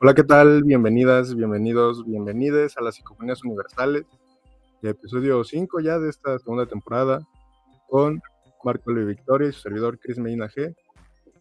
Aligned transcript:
Hola, 0.00 0.14
¿qué 0.14 0.22
tal? 0.22 0.62
Bienvenidas, 0.64 1.34
bienvenidos, 1.34 2.04
bienvenides 2.06 2.76
a 2.76 2.82
las 2.82 2.94
Psicofonías 2.94 3.42
Universales, 3.42 4.04
episodio 4.82 5.42
5 5.42 5.80
ya 5.80 5.98
de 5.98 6.08
esta 6.10 6.38
segunda 6.38 6.66
temporada, 6.66 7.26
con 7.88 8.20
Marco 8.62 8.92
Luis 8.92 9.08
Victoria 9.08 9.48
y 9.48 9.52
su 9.52 9.60
servidor 9.60 9.98
Chris 9.98 10.18
Medina 10.18 10.48
G. 10.48 10.74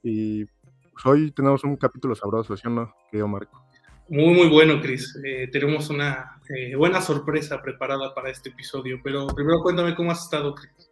Y 0.01 0.45
pues, 0.45 1.05
hoy 1.05 1.31
tenemos 1.31 1.63
un 1.63 1.75
capítulo 1.75 2.15
sabroso, 2.15 2.57
¿sí 2.57 2.67
o 2.67 2.69
no, 2.71 2.93
Marco? 3.27 3.63
Muy, 4.09 4.33
muy 4.33 4.49
bueno, 4.49 4.81
Chris. 4.81 5.19
Eh, 5.23 5.49
tenemos 5.51 5.89
una 5.89 6.39
eh, 6.49 6.75
buena 6.75 7.01
sorpresa 7.01 7.61
preparada 7.61 8.13
para 8.15 8.29
este 8.29 8.49
episodio, 8.49 8.99
pero 9.03 9.27
primero 9.27 9.61
cuéntame 9.61 9.95
cómo 9.95 10.11
has 10.11 10.23
estado, 10.23 10.55
Chris, 10.55 10.89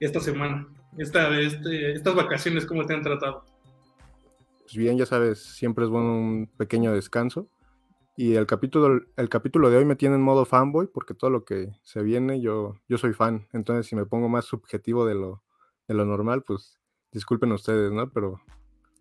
esta 0.00 0.20
semana, 0.20 0.66
esta, 0.96 1.38
este, 1.38 1.92
estas 1.92 2.14
vacaciones, 2.14 2.64
cómo 2.64 2.86
te 2.86 2.94
han 2.94 3.02
tratado. 3.02 3.44
Pues 4.72 4.78
bien, 4.78 4.96
ya 4.96 5.04
sabes, 5.04 5.38
siempre 5.38 5.84
es 5.84 5.90
bueno 5.90 6.14
un 6.14 6.50
pequeño 6.56 6.94
descanso. 6.94 7.46
Y 8.16 8.36
el 8.36 8.46
capítulo, 8.46 9.02
el 9.18 9.28
capítulo 9.28 9.68
de 9.68 9.76
hoy 9.76 9.84
me 9.84 9.96
tiene 9.96 10.14
en 10.14 10.22
modo 10.22 10.46
fanboy, 10.46 10.86
porque 10.86 11.12
todo 11.12 11.28
lo 11.28 11.44
que 11.44 11.74
se 11.82 12.02
viene, 12.02 12.40
yo, 12.40 12.76
yo 12.88 12.96
soy 12.96 13.12
fan. 13.12 13.46
Entonces, 13.52 13.84
si 13.84 13.96
me 13.96 14.06
pongo 14.06 14.30
más 14.30 14.46
subjetivo 14.46 15.04
de 15.04 15.14
lo, 15.14 15.42
de 15.88 15.94
lo 15.94 16.06
normal, 16.06 16.42
pues 16.42 16.80
disculpen 17.10 17.52
ustedes, 17.52 17.92
¿no? 17.92 18.10
Pero, 18.12 18.40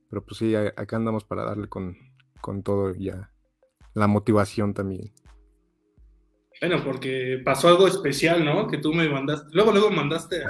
pero 0.10 0.26
pues 0.26 0.40
sí, 0.40 0.54
acá 0.56 0.98
andamos 0.98 1.24
para 1.24 1.46
darle 1.46 1.70
con, 1.70 1.96
con 2.42 2.64
todo 2.64 2.94
ya 2.94 3.32
la 3.94 4.08
motivación 4.08 4.74
también. 4.74 5.14
Bueno, 6.62 6.84
porque 6.84 7.42
pasó 7.44 7.70
algo 7.70 7.88
especial, 7.88 8.46
¿no? 8.46 8.68
Que 8.68 8.78
tú 8.78 8.94
me 8.94 9.10
mandaste, 9.10 9.50
luego, 9.52 9.72
luego 9.72 9.90
mandaste 9.90 10.44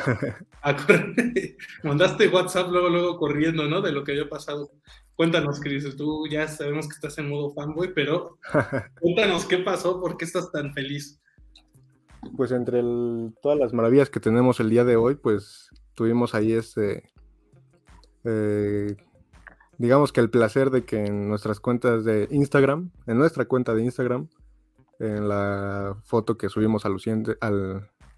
a, 0.62 0.76
correr, 0.86 1.16
mandaste 1.84 2.28
WhatsApp, 2.28 2.70
luego, 2.70 2.90
luego 2.90 3.18
corriendo, 3.18 3.66
¿no? 3.70 3.82
De 3.82 3.94
lo 3.94 4.04
que 4.04 4.12
había 4.12 4.28
pasado. 4.28 4.72
Cuéntanos, 5.16 5.62
Cris, 5.62 5.96
tú 5.96 6.28
ya 6.30 6.50
sabemos 6.50 6.90
que 6.90 6.96
estás 6.96 7.18
en 7.18 7.30
modo 7.30 7.54
fanboy, 7.54 7.94
pero 7.94 8.38
cuéntanos 9.00 9.46
qué 9.46 9.60
pasó, 9.60 10.02
por 10.02 10.18
qué 10.18 10.26
estás 10.26 10.52
tan 10.52 10.74
feliz. 10.74 11.18
Pues 12.36 12.52
entre 12.52 12.82
todas 13.42 13.58
las 13.58 13.72
maravillas 13.72 14.10
que 14.10 14.20
tenemos 14.20 14.60
el 14.60 14.70
día 14.70 14.84
de 14.84 14.98
hoy, 14.98 15.16
pues 15.16 15.70
tuvimos 15.94 16.36
ahí 16.36 16.52
este, 16.52 17.10
eh, 18.26 18.98
digamos 19.78 20.12
que 20.12 20.20
el 20.20 20.30
placer 20.30 20.72
de 20.72 20.84
que 20.84 21.06
en 21.06 21.30
nuestras 21.30 21.62
cuentas 21.62 22.04
de 22.04 22.28
Instagram, 22.32 22.92
en 23.08 23.18
nuestra 23.18 23.46
cuenta 23.46 23.74
de 23.74 23.84
Instagram, 23.84 24.28
en 25.02 25.28
la 25.28 25.98
foto 26.04 26.38
que 26.38 26.48
subimos 26.50 26.86
al, 26.86 26.96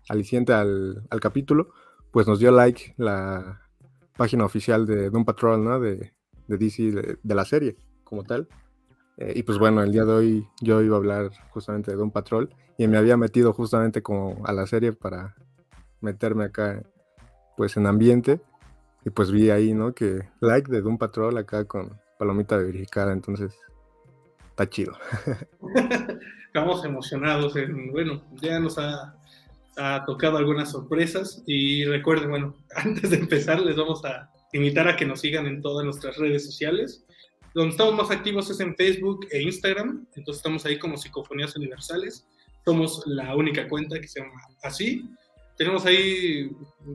aliciente 0.10 0.54
al, 0.54 1.08
al, 1.10 1.20
capítulo, 1.22 1.70
pues 2.12 2.28
nos 2.28 2.40
dio 2.40 2.52
like 2.52 2.94
la 2.98 3.62
página 4.18 4.44
oficial 4.44 4.86
de 4.86 5.10
Doom 5.10 5.24
Patrol, 5.24 5.64
¿no? 5.64 5.80
De, 5.80 6.14
de 6.48 6.58
DC, 6.58 7.18
de, 7.24 7.36
la 7.36 7.46
serie 7.46 7.78
como 8.04 8.24
tal. 8.24 8.50
Eh, 9.18 9.34
y 9.38 9.44
pues 9.44 9.60
bueno, 9.60 9.82
el 9.82 9.92
día 9.92 10.04
de 10.04 10.12
hoy 10.12 10.48
yo 10.62 10.82
iba 10.82 10.96
a 10.96 11.00
hablar 11.00 11.32
justamente 11.52 11.92
de 11.92 11.98
Doom 11.98 12.12
Patrol 12.12 12.54
y 12.78 12.88
me 12.88 12.98
había 12.98 13.16
metido 13.16 13.54
justamente 13.54 14.02
como 14.02 14.46
a 14.46 14.52
la 14.52 14.68
serie 14.68 14.92
para 14.92 15.36
meterme 16.02 16.46
acá 16.46 16.84
pues 17.56 17.78
en 17.78 17.86
ambiente 17.86 18.42
y 19.06 19.10
pues 19.10 19.32
vi 19.32 19.52
ahí, 19.52 19.74
¿no? 19.74 19.94
Que 19.94 20.28
like 20.42 20.70
de 20.70 20.82
Doom 20.82 20.98
Patrol 20.98 21.38
acá 21.38 21.66
con 21.66 21.98
palomita 22.20 22.58
verificada, 22.58 23.14
entonces 23.14 23.58
está 24.54 24.70
chido. 24.70 24.94
Estamos 26.46 26.86
emocionados, 26.86 27.56
bueno, 27.92 28.24
ya 28.42 28.60
nos 28.60 28.78
ha, 28.78 29.16
tocado 30.06 30.38
algunas 30.38 30.70
sorpresas 30.70 31.42
y 31.48 31.84
recuerden, 31.86 32.30
bueno, 32.30 32.56
antes 32.76 33.10
de 33.10 33.18
empezar 33.18 33.60
les 33.60 33.76
vamos 33.76 34.06
a 34.06 34.30
invitar 34.52 34.88
a 34.88 34.96
que 34.96 35.06
nos 35.06 35.22
sigan 35.22 35.48
en 35.48 35.64
todas 35.64 35.84
nuestras 35.84 36.18
redes 36.18 36.46
sociales. 36.46 37.04
Donde 37.56 37.72
estamos 37.72 37.96
más 37.96 38.12
activos 38.12 38.50
es 38.52 38.60
en 38.60 38.76
Facebook 38.76 39.28
e 39.32 39.42
Instagram, 39.42 40.06
entonces 40.16 40.38
estamos 40.38 40.64
ahí 40.66 40.78
como 40.78 40.98
Psicofonías 40.98 41.56
Universales. 41.56 42.26
Somos 42.64 43.02
la 43.08 43.36
única 43.36 43.68
cuenta 43.68 44.00
que 44.00 44.08
se 44.08 44.22
llama 44.22 44.40
así. 44.62 45.10
Tenemos 45.58 45.86
ahí 45.86 46.52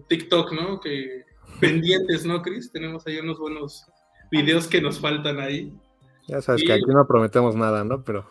TikTok, 0.09 0.53
¿no? 0.53 0.81
Que 0.81 1.25
pendientes, 1.61 2.25
¿no, 2.25 2.43
Chris? 2.43 2.71
Tenemos 2.71 3.05
ahí 3.09 3.19
unos 3.19 3.39
buenos 3.39 3.85
videos 4.31 4.69
que 4.69 4.81
nos 4.81 5.01
faltan 5.01 5.41
ahí. 5.41 5.73
Ya 6.29 6.43
sabes 6.43 6.63
que 6.63 6.73
aquí 6.73 6.85
no 6.87 7.07
prometemos 7.07 7.57
nada, 7.57 7.85
¿no? 7.85 8.05
Pero 8.05 8.29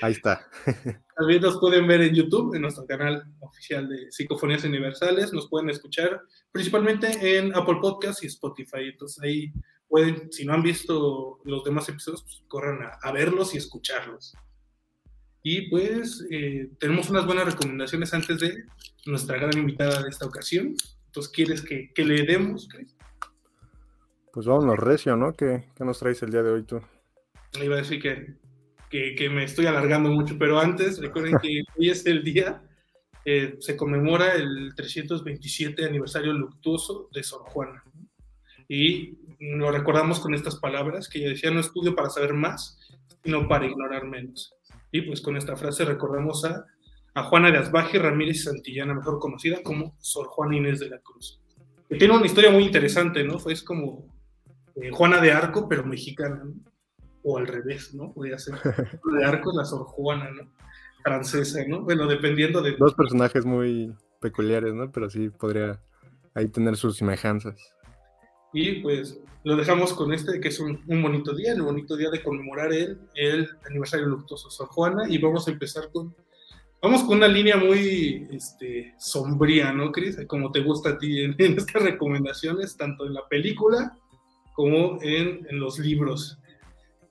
ahí 0.00 0.12
está. 0.12 0.48
También 1.16 1.42
nos 1.42 1.58
pueden 1.58 1.86
ver 1.86 2.00
en 2.00 2.14
YouTube, 2.14 2.54
en 2.54 2.62
nuestro 2.62 2.86
canal 2.86 3.24
oficial 3.40 3.88
de 3.88 4.10
Psicofonías 4.10 4.64
Universales. 4.64 5.32
Nos 5.32 5.48
pueden 5.48 5.68
escuchar 5.68 6.22
principalmente 6.50 7.36
en 7.36 7.54
Apple 7.54 7.78
Podcasts 7.82 8.24
y 8.24 8.28
Spotify. 8.28 8.88
Entonces 8.92 9.22
ahí 9.22 9.52
pueden, 9.86 10.32
si 10.32 10.46
no 10.46 10.54
han 10.54 10.62
visto 10.62 11.40
los 11.44 11.62
demás 11.62 11.88
episodios, 11.90 12.22
pues 12.22 12.42
corran 12.48 12.78
a, 13.02 13.12
verlos 13.12 13.54
y 13.54 13.58
escucharlos. 13.58 14.34
Y 15.42 15.68
pues 15.68 16.26
eh, 16.30 16.70
tenemos 16.80 17.10
unas 17.10 17.26
buenas 17.26 17.44
recomendaciones 17.44 18.14
antes 18.14 18.40
de 18.40 18.64
nuestra 19.04 19.36
gran 19.36 19.56
invitada 19.58 20.02
de 20.02 20.08
esta 20.08 20.24
ocasión. 20.24 20.74
Entonces, 21.06 21.32
¿quieres 21.32 21.62
que, 21.62 21.92
que 21.92 22.04
le 22.04 22.22
demos, 22.22 22.68
Chris? 22.68 22.97
Pues 24.38 24.46
vámonos 24.46 24.78
recio, 24.78 25.16
¿no? 25.16 25.32
¿Qué, 25.32 25.64
¿Qué, 25.74 25.84
nos 25.84 25.98
traes 25.98 26.22
el 26.22 26.30
día 26.30 26.44
de 26.44 26.52
hoy 26.52 26.62
tú? 26.62 26.80
Iba 27.60 27.74
a 27.74 27.78
decir 27.78 28.00
que, 28.00 28.36
que, 28.88 29.16
que 29.16 29.28
me 29.28 29.42
estoy 29.42 29.66
alargando 29.66 30.10
mucho, 30.10 30.36
pero 30.38 30.60
antes, 30.60 31.00
recuerden 31.00 31.38
que 31.42 31.64
hoy 31.76 31.90
es 31.90 32.06
el 32.06 32.22
día, 32.22 32.62
eh, 33.24 33.56
se 33.58 33.76
conmemora 33.76 34.34
el 34.34 34.74
327 34.76 35.84
aniversario 35.84 36.32
luctuoso 36.34 37.08
de 37.12 37.24
Sor 37.24 37.40
Juana. 37.46 37.82
Y 38.68 39.18
lo 39.40 39.72
recordamos 39.72 40.20
con 40.20 40.34
estas 40.34 40.54
palabras 40.54 41.08
que 41.08 41.18
ella 41.18 41.30
decía, 41.30 41.50
no 41.50 41.58
estudio 41.58 41.96
para 41.96 42.08
saber 42.08 42.32
más, 42.32 42.78
sino 43.24 43.48
para 43.48 43.66
ignorar 43.66 44.04
menos. 44.04 44.54
Y 44.92 45.00
pues 45.00 45.20
con 45.20 45.36
esta 45.36 45.56
frase 45.56 45.84
recordamos 45.84 46.44
a 46.44 46.64
a 47.14 47.24
Juana 47.24 47.50
de 47.50 47.58
Asbaje 47.58 47.98
Ramírez 47.98 48.44
Santillana, 48.44 48.94
mejor 48.94 49.18
conocida 49.18 49.64
como 49.64 49.96
Sor 49.98 50.28
Juana 50.28 50.58
Inés 50.58 50.78
de 50.78 50.90
la 50.90 51.00
Cruz. 51.00 51.40
Que 51.88 51.96
tiene 51.96 52.14
una 52.14 52.26
historia 52.26 52.52
muy 52.52 52.62
interesante, 52.62 53.24
¿no? 53.24 53.40
Fue 53.40 53.52
es 53.52 53.64
como 53.64 54.06
eh, 54.82 54.90
Juana 54.92 55.20
de 55.20 55.32
Arco, 55.32 55.68
pero 55.68 55.84
mexicana, 55.84 56.42
¿no? 56.44 56.54
O 57.22 57.38
al 57.38 57.46
revés, 57.46 57.94
¿no? 57.94 58.12
Podría 58.12 58.38
ser. 58.38 58.54
Juana 59.02 59.18
de 59.18 59.24
Arco 59.24 59.52
la 59.56 59.64
Sor 59.64 59.84
Juana, 59.84 60.30
¿no? 60.30 60.50
Francesa, 61.02 61.60
¿no? 61.66 61.82
Bueno, 61.82 62.06
dependiendo 62.06 62.60
de... 62.60 62.76
Dos 62.76 62.94
personajes 62.94 63.44
muy 63.44 63.94
peculiares, 64.20 64.74
¿no? 64.74 64.90
Pero 64.90 65.08
sí 65.08 65.30
podría 65.30 65.80
ahí 66.34 66.48
tener 66.48 66.76
sus 66.76 66.96
semejanzas. 66.96 67.56
Y 68.52 68.80
pues 68.80 69.20
lo 69.44 69.56
dejamos 69.56 69.92
con 69.94 70.12
este, 70.12 70.40
que 70.40 70.48
es 70.48 70.58
un, 70.60 70.82
un 70.86 71.02
bonito 71.02 71.34
día, 71.34 71.52
el 71.52 71.62
bonito 71.62 71.96
día 71.96 72.10
de 72.10 72.22
conmemorar 72.22 72.72
el, 72.72 72.98
el 73.14 73.48
aniversario 73.66 74.06
luctuoso 74.06 74.48
de 74.48 74.54
Sor 74.54 74.68
Juana, 74.68 75.08
y 75.08 75.18
vamos 75.18 75.46
a 75.48 75.52
empezar 75.52 75.90
con 75.92 76.14
Vamos 76.80 77.02
con 77.02 77.16
una 77.16 77.26
línea 77.26 77.56
muy 77.56 78.28
este, 78.30 78.94
sombría, 78.98 79.72
¿no, 79.72 79.90
Cris? 79.90 80.16
Como 80.28 80.52
te 80.52 80.60
gusta 80.60 80.90
a 80.90 80.98
ti 80.98 81.24
en, 81.24 81.34
estas 81.38 81.82
recomendaciones, 81.82 82.76
tanto 82.76 83.06
en 83.06 83.14
la 83.14 83.26
película 83.28 83.98
como 84.58 85.00
en, 85.02 85.46
en, 85.48 85.60
los 85.60 85.78
libros. 85.78 86.36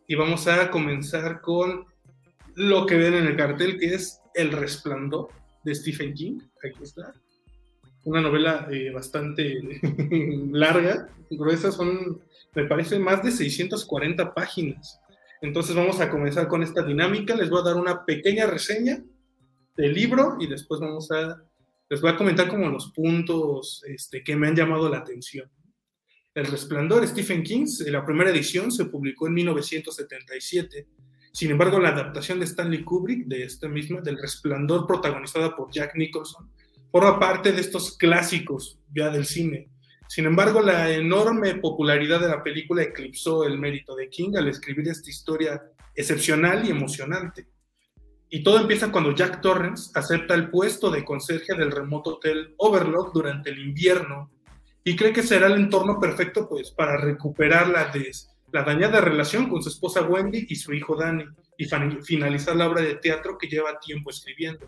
Y 0.06 0.16
vamos 0.16 0.50
a 0.50 0.70
comenzar 0.70 1.40
con 1.40 1.86
lo 2.56 2.86
que 2.86 2.98
ven 2.98 3.14
en 3.14 3.26
el 3.26 3.38
cartel, 3.38 3.80
que 3.80 3.94
es 3.94 4.20
El 4.36 4.52
Resplandor 4.52 5.30
de 5.64 5.74
Stephen 5.74 6.14
King. 6.14 6.40
Aquí 6.62 6.84
está. 6.84 7.14
Una 8.04 8.20
novela 8.20 8.68
eh, 8.70 8.92
bastante 8.92 9.62
larga, 10.52 11.08
gruesa, 11.30 11.72
son, 11.72 12.20
me 12.54 12.66
parece, 12.66 13.00
más 13.00 13.24
de 13.24 13.32
640 13.32 14.34
páginas. 14.34 15.00
Entonces 15.42 15.74
vamos 15.74 16.02
a 16.02 16.10
comenzar 16.10 16.50
con 16.50 16.64
esta 16.64 16.84
dinámica. 16.84 17.34
Les 17.34 17.50
voy 17.50 17.62
a 17.62 17.70
dar 17.70 17.78
una 17.78 18.04
pequeña 18.04 18.46
reseña 18.46 19.02
del 19.78 19.94
libro 19.94 20.36
y 20.38 20.48
después 20.48 20.82
vamos 20.82 21.10
a, 21.12 21.42
les 21.90 22.02
voy 22.02 22.12
a 22.12 22.18
comentar 22.18 22.50
como 22.50 22.68
los 22.68 22.92
puntos 22.92 23.86
este, 23.88 24.22
que 24.22 24.36
me 24.36 24.50
han 24.50 24.56
llamado 24.58 24.90
la 24.90 24.98
atención. 24.98 25.50
El 26.38 26.46
Resplandor, 26.46 27.08
Stephen 27.08 27.42
King, 27.42 27.66
la 27.88 28.06
primera 28.06 28.30
edición 28.30 28.72
se 28.72 28.86
publicó 28.86 29.26
en 29.26 29.34
1977. 29.34 30.86
Sin 31.32 31.50
embargo, 31.50 31.80
la 31.80 31.90
adaptación 31.90 32.38
de 32.38 32.46
Stanley 32.46 32.84
Kubrick 32.84 33.26
de 33.26 33.44
esta 33.44 33.68
misma, 33.68 34.02
del 34.02 34.20
Resplandor, 34.20 34.86
protagonizada 34.86 35.56
por 35.56 35.72
Jack 35.72 35.96
Nicholson, 35.96 36.48
forma 36.92 37.20
parte 37.20 37.54
de 37.54 37.62
estos 37.62 37.98
clásicos 37.98 38.78
ya 38.94 39.10
del 39.10 39.26
cine. 39.26 39.72
Sin 40.08 40.28
embargo, 40.28 40.62
la 40.62 40.92
enorme 40.92 41.56
popularidad 41.56 42.20
de 42.20 42.28
la 42.28 42.44
película 42.44 42.84
eclipsó 42.84 43.44
el 43.44 43.58
mérito 43.58 43.96
de 43.96 44.08
King 44.08 44.36
al 44.38 44.48
escribir 44.48 44.90
esta 44.90 45.10
historia 45.10 45.60
excepcional 45.96 46.68
y 46.68 46.70
emocionante. 46.70 47.48
Y 48.30 48.44
todo 48.44 48.60
empieza 48.60 48.92
cuando 48.92 49.16
Jack 49.16 49.42
Torrance 49.42 49.90
acepta 49.96 50.36
el 50.36 50.52
puesto 50.52 50.92
de 50.92 51.04
conserje 51.04 51.56
del 51.56 51.72
remoto 51.72 52.18
hotel 52.18 52.54
Overlook 52.58 53.12
durante 53.12 53.50
el 53.50 53.58
invierno 53.58 54.37
y 54.88 54.96
cree 54.96 55.12
que 55.12 55.22
será 55.22 55.48
el 55.48 55.56
entorno 55.56 56.00
perfecto 56.00 56.48
pues, 56.48 56.72
para 56.72 56.96
recuperar 56.96 57.68
la, 57.68 57.92
la 58.54 58.64
dañada 58.64 59.02
relación 59.02 59.50
con 59.50 59.62
su 59.62 59.68
esposa 59.68 60.04
Wendy 60.04 60.46
y 60.48 60.56
su 60.56 60.74
hijo 60.74 60.96
Danny 60.96 61.26
y 61.58 61.66
finalizar 62.04 62.56
la 62.56 62.70
obra 62.70 62.84
de 62.84 62.96
teatro 62.96 63.38
que 63.38 63.50
lleva 63.50 63.82
tiempo 63.82 64.12
escribiendo. 64.12 64.66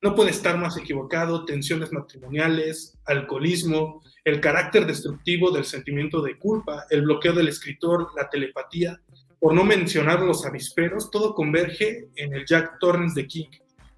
No 0.00 0.14
puede 0.14 0.30
estar 0.30 0.56
más 0.56 0.78
equivocado, 0.78 1.44
tensiones 1.44 1.92
matrimoniales, 1.92 2.96
alcoholismo, 3.04 4.02
el 4.24 4.40
carácter 4.40 4.86
destructivo 4.86 5.50
del 5.50 5.66
sentimiento 5.66 6.22
de 6.22 6.38
culpa, 6.38 6.86
el 6.88 7.02
bloqueo 7.02 7.34
del 7.34 7.48
escritor, 7.48 8.08
la 8.16 8.30
telepatía, 8.30 8.98
por 9.38 9.52
no 9.52 9.62
mencionar 9.62 10.22
los 10.22 10.46
avisperos, 10.46 11.10
todo 11.10 11.34
converge 11.34 12.08
en 12.16 12.32
el 12.32 12.46
Jack 12.46 12.78
Torrance 12.78 13.20
de 13.20 13.26
King, 13.26 13.50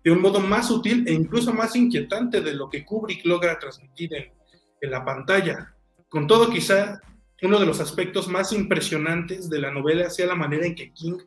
de 0.03 0.11
un 0.11 0.23
modo 0.23 0.41
más 0.41 0.67
sutil 0.67 1.05
e 1.07 1.13
incluso 1.13 1.53
más 1.53 1.77
inquietante 1.77 2.41
de 2.41 2.53
lo 2.53 2.69
que 2.69 2.85
Kubrick 2.85 3.25
logra 3.25 3.61
transmitir 3.61 4.13
en, 4.15 4.42
en 4.83 4.91
la 4.91 5.05
pantalla. 5.05 5.75
Con 6.11 6.27
todo, 6.27 6.51
quizá 6.51 7.01
uno 7.41 7.59
de 7.59 7.67
los 7.67 7.81
aspectos 7.81 8.29
más 8.29 8.53
impresionantes 8.53 9.49
de 9.49 9.59
la 9.59 9.71
novela 9.71 10.11
sea 10.11 10.27
la 10.27 10.35
manera 10.35 10.67
en 10.67 10.75
que 10.75 10.93
King 10.93 11.19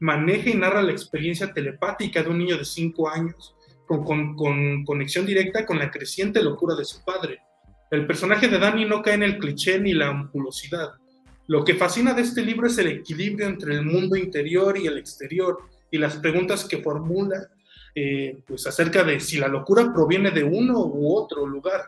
maneja 0.00 0.50
y 0.50 0.54
narra 0.54 0.82
la 0.82 0.92
experiencia 0.92 1.52
telepática 1.52 2.22
de 2.22 2.28
un 2.28 2.38
niño 2.38 2.58
de 2.58 2.64
5 2.64 3.08
años, 3.08 3.54
con, 3.86 4.04
con, 4.04 4.36
con, 4.36 4.84
conexión 4.84 5.24
directa 5.24 5.64
con 5.64 5.78
la 5.78 5.90
creciente 5.90 6.42
locura 6.42 6.74
de 6.74 6.84
su 6.84 7.02
padre. 7.04 7.40
El 7.90 8.06
personaje 8.06 8.48
de 8.48 8.58
Danny 8.58 8.84
no 8.84 9.02
cae 9.02 9.14
en 9.14 9.22
el 9.22 9.38
cliché 9.38 9.78
ni 9.78 9.94
la 9.94 10.08
ampulosidad. 10.08 10.94
Lo 11.46 11.64
que 11.64 11.74
fascina 11.74 12.12
de 12.14 12.22
este 12.22 12.42
libro 12.42 12.66
es 12.66 12.76
el 12.78 12.88
equilibrio 12.88 13.46
entre 13.46 13.74
el 13.74 13.84
mundo 13.84 14.16
interior 14.16 14.76
y 14.76 14.86
el 14.86 14.98
exterior 14.98 15.58
y 15.90 15.98
las 15.98 16.16
preguntas 16.16 16.64
que 16.64 16.78
formula 16.78 17.48
eh, 17.94 18.38
pues 18.46 18.66
acerca 18.66 19.04
de 19.04 19.20
si 19.20 19.38
la 19.38 19.46
locura 19.46 19.92
proviene 19.94 20.32
de 20.32 20.42
uno 20.42 20.84
u 20.84 21.14
otro 21.14 21.46
lugar. 21.46 21.82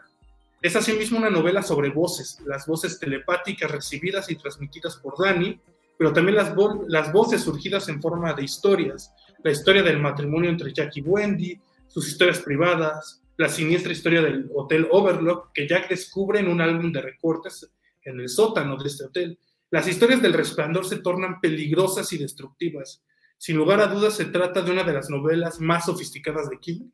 Es 0.62 0.74
asimismo 0.74 1.18
una 1.18 1.30
novela 1.30 1.62
sobre 1.62 1.90
voces, 1.90 2.40
las 2.46 2.66
voces 2.66 2.98
telepáticas 2.98 3.70
recibidas 3.70 4.30
y 4.30 4.36
transmitidas 4.36 4.96
por 4.96 5.14
Dani, 5.18 5.60
pero 5.98 6.12
también 6.12 6.36
las, 6.36 6.54
las 6.88 7.12
voces 7.12 7.42
surgidas 7.42 7.88
en 7.88 8.00
forma 8.00 8.32
de 8.34 8.44
historias, 8.44 9.12
la 9.42 9.50
historia 9.50 9.82
del 9.82 10.00
matrimonio 10.00 10.50
entre 10.50 10.72
Jack 10.72 10.96
y 10.96 11.02
Wendy, 11.02 11.60
sus 11.86 12.08
historias 12.08 12.40
privadas, 12.40 13.22
la 13.36 13.48
siniestra 13.48 13.92
historia 13.92 14.22
del 14.22 14.50
Hotel 14.54 14.88
Overlook 14.90 15.52
que 15.52 15.68
Jack 15.68 15.88
descubre 15.88 16.40
en 16.40 16.48
un 16.48 16.60
álbum 16.60 16.90
de 16.90 17.02
recortes 17.02 17.70
en 18.02 18.20
el 18.20 18.28
sótano 18.28 18.76
de 18.76 18.88
este 18.88 19.04
hotel. 19.04 19.38
Las 19.70 19.86
historias 19.88 20.22
del 20.22 20.32
resplandor 20.32 20.86
se 20.86 20.98
tornan 20.98 21.40
peligrosas 21.40 22.12
y 22.12 22.18
destructivas. 22.18 23.02
Sin 23.36 23.56
lugar 23.56 23.80
a 23.80 23.88
dudas 23.88 24.14
se 24.14 24.26
trata 24.26 24.62
de 24.62 24.70
una 24.70 24.84
de 24.84 24.94
las 24.94 25.10
novelas 25.10 25.60
más 25.60 25.86
sofisticadas 25.86 26.48
de 26.48 26.58
King 26.58 26.88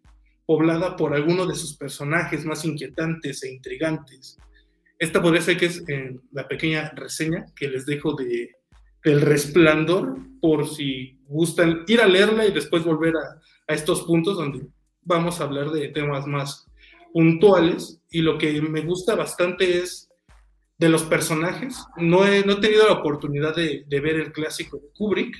poblada 0.46 0.96
por 0.96 1.14
algunos 1.14 1.48
de 1.48 1.54
sus 1.54 1.76
personajes 1.76 2.44
más 2.44 2.64
inquietantes 2.64 3.42
e 3.42 3.52
intrigantes. 3.52 4.38
Esta 4.98 5.20
podría 5.20 5.42
ser 5.42 5.56
que 5.56 5.66
es 5.66 5.82
eh, 5.88 6.16
la 6.32 6.46
pequeña 6.46 6.90
reseña 6.94 7.46
que 7.56 7.68
les 7.68 7.86
dejo 7.86 8.14
de 8.14 8.56
El 9.02 9.20
Resplandor, 9.20 10.16
por 10.40 10.68
si 10.68 11.18
gustan 11.26 11.84
ir 11.86 12.00
a 12.00 12.06
leerla 12.06 12.46
y 12.46 12.52
después 12.52 12.84
volver 12.84 13.14
a, 13.16 13.40
a 13.68 13.74
estos 13.74 14.02
puntos 14.02 14.36
donde 14.36 14.66
vamos 15.02 15.40
a 15.40 15.44
hablar 15.44 15.70
de 15.70 15.88
temas 15.88 16.26
más 16.26 16.66
puntuales. 17.12 18.00
Y 18.10 18.22
lo 18.22 18.38
que 18.38 18.60
me 18.62 18.82
gusta 18.82 19.14
bastante 19.14 19.78
es 19.78 20.08
de 20.78 20.88
los 20.88 21.04
personajes. 21.04 21.76
No 21.96 22.26
he, 22.26 22.44
no 22.44 22.54
he 22.54 22.60
tenido 22.60 22.86
la 22.86 22.94
oportunidad 22.94 23.54
de, 23.54 23.84
de, 23.86 24.00
ver 24.00 24.16
el 24.16 24.32
clásico 24.32 24.78
de 24.78 24.88
Kubrick, 24.94 25.36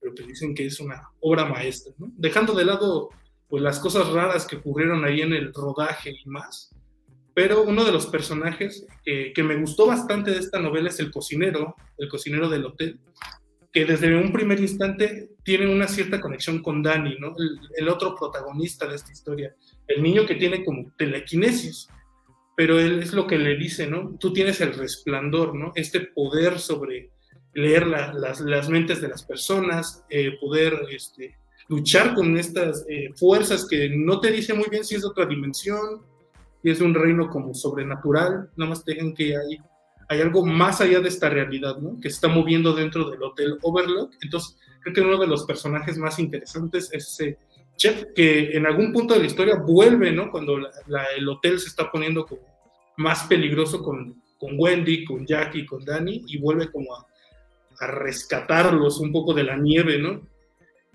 pero 0.00 0.14
que 0.14 0.22
dicen 0.24 0.54
que 0.54 0.66
es 0.66 0.80
una 0.80 1.10
obra 1.20 1.44
maestra. 1.44 1.92
¿no? 1.98 2.10
Dejando 2.16 2.54
de 2.54 2.64
lado 2.64 3.10
pues 3.48 3.62
las 3.62 3.78
cosas 3.78 4.08
raras 4.08 4.46
que 4.46 4.56
ocurrieron 4.56 5.04
ahí 5.04 5.20
en 5.20 5.32
el 5.32 5.52
rodaje 5.52 6.10
y 6.10 6.28
más. 6.28 6.70
Pero 7.34 7.62
uno 7.62 7.84
de 7.84 7.92
los 7.92 8.06
personajes 8.06 8.86
que 9.04 9.42
me 9.42 9.56
gustó 9.56 9.86
bastante 9.86 10.30
de 10.30 10.38
esta 10.38 10.58
novela 10.58 10.88
es 10.88 10.98
el 11.00 11.10
cocinero, 11.10 11.76
el 11.98 12.08
cocinero 12.08 12.48
del 12.48 12.64
hotel, 12.64 12.98
que 13.72 13.84
desde 13.84 14.16
un 14.16 14.32
primer 14.32 14.58
instante 14.58 15.28
tiene 15.44 15.72
una 15.72 15.86
cierta 15.86 16.18
conexión 16.18 16.62
con 16.62 16.82
Danny, 16.82 17.18
¿no? 17.18 17.34
El, 17.36 17.60
el, 17.76 17.88
otro 17.90 18.14
protagonista 18.14 18.86
de 18.86 18.96
esta 18.96 19.12
historia, 19.12 19.54
el 19.86 20.02
niño 20.02 20.24
que 20.24 20.36
tiene 20.36 20.64
como 20.64 20.92
telequinesis, 20.96 21.88
pero 22.56 22.80
él 22.80 23.02
es 23.02 23.12
lo 23.12 23.26
que 23.26 23.36
le 23.36 23.54
dice, 23.56 23.86
¿no? 23.86 24.16
Tú 24.18 24.32
tienes 24.32 24.62
el 24.62 24.72
resplandor, 24.72 25.54
¿no? 25.54 25.72
Este 25.74 26.00
poder 26.00 26.58
sobre 26.58 27.10
leer 27.52 27.86
la, 27.86 28.14
las, 28.14 28.40
las, 28.40 28.68
mentes 28.70 29.00
de 29.00 29.08
las 29.08 29.22
personas, 29.22 30.04
eh, 30.08 30.38
poder 30.40 30.86
este, 30.90 31.36
luchar 31.68 32.14
con 32.14 32.36
estas 32.36 32.84
eh, 32.88 33.10
fuerzas 33.14 33.66
que 33.68 33.88
no 33.90 34.20
te 34.20 34.30
dice 34.30 34.54
muy 34.54 34.68
bien 34.70 34.84
si 34.84 34.94
es 34.94 35.04
otra 35.04 35.26
dimensión, 35.26 36.02
si 36.62 36.70
es 36.70 36.80
un 36.80 36.94
reino 36.94 37.28
como 37.28 37.54
sobrenatural, 37.54 38.50
nada 38.56 38.70
más 38.70 38.84
te 38.84 38.92
digan 38.92 39.14
que 39.14 39.36
hay, 39.36 39.58
hay 40.08 40.20
algo 40.20 40.44
más 40.44 40.80
allá 40.80 41.00
de 41.00 41.08
esta 41.08 41.28
realidad, 41.28 41.78
¿no? 41.78 42.00
Que 42.00 42.08
se 42.08 42.16
está 42.16 42.28
moviendo 42.28 42.72
dentro 42.74 43.10
del 43.10 43.22
Hotel 43.22 43.58
Overlook. 43.62 44.12
Entonces, 44.20 44.56
creo 44.80 44.94
que 44.94 45.00
uno 45.00 45.18
de 45.18 45.26
los 45.26 45.44
personajes 45.44 45.98
más 45.98 46.18
interesantes 46.18 46.88
es 46.92 47.08
ese 47.08 47.38
chef 47.76 48.04
que 48.14 48.56
en 48.56 48.66
algún 48.66 48.92
punto 48.92 49.14
de 49.14 49.20
la 49.20 49.26
historia 49.26 49.56
vuelve, 49.56 50.12
¿no? 50.12 50.30
Cuando 50.30 50.58
la, 50.58 50.70
el 51.16 51.28
hotel 51.28 51.58
se 51.58 51.68
está 51.68 51.90
poniendo 51.90 52.24
como 52.24 52.42
más 52.96 53.24
peligroso 53.24 53.82
con, 53.82 54.22
con 54.38 54.54
Wendy, 54.56 55.04
con 55.04 55.26
Jackie, 55.26 55.66
con 55.66 55.84
Danny, 55.84 56.24
y 56.26 56.38
vuelve 56.38 56.70
como 56.70 56.94
a, 56.94 57.06
a 57.80 57.86
rescatarlos 57.88 59.00
un 59.00 59.12
poco 59.12 59.34
de 59.34 59.44
la 59.44 59.56
nieve, 59.56 59.98
¿no? 59.98 60.22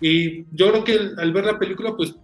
Y 0.02 0.46
yo 0.50 0.70
creo 0.70 0.84
que 0.84 0.92
el, 0.94 1.18
al 1.18 1.32
ver 1.32 1.44
la 1.44 1.58
película, 1.60 1.94
pues 1.96 2.16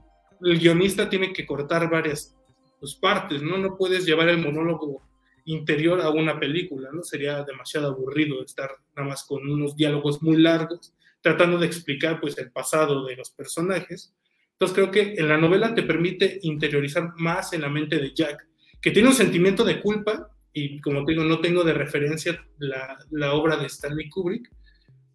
el 0.42 0.58
guionista 0.58 1.08
tiene 1.08 1.32
que 1.32 1.46
cortar 1.46 1.88
varias 1.88 2.36
pues, 2.80 2.96
partes, 2.96 3.40
¿no? 3.40 3.56
No 3.56 3.76
puedes 3.76 4.04
llevar 4.04 4.28
el 4.28 4.38
monólogo 4.38 5.08
interior 5.44 6.00
a 6.00 6.10
una 6.10 6.40
película, 6.40 6.90
¿no? 6.92 7.04
Sería 7.04 7.44
demasiado 7.44 7.86
aburrido 7.86 8.42
estar 8.42 8.70
nada 8.96 9.08
más 9.10 9.24
con 9.24 9.48
unos 9.48 9.76
diálogos 9.76 10.20
muy 10.22 10.36
largos, 10.36 10.92
tratando 11.22 11.56
de 11.56 11.66
explicar, 11.66 12.20
pues, 12.20 12.36
el 12.38 12.50
pasado 12.50 13.06
de 13.06 13.14
los 13.14 13.30
personajes. 13.30 14.12
Entonces 14.52 14.74
creo 14.74 14.90
que 14.90 15.14
en 15.16 15.28
la 15.28 15.38
novela 15.38 15.72
te 15.72 15.84
permite 15.84 16.40
interiorizar 16.42 17.12
más 17.16 17.52
en 17.52 17.60
la 17.60 17.68
mente 17.68 17.98
de 17.98 18.12
Jack, 18.12 18.44
que 18.82 18.90
tiene 18.90 19.08
un 19.08 19.14
sentimiento 19.14 19.62
de 19.62 19.80
culpa, 19.80 20.32
y 20.52 20.80
como 20.80 21.04
te 21.04 21.12
digo, 21.12 21.22
no 21.22 21.40
tengo 21.40 21.62
de 21.62 21.74
referencia 21.74 22.44
la, 22.58 22.98
la 23.12 23.34
obra 23.34 23.56
de 23.56 23.66
Stanley 23.66 24.08
Kubrick, 24.08 24.50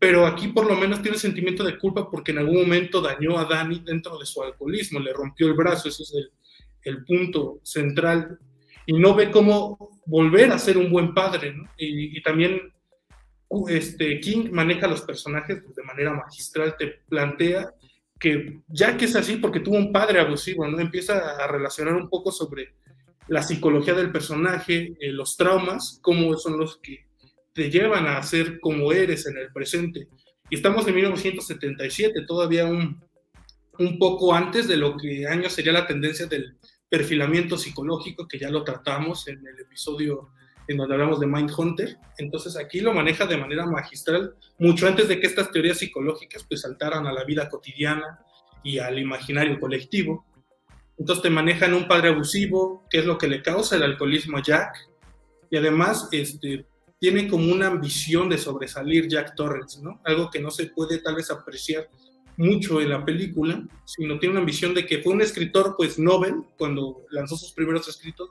pero 0.03 0.27
aquí 0.27 0.49
por 0.49 0.65
lo 0.65 0.75
menos 0.75 1.01
tiene 1.01 1.17
sentimiento 1.17 1.63
de 1.63 1.77
culpa 1.77 2.11
porque 2.11 2.33
en 2.33 2.39
algún 2.39 2.57
momento 2.57 2.99
dañó 2.99 3.39
a 3.39 3.45
Dani 3.45 3.83
dentro 3.85 4.17
de 4.17 4.25
su 4.25 4.43
alcoholismo, 4.43 4.99
le 4.99 5.13
rompió 5.13 5.47
el 5.47 5.53
brazo, 5.53 5.87
ese 5.87 6.03
es 6.03 6.13
el, 6.13 6.29
el 6.83 7.05
punto 7.05 7.61
central, 7.63 8.37
y 8.85 8.99
no 8.99 9.15
ve 9.15 9.31
cómo 9.31 10.01
volver 10.05 10.51
a 10.51 10.59
ser 10.59 10.77
un 10.77 10.91
buen 10.91 11.13
padre, 11.13 11.53
¿no? 11.53 11.69
y, 11.77 12.17
y, 12.17 12.21
también 12.21 12.73
este, 13.69 14.19
King 14.19 14.49
maneja 14.51 14.87
a 14.87 14.89
los 14.89 15.03
personajes 15.03 15.63
de 15.73 15.83
manera 15.83 16.13
magistral, 16.13 16.75
te 16.77 16.99
plantea 17.07 17.73
que 18.19 18.59
ya 18.67 18.97
que 18.97 19.05
es 19.05 19.15
así 19.15 19.37
porque 19.37 19.61
tuvo 19.61 19.77
un 19.77 19.93
padre 19.93 20.19
abusivo, 20.19 20.67
¿no? 20.67 20.81
Empieza 20.81 21.41
a 21.41 21.47
relacionar 21.47 21.95
un 21.95 22.09
poco 22.09 22.29
sobre 22.29 22.75
la 23.29 23.41
psicología 23.41 23.93
del 23.93 24.11
personaje, 24.11 24.97
eh, 24.99 25.13
los 25.13 25.37
traumas, 25.37 25.99
cómo 26.01 26.35
son 26.35 26.59
los 26.59 26.75
que 26.79 27.05
te 27.53 27.69
llevan 27.69 28.07
a 28.07 28.21
ser 28.23 28.59
como 28.59 28.91
eres 28.91 29.25
en 29.27 29.37
el 29.37 29.51
presente. 29.51 30.07
Y 30.49 30.55
estamos 30.55 30.87
en 30.87 30.95
1977, 30.95 32.25
todavía 32.27 32.65
un, 32.65 33.03
un 33.79 33.99
poco 33.99 34.33
antes 34.33 34.67
de 34.67 34.77
lo 34.77 34.97
que 34.97 35.27
años 35.27 35.53
sería 35.53 35.71
la 35.71 35.87
tendencia 35.87 36.25
del 36.25 36.57
perfilamiento 36.89 37.57
psicológico, 37.57 38.27
que 38.27 38.37
ya 38.37 38.49
lo 38.49 38.63
tratamos 38.63 39.27
en 39.27 39.45
el 39.47 39.59
episodio 39.59 40.29
en 40.67 40.77
donde 40.77 40.93
hablamos 40.93 41.19
de 41.19 41.27
Mindhunter. 41.27 41.97
Entonces 42.17 42.55
aquí 42.57 42.79
lo 42.79 42.93
maneja 42.93 43.25
de 43.25 43.37
manera 43.37 43.65
magistral, 43.65 44.35
mucho 44.59 44.87
antes 44.87 45.07
de 45.07 45.19
que 45.19 45.27
estas 45.27 45.51
teorías 45.51 45.77
psicológicas 45.77 46.45
pues 46.47 46.61
saltaran 46.61 47.07
a 47.07 47.13
la 47.13 47.23
vida 47.23 47.49
cotidiana 47.49 48.19
y 48.63 48.79
al 48.79 48.99
imaginario 48.99 49.59
colectivo. 49.59 50.25
Entonces 50.97 51.23
te 51.23 51.29
manejan 51.29 51.73
un 51.73 51.87
padre 51.87 52.09
abusivo, 52.09 52.85
que 52.89 52.99
es 52.99 53.05
lo 53.05 53.17
que 53.17 53.27
le 53.27 53.41
causa 53.41 53.75
el 53.75 53.83
alcoholismo 53.83 54.37
a 54.37 54.43
Jack, 54.43 54.89
y 55.49 55.57
además 55.57 56.07
este, 56.11 56.65
tiene 57.03 57.27
como 57.27 57.51
una 57.51 57.67
ambición 57.67 58.29
de 58.29 58.37
sobresalir 58.37 59.09
Jack 59.09 59.35
Torrance, 59.35 59.81
¿no? 59.81 59.99
Algo 60.05 60.29
que 60.31 60.39
no 60.39 60.49
se 60.49 60.67
puede 60.67 60.99
tal 60.99 61.15
vez 61.15 61.29
apreciar 61.31 61.89
mucho 62.37 62.79
en 62.79 62.91
la 62.91 63.03
película, 63.03 63.61
sino 63.83 64.17
tiene 64.19 64.31
una 64.31 64.39
ambición 64.39 64.73
de 64.73 64.85
que 64.85 64.99
fue 64.99 65.11
un 65.11 65.21
escritor, 65.21 65.75
pues, 65.77 65.99
Nobel, 65.99 66.35
cuando 66.57 67.01
lanzó 67.11 67.35
sus 67.35 67.51
primeros 67.51 67.89
escritos, 67.89 68.29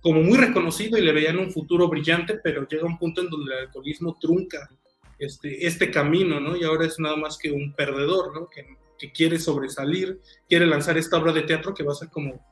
como 0.00 0.22
muy 0.22 0.38
reconocido 0.38 0.96
y 0.96 1.02
le 1.02 1.12
veían 1.12 1.38
un 1.38 1.50
futuro 1.50 1.86
brillante, 1.86 2.40
pero 2.42 2.66
llega 2.66 2.86
un 2.86 2.96
punto 2.96 3.20
en 3.20 3.28
donde 3.28 3.52
el 3.52 3.60
alcoholismo 3.66 4.16
trunca 4.18 4.70
este, 5.18 5.66
este 5.66 5.90
camino, 5.90 6.40
¿no? 6.40 6.56
Y 6.56 6.64
ahora 6.64 6.86
es 6.86 6.98
nada 6.98 7.16
más 7.16 7.36
que 7.36 7.52
un 7.52 7.74
perdedor, 7.74 8.32
¿no? 8.32 8.48
Que, 8.48 8.64
que 8.98 9.12
quiere 9.12 9.38
sobresalir, 9.38 10.18
quiere 10.48 10.64
lanzar 10.64 10.96
esta 10.96 11.18
obra 11.18 11.34
de 11.34 11.42
teatro 11.42 11.74
que 11.74 11.84
va 11.84 11.92
a 11.92 11.96
ser 11.96 12.08
como 12.08 12.42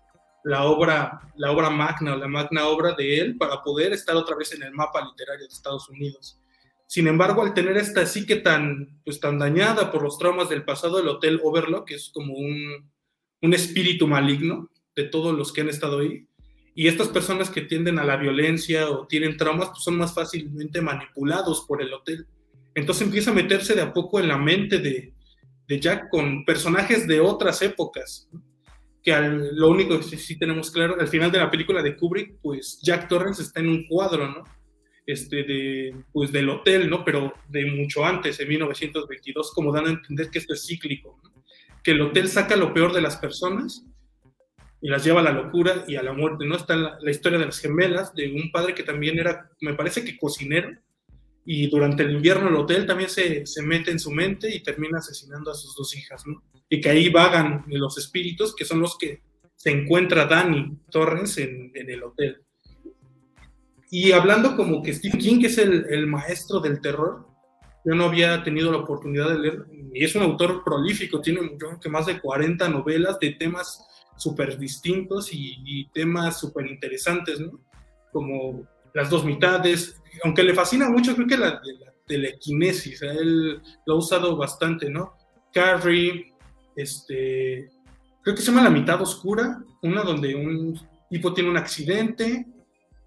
la 0.44 0.64
obra, 0.64 1.32
la 1.36 1.50
obra 1.52 1.70
magna 1.70 2.16
la 2.16 2.28
magna 2.28 2.66
obra 2.66 2.92
de 2.92 3.18
él 3.18 3.36
para 3.36 3.62
poder 3.62 3.92
estar 3.92 4.16
otra 4.16 4.36
vez 4.36 4.52
en 4.54 4.62
el 4.62 4.72
mapa 4.72 5.04
literario 5.04 5.46
de 5.46 5.52
Estados 5.52 5.88
Unidos. 5.88 6.38
Sin 6.86 7.06
embargo, 7.06 7.42
al 7.42 7.54
tener 7.54 7.76
esta 7.78 8.04
psique 8.04 8.36
tan, 8.36 9.00
pues, 9.04 9.18
tan 9.18 9.38
dañada 9.38 9.90
por 9.90 10.02
los 10.02 10.18
traumas 10.18 10.48
del 10.50 10.64
pasado 10.64 10.98
del 10.98 11.08
Hotel 11.08 11.40
Overlook, 11.42 11.86
que 11.86 11.94
es 11.94 12.10
como 12.12 12.34
un, 12.34 12.90
un 13.40 13.54
espíritu 13.54 14.06
maligno 14.06 14.68
de 14.94 15.04
todos 15.04 15.34
los 15.34 15.52
que 15.52 15.62
han 15.62 15.70
estado 15.70 16.00
ahí, 16.00 16.26
y 16.74 16.88
estas 16.88 17.08
personas 17.08 17.50
que 17.50 17.62
tienden 17.62 17.98
a 17.98 18.04
la 18.04 18.16
violencia 18.16 18.90
o 18.90 19.06
tienen 19.06 19.36
traumas, 19.36 19.70
pues 19.70 19.84
son 19.84 19.96
más 19.96 20.14
fácilmente 20.14 20.80
manipulados 20.80 21.64
por 21.66 21.82
el 21.82 21.92
hotel. 21.92 22.26
Entonces 22.74 23.06
empieza 23.06 23.30
a 23.30 23.34
meterse 23.34 23.74
de 23.74 23.82
a 23.82 23.92
poco 23.92 24.20
en 24.20 24.28
la 24.28 24.38
mente 24.38 24.78
de, 24.78 25.14
de 25.68 25.80
Jack 25.80 26.08
con 26.10 26.44
personajes 26.44 27.06
de 27.06 27.20
otras 27.20 27.62
épocas. 27.62 28.28
Que 29.02 29.12
al, 29.12 29.56
lo 29.56 29.68
único 29.68 29.98
que 29.98 30.16
sí 30.16 30.38
tenemos 30.38 30.70
claro, 30.70 30.96
al 30.98 31.08
final 31.08 31.30
de 31.32 31.38
la 31.38 31.50
película 31.50 31.82
de 31.82 31.96
Kubrick, 31.96 32.36
pues 32.40 32.78
Jack 32.82 33.08
Torrance 33.08 33.42
está 33.42 33.60
en 33.60 33.68
un 33.68 33.86
cuadro, 33.86 34.28
¿no? 34.28 34.44
este, 35.06 35.42
de, 35.44 35.94
pues, 36.12 36.32
del 36.32 36.48
hotel, 36.48 36.88
¿no? 36.88 37.04
Pero 37.04 37.34
de 37.48 37.66
mucho 37.70 38.04
antes, 38.04 38.38
en 38.40 38.48
1922, 38.48 39.52
como 39.52 39.72
dan 39.72 39.86
a 39.86 39.90
entender 39.90 40.30
que 40.30 40.38
esto 40.38 40.54
es 40.54 40.66
cíclico, 40.66 41.20
que 41.82 41.92
el 41.92 42.00
hotel 42.00 42.28
saca 42.28 42.56
lo 42.56 42.72
peor 42.72 42.92
de 42.92 43.02
las 43.02 43.16
personas 43.16 43.84
y 44.80 44.88
las 44.88 45.04
lleva 45.04 45.20
a 45.20 45.24
la 45.24 45.32
locura 45.32 45.84
y 45.86 45.96
a 45.96 46.02
la 46.02 46.12
muerte, 46.12 46.44
¿no? 46.44 46.56
Está 46.56 46.76
la 46.76 47.10
historia 47.10 47.38
de 47.38 47.46
las 47.46 47.60
gemelas, 47.60 48.14
de 48.14 48.32
un 48.32 48.50
padre 48.50 48.74
que 48.74 48.82
también 48.82 49.18
era, 49.18 49.50
me 49.60 49.74
parece 49.74 50.04
que 50.04 50.16
cocinero, 50.16 50.70
y 51.44 51.68
durante 51.68 52.04
el 52.04 52.12
invierno 52.12 52.48
el 52.48 52.56
hotel 52.56 52.86
también 52.86 53.10
se, 53.10 53.46
se, 53.46 53.62
mete 53.62 53.90
en 53.90 53.98
su 53.98 54.10
mente 54.10 54.54
y 54.54 54.62
termina 54.62 54.98
asesinando 54.98 55.50
a 55.50 55.54
sus 55.54 55.74
dos 55.74 55.96
hijas, 55.96 56.24
¿no? 56.26 56.42
Y 56.68 56.80
que 56.80 56.90
ahí 56.90 57.08
vagan 57.08 57.64
los 57.66 57.98
espíritus, 57.98 58.54
que 58.54 58.64
son 58.64 58.80
los 58.80 58.96
que 58.96 59.22
se 59.56 59.70
encuentra 59.70 60.26
Danny 60.26 60.78
Torres 60.90 61.38
en, 61.38 61.72
en 61.74 61.90
el 61.90 62.02
hotel. 62.02 62.42
Y 63.90 64.12
hablando 64.12 64.56
como 64.56 64.82
que 64.82 64.94
Stephen 64.94 65.20
King, 65.20 65.40
que 65.40 65.48
es 65.48 65.58
el, 65.58 65.86
el, 65.90 66.06
maestro 66.06 66.60
del 66.60 66.80
terror, 66.80 67.26
yo 67.84 67.94
no 67.94 68.04
había 68.04 68.42
tenido 68.42 68.72
la 68.72 68.78
oportunidad 68.78 69.28
de 69.28 69.38
leer, 69.38 69.66
y 69.92 70.04
es 70.04 70.14
un 70.14 70.22
autor 70.22 70.64
prolífico, 70.64 71.20
tiene 71.20 71.40
creo 71.58 71.78
que 71.78 71.90
más 71.90 72.06
de 72.06 72.20
40 72.20 72.68
novelas 72.68 73.18
de 73.20 73.32
temas 73.32 73.84
súper 74.16 74.56
distintos 74.56 75.32
y, 75.34 75.56
y 75.64 75.88
temas 75.88 76.40
súper 76.40 76.66
interesantes, 76.68 77.40
¿no? 77.40 77.60
Como 78.12 78.66
las 78.94 79.10
dos 79.10 79.24
mitades, 79.24 80.00
aunque 80.24 80.42
le 80.42 80.54
fascina 80.54 80.88
mucho, 80.88 81.14
creo 81.14 81.26
que 81.26 81.36
la, 81.36 81.60
la 81.80 81.92
telequinesis, 82.06 83.02
él 83.02 83.60
lo 83.86 83.94
ha 83.94 83.98
usado 83.98 84.36
bastante, 84.36 84.90
¿no? 84.90 85.16
Carrie, 85.52 86.32
este, 86.76 87.70
creo 88.22 88.34
que 88.34 88.42
se 88.42 88.50
llama 88.50 88.64
La 88.64 88.70
mitad 88.70 89.00
oscura, 89.00 89.62
una 89.82 90.02
donde 90.02 90.34
un 90.34 90.78
tipo 91.10 91.32
tiene 91.34 91.50
un 91.50 91.56
accidente 91.56 92.46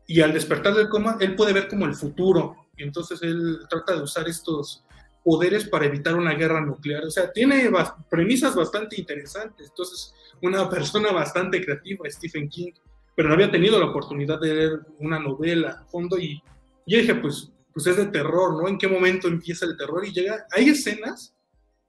y 0.07 0.21
al 0.21 0.33
despertar 0.33 0.75
del 0.75 0.89
coma, 0.89 1.17
él 1.19 1.35
puede 1.35 1.53
ver 1.53 1.67
como 1.67 1.85
el 1.85 1.95
futuro, 1.95 2.67
y 2.77 2.83
entonces 2.83 3.21
él 3.23 3.59
trata 3.69 3.95
de 3.95 4.03
usar 4.03 4.27
estos 4.27 4.83
poderes 5.23 5.67
para 5.67 5.85
evitar 5.85 6.15
una 6.15 6.35
guerra 6.35 6.61
nuclear, 6.61 7.03
o 7.05 7.09
sea, 7.09 7.31
tiene 7.31 7.71
premisas 8.09 8.55
bastante 8.55 8.99
interesantes, 8.99 9.69
entonces 9.69 10.13
una 10.43 10.69
persona 10.69 11.11
bastante 11.11 11.63
creativa, 11.63 12.07
Stephen 12.07 12.47
King, 12.47 12.73
pero 13.15 13.29
no 13.29 13.35
había 13.35 13.51
tenido 13.51 13.79
la 13.79 13.87
oportunidad 13.87 14.39
de 14.39 14.53
leer 14.53 14.79
una 14.99 15.19
novela 15.19 15.79
a 15.81 15.85
fondo 15.85 16.17
y 16.19 16.41
yo 16.85 16.99
dije, 16.99 17.15
pues, 17.15 17.51
pues 17.73 17.87
es 17.87 17.97
de 17.97 18.05
terror, 18.07 18.61
¿no? 18.61 18.67
¿En 18.67 18.77
qué 18.77 18.87
momento 18.87 19.27
empieza 19.27 19.65
el 19.65 19.77
terror? 19.77 20.05
Y 20.05 20.11
llega, 20.11 20.45
hay 20.51 20.69
escenas 20.69 21.35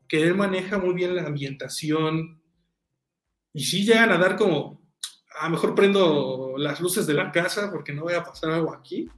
que 0.09 0.23
él 0.23 0.35
maneja 0.35 0.79
muy 0.79 0.95
bien 0.95 1.15
la 1.15 1.25
ambientación 1.25 2.41
y 3.53 3.65
sí 3.65 3.85
llegan 3.85 4.13
a 4.13 4.19
dar 4.19 4.37
como, 4.37 4.81
a 5.41 5.49
mejor 5.49 5.75
prendo 5.75 6.55
las 6.59 6.81
luces 6.81 7.07
de 7.07 7.15
la 7.15 7.33
casa 7.33 7.71
porque 7.71 7.93
no 7.93 8.03
voy 8.03 8.15
a 8.15 8.23
pasar 8.23 8.53
algo 8.53 8.73
aquí, 8.73 9.09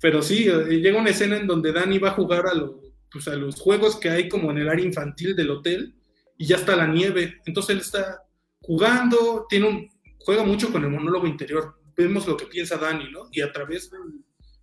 pero 0.00 0.22
sí, 0.22 0.48
eh, 0.48 0.80
llega 0.80 1.00
una 1.00 1.10
escena 1.10 1.36
en 1.36 1.46
donde 1.46 1.72
Dani 1.72 1.98
va 1.98 2.10
a 2.10 2.14
jugar 2.14 2.46
a, 2.46 2.54
lo, 2.54 2.80
pues 3.10 3.28
a 3.28 3.34
los 3.34 3.60
juegos 3.60 3.96
que 3.96 4.10
hay 4.10 4.28
como 4.28 4.50
en 4.50 4.58
el 4.58 4.68
área 4.68 4.84
infantil 4.84 5.36
del 5.36 5.50
hotel 5.50 5.94
y 6.38 6.46
ya 6.46 6.56
está 6.56 6.76
la 6.76 6.86
nieve, 6.86 7.40
entonces 7.46 7.76
él 7.76 7.80
está 7.80 8.24
jugando, 8.60 9.46
tiene 9.48 9.68
un, 9.68 9.91
juega 10.24 10.44
mucho 10.44 10.70
con 10.72 10.84
el 10.84 10.90
monólogo 10.90 11.26
interior, 11.26 11.74
vemos 11.96 12.26
lo 12.26 12.36
que 12.36 12.46
piensa 12.46 12.76
Dani, 12.76 13.10
¿no? 13.10 13.28
Y 13.32 13.40
a 13.40 13.52
través 13.52 13.90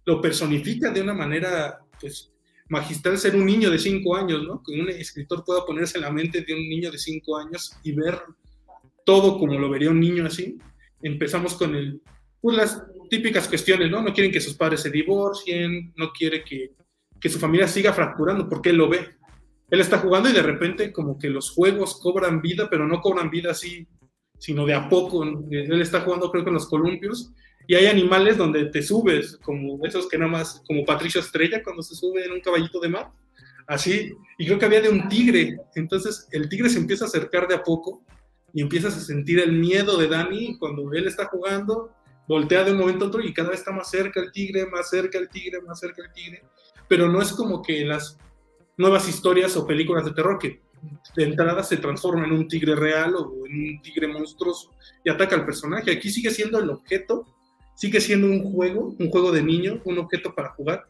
lo 0.06 0.22
personifica 0.22 0.92
de 0.92 1.02
una 1.02 1.14
manera, 1.14 1.80
pues, 2.00 2.32
magistral 2.70 3.18
ser 3.18 3.36
un 3.36 3.46
niño 3.46 3.70
de 3.70 3.80
cinco 3.80 4.16
años, 4.16 4.44
¿no? 4.44 4.62
Que 4.66 4.80
un 4.80 4.90
escritor 4.90 5.44
pueda 5.44 5.66
ponerse 5.66 5.98
en 5.98 6.04
la 6.04 6.12
mente 6.12 6.42
de 6.42 6.54
un 6.54 6.68
niño 6.68 6.92
de 6.92 6.98
cinco 6.98 7.38
años 7.38 7.72
y 7.84 7.92
ver 7.94 8.20
todo 9.06 9.38
como 9.38 9.58
lo 9.58 9.70
vería 9.70 9.90
un 9.90 10.00
niño 10.00 10.26
así. 10.26 10.58
Empezamos 11.02 11.56
con 11.56 11.76
el, 11.76 12.02
pues, 12.42 12.58
las 12.58 12.84
típicas 13.10 13.48
cuestiones, 13.48 13.90
¿no? 13.90 14.02
No 14.02 14.14
quieren 14.14 14.32
que 14.32 14.42
sus 14.42 14.54
padres 14.54 14.82
se 14.82 14.92
divorcien, 14.92 15.94
no 15.96 16.12
quiere 16.12 16.44
que, 16.44 16.74
que 17.20 17.30
su 17.30 17.40
familia 17.40 17.68
siga 17.68 17.94
fracturando 17.94 18.48
porque 18.48 18.70
él 18.70 18.78
lo 18.78 18.90
ve. 18.90 19.16
Él 19.70 19.82
está 19.82 20.00
jugando 20.00 20.30
y 20.30 20.34
de 20.34 20.42
repente 20.42 20.92
como 20.92 21.18
que 21.18 21.30
los 21.30 21.52
juegos 21.52 22.00
cobran 22.02 22.42
vida, 22.42 22.68
pero 22.70 22.88
no 22.88 23.02
cobran 23.02 23.30
vida 23.30 23.52
así 23.52 23.88
sino 24.40 24.66
de 24.66 24.74
a 24.74 24.90
poco. 24.90 25.24
Él 25.24 25.82
está 25.82 26.02
jugando 26.02 26.32
creo 26.32 26.44
que 26.44 26.50
en 26.50 26.56
los 26.56 26.68
columpios 26.68 27.32
y 27.70 27.76
hay 27.76 27.86
animales 27.86 28.36
donde 28.36 28.66
te 28.66 28.82
subes, 28.82 29.38
como 29.44 29.86
esos 29.86 30.10
que 30.10 30.18
nada 30.18 30.32
más, 30.32 30.64
como 30.66 30.84
Patricio 30.84 31.22
Estrella 31.22 31.62
cuando 31.64 31.84
se 31.84 31.94
sube 31.94 32.26
en 32.26 32.32
un 32.32 32.42
caballito 32.42 32.80
de 32.80 32.90
mar, 32.90 33.12
así, 33.68 34.12
y 34.40 34.46
creo 34.48 34.58
que 34.58 34.66
había 34.66 34.82
de 34.82 34.90
un 34.90 35.08
tigre, 35.08 35.56
entonces 35.76 36.28
el 36.32 36.50
tigre 36.50 36.68
se 36.70 36.80
empieza 36.80 37.06
a 37.06 37.08
acercar 37.08 37.48
de 37.48 37.54
a 37.54 37.64
poco 37.64 38.04
y 38.56 38.64
empiezas 38.64 38.98
a 38.98 39.02
sentir 39.02 39.38
el 39.40 39.52
miedo 39.52 39.98
de 39.98 40.08
Dani 40.08 40.58
cuando 40.58 40.92
él 40.94 41.06
está 41.06 41.26
jugando, 41.26 41.92
voltea 42.28 42.64
de 42.64 42.72
un 42.72 42.80
momento 42.80 43.06
a 43.06 43.08
otro 43.10 43.22
y 43.22 43.32
cada 43.36 43.50
vez 43.50 43.60
está 43.60 43.72
más 43.72 43.92
cerca 43.92 44.20
el 44.20 44.32
tigre, 44.32 44.66
más 44.66 44.90
cerca 44.90 45.20
el 45.20 45.30
tigre, 45.30 45.62
más 45.62 45.80
cerca 45.80 46.02
el 46.04 46.12
tigre, 46.12 46.42
pero 46.88 47.08
no 47.08 47.22
es 47.22 47.32
como 47.34 47.62
que 47.62 47.86
las 47.86 48.18
nuevas 48.78 49.08
historias 49.08 49.56
o 49.58 49.68
películas 49.68 50.06
de 50.06 50.14
terror 50.14 50.40
que 50.40 50.60
de 51.16 51.24
entrada 51.24 51.64
se 51.64 51.78
transforma 51.78 52.26
en 52.26 52.32
un 52.32 52.48
tigre 52.48 52.76
real 52.76 53.16
o 53.16 53.46
en 53.46 53.76
un 53.76 53.82
tigre 53.82 54.08
monstruoso 54.08 54.72
y 55.04 55.10
ataca 55.10 55.36
al 55.36 55.46
personaje. 55.46 55.92
Aquí 55.92 56.10
sigue 56.10 56.32
siendo 56.32 56.60
el 56.60 56.70
objeto, 56.70 57.26
sigue 57.76 58.02
siendo 58.02 58.28
un 58.28 58.52
juego, 58.52 58.96
un 59.00 59.10
juego 59.10 59.32
de 59.32 59.44
niño, 59.44 59.82
un 59.86 59.98
objeto 59.98 60.34
para 60.34 60.50
jugar, 60.50 60.86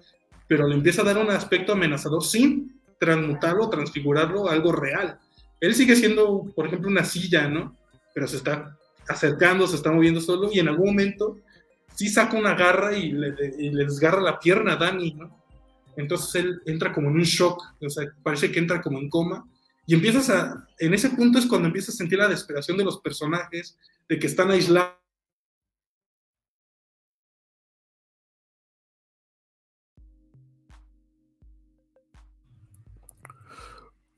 pero 0.47 0.67
le 0.67 0.75
empieza 0.75 1.01
a 1.01 1.05
dar 1.05 1.17
un 1.17 1.29
aspecto 1.29 1.73
amenazador 1.73 2.23
sin 2.23 2.79
transmutarlo, 2.99 3.69
transfigurarlo 3.69 4.49
a 4.49 4.53
algo 4.53 4.71
real. 4.71 5.19
Él 5.59 5.75
sigue 5.75 5.95
siendo, 5.95 6.45
por 6.55 6.67
ejemplo, 6.67 6.89
una 6.89 7.03
silla, 7.03 7.47
¿no? 7.47 7.75
Pero 8.13 8.27
se 8.27 8.37
está 8.37 8.77
acercando, 9.07 9.67
se 9.67 9.75
está 9.75 9.91
moviendo 9.91 10.21
solo 10.21 10.49
y 10.51 10.59
en 10.59 10.67
algún 10.67 10.87
momento 10.87 11.37
sí 11.95 12.09
saca 12.09 12.37
una 12.37 12.55
garra 12.55 12.95
y 12.95 13.11
le, 13.11 13.33
y 13.57 13.69
le 13.69 13.85
desgarra 13.85 14.21
la 14.21 14.39
pierna 14.39 14.73
a 14.73 14.75
Dani, 14.77 15.13
¿no? 15.13 15.39
Entonces 15.97 16.43
él 16.43 16.61
entra 16.65 16.93
como 16.93 17.09
en 17.09 17.15
un 17.15 17.23
shock, 17.23 17.61
o 17.81 17.89
sea, 17.89 18.05
parece 18.23 18.51
que 18.51 18.59
entra 18.59 18.81
como 18.81 18.99
en 18.99 19.09
coma 19.09 19.45
y 19.89 19.95
empiezas 19.95 20.29
a, 20.29 20.67
en 20.77 20.93
ese 20.93 21.09
punto 21.09 21.39
es 21.39 21.47
cuando 21.47 21.65
empiezas 21.65 21.95
a 21.95 21.97
sentir 21.97 22.19
la 22.19 22.27
desesperación 22.27 22.77
de 22.77 22.83
los 22.83 23.01
personajes, 23.01 23.75
de 24.07 24.19
que 24.19 24.27
están 24.27 24.51
aislados. 24.51 24.93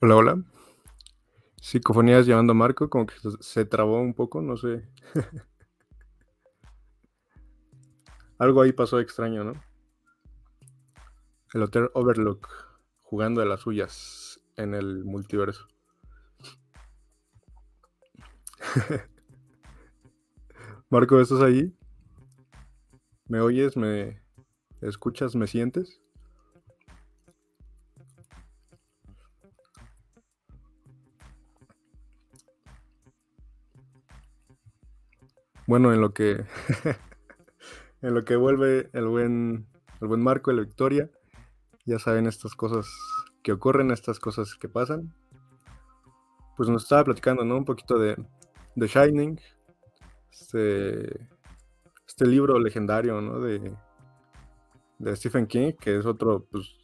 Hola, 0.01 0.15
hola. 0.17 0.43
Psicofonías 1.61 2.25
llamando 2.25 2.51
a 2.51 2.55
Marco, 2.55 2.89
como 2.89 3.05
que 3.05 3.15
se 3.39 3.63
trabó 3.63 4.01
un 4.01 4.13
poco, 4.13 4.41
no 4.41 4.57
sé. 4.57 4.89
Algo 8.39 8.61
ahí 8.61 8.73
pasó 8.73 8.99
extraño, 8.99 9.45
¿no? 9.45 9.53
El 11.53 11.63
Hotel 11.63 11.89
Overlook, 11.93 12.49
jugando 13.03 13.39
de 13.39 13.47
las 13.47 13.61
suyas 13.61 14.30
en 14.61 14.73
el 14.73 15.03
multiverso. 15.03 15.67
Marco, 20.89 21.19
¿estás 21.19 21.41
ahí? 21.41 21.75
¿Me 23.27 23.41
oyes? 23.41 23.75
¿Me 23.77 24.21
escuchas? 24.81 25.35
¿Me 25.35 25.47
sientes? 25.47 26.01
Bueno, 35.67 35.93
en 35.93 36.01
lo 36.01 36.13
que 36.13 36.43
en 38.01 38.13
lo 38.13 38.25
que 38.25 38.35
vuelve 38.35 38.89
el 38.91 39.07
buen 39.07 39.67
el 40.01 40.07
buen 40.07 40.21
Marco, 40.21 40.51
la 40.51 40.63
victoria, 40.63 41.09
ya 41.85 41.97
saben 41.97 42.25
estas 42.27 42.55
cosas 42.55 42.87
que 43.43 43.51
ocurren, 43.51 43.91
estas 43.91 44.19
cosas 44.19 44.55
que 44.55 44.69
pasan. 44.69 45.13
Pues 46.57 46.69
nos 46.69 46.83
estaba 46.83 47.05
platicando, 47.05 47.43
¿no? 47.43 47.57
Un 47.57 47.65
poquito 47.65 47.97
de 47.97 48.15
The 48.75 48.87
Shining, 48.87 49.39
este, 50.31 51.27
este 52.07 52.27
libro 52.27 52.59
legendario, 52.59 53.19
¿no? 53.21 53.39
De, 53.39 53.73
de 54.99 55.15
Stephen 55.15 55.47
King, 55.47 55.73
que 55.79 55.97
es 55.97 56.05
otro, 56.05 56.45
pues, 56.51 56.75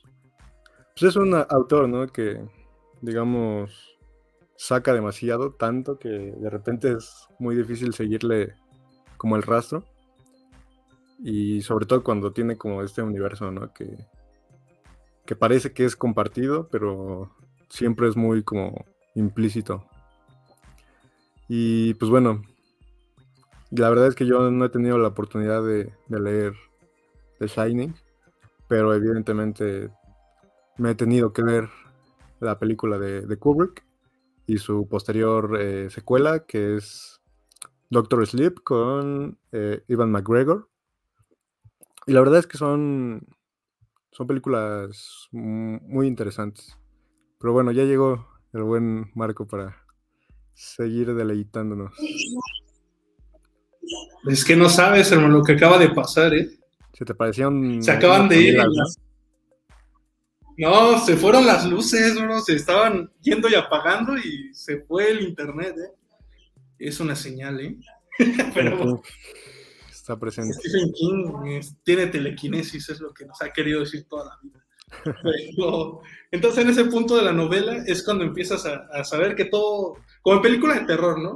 pues 0.95 1.03
es 1.03 1.15
un 1.15 1.33
autor, 1.35 1.87
¿no? 1.87 2.07
Que, 2.07 2.43
digamos, 3.01 3.97
saca 4.55 4.93
demasiado, 4.93 5.53
tanto 5.53 5.99
que 5.99 6.09
de 6.09 6.49
repente 6.49 6.93
es 6.93 7.27
muy 7.39 7.55
difícil 7.55 7.93
seguirle 7.93 8.55
como 9.17 9.35
el 9.35 9.43
rastro. 9.43 9.85
Y 11.19 11.61
sobre 11.61 11.85
todo 11.85 12.03
cuando 12.03 12.31
tiene 12.31 12.57
como 12.57 12.83
este 12.83 13.01
universo, 13.01 13.51
¿no? 13.51 13.73
Que, 13.73 14.07
que 15.27 15.35
parece 15.35 15.73
que 15.73 15.85
es 15.85 15.95
compartido, 15.95 16.69
pero 16.71 17.29
siempre 17.69 18.07
es 18.07 18.15
muy 18.15 18.43
como 18.43 18.85
implícito. 19.13 19.85
Y 21.49 21.93
pues 21.95 22.09
bueno, 22.09 22.43
la 23.71 23.89
verdad 23.89 24.07
es 24.07 24.15
que 24.15 24.25
yo 24.25 24.49
no 24.49 24.65
he 24.65 24.69
tenido 24.69 24.97
la 24.97 25.09
oportunidad 25.09 25.63
de, 25.63 25.93
leer 26.07 26.53
The 27.39 27.47
Shining, 27.47 27.93
pero 28.69 28.93
evidentemente 28.95 29.91
me 30.77 30.91
he 30.91 30.95
tenido 30.95 31.33
que 31.33 31.41
leer 31.41 31.69
la 32.39 32.57
película 32.57 32.97
de, 32.97 33.37
Kubrick 33.37 33.83
y 34.45 34.59
su 34.59 34.87
posterior 34.87 35.59
eh, 35.59 35.89
secuela, 35.89 36.45
que 36.45 36.77
es 36.77 37.19
Doctor 37.89 38.25
Sleep 38.25 38.63
con 38.63 39.37
eh, 39.51 39.83
Ivan 39.89 40.11
McGregor. 40.11 40.69
Y 42.05 42.13
la 42.13 42.21
verdad 42.21 42.39
es 42.39 42.47
que 42.47 42.57
son 42.57 43.27
son 44.17 44.25
películas 44.25 45.27
muy 45.31 46.07
interesantes. 46.07 46.75
Pero 47.39 47.53
bueno, 47.53 47.71
ya 47.71 47.83
llegó 47.83 48.27
el 48.51 48.63
buen 48.63 49.11
Marco 49.13 49.45
para 49.45 49.77
seguir 50.55 51.13
deleitándonos. 51.13 51.93
Es 54.27 54.43
que 54.43 54.55
no 54.55 54.69
sabes, 54.69 55.11
hermano, 55.11 55.37
lo 55.37 55.43
que 55.43 55.51
acaba 55.51 55.77
de 55.77 55.89
pasar, 55.89 56.33
¿eh? 56.33 56.49
Se 56.93 57.05
te 57.05 57.13
parecían. 57.13 57.83
Se 57.83 57.91
acaban 57.91 58.27
de 58.27 58.41
ir. 58.41 58.57
¿no? 60.57 60.97
se 60.97 61.15
fueron 61.15 61.45
las 61.45 61.69
luces, 61.69 62.19
bro. 62.19 62.39
Se 62.41 62.55
estaban 62.55 63.11
yendo 63.21 63.47
y 63.47 63.53
apagando 63.53 64.17
y 64.17 64.51
se 64.51 64.81
fue 64.81 65.11
el 65.11 65.21
internet, 65.27 65.75
¿eh? 65.77 65.93
Es 66.79 66.99
una 66.99 67.15
señal, 67.15 67.59
¿eh? 67.59 67.77
Pero. 68.55 69.03
Está 70.07 70.17
presente. 70.17 70.53
Stephen 70.53 70.93
King 70.93 71.61
tiene 71.83 72.07
telequinesis, 72.07 72.87
es 72.87 73.01
lo 73.01 73.13
que 73.13 73.25
nos 73.25 73.41
ha 73.41 73.51
querido 73.51 73.81
decir 73.81 74.05
toda 74.07 74.23
la 74.23 74.39
vida. 74.41 74.63
entonces, 76.31 76.63
en 76.63 76.69
ese 76.69 76.85
punto 76.85 77.17
de 77.17 77.23
la 77.23 77.33
novela 77.33 77.83
es 77.85 78.03
cuando 78.03 78.23
empiezas 78.23 78.65
a, 78.65 78.87
a 78.93 79.03
saber 79.03 79.35
que 79.35 79.45
todo. 79.45 79.95
Como 80.21 80.37
en 80.37 80.41
películas 80.41 80.79
de 80.79 80.85
terror, 80.85 81.19
¿no? 81.19 81.35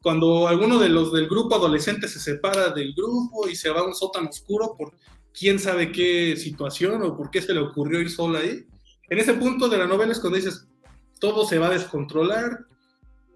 cuando 0.00 0.46
alguno 0.46 0.78
de 0.78 0.88
los 0.88 1.12
del 1.12 1.26
grupo 1.26 1.56
adolescente 1.56 2.06
se 2.06 2.20
separa 2.20 2.70
del 2.70 2.94
grupo 2.94 3.48
y 3.48 3.56
se 3.56 3.68
va 3.68 3.80
a 3.80 3.84
un 3.84 3.96
sótano 3.96 4.28
oscuro 4.28 4.76
por 4.78 4.92
quién 5.36 5.58
sabe 5.58 5.90
qué 5.90 6.36
situación 6.36 7.02
o 7.02 7.16
por 7.16 7.32
qué 7.32 7.42
se 7.42 7.52
le 7.52 7.58
ocurrió 7.58 8.00
ir 8.00 8.10
sola 8.10 8.38
ahí. 8.38 8.64
En 9.10 9.18
ese 9.18 9.34
punto 9.34 9.68
de 9.68 9.76
la 9.76 9.88
novela 9.88 10.12
es 10.12 10.20
cuando 10.20 10.36
dices, 10.36 10.68
todo 11.18 11.44
se 11.44 11.58
va 11.58 11.66
a 11.66 11.72
descontrolar 11.72 12.60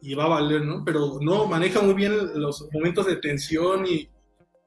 y 0.00 0.14
va 0.14 0.26
a 0.26 0.28
valer, 0.28 0.62
¿no? 0.62 0.84
Pero 0.84 1.18
no, 1.20 1.46
maneja 1.46 1.82
muy 1.82 1.94
bien 1.94 2.40
los 2.40 2.68
momentos 2.72 3.06
de 3.06 3.16
tensión 3.16 3.86
y, 3.86 4.08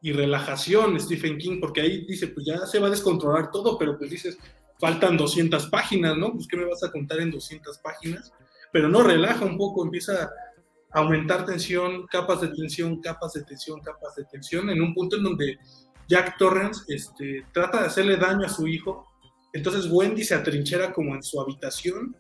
y 0.06 0.14
relajación 0.14 1.00
Stephen 1.00 1.40
King, 1.40 1.58
porque 1.60 1.82
ahí 1.82 2.06
dice, 2.06 2.28
pues 2.28 2.46
ya 2.46 2.68
se 2.68 2.78
va 2.78 2.86
a 2.86 2.92
descontrolar 2.92 3.50
todo, 3.50 3.76
pero 3.76 3.98
pues 3.98 4.12
dices, 4.12 4.38
faltan 4.80 5.18
200 5.18 5.66
páginas, 5.72 6.16
¿no? 6.16 6.32
Pues 6.32 6.48
¿qué 6.48 6.58
me 6.58 6.66
vas 6.66 6.84
a 6.84 6.92
contar 6.92 7.22
en 7.22 7.32
200 7.32 7.80
páginas? 7.80 8.32
Pero 8.72 8.88
no, 8.88 9.02
relaja 9.02 9.44
un 9.44 9.58
poco, 9.58 9.84
empieza 9.84 10.30
aumentar 10.92 11.44
tensión, 11.44 12.06
capas 12.06 12.42
de 12.42 12.50
tensión, 12.50 13.02
capas 13.02 13.34
de 13.34 13.46
tensión, 13.46 13.80
capas 13.80 14.14
de 14.16 14.26
tensión, 14.26 14.70
en 14.70 14.80
un 14.80 14.94
punto 14.94 15.16
en 15.16 15.24
donde 15.24 15.58
Jack 16.08 16.38
Torrance 16.38 16.84
este, 16.88 17.44
trata 17.52 17.82
de 17.82 17.88
hacerle 17.88 18.18
daño 18.18 18.46
a 18.46 18.50
su 18.50 18.68
hijo. 18.68 19.08
Entonces 19.54 19.90
Wendy 19.90 20.24
se 20.24 20.36
atrinchera 20.36 20.94
como 20.94 21.16
en 21.16 21.24
su 21.24 21.42
habitación 21.42 22.16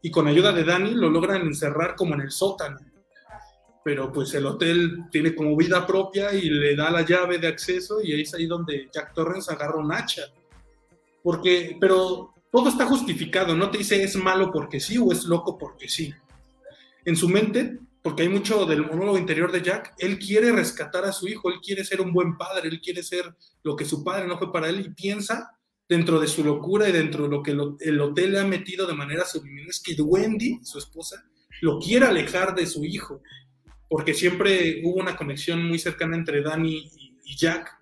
y 0.00 0.12
con 0.12 0.28
ayuda 0.28 0.52
de 0.52 0.62
Danny 0.62 0.92
lo 0.92 1.10
logran 1.10 1.42
encerrar 1.42 1.96
como 1.96 2.14
en 2.14 2.20
el 2.20 2.30
sótano. 2.30 2.78
Pero 3.86 4.10
pues 4.12 4.34
el 4.34 4.44
hotel 4.44 5.04
tiene 5.12 5.32
como 5.32 5.56
vida 5.56 5.86
propia 5.86 6.34
y 6.34 6.50
le 6.50 6.74
da 6.74 6.90
la 6.90 7.02
llave 7.02 7.38
de 7.38 7.46
acceso 7.46 8.02
y 8.02 8.12
ahí 8.12 8.22
es 8.22 8.34
ahí 8.34 8.46
donde 8.46 8.88
Jack 8.92 9.14
Torrance 9.14 9.48
agarra 9.52 9.76
un 9.76 9.92
hacha. 9.92 10.22
Porque, 11.22 11.76
pero 11.80 12.34
todo 12.50 12.68
está 12.68 12.84
justificado, 12.84 13.54
no 13.54 13.70
te 13.70 13.78
dice 13.78 14.02
es 14.02 14.16
malo 14.16 14.50
porque 14.50 14.80
sí 14.80 14.98
o 14.98 15.12
es 15.12 15.22
loco 15.26 15.56
porque 15.56 15.88
sí. 15.88 16.12
En 17.04 17.14
su 17.14 17.28
mente 17.28 17.78
porque 18.02 18.24
hay 18.24 18.28
mucho 18.28 18.66
del 18.66 18.84
monólogo 18.84 19.18
interior 19.18 19.52
de 19.52 19.62
Jack, 19.62 19.94
él 19.98 20.18
quiere 20.18 20.50
rescatar 20.50 21.04
a 21.04 21.12
su 21.12 21.28
hijo, 21.28 21.48
él 21.52 21.60
quiere 21.62 21.84
ser 21.84 22.00
un 22.00 22.12
buen 22.12 22.36
padre, 22.36 22.68
él 22.68 22.80
quiere 22.80 23.04
ser 23.04 23.36
lo 23.62 23.76
que 23.76 23.84
su 23.84 24.02
padre 24.02 24.26
no 24.26 24.36
fue 24.36 24.52
para 24.52 24.68
él 24.68 24.80
y 24.80 24.90
piensa 24.90 25.56
dentro 25.88 26.18
de 26.18 26.26
su 26.26 26.42
locura 26.42 26.88
y 26.88 26.92
dentro 26.92 27.22
de 27.22 27.28
lo 27.30 27.40
que 27.40 27.52
el 27.52 28.00
hotel 28.00 28.32
le 28.32 28.40
ha 28.40 28.44
metido 28.44 28.84
de 28.84 28.94
manera 28.94 29.24
subliminal, 29.24 29.70
es 29.70 29.80
que 29.80 29.94
Wendy, 30.02 30.58
su 30.64 30.78
esposa, 30.78 31.24
lo 31.60 31.78
quiere 31.78 32.06
alejar 32.06 32.52
de 32.56 32.66
su 32.66 32.84
hijo, 32.84 33.22
porque 33.88 34.14
siempre 34.14 34.80
hubo 34.84 35.00
una 35.00 35.16
conexión 35.16 35.66
muy 35.66 35.78
cercana 35.78 36.16
entre 36.16 36.42
Danny 36.42 36.90
y, 37.24 37.36
Jack. 37.36 37.76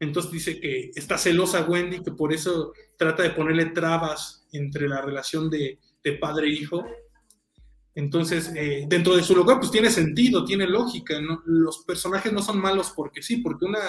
Entonces 0.00 0.32
dice 0.32 0.60
que 0.60 0.90
está 0.94 1.18
celosa 1.18 1.64
Wendy, 1.64 2.02
que 2.02 2.12
por 2.12 2.32
eso 2.32 2.72
trata 2.96 3.22
de 3.22 3.30
ponerle 3.30 3.66
trabas 3.66 4.46
entre 4.52 4.88
la 4.88 5.02
relación 5.02 5.50
de, 5.50 5.78
de 6.02 6.12
padre 6.14 6.46
e 6.46 6.52
hijo, 6.52 6.84
entonces, 7.98 8.52
eh, 8.54 8.84
dentro 8.86 9.16
de 9.16 9.24
su 9.24 9.34
lugar, 9.34 9.58
pues 9.58 9.72
tiene 9.72 9.90
sentido, 9.90 10.44
tiene 10.44 10.68
lógica. 10.68 11.18
Los 11.46 11.78
personajes 11.78 12.32
no 12.32 12.40
son 12.40 12.60
malos 12.60 12.92
porque 12.94 13.22
sí, 13.22 13.38
porque 13.38 13.64
una. 13.64 13.80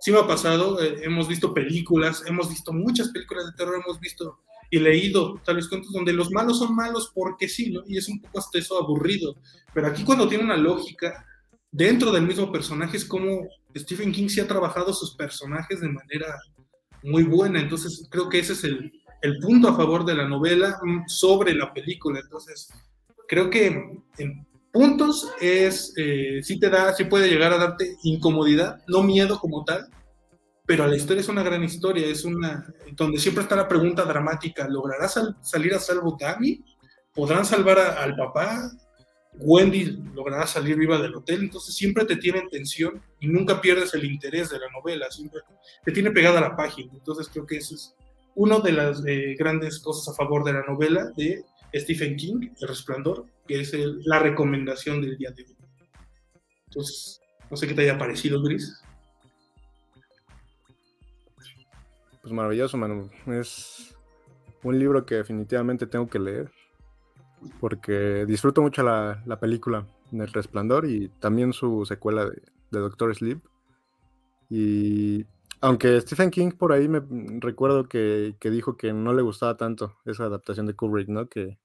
Sí 0.00 0.10
me 0.10 0.18
ha 0.18 0.26
pasado, 0.26 0.82
eh, 0.82 0.96
hemos 1.04 1.28
visto 1.28 1.54
películas, 1.54 2.24
hemos 2.26 2.48
visto 2.48 2.72
muchas 2.72 3.10
películas 3.10 3.46
de 3.46 3.52
terror, 3.52 3.80
hemos 3.80 4.00
visto 4.00 4.40
y 4.70 4.78
leído 4.78 5.40
tales 5.44 5.68
cuentos 5.68 5.92
donde 5.92 6.12
los 6.12 6.30
malos 6.30 6.58
son 6.58 6.74
malos 6.74 7.12
porque 7.14 7.48
sí, 7.48 7.70
¿no? 7.70 7.82
Y 7.86 7.98
es 7.98 8.08
un 8.08 8.20
poco 8.20 8.38
hasta 8.38 8.58
eso 8.58 8.80
aburrido. 8.80 9.36
Pero 9.72 9.86
aquí, 9.86 10.04
cuando 10.04 10.28
tiene 10.28 10.44
una 10.44 10.56
lógica 10.56 11.24
dentro 11.70 12.10
del 12.10 12.26
mismo 12.26 12.50
personaje, 12.50 12.96
es 12.96 13.04
como 13.04 13.48
Stephen 13.76 14.12
King 14.12 14.28
sí 14.28 14.40
ha 14.40 14.48
trabajado 14.48 14.92
sus 14.92 15.14
personajes 15.14 15.80
de 15.80 15.88
manera 15.88 16.34
muy 17.02 17.22
buena. 17.22 17.60
Entonces, 17.60 18.06
creo 18.10 18.28
que 18.28 18.40
ese 18.40 18.54
es 18.54 18.64
el, 18.64 18.92
el 19.22 19.38
punto 19.38 19.68
a 19.68 19.76
favor 19.76 20.04
de 20.04 20.14
la 20.14 20.28
novela 20.28 20.78
mm, 20.82 21.08
sobre 21.08 21.54
la 21.54 21.72
película. 21.72 22.20
Entonces, 22.20 22.68
creo 23.28 23.50
que 23.50 23.66
en 24.18 24.46
puntos 24.76 25.32
es, 25.40 25.94
eh, 25.96 26.40
sí 26.42 26.58
te 26.58 26.68
da, 26.68 26.92
sí 26.92 27.04
puede 27.04 27.30
llegar 27.30 27.50
a 27.50 27.56
darte 27.56 27.96
incomodidad, 28.02 28.82
no 28.86 29.02
miedo 29.02 29.40
como 29.40 29.64
tal, 29.64 29.88
pero 30.66 30.86
la 30.86 30.96
historia 30.96 31.20
es 31.20 31.28
una 31.28 31.44
gran 31.44 31.62
historia, 31.62 32.06
es 32.06 32.24
una, 32.24 32.66
donde 32.92 33.18
siempre 33.18 33.44
está 33.44 33.54
la 33.54 33.68
pregunta 33.68 34.04
dramática, 34.04 34.68
¿logrará 34.68 35.08
salir 35.08 35.74
a 35.74 35.78
salvo 35.78 36.16
Tammy? 36.16 36.62
¿Podrán 37.14 37.46
salvar 37.46 37.78
al 37.78 38.16
papá? 38.16 38.70
Wendy 39.38 39.98
logrará 40.14 40.46
salir 40.46 40.76
viva 40.76 40.98
del 40.98 41.14
hotel, 41.14 41.40
entonces 41.42 41.74
siempre 41.74 42.04
te 42.04 42.16
tiene 42.16 42.40
en 42.40 42.48
tensión 42.48 43.02
y 43.20 43.28
nunca 43.28 43.60
pierdes 43.60 43.94
el 43.94 44.04
interés 44.04 44.50
de 44.50 44.58
la 44.58 44.70
novela, 44.70 45.10
siempre 45.10 45.40
te 45.84 45.92
tiene 45.92 46.10
pegada 46.10 46.40
la 46.40 46.56
página, 46.56 46.92
entonces 46.92 47.28
creo 47.30 47.46
que 47.46 47.58
eso 47.58 47.74
es 47.74 47.94
una 48.34 48.58
de 48.60 48.72
las 48.72 49.02
eh, 49.06 49.34
grandes 49.38 49.78
cosas 49.78 50.08
a 50.08 50.16
favor 50.16 50.42
de 50.44 50.54
la 50.54 50.62
novela, 50.62 51.10
de 51.16 51.44
Stephen 51.74 52.16
King, 52.16 52.48
El 52.60 52.68
Resplandor, 52.68 53.26
que 53.46 53.60
es 53.60 53.72
la 54.04 54.18
recomendación 54.18 55.00
del 55.00 55.16
día 55.16 55.30
de 55.30 55.44
hoy. 55.44 55.56
Entonces, 56.68 57.20
no 57.50 57.56
sé 57.56 57.66
qué 57.66 57.74
te 57.74 57.82
haya 57.82 57.98
parecido, 57.98 58.42
Gris. 58.42 58.82
Pues 62.26 62.34
maravilloso, 62.34 62.76
Manu. 62.76 63.08
Es 63.28 63.96
un 64.64 64.76
libro 64.80 65.06
que 65.06 65.14
definitivamente 65.14 65.86
tengo 65.86 66.08
que 66.08 66.18
leer 66.18 66.50
porque 67.60 68.26
disfruto 68.26 68.62
mucho 68.62 68.82
la, 68.82 69.38
película 69.40 69.86
El 70.10 70.26
Resplandor 70.32 70.86
y 70.86 71.08
también 71.20 71.52
su 71.52 71.86
secuela 71.86 72.24
de, 72.24 72.42
Doctor 72.72 73.14
Sleep. 73.14 73.38
Y 74.50 75.24
aunque 75.60 76.00
Stephen 76.00 76.32
King 76.32 76.50
por 76.50 76.72
ahí 76.72 76.88
me 76.88 77.00
recuerdo 77.38 77.88
que, 77.88 78.34
que, 78.40 78.50
dijo 78.50 78.76
que 78.76 78.92
no 78.92 79.14
le 79.14 79.22
gustaba 79.22 79.56
tanto 79.56 79.96
esa 80.04 80.24
adaptación 80.24 80.66
de 80.66 80.74
Kubrick, 80.74 81.08
¿no? 81.08 81.28
Que, 81.28 81.60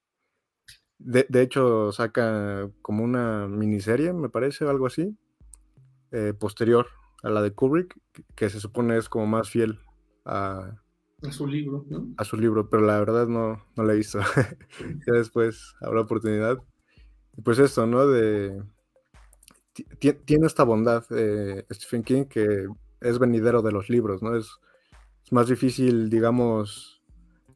de, 1.00 1.41
hecho, 1.41 1.91
saca 1.91 2.69
como 2.84 3.04
una 3.04 3.47
miniserie, 3.47 4.13
me 4.13 4.30
parece, 4.30 4.65
algo 4.65 4.86
así, 4.86 5.17
eh, 6.12 6.36
posterior 6.39 6.86
a 7.24 7.32
la 7.32 7.41
de 7.41 7.52
Kubrick, 7.52 7.97
que, 8.36 8.52
se 8.52 8.60
supone 8.60 9.00
es 9.00 9.10
como 9.10 9.26
más 9.26 9.50
fiel 9.50 9.80
a, 10.25 10.81
a 11.27 11.31
su 11.31 11.45
libro, 11.47 11.86
¿no? 11.89 12.13
A 12.17 12.23
su 12.23 12.38
libro, 12.38 12.69
pero 12.69 12.84
la 12.84 12.97
verdad 12.99 13.27
no, 13.27 13.63
no 13.75 13.84
la 13.84 13.93
he 13.93 13.97
visto. 13.97 14.19
ya 15.07 15.13
después 15.13 15.75
habrá 15.81 16.01
oportunidad. 16.01 16.57
Y 17.38 17.41
pues 17.41 17.60
esto, 17.60 17.86
¿no? 17.86 18.07
De. 18.07 18.63
Tiene 19.99 20.47
esta 20.47 20.63
bondad 20.63 21.05
eh, 21.12 21.65
Stephen 21.71 22.03
King 22.03 22.25
que 22.25 22.67
es 22.99 23.19
venidero 23.19 23.62
de 23.62 23.71
los 23.71 23.89
libros, 23.89 24.21
¿no? 24.21 24.36
Es, 24.36 24.49
es 25.23 25.31
más 25.31 25.47
difícil, 25.47 26.10
digamos, 26.10 27.01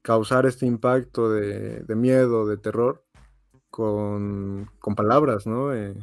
causar 0.02 0.46
este 0.46 0.66
impacto 0.66 1.30
de, 1.30 1.82
de 1.82 1.96
miedo, 1.96 2.48
de 2.48 2.58
terror, 2.58 3.04
con, 3.76 4.70
palabras, 4.96 5.46
¿no? 5.46 5.74
Eh, 5.74 5.94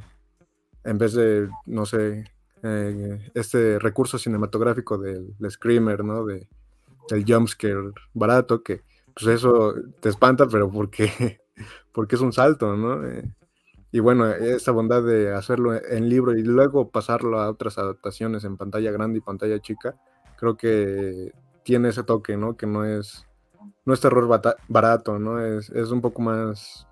en 0.84 0.98
vez 0.98 1.14
de, 1.14 1.48
no 1.64 1.86
sé, 1.86 2.24
este 2.62 3.78
recurso 3.78 4.18
cinematográfico 4.18 4.98
del, 4.98 5.34
screamer, 5.50 6.04
¿no? 6.04 6.24
De, 6.24 6.48
del 7.08 7.24
jumpscare 7.26 7.92
barato, 8.14 8.62
que 8.62 8.82
pues 9.14 9.26
eso 9.26 9.74
te 10.00 10.08
espanta, 10.08 10.46
pero 10.46 10.70
porque, 10.70 11.40
porque 11.92 12.14
es 12.16 12.20
un 12.20 12.32
salto, 12.32 12.76
¿no? 12.76 13.04
Eh, 13.06 13.24
y 13.90 14.00
bueno, 14.00 14.30
esa 14.30 14.72
bondad 14.72 15.02
de 15.02 15.34
hacerlo 15.34 15.74
en 15.74 16.08
libro 16.08 16.36
y 16.36 16.42
luego 16.42 16.88
pasarlo 16.88 17.40
a 17.40 17.50
otras 17.50 17.76
adaptaciones 17.76 18.44
en 18.44 18.56
pantalla 18.56 18.90
grande 18.90 19.18
y 19.18 19.22
pantalla 19.22 19.60
chica, 19.60 19.96
creo 20.36 20.56
que 20.56 21.32
tiene 21.62 21.90
ese 21.90 22.02
toque, 22.02 22.36
¿no? 22.36 22.56
Que 22.56 22.66
no 22.66 22.84
es, 22.84 23.26
no 23.84 23.92
es 23.92 24.00
terror 24.00 24.40
barato, 24.68 25.18
¿no? 25.18 25.44
Es, 25.44 25.68
es 25.70 25.90
un 25.90 26.00
poco 26.00 26.22
más 26.22 26.86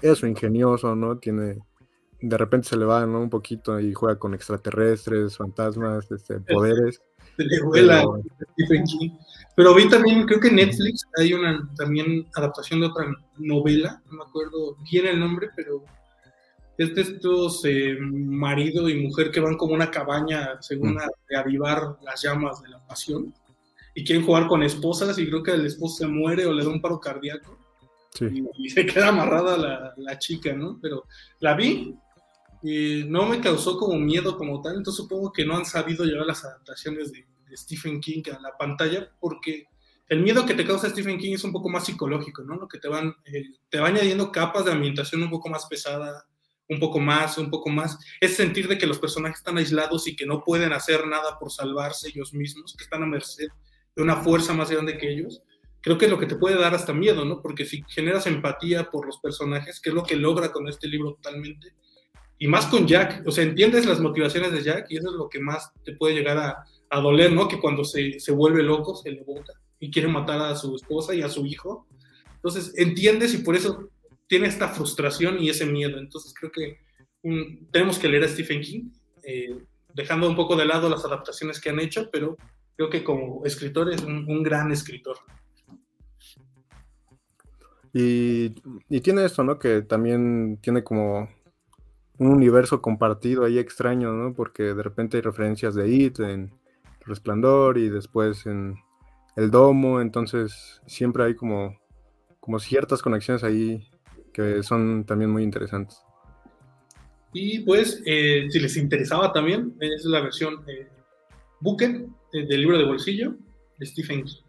eso, 0.00 0.26
ingenioso, 0.26 0.96
¿no? 0.96 1.18
Tiene, 1.18 1.58
de 2.22 2.36
repente 2.36 2.68
se 2.68 2.76
le 2.76 2.84
va, 2.84 3.06
¿no? 3.06 3.20
Un 3.20 3.30
poquito 3.30 3.78
y 3.80 3.92
juega 3.92 4.18
con 4.18 4.34
extraterrestres, 4.34 5.36
fantasmas, 5.36 6.10
este, 6.10 6.40
poderes. 6.48 7.00
Se 7.36 7.44
le 7.44 7.62
vuela 7.62 8.04
Stephen 8.52 8.84
King. 8.84 9.10
Pero 9.56 9.74
vi 9.74 9.88
también, 9.88 10.26
creo 10.26 10.40
que 10.40 10.48
en 10.48 10.56
Netflix 10.56 11.06
hay 11.18 11.32
una 11.32 11.68
también 11.76 12.26
adaptación 12.34 12.80
de 12.80 12.86
otra 12.86 13.06
novela, 13.38 14.02
no 14.06 14.18
me 14.18 14.24
acuerdo 14.24 14.76
bien 14.90 15.06
el 15.06 15.20
nombre, 15.20 15.48
pero 15.56 15.84
es 16.78 16.94
de 16.94 17.02
estos 17.02 17.62
eh, 17.64 17.98
marido 18.00 18.88
y 18.88 19.02
mujer 19.02 19.30
que 19.30 19.40
van 19.40 19.56
como 19.56 19.74
una 19.74 19.90
cabaña 19.90 20.60
según 20.60 20.98
a 20.98 21.06
reavivar 21.28 21.98
las 22.02 22.22
llamas 22.22 22.62
de 22.62 22.70
la 22.70 22.86
pasión 22.86 23.34
y 23.94 24.04
quieren 24.04 24.24
jugar 24.24 24.46
con 24.46 24.62
esposas 24.62 25.18
y 25.18 25.26
creo 25.26 25.42
que 25.42 25.50
el 25.50 25.66
esposo 25.66 25.98
se 25.98 26.06
muere 26.06 26.46
o 26.46 26.52
le 26.52 26.64
da 26.64 26.70
un 26.70 26.80
paro 26.80 26.98
cardíaco 26.98 27.58
y, 28.56 28.70
se 28.70 28.86
queda 28.86 29.08
amarrada 29.08 29.56
la, 29.56 29.94
la, 29.96 30.18
chica, 30.18 30.52
¿no? 30.52 30.78
Pero 30.80 31.04
la 31.40 31.54
vi 31.54 31.94
y 32.62 33.04
no 33.04 33.26
me 33.26 33.40
causó 33.40 33.78
como 33.78 33.98
miedo 33.98 34.36
como 34.36 34.60
tal, 34.60 34.76
entonces 34.76 35.02
supongo 35.02 35.32
que 35.32 35.44
no 35.44 35.56
han 35.56 35.64
sabido 35.64 36.04
llevar 36.04 36.26
las 36.26 36.44
adaptaciones 36.44 37.12
de, 37.12 37.26
Stephen 37.52 38.00
King 38.00 38.22
a 38.32 38.40
la 38.40 38.56
pantalla 38.56 39.10
porque 39.18 39.64
el 40.08 40.20
miedo 40.20 40.46
que 40.46 40.54
te 40.54 40.64
causa 40.64 40.88
Stephen 40.88 41.18
King 41.18 41.34
es 41.34 41.44
un 41.44 41.52
poco 41.52 41.68
más 41.68 41.84
psicológico, 41.84 42.42
¿no? 42.42 42.56
Lo 42.56 42.68
que 42.68 42.78
te 42.78 42.88
van, 42.88 43.14
eh, 43.24 43.44
te 43.68 43.78
va 43.78 43.88
añadiendo 43.88 44.30
capas 44.30 44.64
de 44.64 44.72
ambientación 44.72 45.22
un 45.22 45.30
poco 45.30 45.48
más 45.48 45.66
pesada, 45.66 46.26
un 46.68 46.78
poco 46.78 47.00
más, 47.00 47.38
un 47.38 47.50
poco 47.50 47.70
más. 47.70 47.98
Es 48.20 48.36
sentir 48.36 48.68
de 48.68 48.78
que 48.78 48.86
los 48.86 48.98
personajes 48.98 49.38
están 49.38 49.58
aislados 49.58 50.06
y 50.06 50.16
que 50.16 50.26
no 50.26 50.42
pueden 50.44 50.72
hacer 50.72 51.06
nada 51.06 51.38
por 51.38 51.50
salvarse 51.50 52.08
ellos 52.08 52.32
mismos, 52.32 52.74
que 52.76 52.84
están 52.84 53.02
a 53.02 53.06
merced 53.06 53.48
de 53.94 54.02
una 54.02 54.16
fuerza 54.16 54.52
más 54.52 54.70
grande 54.70 54.96
que 54.96 55.12
ellos. 55.12 55.42
Creo 55.80 55.96
que 55.96 56.04
es 56.04 56.10
lo 56.10 56.18
que 56.18 56.26
te 56.26 56.36
puede 56.36 56.58
dar 56.58 56.74
hasta 56.74 56.92
miedo, 56.92 57.24
¿no? 57.24 57.40
Porque 57.40 57.64
si 57.64 57.82
generas 57.88 58.26
empatía 58.26 58.90
por 58.90 59.06
los 59.06 59.18
personajes, 59.18 59.80
que 59.80 59.90
es 59.90 59.94
lo 59.94 60.04
que 60.04 60.16
logra 60.16 60.52
con 60.52 60.68
este 60.68 60.88
libro 60.88 61.14
totalmente, 61.14 61.74
y 62.40 62.48
más 62.48 62.66
con 62.66 62.86
Jack, 62.86 63.22
o 63.26 63.30
sea, 63.30 63.44
entiendes 63.44 63.84
las 63.84 64.00
motivaciones 64.00 64.50
de 64.50 64.62
Jack 64.62 64.86
y 64.88 64.96
eso 64.96 65.10
es 65.10 65.14
lo 65.14 65.28
que 65.28 65.40
más 65.40 65.70
te 65.84 65.92
puede 65.92 66.14
llegar 66.14 66.38
a, 66.38 66.64
doler, 67.00 67.30
¿no? 67.30 67.46
Que 67.46 67.60
cuando 67.60 67.84
se, 67.84 68.18
se, 68.18 68.32
vuelve 68.32 68.64
loco, 68.64 68.96
se 68.96 69.12
le 69.12 69.22
bota 69.22 69.52
y 69.78 69.90
quiere 69.92 70.08
matar 70.08 70.40
a 70.40 70.56
su 70.56 70.74
esposa 70.74 71.14
y 71.14 71.22
a 71.22 71.28
su 71.28 71.46
hijo. 71.46 71.86
Entonces, 72.34 72.72
entiendes 72.76 73.34
y 73.34 73.38
por 73.38 73.54
eso 73.54 73.90
tiene 74.26 74.48
esta 74.48 74.68
frustración 74.68 75.38
y 75.38 75.50
ese 75.50 75.66
miedo. 75.66 75.98
Entonces 75.98 76.32
creo 76.32 76.50
que 76.50 76.78
tenemos 77.70 77.98
que 77.98 78.08
leer 78.08 78.24
a 78.24 78.28
Stephen 78.28 78.62
King, 78.62 78.90
eh, 79.22 79.58
dejando 79.94 80.28
un 80.28 80.34
poco 80.34 80.56
de 80.56 80.64
lado 80.64 80.88
las 80.88 81.04
adaptaciones 81.04 81.60
que 81.60 81.68
han 81.68 81.78
hecho, 81.78 82.08
pero 82.10 82.38
creo 82.74 82.88
que 82.88 83.04
como 83.04 83.44
escritor 83.44 83.92
es 83.92 84.02
un, 84.02 84.42
gran 84.42 84.72
escritor. 84.72 85.18
Y, 87.92 88.50
tiene 89.00 89.26
esto, 89.26 89.44
¿no? 89.44 89.58
Que 89.58 89.82
también 89.82 90.58
tiene 90.62 90.82
como 90.82 91.28
un 92.20 92.28
universo 92.28 92.82
compartido 92.82 93.44
ahí 93.46 93.58
extraño, 93.58 94.12
¿no? 94.12 94.34
Porque 94.34 94.74
de 94.74 94.82
repente 94.82 95.16
hay 95.16 95.22
referencias 95.22 95.74
de 95.74 95.88
It 95.88 96.20
en 96.20 96.52
Resplandor 97.06 97.78
y 97.78 97.88
después 97.88 98.44
en 98.44 98.76
El 99.36 99.50
Domo, 99.50 100.02
entonces 100.02 100.82
siempre 100.86 101.24
hay 101.24 101.34
como, 101.34 101.80
como 102.38 102.58
ciertas 102.58 103.00
conexiones 103.00 103.42
ahí 103.42 103.88
que 104.34 104.62
son 104.62 105.04
también 105.06 105.30
muy 105.30 105.42
interesantes. 105.42 106.02
Y 107.32 107.60
pues, 107.60 108.02
eh, 108.04 108.48
si 108.50 108.60
les 108.60 108.76
interesaba 108.76 109.32
también, 109.32 109.74
es 109.80 110.04
la 110.04 110.20
versión 110.20 110.62
eh, 110.68 110.88
eh, 111.64 112.46
del 112.46 112.60
libro 112.60 112.76
de 112.76 112.84
bolsillo 112.84 113.34
de 113.78 113.86
Stephen 113.86 114.24
King. 114.24 114.42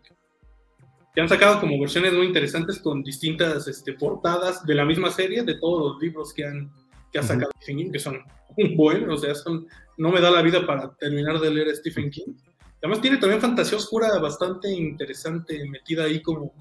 Que 1.15 1.21
han 1.21 1.29
sacado 1.29 1.61
como 1.61 1.79
versiones 1.79 2.11
muy 2.11 2.25
interesantes 2.27 2.79
con 2.79 3.01
distintas 3.01 3.65
este, 3.69 3.93
portadas 3.93 4.65
de 4.65 4.75
la 4.75 4.83
misma 4.83 5.09
serie, 5.09 5.43
de 5.43 5.57
todos 5.57 5.93
los 5.93 6.01
libros 6.01 6.33
que 6.33 6.43
han 6.43 6.69
que 7.11 7.19
ha 7.19 7.23
sacado 7.23 7.51
Stephen 7.57 7.77
King, 7.77 7.91
que 7.91 7.99
son 7.99 8.23
buenos, 8.75 9.19
o 9.19 9.25
sea, 9.25 9.35
son, 9.35 9.67
no 9.97 10.11
me 10.11 10.21
da 10.21 10.31
la 10.31 10.41
vida 10.41 10.65
para 10.65 10.93
terminar 10.95 11.39
de 11.39 11.51
leer 11.51 11.69
a 11.69 11.75
Stephen 11.75 12.09
King. 12.09 12.33
Además 12.81 13.01
tiene 13.01 13.17
también 13.17 13.41
fantasía 13.41 13.77
oscura 13.77 14.17
bastante 14.19 14.71
interesante 14.71 15.63
metida 15.69 16.05
ahí 16.05 16.21
como 16.21 16.53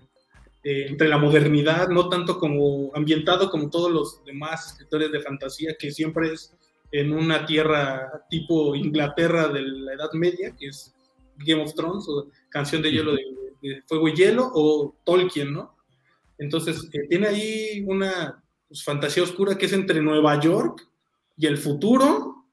eh, 0.63 0.87
entre 0.89 1.09
la 1.09 1.17
modernidad, 1.17 1.89
no 1.89 2.11
tanto 2.11 2.39
como 2.39 2.91
ambientado 2.95 3.51
como 3.51 3.71
todos 3.71 3.91
los 3.91 4.25
demás 4.25 4.73
escritores 4.73 5.11
de 5.11 5.21
fantasía, 5.21 5.75
que 5.79 5.91
siempre 5.91 6.35
es 6.35 6.55
en 6.93 7.13
una 7.13 7.47
tierra 7.47 8.25
tipo 8.29 8.75
Inglaterra 8.75 9.49
de 9.49 9.63
la 9.63 9.95
Edad 9.95 10.13
Media, 10.13 10.55
que 10.59 10.67
es 10.67 10.95
Game 11.39 11.63
of 11.63 11.75
Thrones, 11.75 12.05
o 12.09 12.29
Canción 12.51 12.83
de 12.83 12.93
Hielo 12.93 13.15
de, 13.15 13.83
Fuego 13.87 14.09
y 14.09 14.15
Hielo, 14.15 14.51
o 14.53 14.95
Tolkien, 15.05 15.53
¿no? 15.53 15.77
Entonces, 16.37 16.89
eh, 16.93 17.07
tiene 17.09 17.29
ahí 17.29 17.85
una 17.87 18.43
pues, 18.71 18.85
fantasía 18.85 19.25
oscura 19.25 19.59
que 19.59 19.67
es 19.67 19.73
entre 19.73 20.01
Nueva 20.01 20.39
York 20.39 20.89
y 21.37 21.47
el 21.47 21.59
futuro. 21.59 22.47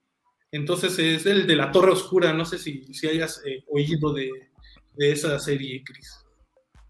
Entonces, 0.51 0.97
es 0.97 1.25
el 1.27 1.45
de 1.45 1.55
la 1.55 1.71
Torre 1.71 1.91
Oscura. 1.91 2.33
No 2.33 2.43
sé 2.43 2.57
si, 2.57 2.91
si 2.91 3.07
hayas 3.07 3.43
eh, 3.45 3.63
oído 3.67 4.13
de, 4.13 4.31
de 4.95 5.11
esa 5.11 5.37
serie, 5.37 5.83
Chris. 5.85 6.25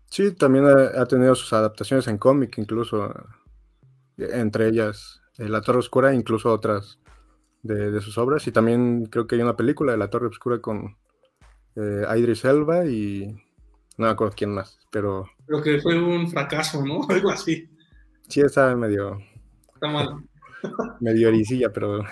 Sí, 0.09 0.31
también 0.31 0.65
ha, 0.65 1.05
tenido 1.07 1.35
sus 1.35 1.51
adaptaciones 1.51 2.07
en 2.07 2.17
cómic, 2.17 2.57
incluso 2.57 3.13
entre 4.17 4.69
ellas 4.69 5.21
eh, 5.37 5.49
La 5.49 5.61
Torre 5.61 5.79
Oscura, 5.79 6.13
incluso 6.13 6.53
otras 6.53 6.99
de, 7.63 7.99
sus 7.99 8.17
obras. 8.17 8.47
Y 8.47 8.53
también 8.53 9.07
creo 9.07 9.27
que 9.27 9.35
hay 9.35 9.41
una 9.41 9.57
película 9.57 9.91
de 9.91 9.97
La 9.97 10.09
Torre 10.09 10.27
Oscura 10.27 10.61
con 10.61 10.95
eh, 11.75 12.05
Idris 12.17 12.45
Elba 12.45 12.85
y 12.85 13.27
no 13.97 14.05
me 14.05 14.11
acuerdo 14.11 14.33
quién 14.37 14.53
más, 14.53 14.79
pero... 14.89 15.29
Creo 15.45 15.61
que 15.61 15.81
fue 15.81 16.01
un 16.01 16.29
fracaso, 16.29 16.85
¿no? 16.85 17.01
Algo 17.09 17.29
así. 17.29 17.69
Sí, 18.27 18.41
está 18.41 18.75
medio... 18.75 19.17
Está 19.73 19.87
mal. 19.87 20.23
medio 20.99 21.29
ericilla, 21.29 21.71
pero... 21.71 22.03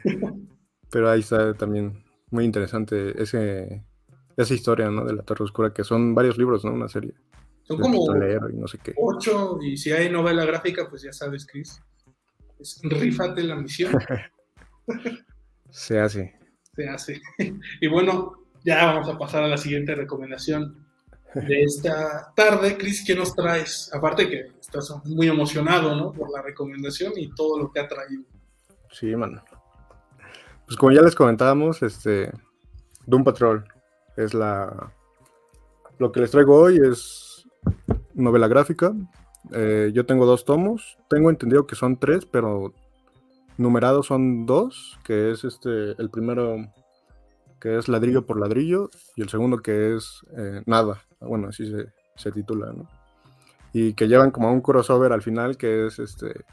pero 0.90 1.10
ahí 1.10 1.20
está 1.20 1.54
también 1.54 2.04
muy 2.30 2.44
interesante 2.44 3.20
ese 3.20 3.84
esa 4.42 4.54
historia, 4.54 4.90
¿no? 4.90 5.04
De 5.04 5.14
la 5.14 5.22
Torre 5.22 5.44
Oscura, 5.44 5.72
que 5.72 5.84
son 5.84 6.14
varios 6.14 6.38
libros, 6.38 6.64
¿no? 6.64 6.72
Una 6.72 6.88
serie. 6.88 7.14
Son 7.62 7.78
como 7.78 8.16
y 8.16 8.56
no 8.56 8.66
sé 8.66 8.78
qué. 8.82 8.94
ocho, 8.96 9.58
y 9.60 9.76
si 9.76 9.92
hay 9.92 10.10
novela 10.10 10.44
gráfica, 10.44 10.88
pues 10.88 11.02
ya 11.02 11.12
sabes, 11.12 11.46
Chris. 11.46 11.80
Es, 12.58 12.80
rífate 12.82 13.42
la 13.42 13.56
misión. 13.56 13.92
Se 15.70 16.00
hace. 16.00 16.34
Se 16.74 16.88
hace. 16.88 17.20
Y 17.80 17.86
bueno, 17.86 18.32
ya 18.64 18.86
vamos 18.86 19.08
a 19.08 19.18
pasar 19.18 19.44
a 19.44 19.48
la 19.48 19.56
siguiente 19.56 19.94
recomendación 19.94 20.79
de 21.34 21.62
esta 21.62 22.32
tarde. 22.34 22.76
Chris, 22.76 23.04
¿qué 23.06 23.14
nos 23.14 23.34
traes? 23.34 23.90
Aparte 23.92 24.28
que 24.28 24.52
estás 24.60 24.92
muy 25.04 25.28
emocionado, 25.28 25.94
¿no? 25.94 26.12
Por 26.12 26.30
la 26.30 26.42
recomendación 26.42 27.12
y 27.16 27.30
todo 27.34 27.58
lo 27.58 27.70
que 27.70 27.80
ha 27.80 27.88
traído. 27.88 28.24
Sí, 28.92 29.14
mano. 29.14 29.42
Pues 30.66 30.76
como 30.76 30.92
ya 30.92 31.02
les 31.02 31.14
comentábamos, 31.14 31.82
este, 31.82 32.32
Doom 33.06 33.24
Patrol 33.24 33.64
es 34.16 34.34
la... 34.34 34.92
Lo 35.98 36.12
que 36.12 36.20
les 36.20 36.30
traigo 36.30 36.56
hoy 36.56 36.78
es 36.82 37.46
novela 38.14 38.48
gráfica. 38.48 38.92
Eh, 39.52 39.90
yo 39.92 40.06
tengo 40.06 40.26
dos 40.26 40.44
tomos. 40.44 40.98
Tengo 41.08 41.30
entendido 41.30 41.66
que 41.66 41.74
son 41.74 41.98
tres, 41.98 42.24
pero 42.24 42.72
numerados 43.58 44.06
son 44.06 44.46
dos, 44.46 44.98
que 45.04 45.30
es 45.30 45.44
este, 45.44 45.92
el 46.00 46.10
primero 46.10 46.56
que 47.60 47.76
es 47.76 47.88
ladrillo 47.88 48.24
por 48.24 48.40
ladrillo 48.40 48.88
y 49.16 49.22
el 49.22 49.28
segundo 49.28 49.58
que 49.58 49.96
es 49.96 50.22
eh, 50.36 50.62
nada. 50.64 51.02
Bueno, 51.20 51.48
así 51.48 51.70
se, 51.70 51.92
se 52.16 52.32
titula, 52.32 52.72
¿no? 52.72 52.88
Y 53.72 53.94
que 53.94 54.08
llevan 54.08 54.30
como 54.30 54.52
un 54.52 54.60
crossover 54.60 55.12
al 55.12 55.22
final 55.22 55.56
que 55.56 55.86
es 55.86 55.98
este 55.98 56.44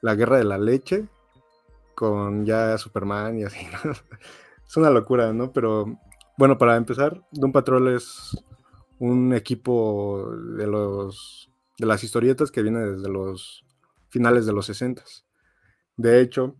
la 0.00 0.14
guerra 0.14 0.38
de 0.38 0.44
la 0.44 0.58
leche 0.58 1.06
con 1.94 2.44
ya 2.44 2.76
Superman 2.78 3.38
y 3.38 3.44
así. 3.44 3.66
es 4.66 4.76
una 4.76 4.90
locura, 4.90 5.32
¿no? 5.32 5.52
Pero 5.52 5.98
bueno, 6.38 6.58
para 6.58 6.76
empezar, 6.76 7.22
Doom 7.32 7.52
Patrol 7.52 7.88
es 7.88 8.36
un 8.98 9.34
equipo 9.34 10.30
de 10.56 10.66
los 10.66 11.50
de 11.78 11.86
las 11.86 12.04
historietas 12.04 12.50
que 12.50 12.62
viene 12.62 12.80
desde 12.80 13.08
los 13.08 13.64
finales 14.08 14.46
de 14.46 14.52
los 14.52 14.66
60. 14.66 15.02
De 15.96 16.20
hecho, 16.20 16.56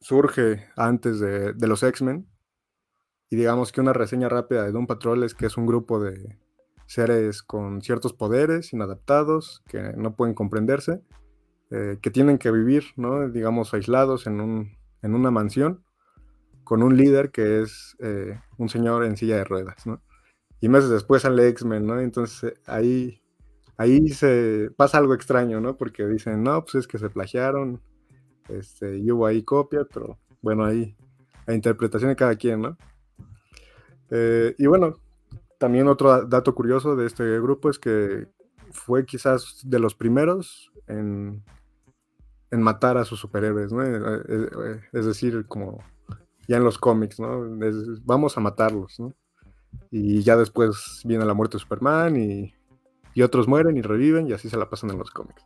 surge 0.00 0.68
antes 0.76 1.20
de, 1.20 1.54
los 1.66 1.82
X-Men. 1.82 2.28
Y 3.30 3.36
digamos 3.36 3.72
que 3.72 3.80
una 3.80 3.92
reseña 3.92 4.28
rápida 4.28 4.64
de 4.64 4.72
Doom 4.72 4.86
Patrol 4.86 5.22
es 5.24 5.34
que 5.34 5.46
es 5.46 5.56
un 5.56 5.66
grupo 5.66 6.00
de 6.00 6.38
seres 6.88 7.42
con 7.42 7.82
ciertos 7.82 8.14
poderes 8.14 8.72
inadaptados 8.72 9.62
que 9.68 9.92
no 9.96 10.16
pueden 10.16 10.34
comprenderse, 10.34 11.02
eh, 11.70 11.98
que 12.00 12.10
tienen 12.10 12.38
que 12.38 12.50
vivir, 12.50 12.84
¿no? 12.96 13.28
digamos, 13.28 13.74
aislados 13.74 14.26
en, 14.26 14.40
un, 14.40 14.76
en 15.02 15.14
una 15.14 15.30
mansión 15.30 15.84
con 16.64 16.82
un 16.82 16.96
líder 16.96 17.30
que 17.30 17.62
es 17.62 17.96
eh, 18.00 18.38
un 18.56 18.68
señor 18.68 19.04
en 19.04 19.16
silla 19.16 19.36
de 19.36 19.44
ruedas, 19.44 19.86
¿no? 19.86 20.02
Y 20.60 20.68
meses 20.68 20.90
después 20.90 21.22
sale 21.22 21.48
X-Men. 21.48 21.88
Entonces 22.00 22.52
ahí, 22.66 23.22
ahí 23.78 24.08
se 24.08 24.70
pasa 24.76 24.98
algo 24.98 25.14
extraño, 25.14 25.62
¿no? 25.62 25.78
Porque 25.78 26.06
dicen, 26.06 26.42
no, 26.42 26.62
pues 26.62 26.74
es 26.74 26.86
que 26.86 26.98
se 26.98 27.08
plagiaron, 27.08 27.80
este, 28.50 28.98
y 28.98 29.10
hubo 29.10 29.24
ahí 29.24 29.42
copia, 29.42 29.86
pero 29.92 30.18
bueno, 30.42 30.66
ahí 30.66 30.94
la 31.46 31.54
interpretación 31.54 32.10
de 32.10 32.16
cada 32.16 32.36
quien, 32.36 32.60
¿no? 32.60 32.76
Eh, 34.10 34.54
y 34.58 34.66
bueno, 34.66 34.96
también 35.58 35.88
otro 35.88 36.24
dato 36.24 36.54
curioso 36.54 36.96
de 36.96 37.06
este 37.06 37.40
grupo 37.40 37.68
es 37.68 37.78
que 37.78 38.28
fue 38.70 39.04
quizás 39.04 39.60
de 39.64 39.78
los 39.78 39.94
primeros 39.94 40.72
en, 40.86 41.42
en 42.50 42.62
matar 42.62 42.96
a 42.96 43.04
sus 43.04 43.20
superhéroes, 43.20 43.72
¿no? 43.72 43.82
Eh, 43.84 44.80
es 44.92 45.06
decir, 45.06 45.46
como 45.46 45.82
ya 46.46 46.56
en 46.56 46.64
los 46.64 46.78
cómics, 46.78 47.20
¿no? 47.20 47.44
vamos 48.04 48.36
a 48.36 48.40
matarlos, 48.40 48.98
¿no? 48.98 49.14
Y 49.90 50.22
ya 50.22 50.36
después 50.36 51.02
viene 51.04 51.26
la 51.26 51.34
muerte 51.34 51.56
de 51.56 51.60
Superman 51.60 52.16
y, 52.16 52.54
otros 53.20 53.48
mueren 53.48 53.76
y 53.76 53.82
reviven 53.82 54.28
y 54.28 54.32
así 54.32 54.48
se 54.48 54.56
la 54.56 54.70
pasan 54.70 54.90
en 54.90 54.98
los 54.98 55.10
cómics. 55.10 55.44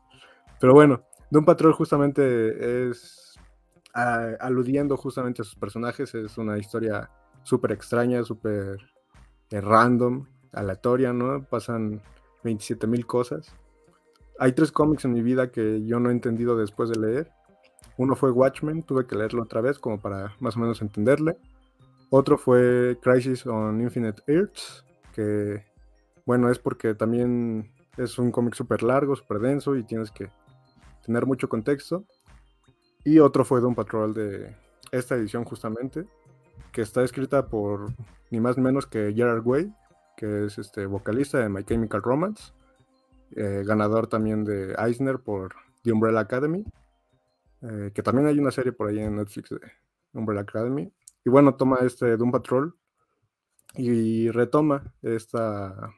Pero 0.61 0.75
bueno, 0.75 1.07
Doom 1.31 1.47
Patrol 1.47 1.73
justamente 1.73 2.91
es 2.91 3.35
aludiendo 3.95 4.99
justamente 4.99 5.41
a 5.41 5.45
sus 5.47 5.55
personajes, 5.55 6.15
es 6.15 6.37
una 6.37 6.59
historia 6.59 7.09
súper 7.45 7.73
extraña, 7.73 8.25
súper 8.25 8.77
eh, 8.77 8.92
random, 9.61 10.27
aleatoria, 10.53 11.13
¿no? 11.13 11.45
Pasan 11.45 12.03
27 12.45 12.87
mil 12.87 13.07
cosas. 13.07 13.55
Hay 14.39 14.53
tres 14.53 14.73
cómics 14.73 15.05
en 15.05 15.13
mi 15.13 15.23
vida 15.23 15.51
que 15.51 15.85
yo 15.85 16.01
no 16.01 16.11
he 16.11 16.13
entendido 16.13 16.57
después 16.57 16.91
de 16.91 16.99
leer. 16.99 17.31
Uno 17.99 18.17
fue 18.17 18.31
Watchmen, 18.31 18.83
tuve 18.83 19.07
que 19.07 19.17
leerlo 19.17 19.43
otra 19.43 19.61
vez 19.61 19.79
como 19.79 20.01
para 20.01 20.35
más 20.41 20.57
o 20.57 20.61
menos 20.61 20.81
entenderle. 20.83 21.37
Otro 22.11 22.39
fue 22.39 22.99
Crisis 23.01 23.47
on 23.47 23.81
Infinite 23.81 24.23
Earths, 24.27 24.85
que 25.15 25.65
bueno, 26.27 26.51
es 26.51 26.59
porque 26.59 26.95
también 26.95 27.73
es 27.97 28.19
un 28.19 28.31
cómic 28.31 28.55
súper 28.55 28.83
largo, 28.83 29.17
súper 29.17 29.39
denso 29.39 29.77
y 29.77 29.85
tienes 29.85 30.11
que 30.11 30.31
tener 31.05 31.27
mucho 31.27 31.49
contexto. 31.49 32.05
Y 33.05 33.19
otro 33.19 33.45
fue 33.45 33.61
Doom 33.61 33.75
Patrol 33.75 34.15
de 34.15 34.57
esta 34.93 35.15
edición 35.15 35.45
justamente, 35.45 36.07
que 36.73 36.83
está 36.83 37.03
escrita 37.03 37.47
por 37.47 37.93
ni 38.31 38.41
más 38.41 38.57
ni 38.57 38.63
menos 38.63 38.87
que 38.87 39.13
Gerard 39.15 39.47
Way, 39.47 39.73
que 40.17 40.47
es 40.47 40.59
este 40.59 40.87
vocalista 40.87 41.39
de 41.39 41.49
My 41.49 41.65
Chemical 41.65 42.03
Romance, 42.03 42.53
eh, 43.37 43.63
ganador 43.65 44.07
también 44.07 44.45
de 44.45 44.75
Eisner 44.79 45.19
por 45.19 45.55
The 45.83 45.93
Umbrella 45.93 46.21
Academy, 46.21 46.65
eh, 47.61 47.93
que 47.95 48.03
también 48.03 48.27
hay 48.27 48.39
una 48.39 48.51
serie 48.51 48.73
por 48.73 48.89
ahí 48.89 48.99
en 48.99 49.17
Netflix 49.17 49.51
de 49.51 49.61
Umbrella 50.13 50.43
Academy. 50.43 50.93
Y 51.25 51.31
bueno, 51.31 51.55
toma 51.55 51.79
este 51.83 52.17
Doom 52.17 52.33
Patrol 52.33 52.75
y 53.75 54.31
retoma 54.31 54.95
esta, 55.03 55.95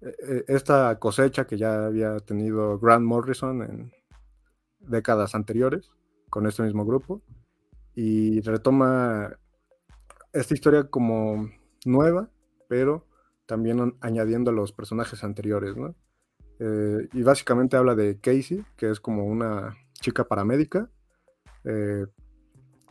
e, 0.00 0.08
e, 0.08 0.44
esta 0.48 0.98
cosecha 0.98 1.46
que 1.46 1.56
ya 1.56 1.86
había 1.86 2.18
tenido 2.20 2.78
Grant 2.78 3.04
Morrison 3.04 3.62
en 3.62 3.92
décadas 4.80 5.34
anteriores 5.34 5.90
con 6.28 6.46
este 6.46 6.62
mismo 6.62 6.84
grupo 6.84 7.22
y 7.94 8.40
retoma 8.40 9.36
esta 10.32 10.54
historia 10.54 10.84
como 10.84 11.50
nueva, 11.84 12.30
pero 12.68 13.06
también 13.46 13.96
añadiendo 14.00 14.50
a 14.50 14.54
los 14.54 14.72
personajes 14.72 15.24
anteriores, 15.24 15.76
¿no? 15.76 15.94
Eh, 16.58 17.08
y 17.12 17.22
básicamente 17.22 17.76
habla 17.76 17.94
de 17.94 18.18
Casey, 18.20 18.64
que 18.76 18.90
es 18.90 19.00
como 19.00 19.24
una 19.24 19.76
chica 19.94 20.24
paramédica, 20.24 20.88
eh, 21.64 22.06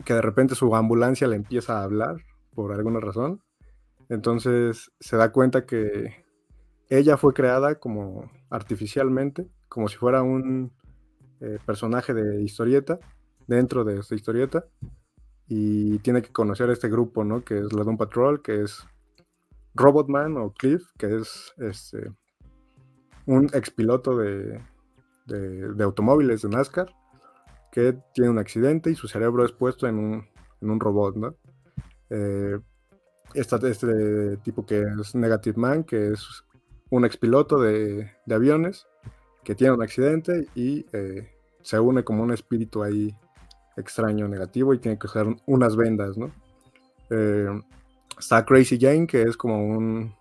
que 0.04 0.14
de 0.14 0.22
repente 0.22 0.56
su 0.56 0.76
ambulancia 0.76 1.28
le 1.28 1.36
empieza 1.36 1.80
a 1.80 1.84
hablar 1.84 2.18
por 2.54 2.74
alguna 2.74 3.00
razón. 3.00 3.42
Entonces 4.10 4.92
se 5.00 5.18
da 5.18 5.32
cuenta 5.32 5.66
que 5.66 6.26
ella 6.90 7.16
fue 7.16 7.34
creada 7.34 7.76
como 7.76 8.30
artificialmente, 8.50 9.48
como 9.70 9.88
si 9.88 9.96
fuera 9.96 10.22
un 10.22 10.74
eh, 11.40 11.58
personaje 11.66 12.14
de 12.14 12.42
historieta, 12.42 13.00
dentro 13.48 13.84
de 13.84 14.00
esta 14.00 14.16
historieta, 14.16 14.66
y 15.54 16.00
tiene 16.00 16.22
que 16.22 16.32
conocer 16.32 16.70
a 16.70 16.74
este 16.74 16.88
grupo, 16.88 17.26
¿no? 17.26 17.44
Que 17.44 17.60
es 17.60 17.74
la 17.74 17.84
Doom 17.84 17.98
Patrol, 17.98 18.42
que 18.42 18.62
es 18.62 18.88
Robotman 19.76 20.38
o 20.38 20.54
Cliff, 20.54 20.82
que 20.98 21.18
es 21.18 21.54
este, 21.58 22.10
un 23.26 23.50
expiloto 23.54 24.16
de, 24.16 24.62
de, 25.26 25.84
automóviles 25.84 26.44
de 26.44 26.48
NASCAR, 26.48 26.96
que 27.70 27.98
tiene 28.14 28.30
un 28.30 28.40
accidente 28.40 28.92
y 28.92 28.96
su 28.96 29.10
cerebro 29.10 29.44
es 29.44 29.52
puesto 29.52 29.88
en 29.88 30.00
un, 30.00 30.26
en 30.62 30.70
un 30.70 30.80
robot, 30.80 31.18
¿no? 31.18 31.36
Eh, 32.10 32.58
este 33.34 34.38
tipo 34.44 34.66
que 34.66 34.86
es 35.02 35.16
Negative 35.16 35.60
Man, 35.60 35.84
que 35.84 36.14
es 36.14 36.46
un 36.90 37.04
expiloto 37.04 37.60
de, 37.60 38.10
de 38.26 38.36
aviones 38.36 38.88
que 39.44 39.56
tiene 39.56 39.74
un 39.74 39.84
accidente 39.84 40.48
y 40.56 40.86
eh, 40.94 41.30
se 41.62 41.78
une 41.78 42.06
como 42.06 42.24
un 42.24 42.32
espíritu 42.32 42.84
ahí 42.84 43.14
extraño, 43.82 44.28
negativo 44.28 44.74
y 44.74 44.80
tiene 44.80 44.98
que 44.98 45.08
usar 45.08 45.28
unas 45.46 45.76
vendas, 45.76 46.18
¿no? 46.18 46.32
Eh, 47.10 47.62
está 48.18 48.46
Crazy 48.46 48.80
Jane, 48.80 49.08
que 49.08 49.24
es 49.24 49.36
como 49.36 49.64
un, 49.64 50.14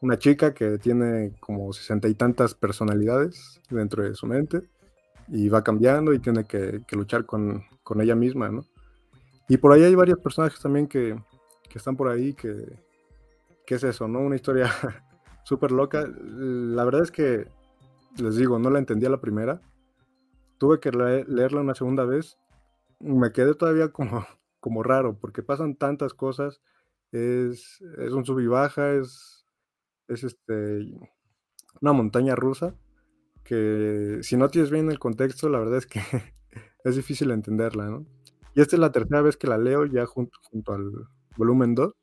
una 0.00 0.18
chica 0.18 0.54
que 0.54 0.78
tiene 0.78 1.32
como 1.40 1.72
sesenta 1.72 2.08
y 2.08 2.14
tantas 2.14 2.54
personalidades 2.54 3.60
dentro 3.70 4.02
de 4.02 4.14
su 4.14 4.26
mente 4.26 4.62
y 5.28 5.48
va 5.48 5.62
cambiando 5.62 6.12
y 6.12 6.18
tiene 6.18 6.44
que, 6.44 6.82
luchar 6.92 7.26
con, 7.26 7.64
ella 8.00 8.14
misma, 8.14 8.50
¿no? 8.50 8.64
Y 9.48 9.56
por 9.56 9.72
ahí 9.72 9.82
hay 9.82 9.94
varios 9.94 10.18
personajes 10.18 10.60
también 10.60 10.86
que, 10.86 11.16
están 11.74 11.96
por 11.96 12.08
ahí, 12.08 12.34
que, 12.34 12.76
que 13.64 13.74
es 13.76 13.84
eso, 13.84 14.08
¿no? 14.08 14.20
Una 14.20 14.36
historia 14.36 14.70
súper 15.44 15.70
loca. 15.70 16.06
La 16.06 16.84
verdad 16.84 17.02
es 17.02 17.10
que, 17.10 17.46
les 18.16 18.36
digo, 18.36 18.58
no 18.58 18.70
la 18.70 18.78
entendí 18.78 19.06
a 19.06 19.10
la 19.10 19.20
primera. 19.20 19.60
Tuve 20.58 20.80
que 20.80 20.90
leerla 20.90 21.60
una 21.60 21.74
segunda 21.74 22.04
vez. 22.04 22.36
Me 23.00 23.32
quedé 23.32 23.54
todavía 23.54 23.90
como, 23.90 24.26
como 24.60 24.82
raro, 24.82 25.18
porque 25.18 25.42
pasan 25.42 25.76
tantas 25.76 26.14
cosas. 26.14 26.60
Es, 27.12 27.80
es 27.98 28.12
un 28.12 28.24
sub 28.24 28.40
y 28.40 28.46
baja, 28.46 28.92
es, 28.92 29.46
es 30.08 30.24
este, 30.24 30.86
una 31.80 31.92
montaña 31.92 32.34
rusa 32.34 32.74
que 33.48 34.18
si 34.20 34.36
no 34.36 34.50
tienes 34.50 34.70
bien 34.70 34.90
el 34.90 34.98
contexto, 34.98 35.48
la 35.48 35.58
verdad 35.58 35.78
es 35.78 35.86
que 35.86 36.00
es 36.84 36.96
difícil 36.96 37.30
entenderla, 37.30 37.86
¿no? 37.86 38.04
Y 38.54 38.60
esta 38.60 38.76
es 38.76 38.80
la 38.80 38.92
tercera 38.92 39.22
vez 39.22 39.38
que 39.38 39.46
la 39.46 39.56
leo 39.56 39.86
ya 39.86 40.04
junto, 40.04 40.38
junto 40.50 40.74
al 40.74 40.92
volumen 41.36 41.74
2. 41.74 41.94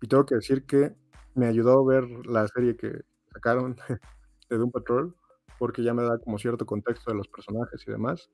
Y 0.00 0.08
tengo 0.08 0.26
que 0.26 0.34
decir 0.34 0.66
que 0.66 0.96
me 1.34 1.46
ayudó 1.46 1.78
a 1.78 1.86
ver 1.86 2.04
la 2.26 2.48
serie 2.48 2.76
que 2.76 3.02
sacaron 3.32 3.76
de 4.50 4.58
Doom 4.58 4.72
Patrol, 4.72 5.14
porque 5.60 5.84
ya 5.84 5.94
me 5.94 6.02
da 6.02 6.18
como 6.18 6.38
cierto 6.38 6.66
contexto 6.66 7.12
de 7.12 7.18
los 7.18 7.28
personajes 7.28 7.84
y 7.86 7.90
demás, 7.92 8.28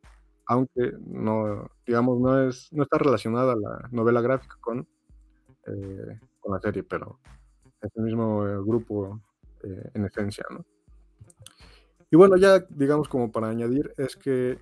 aunque 0.49 0.93
no, 1.07 1.71
digamos, 1.87 2.19
no, 2.21 2.49
es, 2.49 2.73
no 2.73 2.83
está 2.83 2.99
relacionada 2.99 3.55
la 3.55 3.89
novela 3.93 4.23
gráfica 4.23 4.57
con, 4.61 4.89
eh, 5.67 6.21
con 6.41 6.55
la 6.55 6.61
serie, 6.61 6.83
pero 6.83 7.21
es 7.83 7.91
el 7.97 8.05
mismo 8.05 8.47
eh, 8.47 8.57
grupo 8.65 9.21
eh, 9.63 9.91
en 9.95 10.07
esencia, 10.07 10.45
¿no? 10.51 10.65
Y 12.11 12.17
bueno, 12.17 12.39
ya 12.39 12.61
digamos 12.71 13.09
como 13.11 13.31
para 13.31 13.51
añadir, 13.51 13.93
es 13.99 14.17
que 14.17 14.59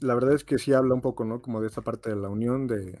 la 0.00 0.14
verdad 0.14 0.34
es 0.34 0.44
que 0.44 0.58
sí 0.58 0.72
habla 0.72 0.94
un 0.94 1.00
poco, 1.00 1.24
¿no? 1.24 1.40
Como 1.40 1.60
de 1.60 1.68
esta 1.68 1.82
parte 1.82 2.10
de 2.10 2.16
la 2.16 2.28
unión, 2.28 2.66
de, 2.66 2.98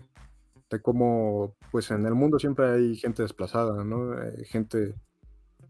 de 0.70 0.82
cómo 0.82 1.56
pues 1.72 1.90
en 1.90 2.06
el 2.06 2.14
mundo 2.14 2.38
siempre 2.38 2.70
hay 2.70 2.94
gente 2.94 3.22
desplazada, 3.22 3.82
¿no? 3.84 4.14
Gente 4.44 4.94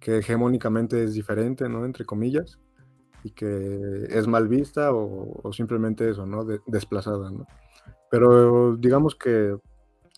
que 0.01 0.18
hegemónicamente 0.18 1.03
es 1.05 1.14
diferente, 1.14 1.70
¿no? 1.70 1.87
Entre 1.87 2.05
comillas, 2.05 2.59
y 3.24 3.30
que 3.30 4.06
es 4.11 4.26
mal 4.26 4.48
vista 4.48 4.92
o, 4.92 5.52
simplemente 5.52 6.11
eso, 6.11 6.26
¿no? 6.26 6.44
desplazada, 6.66 7.30
¿no? 7.30 7.46
Pero 8.11 8.76
digamos 8.76 9.14
que 9.14 9.56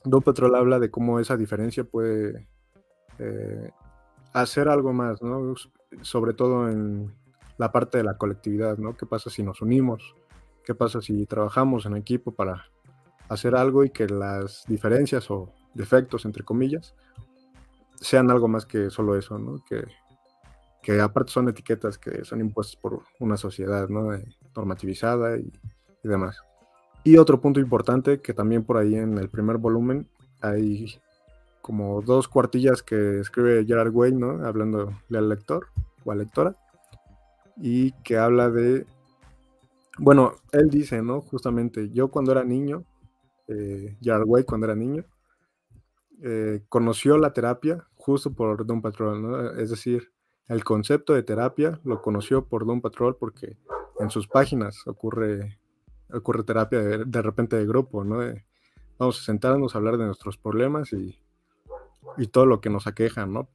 Don 0.05 0.23
Petrol 0.23 0.55
habla 0.55 0.79
de 0.79 0.91
cómo 0.91 1.21
esa 1.21 1.37
diferencia 1.37 1.85
puede 1.85 2.49
eh, 3.19 3.71
hacer 4.33 4.69
algo 4.69 4.93
más, 4.93 5.23
¿no? 5.23 5.55
Sobre 6.03 6.35
todo 6.35 6.69
en 6.69 7.15
la 7.57 7.73
parte 7.73 7.99
de 7.99 8.05
la 8.05 8.19
colectividad, 8.19 8.79
¿no? 8.79 8.97
¿Qué 8.97 9.07
pasa 9.07 9.31
si 9.31 9.43
nos 9.43 9.63
unimos? 9.63 10.15
¿Qué 10.65 10.75
pasa 10.75 11.01
si 11.01 11.25
trabajamos 11.27 11.87
en 11.87 11.97
equipo 11.97 12.33
para 12.33 12.65
hacer 13.29 13.55
algo 13.55 13.85
y 13.85 13.91
que 13.91 14.07
las 14.07 14.65
diferencias 14.67 15.31
o 15.31 15.53
defectos, 15.75 16.25
entre 16.25 16.43
comillas, 16.43 16.95
sean 18.01 18.31
algo 18.31 18.49
más 18.49 18.67
que 18.67 18.91
solo 18.91 19.17
eso, 19.17 19.39
¿no? 19.39 19.63
Que, 19.65 19.85
que 20.85 21.01
aparte 21.01 21.33
son 21.33 21.49
etiquetas 21.49 21.97
que 21.97 22.27
son 22.27 22.43
impuestas 22.43 22.77
por 22.77 23.01
una 23.19 23.39
sociedad, 23.39 23.89
¿no? 23.89 24.13
Eh, 24.13 24.23
normativizada 24.55 25.39
y, 25.39 25.51
demás. 26.03 26.37
Y 27.03 27.17
otro 27.17 27.41
punto 27.41 27.59
importante 27.59 28.21
que 28.21 28.35
también 28.35 28.63
por 28.63 28.77
ahí 28.77 28.95
en 28.95 29.17
el 29.17 29.31
primer 29.31 29.57
volumen 29.57 30.07
hay 30.43 31.01
como 31.63 32.03
dos 32.03 32.29
cuartillas 32.29 32.83
que 32.83 33.21
escribe 33.21 33.65
Gerard 33.65 33.95
Way, 33.95 34.13
¿no? 34.13 34.47
Hablando 34.47 34.93
al 35.11 35.29
lector 35.31 35.69
o 36.05 36.13
a 36.13 36.15
lectora 36.15 36.55
y 37.57 37.93
que 38.03 38.19
habla 38.19 38.51
de, 38.51 38.85
bueno, 39.97 40.35
él 40.53 40.69
dice, 40.69 41.01
¿no? 41.01 41.23
Justamente, 41.23 41.89
yo 41.89 42.09
cuando 42.09 42.33
era 42.33 42.45
niño 42.45 42.85
eh, 43.49 43.97
Way 44.03 44.45
cuando 44.45 44.67
era 44.67 44.75
niño, 44.75 45.05
eh, 46.23 46.63
conoció 46.69 47.17
la 47.17 47.33
terapia 47.33 47.87
justo 47.97 48.33
por 48.33 48.67
Don 48.67 48.83
Patrol, 48.83 49.59
es 49.59 49.71
decir, 49.71 50.14
el 50.49 50.65
concepto 50.65 51.15
de 51.15 51.23
terapia 51.23 51.81
lo 51.85 52.03
conoció 52.03 52.47
por 52.47 52.67
Don 52.67 52.81
Patrol 52.81 53.17
porque 53.17 53.57
en 53.99 54.11
sus 54.11 54.29
páginas 54.29 54.87
ocurre, 54.87 55.59
ocurre 56.13 56.45
terapia 56.45 56.81
de, 56.81 57.23
repente 57.23 57.57
de 57.57 57.67
grupo, 57.67 58.05
¿no? 58.05 58.21
vamos 58.99 59.21
a 59.21 59.25
sentarnos 59.25 59.75
a 59.75 59.79
hablar 59.79 59.97
de 59.97 60.07
nuestros 60.07 60.37
problemas 60.37 60.93
y, 60.93 61.19
y, 62.17 62.27
todo 62.29 62.47
lo 62.47 62.61
que 62.61 62.71
nos 62.71 62.87
aqueja, 62.87 63.27
¿no? 63.27 63.49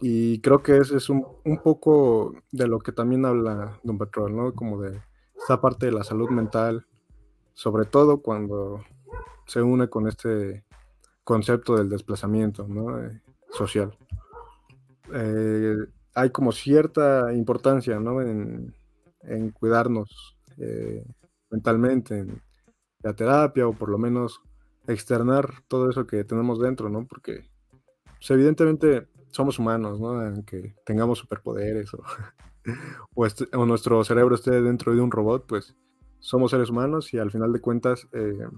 Y 0.00 0.40
creo 0.40 0.62
que 0.62 0.78
ese 0.78 0.96
es 0.96 1.08
un, 1.08 1.26
un, 1.44 1.58
poco 1.58 2.34
de 2.52 2.66
lo 2.66 2.80
que 2.80 2.92
también 2.92 3.24
habla 3.24 3.78
Don 3.82 3.98
Patrol, 3.98 4.36
¿no? 4.36 4.52
Como 4.54 4.80
de 4.80 5.00
esta 5.38 5.60
parte 5.60 5.86
de 5.86 5.92
la 5.92 6.04
salud 6.04 6.28
mental, 6.28 6.86
sobre 7.54 7.86
todo 7.86 8.20
cuando 8.20 8.84
se 9.46 9.62
une 9.62 9.88
con 9.88 10.08
este 10.08 10.64
concepto 11.24 11.76
del 11.76 11.88
desplazamiento 11.88 12.66
eh, 13.00 13.20
social. 13.50 13.96
Eh, 15.14 15.76
hay 16.14 16.30
como 16.30 16.52
cierta 16.52 17.32
importancia 17.34 17.94
en, 17.96 18.74
cuidarnos 19.52 20.36
eh, 20.58 21.04
mentalmente, 21.50 22.18
en 22.18 22.42
la 23.02 23.14
terapia 23.14 23.68
o 23.68 23.72
por 23.72 23.88
lo 23.88 23.98
menos 23.98 24.40
externar 24.86 25.62
todo 25.68 25.90
eso 25.90 26.06
que 26.06 26.24
tenemos 26.24 26.60
dentro, 26.60 26.88
¿no? 26.88 27.06
porque 27.06 27.48
pues 28.16 28.30
evidentemente 28.30 29.08
somos 29.30 29.58
humanos, 29.58 30.00
¿no? 30.00 30.20
Aunque 30.20 30.74
tengamos 30.84 31.18
superpoderes 31.18 31.90
o, 33.14 33.26
este, 33.26 33.44
o, 33.54 33.66
nuestro 33.66 34.02
cerebro 34.02 34.34
esté 34.34 34.62
dentro 34.62 34.94
de 34.94 35.00
un 35.00 35.10
robot, 35.10 35.46
pues 35.46 35.76
somos 36.18 36.50
seres 36.50 36.70
humanos 36.70 37.12
y 37.12 37.18
al 37.18 37.30
final 37.30 37.52
de 37.52 37.60
cuentas, 37.60 38.08
eh, 38.12 38.48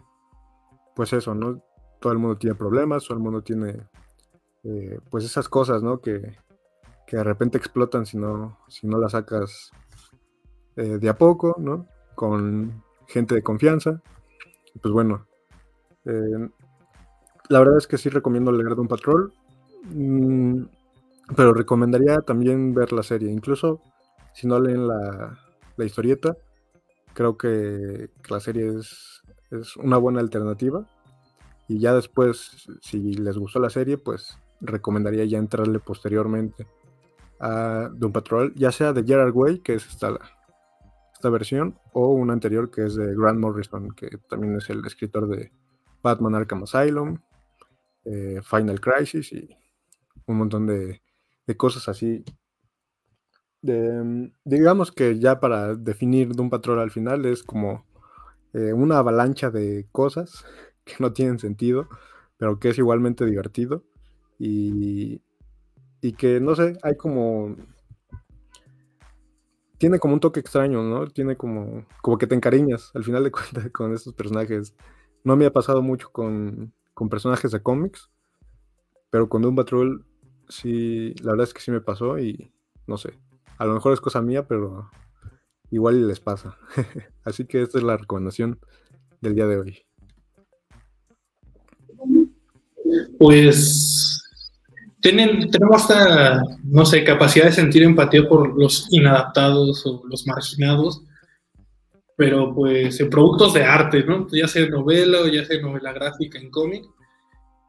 pues 0.95 1.13
eso, 1.13 1.35
¿no? 1.35 1.63
Todo 2.01 2.13
el 2.13 2.19
mundo 2.19 2.39
tiene 2.39 2.55
problemas, 2.55 3.05
todo 3.05 3.17
el 3.17 3.23
mundo 3.23 3.43
tiene, 3.43 3.89
eh, 4.65 4.99
pues 5.11 5.25
esas 5.25 5.49
cosas, 5.49 5.83
¿no? 5.83 6.01
Que, 6.01 6.37
que, 7.07 7.17
de 7.17 7.25
repente 7.25 7.59
explotan 7.59 8.07
si 8.07 8.17
no, 8.17 8.59
si 8.69 8.87
no 8.87 8.99
las 8.99 9.13
sacas 9.13 9.71
eh, 10.77 10.99
de 10.99 11.09
a 11.09 11.17
poco, 11.17 11.57
¿no? 11.59 11.87
Con 12.15 12.83
gente 13.07 13.35
de 13.35 13.43
confianza. 13.43 14.03
Pues 14.81 14.93
bueno, 14.93 15.27
la 17.49 17.59
verdad 17.59 17.79
es 17.79 17.87
que 17.87 17.99
sí 17.99 18.09
recomiendo 18.09 18.53
leer 18.53 18.75
de 18.75 18.81
un 18.81 18.89
patrón. 18.89 19.33
Mm, 19.85 20.65
pero 21.37 21.53
recomendaría 21.53 22.21
también 22.21 22.75
ver 22.75 22.93
la 22.93 23.03
serie. 23.03 23.31
Incluso 23.31 23.81
si 24.33 24.47
no 24.47 24.61
leen 24.61 24.87
la, 24.87 25.39
historieta, 25.79 26.37
creo 27.15 27.37
que, 27.37 28.11
la 28.29 28.41
serie 28.41 28.79
es, 28.79 29.23
una 29.77 29.97
buena 29.97 30.21
alternativa. 30.21 30.87
Y 31.69 31.81
ya 31.81 31.95
después, 31.95 32.69
si 32.81 33.15
les 33.15 33.37
gustó 33.37 33.61
la 33.61 33.71
serie, 33.71 33.99
pues 33.99 34.39
recomendaría 34.61 35.25
ya 35.25 35.39
entrarle 35.39 35.79
posteriormente 35.79 36.67
a 37.41 37.91
Doom 37.93 38.13
Patrol, 38.13 38.55
ya 38.55 38.73
sea 38.73 38.93
de 38.93 39.05
Gerard 39.05 39.35
Way, 39.35 39.61
que 39.61 39.75
es 39.75 39.87
esta, 39.87 40.19
esta 41.13 41.31
versión, 41.31 41.79
o 41.93 42.09
una 42.09 42.33
anterior 42.33 42.71
que 42.71 42.87
es 42.87 42.97
de 42.97 43.15
Grant 43.15 43.39
Morrison, 43.39 43.91
que 43.93 44.19
también 44.29 44.57
es 44.57 44.69
el 44.71 44.85
escritor 44.85 45.29
de 45.29 45.53
Batman 46.03 46.35
Arkham 46.35 46.65
Asylum, 46.65 47.19
eh, 48.05 48.41
Final 48.43 48.81
Crisis 48.81 49.33
y 49.33 49.49
un 50.27 50.39
montón 50.39 50.67
de, 50.67 51.01
cosas 51.57 51.89
así. 51.89 52.25
De, 53.61 54.31
digamos 54.45 54.93
que 54.93 55.19
ya 55.19 55.41
para 55.41 55.75
definir 55.75 56.33
de 56.33 56.43
un 56.43 56.51
patrón 56.51 56.79
al 56.79 56.93
final 56.93 57.27
es 57.27 57.43
como 57.43 57.85
eh, 58.53 58.73
una 58.73 58.99
avalancha 58.99 59.51
de 59.51 59.89
cosas 59.91 60.45
que 60.85 60.95
no 61.01 61.13
tienen 61.13 61.39
sentido, 61.39 61.89
pero 62.37 62.59
que 62.59 62.71
es 62.71 62.79
igualmente 62.79 63.25
divertido 63.25 63.85
y, 64.39 65.21
y 66.01 66.13
que 66.13 66.41
no 66.41 66.55
sé, 66.55 66.79
hay 66.83 66.97
como 66.97 67.57
tiene 69.79 70.01
como 70.01 70.15
un 70.15 70.21
toque 70.21 70.41
extraño, 70.41 70.83
¿no? 70.83 71.07
Tiene 71.07 71.37
como, 71.37 71.87
como 72.03 72.19
que 72.19 72.27
te 72.27 72.35
encariñas 72.35 72.91
al 72.95 73.05
final 73.05 73.25
de 73.25 73.31
cuentas 73.33 73.71
con 73.71 73.95
estos 73.95 74.13
personajes. 74.15 74.75
No 75.25 75.37
me 75.37 75.47
ha 75.47 75.53
pasado 75.53 75.83
mucho 75.83 76.11
con, 76.11 76.73
con 76.95 77.09
personajes 77.09 77.53
de 77.53 77.63
cómics, 77.63 78.11
pero 79.11 79.29
con 79.29 79.43
Doom 79.43 79.57
Patrol 79.57 80.05
sí, 80.49 81.15
la 81.23 81.33
verdad 81.33 81.47
es 81.47 81.55
que 81.55 81.61
sí 81.61 81.71
me 81.71 81.81
pasó 81.81 82.19
y 82.19 82.53
no 82.87 82.97
sé, 82.97 83.19
a 83.59 83.67
lo 83.67 83.75
mejor 83.75 83.93
es 83.93 84.01
cosa 84.01 84.23
mía, 84.23 84.47
pero 84.47 84.91
igual 85.71 86.09
les 86.09 86.21
pasa. 86.21 86.57
Así 87.25 87.45
que 87.45 87.63
esta 87.63 87.79
es 87.79 87.85
la 87.85 87.97
recomendación 87.97 88.59
del 89.21 89.35
día 89.35 89.47
de 89.47 89.59
hoy. 89.59 89.79
Pues 93.19 94.28
tienen, 95.01 95.51
tenemos 95.51 95.83
esta, 95.83 96.43
no 96.65 96.85
sé, 96.85 97.05
capacidad 97.05 97.47
de 97.47 97.53
sentir 97.53 97.83
empatía 97.83 98.29
por 98.29 98.59
los 98.59 98.87
inadaptados 98.91 99.87
o 99.87 100.03
los 100.09 100.27
marginados, 100.27 101.03
pero 102.17 102.53
pues 102.55 102.99
en 103.01 103.11
productos 103.11 103.55
de 103.55 103.65
arte, 103.65 104.03
¿no? 104.03 104.27
Ya 104.33 104.49
sea 104.49 104.69
novela 104.69 105.21
o 105.21 105.29
ya 105.29 105.45
sea 105.45 105.61
novela 105.61 105.93
gráfica 105.93 106.39
en 106.39 106.51
cómic, 106.51 106.85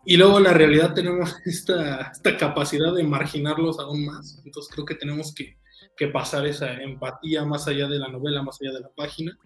y 0.06 0.18
luego 0.18 0.40
la 0.40 0.54
realidad 0.54 0.94
tenemos 0.94 1.36
esta, 1.46 2.12
esta 2.12 2.38
capacidad 2.38 2.94
de 2.94 3.04
marginarlos 3.04 3.80
aún 3.80 4.06
más. 4.06 4.42
Entonces 4.44 4.74
creo 4.74 4.86
que 4.86 4.96
tenemos 4.96 5.34
que, 5.34 5.58
que, 5.96 6.08
pasar 6.08 6.48
esa 6.48 6.74
empatía 6.82 7.46
más 7.46 7.68
allá 7.68 7.88
de 7.88 8.00
la 8.00 8.08
novela, 8.08 8.42
más 8.42 8.60
allá 8.62 8.72
de 8.72 8.80
la 8.82 8.90
página, 8.90 9.38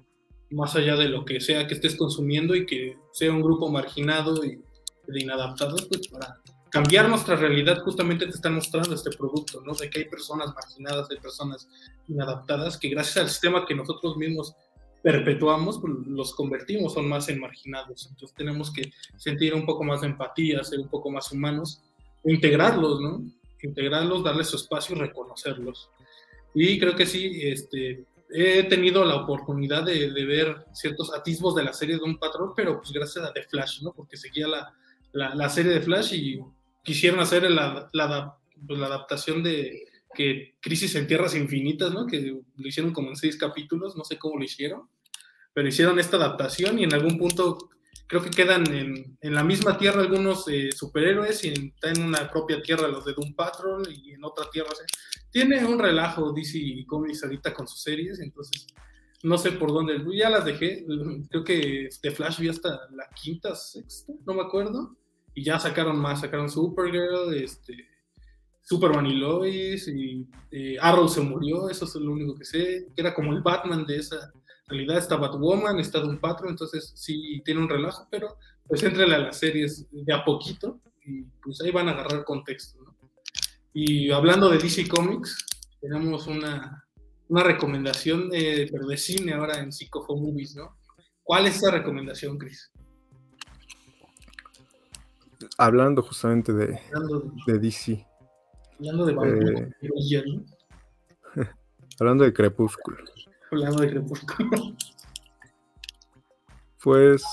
más 0.51 0.75
allá 0.75 0.95
de 0.95 1.09
lo 1.09 1.25
que 1.25 1.41
sea 1.41 1.67
que 1.67 1.73
estés 1.73 1.97
consumiendo 1.97 2.55
y 2.55 2.65
que 2.65 2.97
sea 3.11 3.31
un 3.31 3.41
grupo 3.41 3.69
marginado 3.69 4.45
y 4.45 4.61
de 5.07 5.21
inadaptados, 5.21 5.85
pues 5.87 6.07
para 6.07 6.39
cambiar 6.73 7.07
nuestra 7.07 7.35
realidad 7.35 7.83
justamente 7.83 8.25
te 8.25 8.31
están 8.31 8.55
mostrando 8.55 8.95
este 8.95 9.11
producto, 9.11 9.61
¿no? 9.61 9.75
De 9.75 9.91
que 9.91 9.99
hay 9.99 10.05
personas 10.05 10.55
marginadas, 10.55 11.07
hay 11.11 11.17
personas 11.17 11.69
inadaptadas 12.07 12.79
que 12.79 12.89
gracias 12.89 13.17
al 13.17 13.29
sistema 13.29 13.63
que 13.67 13.75
nosotros 13.75 14.17
mismos 14.17 14.55
perpetuamos, 15.03 15.79
pues, 15.79 15.93
los 16.07 16.33
convertimos 16.33 16.95
son 16.95 17.07
más 17.07 17.29
en 17.29 17.39
marginados. 17.39 18.07
Entonces 18.09 18.35
tenemos 18.35 18.73
que 18.73 18.91
sentir 19.17 19.53
un 19.53 19.67
poco 19.67 19.83
más 19.83 20.01
de 20.01 20.07
empatía, 20.07 20.63
ser 20.63 20.79
un 20.79 20.87
poco 20.87 21.11
más 21.11 21.31
humanos, 21.31 21.83
integrarlos, 22.23 22.99
¿no? 23.01 23.21
Integrarlos, 23.61 24.23
darles 24.23 24.47
su 24.47 24.55
espacio 24.55 24.95
y 24.95 24.99
reconocerlos. 24.99 25.91
Y 26.55 26.79
creo 26.79 26.95
que 26.95 27.05
sí, 27.05 27.39
este, 27.43 28.03
he 28.31 28.63
tenido 28.63 29.05
la 29.05 29.17
oportunidad 29.17 29.83
de, 29.83 30.09
ver 30.25 30.65
ciertos 30.73 31.13
atisbos 31.13 31.53
de 31.53 31.65
la 31.65 31.73
serie 31.73 31.97
de 31.97 32.03
un 32.03 32.17
patrón, 32.17 32.53
pero 32.55 32.77
pues 32.77 32.91
gracias 32.91 33.23
a 33.23 33.31
The 33.31 33.43
Flash, 33.43 33.83
¿no? 33.83 33.93
Porque 33.93 34.17
seguía 34.17 34.47
la, 34.47 34.73
la, 35.11 35.49
serie 35.49 35.73
de 35.73 35.81
Flash 35.81 36.13
y 36.15 36.39
quisieron 36.83 37.19
hacer 37.19 37.49
la, 37.49 37.89
la, 37.93 38.37
pues, 38.67 38.79
la 38.79 38.87
adaptación 38.87 39.41
de, 39.41 39.87
que 40.13 40.55
Crisis 40.61 40.95
en 40.95 41.07
Tierras 41.07 41.35
Infinitas, 41.35 41.91
¿no? 41.91 42.05
Que 42.05 42.21
lo 42.21 42.67
hicieron 42.67 42.93
como 42.93 43.09
en 43.09 43.15
seis 43.15 43.37
capítulos, 43.37 43.95
no 43.95 44.03
sé 44.03 44.17
cómo 44.17 44.37
lo 44.37 44.43
hicieron, 44.43 44.87
pero 45.53 45.67
hicieron 45.67 45.99
esta 45.99 46.17
adaptación 46.17 46.79
y 46.79 46.83
en 46.83 46.93
algún 46.93 47.17
punto 47.17 47.69
creo 48.07 48.21
que 48.21 48.29
quedan 48.29 48.71
en, 48.73 49.17
en 49.21 49.33
la 49.33 49.43
misma 49.43 49.77
tierra 49.77 50.01
algunos 50.01 50.47
eh, 50.47 50.71
superhéroes 50.71 51.43
y 51.45 51.49
están 51.49 51.97
en 51.97 52.03
una 52.03 52.29
propia 52.29 52.61
tierra 52.61 52.87
los 52.87 53.05
de 53.05 53.13
Doom 53.13 53.33
Patrol 53.33 53.87
y 53.91 54.11
en 54.11 54.23
otra 54.23 54.49
tierra. 54.51 54.69
tiene 55.31 55.65
un 55.65 55.79
relajo 55.79 56.31
DC 56.31 56.59
Comics 56.85 57.23
ahorita 57.23 57.53
con 57.53 57.67
sus 57.67 57.81
series, 57.81 58.19
entonces 58.19 58.67
no 59.23 59.37
sé 59.37 59.53
por 59.53 59.71
dónde, 59.71 60.03
ya 60.15 60.29
las 60.29 60.43
dejé, 60.43 60.85
creo 61.29 61.43
que 61.45 61.89
The 62.01 62.11
Flash 62.11 62.39
vi 62.39 62.49
hasta 62.49 62.89
la 62.91 63.07
quinta, 63.15 63.55
sexta, 63.55 64.11
no 64.25 64.33
me 64.33 64.41
acuerdo, 64.41 64.97
y 65.35 65.43
ya 65.43 65.59
sacaron 65.59 65.99
más, 65.99 66.21
sacaron 66.21 66.49
Supergirl, 66.49 67.33
este, 67.33 67.87
Superman 68.61 69.05
y 69.07 69.15
Lois, 69.15 69.87
y 69.87 70.27
eh, 70.51 70.77
Arrow 70.79 71.07
se 71.07 71.21
murió, 71.21 71.69
eso 71.69 71.85
es 71.85 71.95
lo 71.95 72.11
único 72.11 72.35
que 72.35 72.45
sé, 72.45 72.87
que 72.95 73.01
era 73.01 73.13
como 73.13 73.33
el 73.33 73.41
Batman 73.41 73.85
de 73.85 73.97
esa 73.97 74.31
realidad, 74.67 74.97
está 74.97 75.17
Batwoman, 75.17 75.79
está 75.79 75.99
Doom 75.99 76.19
Patrol, 76.19 76.51
entonces 76.51 76.93
sí 76.95 77.41
tiene 77.43 77.61
un 77.61 77.69
relajo, 77.69 78.07
pero 78.09 78.37
pues 78.67 78.81
entrele 78.83 79.15
a 79.15 79.19
las 79.19 79.37
series 79.37 79.85
de 79.91 80.13
a 80.13 80.23
poquito 80.23 80.79
y 81.05 81.23
pues 81.43 81.59
ahí 81.61 81.71
van 81.71 81.89
a 81.89 81.91
agarrar 81.91 82.23
contexto. 82.23 82.79
Y 83.73 84.11
hablando 84.11 84.49
de 84.49 84.59
DC 84.59 84.87
Comics, 84.87 85.45
tenemos 85.81 86.27
una, 86.27 86.85
una 87.27 87.43
recomendación, 87.43 88.29
de, 88.29 88.69
pero 88.71 88.87
de 88.87 88.97
cine 88.97 89.33
ahora 89.33 89.59
en 89.59 89.71
Psychofo 89.71 90.15
Movies, 90.15 90.55
¿no? 90.55 90.77
¿Cuál 91.23 91.47
es 91.47 91.57
esa 91.57 91.71
recomendación, 91.71 92.37
Chris? 92.37 92.71
Hablando 95.57 96.01
justamente 96.01 96.53
de, 96.53 96.79
de 97.47 97.59
DC. 97.59 98.05
Hablando 98.79 99.05
de 99.05 99.73
eh, 99.81 100.45
Hablando 101.99 102.23
de 102.23 102.33
Crepúsculo. 102.33 102.97
Hablando 103.51 103.81
de 103.81 103.89
Crepúsculo. 103.89 104.49
Pues 106.83 107.23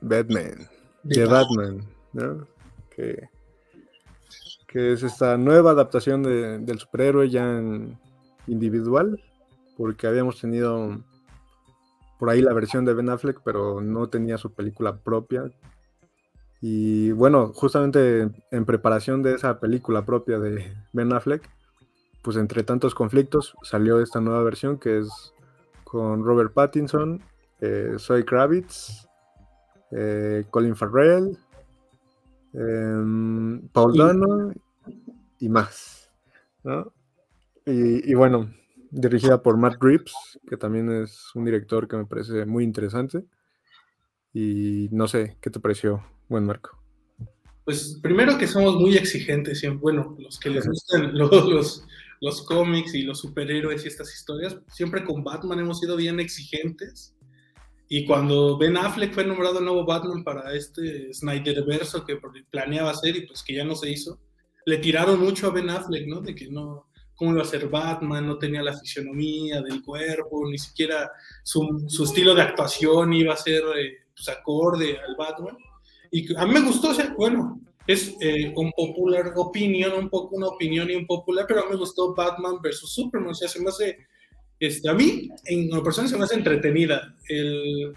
Batman. 0.00 0.68
De, 1.02 1.24
Batman, 1.24 1.84
¿no? 2.12 2.46
Que, 2.94 3.28
que, 4.68 4.92
es 4.92 5.02
esta 5.02 5.36
nueva 5.36 5.72
adaptación 5.72 6.22
del 6.22 6.78
superhéroe 6.78 7.28
ya 7.28 7.42
en 7.58 7.98
individual, 8.46 9.20
porque 9.76 10.06
habíamos 10.06 10.40
tenido 10.40 11.02
por 12.20 12.30
ahí 12.30 12.40
la 12.40 12.52
versión 12.52 12.84
de 12.84 12.94
Ben 12.94 13.10
Affleck, 13.10 13.40
pero 13.44 13.80
no 13.80 14.08
tenía 14.08 14.38
su 14.38 14.52
película 14.52 14.96
propia, 14.96 15.50
y 16.64 17.10
bueno, 17.10 17.48
justamente 17.52 18.30
en 18.52 18.64
preparación 18.64 19.20
de 19.20 19.34
esa 19.34 19.58
película 19.58 20.06
propia 20.06 20.38
de 20.38 20.72
Ben 20.92 21.12
Affleck, 21.12 21.50
pues 22.22 22.36
entre 22.36 22.62
tantos 22.62 22.94
conflictos 22.94 23.56
salió 23.62 24.00
esta 24.00 24.20
nueva 24.20 24.44
versión 24.44 24.78
que 24.78 24.98
es 24.98 25.34
con 25.82 26.24
Robert 26.24 26.54
Pattinson, 26.54 27.20
eh, 27.60 27.96
Zoe 27.98 28.24
Kravitz, 28.24 29.08
eh, 29.90 30.44
Colin 30.50 30.76
Farrell, 30.76 31.36
em, 32.52 33.66
Paul 33.72 33.96
Dano 33.96 34.52
y 35.40 35.48
más. 35.48 36.12
Y, 37.66 38.08
y, 38.08 38.14
bueno, 38.14 38.54
dirigida 38.92 39.42
por 39.42 39.56
Matt 39.56 39.82
Reeves, 39.82 40.38
que 40.48 40.56
también 40.56 40.92
es 40.92 41.34
un 41.34 41.44
director 41.44 41.88
que 41.88 41.96
me 41.96 42.06
parece 42.06 42.46
muy 42.46 42.62
interesante. 42.62 43.24
Y 44.32 44.88
no 44.92 45.08
sé, 45.08 45.36
¿qué 45.40 45.50
te 45.50 45.58
pareció? 45.58 46.04
Buen 46.32 46.46
Marco. 46.46 46.76
Pues 47.64 48.00
primero 48.02 48.36
que 48.38 48.48
somos 48.48 48.74
muy 48.74 48.96
exigentes, 48.96 49.62
bueno, 49.80 50.16
los 50.18 50.40
que 50.40 50.50
les 50.50 50.66
gustan 50.66 51.12
los, 51.16 51.84
los, 52.20 52.42
cómics 52.42 52.94
y 52.94 53.02
los 53.02 53.20
superhéroes 53.20 53.84
y 53.84 53.88
estas 53.88 54.12
historias, 54.12 54.56
siempre 54.68 55.04
con 55.04 55.22
Batman 55.22 55.60
hemos 55.60 55.78
sido 55.78 55.96
bien 55.96 56.18
exigentes 56.18 57.14
Y 57.88 58.04
cuando 58.04 58.58
Ben 58.58 58.76
Affleck 58.76 59.12
fue 59.12 59.24
nombrado 59.24 59.60
el 59.60 59.64
nuevo 59.64 59.86
Batman 59.86 60.24
para 60.24 60.52
este 60.54 61.14
Snyderverso 61.14 62.04
que 62.04 62.18
planeaba 62.50 62.90
hacer 62.90 63.16
y 63.16 63.26
pues 63.26 63.44
que 63.44 63.54
ya 63.54 63.64
no 63.64 63.76
se 63.76 63.90
hizo, 63.90 64.18
le 64.66 64.78
tiraron 64.78 65.20
mucho 65.20 65.46
a 65.46 65.50
Ben 65.50 65.70
Affleck, 65.70 66.08
¿no? 66.08 66.20
De 66.20 66.34
que 66.34 66.48
no, 66.48 66.88
cómo 67.14 67.32
iba 67.32 67.42
a 67.42 67.44
ser 67.44 67.68
Batman, 67.68 68.26
no 68.26 68.38
tenía 68.38 68.62
la 68.62 68.76
fisionomía 68.76 69.60
del 69.60 69.82
cuerpo, 69.82 70.48
ni 70.48 70.58
siquiera 70.58 71.10
su, 71.44 71.84
su 71.86 72.04
estilo 72.04 72.34
de 72.34 72.42
actuación 72.42 73.12
iba 73.12 73.34
a 73.34 73.36
ser 73.36 73.62
eh, 73.76 73.98
pues, 74.14 74.28
acorde 74.28 74.98
al 74.98 75.14
Batman. 75.16 75.56
Y 76.12 76.36
a 76.36 76.46
mí 76.46 76.52
me 76.52 76.60
gustó, 76.60 76.90
o 76.90 76.94
sea, 76.94 77.12
bueno, 77.16 77.58
es 77.86 78.14
eh, 78.20 78.52
un 78.54 78.70
popular 78.72 79.32
opinion, 79.34 79.94
un 79.94 80.08
poco 80.10 80.36
una 80.36 80.48
opinión 80.48 80.88
y 80.90 80.94
un 80.94 81.06
popular, 81.06 81.46
pero 81.48 81.60
a 81.60 81.64
mí 81.64 81.70
me 81.70 81.78
gustó 81.78 82.14
Batman 82.14 82.60
versus 82.62 82.92
Superman, 82.92 83.30
o 83.30 83.34
sea, 83.34 83.48
se 83.48 83.60
me 83.60 83.70
hace, 83.70 83.96
este, 84.60 84.88
a 84.88 84.94
mí, 84.94 85.30
en 85.46 85.70
lo 85.70 85.82
personal, 85.82 86.10
se 86.10 86.18
me 86.18 86.24
hace 86.24 86.34
entretenida. 86.36 87.16
El, 87.28 87.96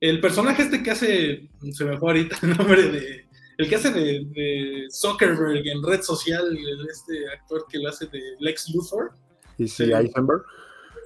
el 0.00 0.20
personaje 0.20 0.62
este 0.62 0.82
que 0.82 0.90
hace, 0.90 1.48
se 1.72 1.84
me 1.84 1.98
fue 1.98 2.10
ahorita 2.10 2.38
el 2.42 2.56
nombre 2.56 2.88
de, 2.88 3.26
el 3.58 3.68
que 3.68 3.76
hace 3.76 3.90
de, 3.90 4.24
de 4.30 4.86
Zuckerberg 4.90 5.66
en 5.66 5.82
red 5.82 6.02
social, 6.02 6.58
este 6.90 7.28
actor 7.28 7.66
que 7.70 7.78
lo 7.78 7.90
hace 7.90 8.06
de 8.06 8.20
Lex 8.40 8.70
Luthor. 8.74 9.12
Y 9.58 9.68
sí, 9.68 9.92
Eisenberg. 9.92 10.42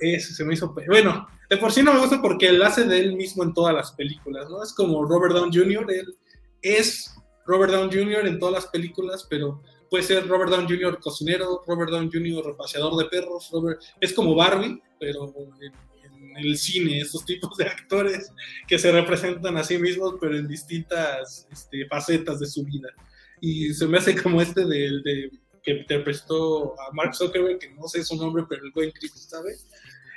Ese 0.01 0.33
se 0.33 0.45
me 0.45 0.55
hizo. 0.55 0.75
Bueno, 0.87 1.27
de 1.51 1.57
por 1.57 1.73
sí 1.73 1.83
no 1.83 1.93
me 1.93 2.01
gusta 2.01 2.23
porque 2.23 2.49
él 2.49 2.63
hace 2.63 2.85
de 2.85 3.01
él 3.01 3.17
mismo 3.17 3.43
en 3.43 3.53
todas 3.53 3.75
las 3.75 3.93
películas, 3.93 4.49
¿no? 4.49 4.63
Es 4.63 4.73
como 4.73 5.05
Robert 5.05 5.35
Downey 5.35 5.57
Jr., 5.57 5.87
él 5.91 6.15
es 6.63 7.15
Robert 7.47 7.73
Downey 7.73 7.97
Jr. 7.97 8.27
en 8.27 8.39
todas 8.39 8.55
las 8.55 8.67
películas, 8.67 9.27
pero 9.29 9.63
puede 9.89 10.05
ser 10.05 10.27
Robert 10.27 10.51
Downey 10.51 10.69
Jr. 10.69 10.99
cocinero, 11.01 11.63
Robert 11.67 11.91
Downey 11.91 12.11
Jr. 12.13 12.57
paseador 12.57 12.97
de 12.97 13.09
perros, 13.09 13.49
Robert... 13.53 13.81
es 14.01 14.13
como 14.13 14.35
Barbie, 14.35 14.83
pero 14.99 15.33
en, 15.61 16.37
el 16.37 16.59
cine, 16.59 17.01
estos 17.01 17.25
tipos 17.25 17.57
de 17.57 17.65
actores 17.67 18.31
que 18.69 18.79
se 18.79 18.93
representan 18.93 19.57
a 19.57 19.65
sí 19.65 19.79
mismos, 19.79 20.17
pero 20.21 20.37
en 20.37 20.47
distintas 20.47 21.47
este, 21.51 21.87
facetas 21.87 22.41
de 22.41 22.47
su 22.47 22.65
vida. 22.65 22.89
Y 23.41 23.73
se 23.73 23.87
me 23.87 23.99
hace 23.99 24.21
como 24.21 24.41
este 24.41 24.65
de, 24.65 25.01
de 25.05 25.31
que 25.67 25.73
interpretó 25.73 26.81
a 26.81 26.93
Mark 26.93 27.15
Zuckerberg, 27.15 27.59
que 27.59 27.71
no 27.71 27.89
sé 27.89 28.05
su 28.05 28.17
nombre, 28.17 28.45
pero 28.49 28.65
el 28.65 28.71
buen 28.71 28.91
Chris 28.93 29.13
sabe, 29.29 29.57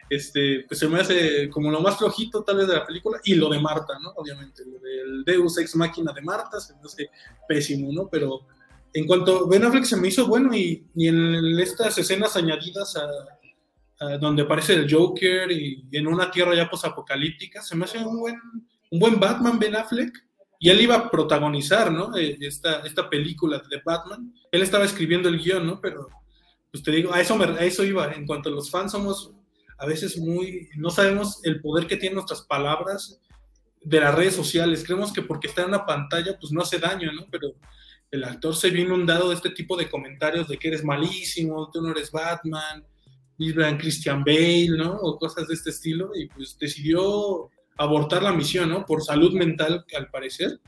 este, 0.10 0.66
pues 0.68 0.80
se 0.80 0.88
me 0.88 1.00
hace 1.00 1.50
como 1.50 1.72
lo 1.72 1.82
más 1.82 1.98
flojito 1.98 2.44
tal 2.44 2.58
vez 2.58 2.68
de 2.68 2.76
la 2.76 2.86
película, 2.86 3.20
y 3.24 3.36
lo 3.36 3.50
de 3.50 3.60
Marta, 3.60 3.94
¿no? 4.02 4.12
Obviamente, 4.16 4.64
lo 4.66 4.80
del 4.80 5.24
Deus 5.24 5.58
Ex 5.58 5.76
Máquina 5.76 6.12
de 6.14 6.22
Marta 6.22 6.60
se 6.60 6.74
me 6.74 6.82
hace 6.84 7.10
pésimo, 7.48 7.92
¿no? 7.92 8.08
Pero 8.10 8.42
en 8.94 9.06
cuanto 9.06 9.46
a 9.46 9.48
Ben 9.48 9.64
Affleck 9.64 9.86
se 9.86 9.98
me 9.98 10.08
hizo 10.08 10.28
bueno 10.28 10.56
y, 10.56 10.88
y 10.96 11.08
en 11.08 11.60
estas 11.60 11.98
escenas 11.98 12.36
añadidas 12.36 12.96
a, 12.98 14.18
donde 14.20 14.44
aparece 14.44 14.74
el 14.74 14.90
Joker 14.90 15.52
y 15.52 15.86
en 15.92 16.08
una 16.08 16.32
tierra 16.32 16.56
ya 16.56 16.70
posapocalíptica, 16.70 17.62
se 17.62 17.76
me 17.76 17.84
hace 17.84 17.98
un 17.98 18.18
buen, 18.18 18.40
un 18.92 19.00
buen 19.00 19.20
Batman 19.20 19.60
Ben 19.60 19.76
Affleck. 19.76 20.26
Y 20.62 20.70
él 20.70 20.82
iba 20.82 20.96
a 20.96 21.10
protagonizar, 21.10 21.90
¿no? 21.90 22.16
Eh, 22.18 22.38
esta, 22.42 22.82
esta 22.82 23.10
película 23.10 23.62
de 23.70 23.82
Batman. 23.84 24.34
Él 24.52 24.62
estaba 24.62 24.84
escribiendo 24.84 25.30
el 25.30 25.40
guion, 25.40 25.66
¿no? 25.66 25.80
Pero, 25.80 26.10
pues 26.70 26.84
te 26.84 26.92
digo, 26.92 27.14
a 27.14 27.22
eso, 27.22 27.42
a 27.42 27.64
eso 27.64 27.86
iba. 27.86 28.12
En 28.12 28.26
cuanto 28.26 28.50
a 28.50 28.52
los 28.52 28.70
fans 28.70 28.92
somos 28.92 29.34
a 29.80 29.86
veces 29.86 30.18
muy, 30.18 30.70
no 30.76 30.90
sabemos 30.90 31.40
el 31.44 31.62
poder 31.62 31.88
que 31.88 31.96
tienen 31.96 32.16
nuestras 32.16 32.42
palabras 32.42 33.20
de 33.82 34.00
las 34.00 34.14
redes 34.14 34.36
sociales. 34.36 34.84
Creemos 34.84 35.14
que 35.14 35.22
porque 35.22 35.48
está 35.48 35.62
en 35.62 35.70
una 35.70 35.86
pantalla, 35.86 36.38
pues 36.40 36.52
no 36.52 36.62
hace 36.62 36.80
daño, 36.80 37.12
¿no? 37.14 37.28
Pero 37.32 37.56
el 38.12 38.24
actor 38.24 38.56
se 38.56 38.70
vio 38.72 38.84
inundado 38.84 39.30
de 39.30 39.36
este 39.36 39.52
tipo 39.52 39.78
de 39.78 39.90
comentarios 39.90 40.48
de 40.48 40.58
que 40.58 40.68
eres 40.68 40.84
malísimo, 40.84 41.70
tú 41.72 41.82
no 41.82 41.92
eres 41.92 42.12
Batman, 42.12 42.86
vibran 43.38 43.78
Christian 43.78 44.24
Bale, 44.24 44.78
¿no? 44.78 44.96
O 44.96 45.18
cosas 45.18 45.48
de 45.48 45.54
este 45.54 45.70
estilo, 45.70 46.12
y 46.14 46.28
pues 46.28 46.58
decidió 46.60 47.50
abortar 47.78 48.22
la 48.22 48.34
misión, 48.34 48.70
¿no? 48.70 48.86
Por 48.86 49.02
salud 49.02 49.34
mental, 49.34 49.86
al 49.98 50.10
parecer. 50.10 50.60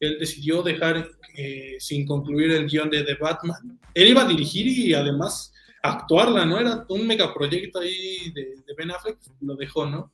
Él 0.00 0.16
decidió 0.18 0.62
dejar 0.62 1.06
eh, 1.36 1.76
sin 1.78 2.06
concluir 2.06 2.50
el 2.52 2.66
guion 2.66 2.88
de 2.88 3.02
The 3.02 3.16
Batman. 3.16 3.78
Él 3.92 4.08
iba 4.08 4.22
a 4.22 4.28
dirigir 4.28 4.66
y 4.66 4.94
además 4.94 5.52
actuarla, 5.84 6.46
¿no? 6.46 6.58
Era 6.58 6.86
un 6.88 7.06
megaproyecto 7.06 7.80
ahí 7.80 8.32
de, 8.34 8.54
Ben 8.76 8.90
Affleck, 8.90 9.18
lo 9.42 9.54
dejó, 9.54 9.84
¿no? 9.84 10.12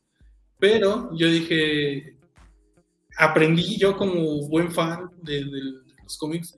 Pero 0.59 1.11
yo 1.17 1.29
dije, 1.29 2.17
aprendí 3.17 3.79
yo 3.79 3.97
como 3.97 4.49
buen 4.49 4.73
fan 4.73 5.11
de, 5.23 5.43
los 5.43 6.19
cómics 6.19 6.57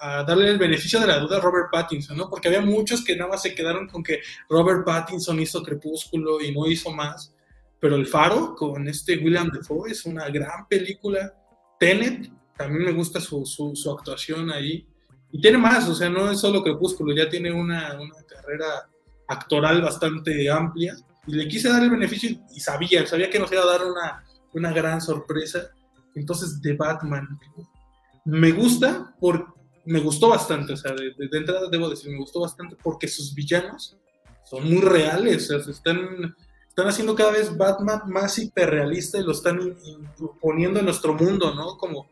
a 0.00 0.22
darle 0.22 0.50
el 0.50 0.58
beneficio 0.58 1.00
de 1.00 1.08
la 1.08 1.18
duda 1.18 1.38
a 1.38 1.40
Robert 1.40 1.68
Pattinson, 1.72 2.16
¿no? 2.16 2.30
Porque 2.30 2.46
había 2.46 2.60
muchos 2.60 3.04
que 3.04 3.16
nada 3.16 3.30
más 3.30 3.42
se 3.42 3.54
quedaron 3.54 3.88
con 3.88 4.04
que 4.04 4.20
Robert 4.48 4.84
Pattinson 4.84 5.40
hizo 5.40 5.62
Crepúsculo 5.62 6.40
y 6.40 6.52
no 6.52 6.66
hizo 6.68 6.92
más. 6.92 7.34
Pero 7.80 7.96
El 7.96 8.06
Faro, 8.06 8.54
con 8.54 8.86
este 8.86 9.16
William 9.16 9.50
Defoe, 9.50 9.90
es 9.90 10.04
una 10.04 10.28
gran 10.28 10.68
película. 10.68 11.34
Tenet, 11.80 12.30
también 12.56 12.84
me 12.84 12.92
gusta 12.92 13.20
su, 13.20 13.44
su 13.44 13.90
actuación 13.90 14.52
ahí. 14.52 14.86
Y 15.34 15.40
tiene 15.40 15.58
más, 15.58 15.88
o 15.88 15.94
sea, 15.96 16.08
no 16.08 16.30
es 16.30 16.38
solo 16.38 16.62
Crepúsculo, 16.62 17.12
ya 17.12 17.28
tiene 17.28 17.50
una, 17.50 17.98
una 18.00 18.23
carrera 18.44 18.88
actoral 19.28 19.82
bastante 19.82 20.50
amplia. 20.50 20.96
Y 21.26 21.34
le 21.34 21.48
quise 21.48 21.70
dar 21.70 21.82
el 21.82 21.90
beneficio 21.90 22.38
y 22.54 22.60
sabía, 22.60 23.06
sabía 23.06 23.30
que 23.30 23.38
nos 23.38 23.50
iba 23.50 23.62
a 23.62 23.66
dar 23.66 23.84
una, 23.84 24.24
una 24.52 24.72
gran 24.72 25.00
sorpresa. 25.00 25.70
Entonces, 26.14 26.60
de 26.60 26.74
Batman, 26.74 27.38
me 28.24 28.52
gusta, 28.52 29.14
por, 29.20 29.54
me 29.84 30.00
gustó 30.00 30.28
bastante, 30.28 30.72
o 30.72 30.76
sea, 30.76 30.92
de, 30.92 31.14
entrada 31.32 31.68
debo 31.70 31.90
decir, 31.90 32.10
me 32.10 32.18
gustó 32.18 32.40
bastante 32.40 32.76
porque 32.82 33.08
sus 33.08 33.34
villanos 33.34 33.96
son 34.44 34.64
muy 34.64 34.80
reales, 34.80 35.50
o 35.50 35.62
sea, 35.62 35.72
están, 35.72 36.34
están 36.68 36.88
haciendo 36.88 37.14
cada 37.14 37.32
vez 37.32 37.56
Batman 37.56 38.02
más 38.06 38.38
hiperrealista 38.38 39.18
y 39.18 39.24
lo 39.24 39.32
están 39.32 39.76
poniendo 40.40 40.78
en 40.78 40.86
nuestro 40.86 41.14
mundo, 41.14 41.54
¿no? 41.54 41.76
Como 41.76 42.08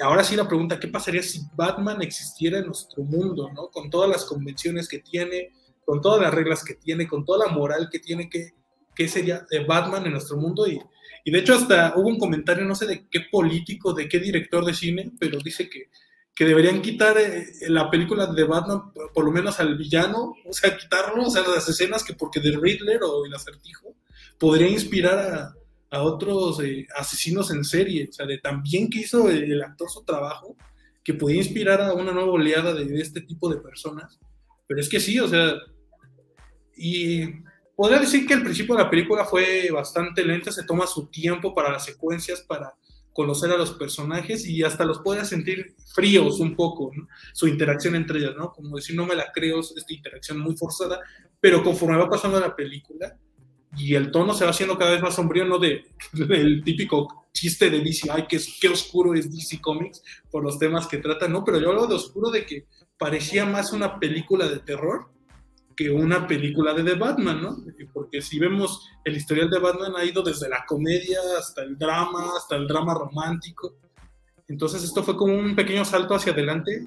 ahora 0.00 0.24
sí 0.24 0.34
la 0.34 0.48
pregunta, 0.48 0.80
¿qué 0.80 0.88
pasaría 0.88 1.22
si 1.22 1.42
Batman 1.54 2.02
existiera 2.02 2.58
en 2.58 2.66
nuestro 2.66 3.02
mundo, 3.04 3.50
¿no? 3.52 3.68
Con 3.68 3.90
todas 3.90 4.08
las 4.08 4.24
convenciones 4.24 4.88
que 4.88 4.98
tiene, 4.98 5.52
con 5.84 6.00
todas 6.00 6.20
las 6.20 6.34
reglas 6.34 6.64
que 6.64 6.74
tiene, 6.74 7.06
con 7.06 7.24
toda 7.24 7.46
la 7.46 7.52
moral 7.52 7.88
que 7.90 7.98
tiene, 7.98 8.28
¿qué, 8.28 8.52
qué 8.94 9.08
sería 9.08 9.46
de 9.50 9.64
Batman 9.64 10.06
en 10.06 10.12
nuestro 10.12 10.36
mundo? 10.36 10.66
Y, 10.66 10.80
y, 11.24 11.30
de 11.30 11.38
hecho 11.38 11.54
hasta 11.54 11.94
hubo 11.96 12.08
un 12.08 12.18
comentario, 12.18 12.64
no 12.64 12.74
sé 12.74 12.86
de 12.86 13.06
qué 13.08 13.20
político, 13.30 13.92
de 13.92 14.08
qué 14.08 14.18
director 14.18 14.64
de 14.64 14.74
cine, 14.74 15.12
pero 15.18 15.38
dice 15.38 15.68
que, 15.68 15.90
que 16.34 16.44
deberían 16.44 16.82
quitar 16.82 17.16
eh, 17.18 17.46
la 17.68 17.90
película 17.90 18.26
de 18.26 18.44
Batman, 18.44 18.92
por, 19.12 19.24
lo 19.24 19.30
menos 19.30 19.60
al 19.60 19.76
villano, 19.76 20.34
o 20.44 20.52
sea, 20.52 20.76
quitarlo, 20.76 21.26
o 21.26 21.30
sea, 21.30 21.42
las 21.42 21.68
escenas 21.68 22.02
que 22.02 22.14
porque 22.14 22.40
de 22.40 22.56
Riddler 22.56 23.02
o 23.02 23.24
el 23.26 23.34
acertijo 23.34 23.94
podría 24.38 24.68
inspirar 24.68 25.18
a 25.18 25.54
a 25.94 26.02
otros 26.02 26.60
eh, 26.62 26.86
asesinos 26.96 27.50
en 27.50 27.64
serie, 27.64 28.08
o 28.10 28.12
sea, 28.12 28.26
de 28.26 28.38
tan 28.38 28.62
bien 28.62 28.90
que 28.90 29.00
hizo 29.00 29.30
el, 29.30 29.62
actor 29.62 29.88
su 29.88 30.02
trabajo, 30.02 30.56
que 31.04 31.14
podía 31.14 31.36
inspirar 31.36 31.80
a 31.80 31.94
una 31.94 32.12
nueva 32.12 32.32
oleada 32.32 32.74
de, 32.74 33.00
este 33.00 33.20
tipo 33.20 33.48
de 33.48 33.60
personas. 33.60 34.18
Pero 34.66 34.80
es 34.80 34.88
que 34.88 34.98
sí, 34.98 35.20
o 35.20 35.28
sea, 35.28 35.54
y 36.76 37.26
podría 37.76 37.98
decir 37.98 38.26
que 38.26 38.34
el 38.34 38.42
principio 38.42 38.76
de 38.76 38.84
la 38.84 38.90
película 38.90 39.24
fue 39.24 39.70
bastante 39.70 40.24
lenta, 40.24 40.52
se 40.52 40.64
toma 40.64 40.86
su 40.86 41.06
tiempo 41.06 41.54
para 41.54 41.72
las 41.72 41.84
secuencias, 41.84 42.42
para 42.42 42.74
conocer 43.12 43.50
a 43.52 43.56
los 43.56 43.72
personajes 43.72 44.44
y 44.46 44.62
hasta 44.62 44.84
los 44.84 45.00
puede 45.00 45.24
sentir 45.24 45.74
fríos 45.94 46.40
un 46.40 46.56
poco, 46.56 46.90
su 47.32 47.46
interacción 47.46 47.94
entre 47.94 48.18
ellas, 48.18 48.34
¿no? 48.36 48.52
Como 48.52 48.76
decir, 48.76 48.96
no 48.96 49.06
me 49.06 49.14
la 49.14 49.30
creo, 49.32 49.60
esta 49.60 49.94
interacción 49.94 50.38
muy 50.38 50.56
forzada, 50.56 51.00
pero 51.40 51.62
conforme 51.62 51.96
va 51.96 52.10
pasando 52.10 52.40
la 52.40 52.54
película, 52.56 53.16
y 53.76 53.94
el 53.94 54.10
tono 54.10 54.34
se 54.34 54.44
va 54.44 54.50
haciendo 54.50 54.78
cada 54.78 54.92
vez 54.92 55.02
más 55.02 55.14
sombrío, 55.14 55.44
no 55.44 55.58
de 55.58 55.84
el 56.30 56.62
típico 56.64 57.26
chiste 57.32 57.70
de 57.70 57.80
DC, 57.80 58.08
ay, 58.10 58.26
qué, 58.28 58.38
qué 58.60 58.68
oscuro 58.68 59.14
es 59.14 59.32
DC 59.32 59.60
Comics 59.60 60.02
por 60.30 60.42
los 60.42 60.58
temas 60.58 60.86
que 60.86 60.98
trata, 60.98 61.28
no, 61.28 61.44
pero 61.44 61.58
yo 61.60 61.70
hablo 61.70 61.86
de 61.86 61.94
oscuro 61.94 62.30
de 62.30 62.46
que 62.46 62.66
parecía 62.98 63.44
más 63.44 63.72
una 63.72 63.98
película 63.98 64.48
de 64.48 64.60
terror 64.60 65.10
que 65.76 65.90
una 65.90 66.26
película 66.26 66.72
de 66.74 66.84
The 66.84 66.94
Batman, 66.94 67.42
¿no? 67.42 67.56
Porque 67.92 68.22
si 68.22 68.38
vemos 68.38 68.88
el 69.04 69.16
historial 69.16 69.50
de 69.50 69.58
Batman 69.58 69.94
ha 69.96 70.04
ido 70.04 70.22
desde 70.22 70.48
la 70.48 70.64
comedia 70.66 71.20
hasta 71.38 71.62
el 71.62 71.78
drama, 71.78 72.32
hasta 72.36 72.56
el 72.56 72.66
drama 72.66 72.94
romántico. 72.94 73.76
Entonces 74.48 74.84
esto 74.84 75.02
fue 75.02 75.16
como 75.16 75.34
un 75.34 75.56
pequeño 75.56 75.84
salto 75.84 76.14
hacia 76.14 76.32
adelante, 76.32 76.86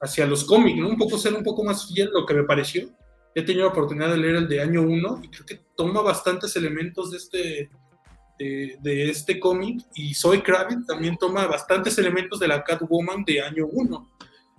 hacia 0.00 0.26
los 0.26 0.44
cómics, 0.44 0.78
¿no? 0.78 0.88
Un 0.88 0.96
poco 0.96 1.18
ser 1.18 1.34
un 1.34 1.44
poco 1.44 1.64
más 1.64 1.88
fiel, 1.88 2.10
lo 2.12 2.24
que 2.24 2.34
me 2.34 2.44
pareció 2.44 2.88
he 3.36 3.42
tenido 3.42 3.66
la 3.66 3.72
oportunidad 3.72 4.08
de 4.08 4.16
leer 4.16 4.36
el 4.36 4.48
de 4.48 4.62
año 4.62 4.80
1 4.80 5.20
y 5.22 5.28
creo 5.28 5.44
que 5.44 5.60
toma 5.76 6.00
bastantes 6.00 6.56
elementos 6.56 7.10
de 7.10 7.16
este, 7.18 7.70
de, 8.38 9.10
este 9.10 9.38
cómic 9.38 9.84
y 9.94 10.14
Zoe 10.14 10.42
Kravitz 10.42 10.86
también 10.86 11.18
toma 11.18 11.46
bastantes 11.46 11.98
elementos 11.98 12.40
de 12.40 12.48
la 12.48 12.64
Catwoman 12.64 13.24
de 13.24 13.42
año 13.42 13.66
1. 13.70 14.10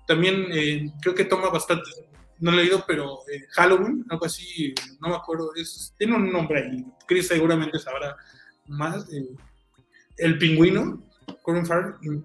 También 0.05 0.45
eh, 0.51 0.91
creo 1.01 1.15
que 1.15 1.25
toma 1.25 1.49
bastantes, 1.49 2.03
no 2.39 2.51
he 2.51 2.55
leído, 2.55 2.83
pero 2.87 3.19
eh, 3.31 3.45
Halloween, 3.51 4.05
algo 4.09 4.25
así, 4.25 4.73
no 5.01 5.09
me 5.09 5.15
acuerdo, 5.15 5.53
es, 5.55 5.93
tiene 5.97 6.15
un 6.15 6.31
nombre 6.31 6.63
ahí, 6.63 6.85
Chris 7.07 7.27
seguramente 7.27 7.79
sabrá 7.79 8.15
más. 8.67 9.11
Eh, 9.11 9.27
el 10.17 10.37
pingüino, 10.37 11.03
Corin 11.43 11.65
Farrell, 11.65 12.23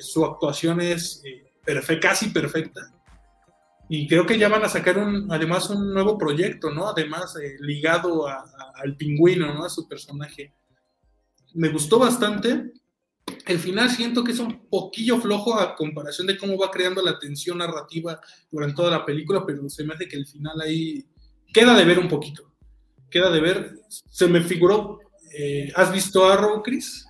su 0.00 0.24
actuación 0.24 0.80
es 0.80 1.22
casi 2.00 2.30
perfecta 2.30 2.94
y 3.88 4.08
creo 4.08 4.24
que 4.26 4.38
ya 4.38 4.48
van 4.48 4.64
a 4.64 4.68
sacar 4.68 4.98
un, 4.98 5.30
además 5.30 5.68
un 5.70 5.92
nuevo 5.92 6.16
proyecto, 6.16 6.70
¿no? 6.70 6.88
Además, 6.88 7.36
eh, 7.36 7.56
ligado 7.60 8.26
al 8.26 8.96
pingüino, 8.96 9.52
¿no? 9.52 9.64
A 9.64 9.70
su 9.70 9.86
personaje. 9.86 10.52
me 11.54 11.68
gustó 11.68 11.98
bastante. 11.98 12.72
El 13.46 13.58
final 13.58 13.90
siento 13.90 14.24
que 14.24 14.32
es 14.32 14.38
un 14.38 14.68
poquillo 14.68 15.18
flojo 15.18 15.58
a 15.58 15.74
comparación 15.74 16.26
de 16.26 16.38
cómo 16.38 16.58
va 16.58 16.70
creando 16.70 17.02
la 17.02 17.18
tensión 17.18 17.58
narrativa 17.58 18.20
durante 18.50 18.76
toda 18.76 18.90
la 18.90 19.04
película, 19.04 19.44
pero 19.46 19.68
se 19.68 19.84
me 19.84 19.94
hace 19.94 20.08
que 20.08 20.16
el 20.16 20.26
final 20.26 20.60
ahí 20.60 21.04
queda 21.52 21.76
de 21.76 21.84
ver 21.84 21.98
un 21.98 22.08
poquito. 22.08 22.52
Queda 23.10 23.30
de 23.30 23.40
ver. 23.40 23.80
Se 23.88 24.28
me 24.28 24.40
figuró. 24.40 24.98
Eh, 25.36 25.70
¿Has 25.74 25.92
visto 25.92 26.26
Arrow, 26.26 26.62
Chris? 26.62 27.06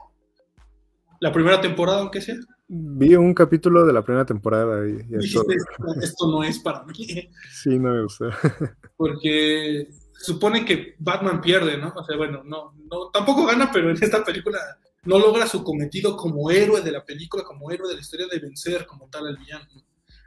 La 1.21 1.33
primera 1.33 1.61
temporada, 1.61 2.01
aunque 2.01 2.21
sea. 2.21 2.37
Vi 2.67 3.15
un 3.15 3.35
capítulo 3.35 3.87
de 3.87 3.93
la 3.93 4.03
primera 4.03 4.25
temporada 4.25 4.89
y, 4.89 4.97
esto, 5.19 6.27
no 6.27 6.43
es 6.43 6.59
para 6.61 6.85
mí. 6.85 6.95
Sí, 7.53 7.79
no 7.79 7.93
me 7.93 8.03
gusta. 8.03 8.31
Porque 8.97 9.89
supone 10.13 10.65
que 10.65 10.95
Batman 10.99 11.41
pierde, 11.41 11.77
¿no? 11.77 11.93
O 11.95 12.05
sea, 12.05 12.17
bueno, 12.17 12.43
no, 12.45 12.75
no, 12.91 13.11
tampoco 13.13 13.47
gana, 13.47 13.71
pero 13.73 13.91
en 13.91 14.03
esta 14.03 14.25
película 14.25 14.59
no 15.05 15.19
logra 15.19 15.47
su 15.47 15.63
cometido 15.63 16.17
como 16.17 16.51
héroe 16.51 16.81
de 16.81 16.93
la 16.93 17.05
película, 17.05 17.45
como 17.45 17.71
héroe 17.71 17.89
de 17.89 17.95
la 17.95 18.01
historia 18.01 18.27
de 18.31 18.39
vencer 18.39 18.87
como 18.87 19.09
tal 19.09 19.27
al 19.27 19.37
villano. 19.37 19.67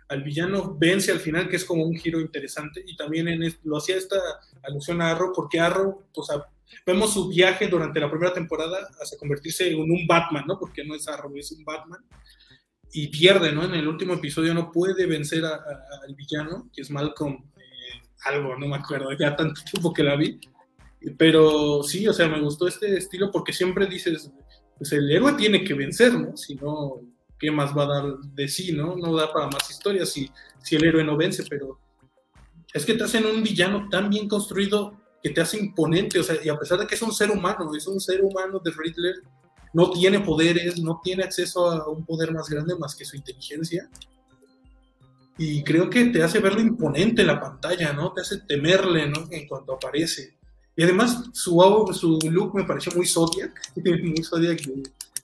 Al 0.09 0.23
villano 0.23 0.75
vence 0.79 1.11
al 1.11 1.19
final, 1.19 1.49
que 1.49 1.57
es 1.57 1.65
como 1.65 1.83
un 1.83 1.95
giro 1.97 2.19
interesante, 2.21 2.83
y 2.85 2.95
también 2.95 3.27
en 3.27 3.41
lo 3.63 3.77
hacía 3.77 3.97
esta 3.97 4.17
alusión 4.63 5.01
a 5.01 5.11
Arrow, 5.11 5.33
porque 5.35 5.59
Arrow, 5.59 6.05
vemos 6.85 7.13
su 7.13 7.27
viaje 7.27 7.67
durante 7.67 7.99
la 7.99 8.09
primera 8.09 8.33
temporada 8.33 8.87
hasta 9.01 9.17
convertirse 9.17 9.69
en 9.69 9.79
un 9.79 10.07
Batman, 10.07 10.45
¿no? 10.47 10.57
Porque 10.57 10.85
no 10.85 10.95
es 10.95 11.07
Arrow, 11.07 11.35
es 11.35 11.51
un 11.51 11.65
Batman. 11.65 12.05
Y 12.93 13.09
pierde, 13.09 13.51
¿no? 13.51 13.65
En 13.65 13.73
el 13.73 13.87
último 13.87 14.13
episodio 14.13 14.53
no 14.53 14.71
puede 14.71 15.05
vencer 15.05 15.43
al 15.43 16.15
villano, 16.15 16.69
que 16.73 16.81
es 16.81 16.89
Malcolm 16.89 17.43
algo, 18.23 18.57
no 18.57 18.67
me 18.67 18.77
acuerdo, 18.77 19.11
ya 19.13 19.35
tanto 19.35 19.61
tiempo 19.69 19.93
que 19.93 20.03
la 20.03 20.15
vi. 20.15 20.39
Pero 21.17 21.83
sí, 21.83 22.07
o 22.07 22.13
sea, 22.13 22.27
me 22.27 22.41
gustó 22.41 22.67
este 22.67 22.97
estilo 22.97 23.31
porque 23.31 23.53
siempre 23.53 23.85
dices, 23.85 24.31
pues 24.77 24.91
el 24.91 25.09
héroe 25.11 25.33
tiene 25.33 25.63
que 25.63 25.73
vencer, 25.73 26.13
¿no? 26.13 26.35
Si 26.37 26.55
no, 26.55 27.01
¿qué 27.39 27.51
más 27.51 27.75
va 27.75 27.83
a 27.83 27.87
dar 27.87 28.17
de 28.35 28.47
sí, 28.47 28.71
no? 28.73 28.95
No 28.95 29.15
da 29.15 29.31
para 29.31 29.47
más 29.47 29.69
historias 29.69 30.09
si, 30.09 30.31
si 30.63 30.75
el 30.75 30.85
héroe 30.85 31.03
no 31.03 31.17
vence, 31.17 31.43
pero 31.49 31.79
es 32.73 32.85
que 32.85 32.93
te 32.93 33.03
hacen 33.03 33.25
un 33.25 33.43
villano 33.43 33.87
tan 33.89 34.09
bien 34.09 34.27
construido 34.27 34.97
que 35.23 35.31
te 35.31 35.41
hace 35.41 35.57
imponente, 35.57 36.19
o 36.19 36.23
sea, 36.23 36.35
y 36.43 36.49
a 36.49 36.57
pesar 36.57 36.79
de 36.79 36.87
que 36.87 36.95
es 36.95 37.01
un 37.01 37.11
ser 37.11 37.31
humano, 37.31 37.73
es 37.75 37.87
un 37.87 37.99
ser 37.99 38.23
humano 38.23 38.59
de 38.63 38.71
Riddler, 38.71 39.15
no 39.73 39.91
tiene 39.91 40.19
poderes, 40.19 40.79
no 40.79 41.01
tiene 41.03 41.23
acceso 41.23 41.71
a 41.71 41.89
un 41.89 42.05
poder 42.05 42.31
más 42.31 42.49
grande 42.49 42.75
más 42.75 42.95
que 42.95 43.05
su 43.05 43.15
inteligencia, 43.15 43.89
y 45.37 45.63
creo 45.63 45.89
que 45.89 46.05
te 46.05 46.23
hace 46.23 46.39
verlo 46.39 46.61
imponente 46.61 47.21
en 47.21 47.27
la 47.27 47.39
pantalla, 47.39 47.93
¿no? 47.93 48.11
Te 48.11 48.21
hace 48.21 48.39
temerle, 48.41 49.07
¿no? 49.07 49.27
En 49.29 49.47
cuanto 49.47 49.73
aparece. 49.73 50.36
Y 50.77 50.83
además 50.83 51.23
su, 51.33 51.59
su 51.91 52.19
look 52.31 52.53
me 52.53 52.63
pareció 52.63 52.91
muy 52.95 53.07
Zodiac, 53.07 53.51
muy 53.75 54.23
Zodiac 54.23 54.61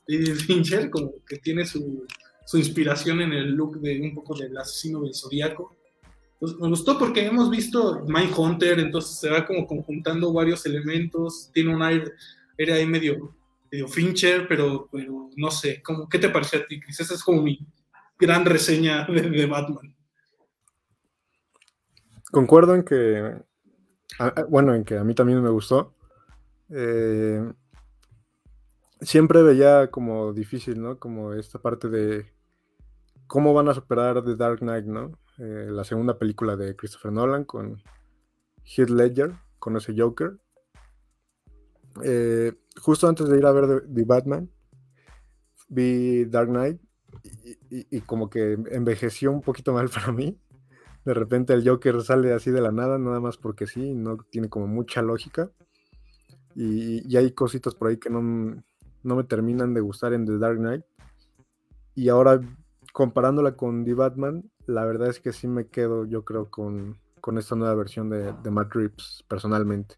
de, 0.08 0.36
Fincher, 0.36 0.90
como 0.90 1.14
que 1.28 1.38
tiene 1.38 1.64
su, 1.64 2.08
su, 2.44 2.58
inspiración 2.58 3.22
en 3.22 3.34
el 3.34 3.52
look 3.52 3.80
de 3.80 4.02
un 4.02 4.16
poco 4.16 4.36
del 4.36 4.58
asesino 4.58 5.04
del 5.04 5.14
Zodíaco. 5.14 5.78
Pues 6.40 6.56
me 6.56 6.68
gustó 6.70 6.98
porque 6.98 7.28
hemos 7.28 7.52
visto 7.52 8.04
Mindhunter, 8.08 8.80
entonces 8.80 9.20
se 9.20 9.30
va 9.30 9.46
como 9.46 9.68
conjuntando 9.68 10.34
varios 10.34 10.66
elementos, 10.66 11.52
tiene 11.54 11.74
un 11.74 11.84
aire, 11.84 12.12
era 12.58 12.76
ahí 12.76 12.88
medio, 12.88 13.36
medio 13.72 13.88
Fincher, 13.88 14.48
pero, 14.48 14.90
pero 14.92 15.30
no 15.38 15.52
sé, 15.52 15.84
como, 15.84 16.10
¿qué 16.10 16.18
te 16.18 16.30
pareció 16.30 16.60
a 16.60 16.66
ti, 16.66 16.80
Chris? 16.80 17.00
Esa 17.00 17.14
es 17.14 17.24
como 17.24 17.44
mi 17.44 17.60
gran 18.18 18.44
reseña 18.44 19.06
de 19.06 19.46
Batman. 19.46 19.96
Concuerdo 22.32 22.74
en 22.74 22.84
que, 22.84 23.44
bueno, 24.50 24.74
en 24.74 24.84
que 24.84 24.98
a 24.98 25.04
mí 25.04 25.14
también 25.14 25.42
me 25.42 25.50
gustó. 25.50 25.94
Eh, 26.70 27.54
siempre 29.02 29.44
veía 29.44 29.92
como 29.92 30.34
difícil, 30.34 30.82
¿no? 30.82 31.00
Como 31.00 31.34
esta 31.34 31.60
parte 31.60 31.90
de 31.90 32.26
cómo 33.28 33.54
van 33.54 33.70
a 33.70 33.74
superar 33.74 34.24
The 34.24 34.36
Dark 34.36 34.60
Knight, 34.60 34.86
¿no? 34.86 35.18
Eh, 35.40 35.68
la 35.70 35.84
segunda 35.84 36.18
película 36.18 36.56
de 36.56 36.76
Christopher 36.76 37.12
Nolan 37.12 37.44
con 37.46 37.82
Heath 38.64 38.90
Ledger, 38.90 39.34
con 39.60 39.78
ese 39.78 39.94
Joker. 39.98 40.38
Eh, 42.04 42.54
justo 42.80 43.08
antes 43.08 43.28
de 43.28 43.38
ir 43.38 43.46
a 43.46 43.52
ver 43.52 43.84
The, 43.94 44.04
Batman, 44.04 44.50
vi 45.70 46.26
Dark 46.26 46.50
Knight 46.50 46.82
y, 47.70 48.02
como 48.02 48.30
que 48.30 48.54
envejeció 48.72 49.32
un 49.32 49.42
poquito 49.42 49.74
mal 49.74 49.90
para 49.94 50.12
mí 50.12 50.40
de 51.06 51.14
repente 51.14 51.54
el 51.54 51.68
Joker 51.68 52.02
sale 52.02 52.34
así 52.34 52.52
de 52.52 52.62
la 52.62 52.72
nada, 52.72 52.98
nada 52.98 53.20
más 53.20 53.38
porque 53.38 53.68
sí, 53.68 53.94
no 53.94 54.18
tiene 54.30 54.50
como 54.50 54.68
mucha 54.68 55.02
lógica. 55.02 55.52
Y, 56.56 57.16
hay 57.18 57.32
cositas 57.32 57.76
por 57.76 57.90
ahí 57.90 57.98
que 57.98 58.10
no, 58.10 58.22
me 58.22 59.24
terminan 59.24 59.74
de 59.74 59.82
gustar 59.82 60.14
en 60.14 60.26
The 60.26 60.38
Dark 60.38 60.58
Knight. 60.58 60.86
Y 61.96 62.10
ahora, 62.10 62.40
comparándola 62.94 63.56
con 63.56 63.84
The 63.86 63.94
Batman, 63.94 64.50
la 64.66 64.86
verdad 64.86 65.10
es 65.10 65.20
que 65.20 65.34
sí 65.34 65.48
me 65.48 65.68
quedo, 65.68 66.06
yo 66.06 66.24
creo, 66.24 66.50
con, 66.50 67.00
esta 67.38 67.56
nueva 67.56 67.76
versión 67.76 68.10
de, 68.10 68.34
de 68.44 68.52
Matt 68.52 68.74
Reeves, 68.74 69.24
personalmente. 69.28 69.96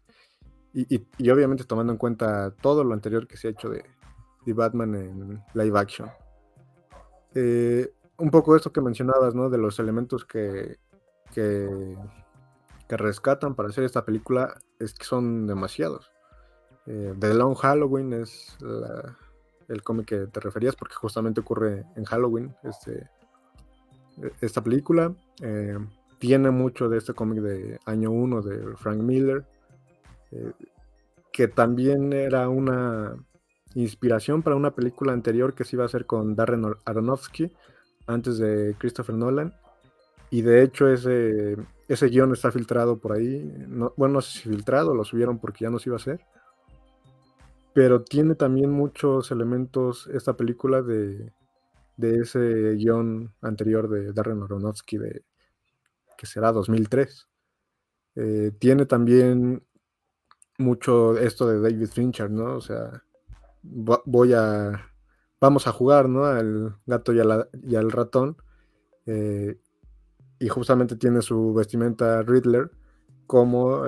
Y, 0.78 1.30
obviamente 1.30 1.64
tomando 1.64 1.94
en 1.94 1.98
cuenta 1.98 2.50
todo 2.50 2.84
lo 2.84 2.92
anterior 2.92 3.26
que 3.26 3.38
se 3.38 3.48
ha 3.48 3.50
hecho 3.50 3.70
de 3.70 3.82
The 4.44 4.52
Batman 4.52 4.94
en 4.94 5.42
live 5.54 5.78
action. 5.78 6.10
Eh, 7.34 7.94
un 8.18 8.30
poco 8.30 8.54
esto 8.54 8.72
que 8.72 8.82
mencionabas, 8.82 9.34
¿no? 9.34 9.48
De 9.48 9.56
los 9.56 9.78
elementos 9.78 10.26
que, 10.26 10.76
que, 11.36 11.96
rescatan 12.88 13.54
para 13.54 13.68
hacer 13.68 13.84
esta 13.84 14.04
película 14.04 14.54
es 14.78 14.94
que 14.94 15.04
son 15.04 15.46
demasiados. 15.46 16.12
Eh, 16.86 17.14
The 17.18 17.34
Long 17.34 17.56
Halloween 17.56 18.12
es 18.12 18.56
el 19.68 19.82
cómic 19.82 20.06
que 20.06 20.26
te 20.28 20.40
referías 20.40 20.76
porque 20.76 20.94
justamente 20.94 21.40
ocurre 21.40 21.84
en 21.96 22.04
Halloween 22.04 22.54
este, 22.62 23.10
esta 24.40 24.62
película. 24.62 25.12
Eh, 25.42 25.78
tiene 26.18 26.50
mucho 26.50 26.88
de 26.88 26.98
este 26.98 27.12
cómic 27.12 27.40
de 27.40 27.80
año 27.84 28.10
1 28.12 28.42
de 28.42 28.76
Frank 28.76 29.00
Miller, 29.00 29.44
eh, 30.30 30.52
que 31.32 31.48
también 31.48 32.12
era 32.12 32.48
una 32.48 33.16
inspiración 33.74 34.42
para 34.42 34.56
una 34.56 34.74
película 34.74 35.12
anterior 35.12 35.54
que 35.54 35.64
se 35.64 35.76
iba 35.76 35.82
a 35.82 35.86
hacer 35.86 36.06
con 36.06 36.36
Darren 36.36 36.64
Aronofsky 36.84 37.52
antes 38.06 38.38
de 38.38 38.76
Christopher 38.78 39.16
Nolan 39.16 39.52
y 40.30 40.42
de 40.42 40.62
hecho 40.62 40.88
ese, 40.88 41.56
ese 41.88 42.08
guion 42.08 42.32
está 42.32 42.50
filtrado 42.50 42.98
por 42.98 43.12
ahí. 43.12 43.42
bueno, 43.96 44.14
no 44.14 44.20
sé 44.20 44.38
si 44.38 44.48
filtrado, 44.48 44.94
lo 44.94 45.04
subieron 45.04 45.38
porque 45.38 45.64
ya 45.64 45.70
no 45.70 45.78
se 45.78 45.88
iba 45.88 45.96
a 45.96 46.00
hacer. 46.00 46.20
Pero 47.72 48.02
tiene 48.02 48.34
también 48.34 48.70
muchos 48.70 49.30
elementos 49.30 50.08
esta 50.12 50.36
película 50.36 50.82
de, 50.82 51.32
ese 51.98 52.74
guion 52.74 53.34
anterior 53.40 53.88
de 53.88 54.12
Darren 54.12 54.42
Aronofsky 54.42 54.98
de 54.98 55.24
que 56.16 56.26
será 56.26 56.52
2003. 56.52 57.28
Eh, 58.16 58.52
tiene 58.58 58.86
también 58.86 59.62
mucho 60.58 61.18
esto 61.18 61.46
de 61.46 61.60
David 61.60 61.88
Fincher, 61.88 62.30
¿no? 62.30 62.56
O 62.56 62.60
sea, 62.60 63.02
voy 63.62 64.32
a, 64.32 64.90
vamos 65.40 65.66
a 65.66 65.72
jugar, 65.72 66.08
¿no? 66.08 66.24
Al 66.24 66.76
gato 66.86 67.12
y, 67.12 67.20
y 67.62 67.76
al 67.76 67.92
ratón. 67.92 68.38
Eh, 69.04 69.60
y 70.38 70.48
justamente 70.48 70.96
tiene 70.96 71.22
su 71.22 71.54
vestimenta 71.54 72.22
Riddler 72.22 72.70
como 73.26 73.84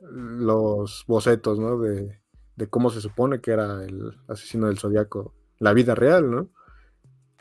los 0.00 1.04
bocetos, 1.06 1.58
¿no? 1.58 1.78
De, 1.78 2.20
cómo 2.70 2.90
se 2.90 3.00
supone 3.00 3.40
que 3.40 3.50
era 3.50 3.84
el 3.84 4.12
asesino 4.28 4.68
del 4.68 4.78
zodiaco, 4.78 5.34
la 5.58 5.72
vida 5.72 5.94
real, 5.94 6.30
¿no? 6.30 6.50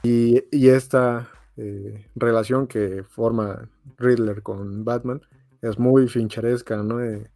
Y, 0.01 0.43
esta 0.67 1.30
eh, 1.55 2.07
relación 2.15 2.67
que 2.67 3.03
forma 3.03 3.69
Riddler 3.97 4.41
con 4.41 4.84
Batman 4.84 5.21
es 5.61 5.78
muy 5.78 6.07
fincharesca, 6.07 6.78
¿no? 6.78 7.01
Eh, 7.01 7.30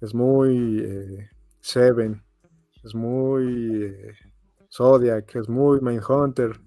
es 0.00 0.14
muy 0.14 0.80
eh, 0.84 1.30
Seven, 1.60 2.22
es 2.84 2.94
muy 2.94 3.94
Zodiac, 4.70 5.34
es 5.36 5.48
muy 5.48 5.80
Mindhunter. 5.80 6.60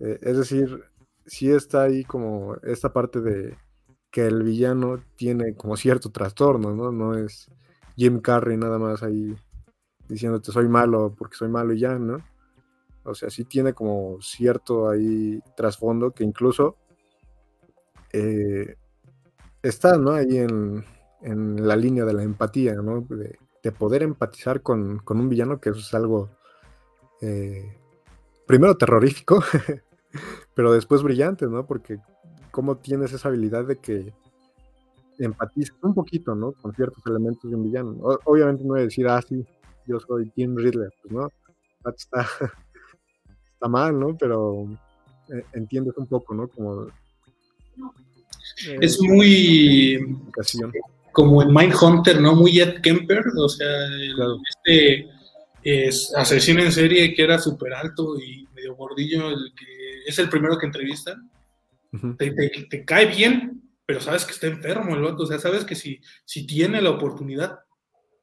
es 0.00 0.36
decir, 0.36 0.84
sí 1.26 1.50
está 1.50 1.82
ahí 1.82 2.04
como 2.04 2.56
esta 2.62 2.92
parte 2.92 3.20
de 3.20 3.56
que 4.10 4.26
el 4.26 4.42
villano 4.42 5.02
tiene 5.16 5.54
como 5.56 5.76
cierto 5.76 6.10
trastorno, 6.10 6.72
¿no? 6.74 6.92
No 6.92 7.14
es 7.16 7.50
Jim 7.96 8.20
Carrey 8.20 8.56
nada 8.56 8.78
más 8.78 9.02
ahí 9.02 9.36
diciéndote 10.08 10.52
soy 10.52 10.68
malo 10.68 11.14
porque 11.16 11.36
soy 11.36 11.48
malo 11.48 11.72
y 11.72 11.80
ya, 11.80 11.98
¿no? 11.98 12.18
O 13.04 13.14
sea, 13.14 13.30
sí 13.30 13.44
tiene 13.44 13.74
como 13.74 14.20
cierto 14.20 14.88
ahí 14.88 15.40
trasfondo 15.56 16.12
que 16.12 16.24
incluso 16.24 16.76
eh, 18.12 18.76
está, 19.62 19.98
¿no? 19.98 20.12
Ahí 20.12 20.38
en, 20.38 20.84
la 21.66 21.74
línea 21.74 22.04
de 22.04 22.12
la 22.12 22.22
empatía, 22.22 22.74
¿no? 22.74 23.00
De, 23.00 23.38
poder 23.72 24.02
empatizar 24.02 24.60
con, 24.60 25.02
un 25.06 25.28
villano, 25.28 25.58
que 25.58 25.70
eso 25.70 25.80
es 25.80 25.94
algo, 25.94 26.30
eh, 27.22 27.76
primero 28.46 28.76
terrorífico, 28.76 29.42
pero 30.54 30.72
después 30.72 31.02
brillante, 31.02 31.46
¿no? 31.46 31.66
Porque 31.66 31.98
cómo 32.50 32.76
tienes 32.76 33.12
esa 33.12 33.28
habilidad 33.28 33.64
de 33.64 33.76
que 33.76 34.12
empatizas 35.18 35.76
un 35.82 35.94
poquito, 35.94 36.34
¿no? 36.34 36.52
Con 36.52 36.74
ciertos 36.74 37.04
elementos 37.06 37.50
de 37.50 37.56
un 37.56 37.64
villano. 37.64 37.96
obviamente 38.24 38.62
no 38.62 38.70
voy 38.70 38.80
a 38.80 38.84
decir, 38.84 39.06
ah, 39.08 39.20
sí, 39.22 39.44
yo 39.86 40.00
soy 40.00 40.30
Tim 40.30 40.56
Riddler, 40.56 40.90
pues 41.02 41.12
no. 41.12 41.28
está, 41.96 42.26
está 43.54 43.68
mal, 43.68 43.98
¿no? 43.98 44.16
Pero 44.16 44.68
eh, 45.28 45.44
entiendes 45.52 45.94
un 45.96 46.06
poco, 46.06 46.34
¿no? 46.34 46.48
Como... 46.48 46.86
Eh, 46.86 48.78
es 48.80 49.00
muy... 49.00 49.98
Como 51.12 51.42
en 51.42 51.54
Mindhunter, 51.54 52.20
¿no? 52.20 52.34
Muy 52.34 52.58
Ed 52.58 52.80
Kemper, 52.82 53.22
o 53.36 53.48
sea, 53.48 53.68
este 54.48 55.08
es 55.62 56.12
asesino 56.14 56.62
en 56.62 56.72
serie 56.72 57.14
que 57.14 57.22
era 57.22 57.38
súper 57.38 57.72
alto 57.72 58.18
y 58.18 58.46
medio 58.64 58.76
gordillo, 58.76 59.28
el 59.28 59.52
que 59.56 60.04
es 60.06 60.18
el 60.18 60.28
primero 60.28 60.58
que 60.58 60.66
entrevistan. 60.66 61.30
te, 62.18 62.84
cae 62.84 63.06
bien, 63.06 63.62
pero 63.86 64.00
sabes 64.00 64.24
que 64.24 64.32
está 64.32 64.46
enfermo 64.46 64.94
el 64.94 65.02
vato, 65.02 65.22
o 65.22 65.26
sea, 65.26 65.38
sabes 65.38 65.64
que 65.64 65.74
si, 65.74 66.00
si 66.24 66.46
tiene 66.46 66.80
la 66.80 66.90
oportunidad, 66.90 67.60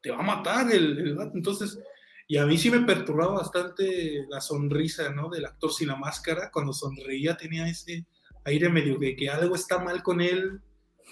te 0.02 0.10
va 0.10 0.18
a 0.18 0.22
matar 0.22 0.72
el, 0.72 0.98
el 0.98 1.14
vato. 1.14 1.32
Entonces, 1.34 1.78
y 2.26 2.36
a 2.36 2.46
mí 2.46 2.58
sí 2.58 2.70
me 2.70 2.80
perturbaba 2.80 3.34
bastante 3.34 4.26
la 4.28 4.40
sonrisa, 4.40 5.10
¿no? 5.10 5.28
Del 5.28 5.44
actor 5.44 5.72
sin 5.72 5.88
la 5.88 5.96
máscara, 5.96 6.50
cuando 6.52 6.72
sonreía 6.72 7.36
tenía 7.36 7.68
ese 7.68 8.06
aire 8.44 8.68
medio 8.68 8.98
de 8.98 9.14
que 9.14 9.30
algo 9.30 9.54
está 9.54 9.78
mal 9.78 10.02
con 10.02 10.20
él, 10.20 10.60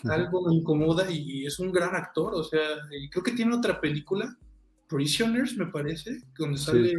algo 0.05 0.49
me 0.49 0.55
incomoda 0.55 1.11
y 1.11 1.45
es 1.47 1.59
un 1.59 1.73
gran 1.73 1.95
actor, 1.95 2.35
o 2.35 2.43
sea, 2.43 2.61
creo 3.11 3.23
que 3.23 3.33
tiene 3.33 3.55
otra 3.55 3.81
película, 3.81 4.37
Prisoners, 4.89 5.57
me 5.57 5.67
parece, 5.67 6.23
donde 6.37 6.59
sale... 6.59 6.95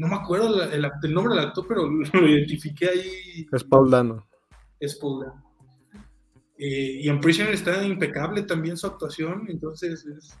no 0.00 0.08
me 0.08 0.16
acuerdo 0.16 0.62
el, 0.62 1.12
nombre 1.12 1.34
del 1.34 1.44
actor, 1.46 1.64
pero 1.68 1.88
lo 2.12 2.28
identifiqué 2.28 2.88
ahí. 2.88 3.46
Es 3.52 3.64
Paul 3.64 3.90
Dano. 3.90 4.26
Es 4.78 4.96
Paul 4.96 5.24
Dano. 5.24 5.44
Eh, 6.58 7.00
y 7.02 7.08
en 7.08 7.20
Prisoners 7.20 7.60
está 7.60 7.82
impecable 7.84 8.42
también 8.42 8.76
su 8.76 8.86
actuación, 8.86 9.46
entonces 9.48 10.04
es 10.04 10.36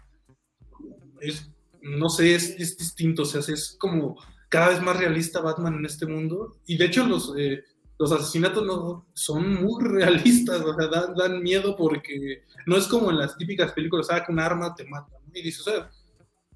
es, 1.20 1.50
no 1.82 2.08
sé, 2.08 2.34
es, 2.34 2.56
distinto, 2.56 3.22
o 3.22 3.24
sea, 3.24 3.40
es 3.40 3.76
como 3.78 4.16
cada 4.48 4.70
vez 4.70 4.82
más 4.82 4.96
realista 4.96 5.40
Batman 5.40 5.74
en 5.74 5.86
este 5.86 6.06
mundo. 6.06 6.56
Y 6.66 6.76
de 6.76 6.86
hecho 6.86 7.06
los, 7.06 7.34
eh, 7.38 7.62
los 7.98 8.12
asesinatos 8.12 8.64
no, 8.66 9.06
son 9.12 9.62
muy 9.62 9.84
realistas, 9.88 10.60
o 10.60 10.74
sea, 10.74 10.88
dan, 10.88 11.42
miedo 11.42 11.76
porque 11.76 12.44
no 12.66 12.76
es 12.76 12.86
como 12.86 13.10
en 13.10 13.18
las 13.18 13.36
típicas 13.36 13.72
películas, 13.72 14.08
saca 14.08 14.26
ah, 14.28 14.32
un 14.32 14.40
arma, 14.40 14.74
te 14.74 14.84
mata. 14.84 15.12
Y 15.32 15.42
dices, 15.42 15.66
o 15.66 15.70
sea, 15.70 15.90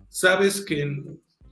sabes 0.08 0.64
que, 0.64 0.82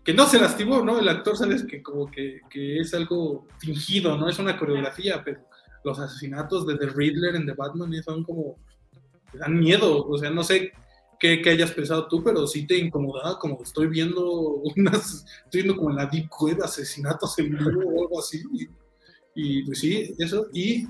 que 0.04 0.14
no 0.14 0.26
se 0.26 0.40
lastimó, 0.40 0.82
¿no? 0.82 0.98
El 0.98 1.08
actor 1.08 1.36
sabes 1.36 1.64
que 1.64 1.82
como 1.82 2.10
que, 2.10 2.40
que, 2.50 2.78
es 2.78 2.92
algo 2.94 3.46
fingido, 3.58 4.16
¿no? 4.16 4.28
Es 4.28 4.38
una 4.38 4.58
coreografía, 4.58 5.22
pero 5.24 5.40
los 5.84 5.98
asesinatos 5.98 6.66
de 6.66 6.76
The 6.76 6.86
Riddler 6.86 7.36
en 7.36 7.46
The 7.46 7.52
Batman 7.52 7.92
son 8.02 8.24
como, 8.24 8.56
dan 9.34 9.58
miedo, 9.58 10.06
o 10.06 10.18
sea, 10.18 10.30
no 10.30 10.42
sé 10.42 10.72
qué, 11.22 11.40
hayas 11.48 11.70
pensado 11.70 12.08
tú, 12.08 12.22
pero 12.22 12.46
sí 12.48 12.66
te 12.66 12.76
incomodaba, 12.76 13.38
como 13.38 13.62
estoy 13.62 13.86
viendo 13.86 14.28
unas, 14.76 15.24
estoy 15.44 15.62
viendo 15.62 15.76
como 15.76 15.90
en 15.90 15.96
la 15.96 16.06
Deep 16.06 16.28
Web 16.40 16.62
asesinatos 16.62 17.38
en 17.38 17.56
vivo 17.56 17.80
o 17.84 18.02
algo 18.02 18.18
así. 18.18 18.42
Y, 19.34 19.62
pues 19.62 19.78
sí, 19.78 20.14
eso. 20.18 20.48
Y 20.52 20.84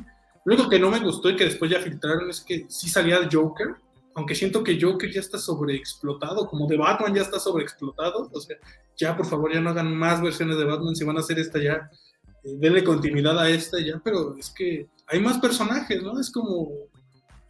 lo 0.44 0.54
único 0.54 0.68
que 0.68 0.78
no 0.78 0.90
me 0.90 1.00
gustó 1.00 1.28
y 1.28 1.36
que 1.36 1.44
después 1.44 1.70
ya 1.70 1.80
filtraron 1.80 2.30
es 2.30 2.40
que 2.40 2.64
sí 2.68 2.88
salía 2.88 3.28
Joker, 3.30 3.74
aunque 4.14 4.34
siento 4.34 4.62
que 4.62 4.78
Joker 4.80 5.10
ya 5.10 5.20
está 5.20 5.38
sobreexplotado, 5.38 6.46
como 6.46 6.66
de 6.66 6.76
Batman 6.76 7.14
ya 7.14 7.22
está 7.22 7.38
sobreexplotado. 7.38 8.30
O 8.32 8.40
sea, 8.40 8.56
ya 8.96 9.16
por 9.16 9.26
favor 9.26 9.52
ya 9.52 9.60
no 9.60 9.70
hagan 9.70 9.94
más 9.94 10.20
versiones 10.20 10.56
de 10.58 10.64
Batman, 10.64 10.94
si 10.94 11.04
van 11.04 11.16
a 11.16 11.20
hacer 11.20 11.38
esta 11.38 11.58
ya, 11.58 11.90
eh, 12.44 12.56
denle 12.58 12.84
continuidad 12.84 13.38
a 13.38 13.48
esta 13.48 13.80
ya, 13.80 14.00
pero 14.04 14.36
es 14.36 14.50
que 14.50 14.88
hay 15.06 15.20
más 15.20 15.38
personajes, 15.38 16.02
¿no? 16.02 16.18
Es 16.20 16.30
como, 16.30 16.70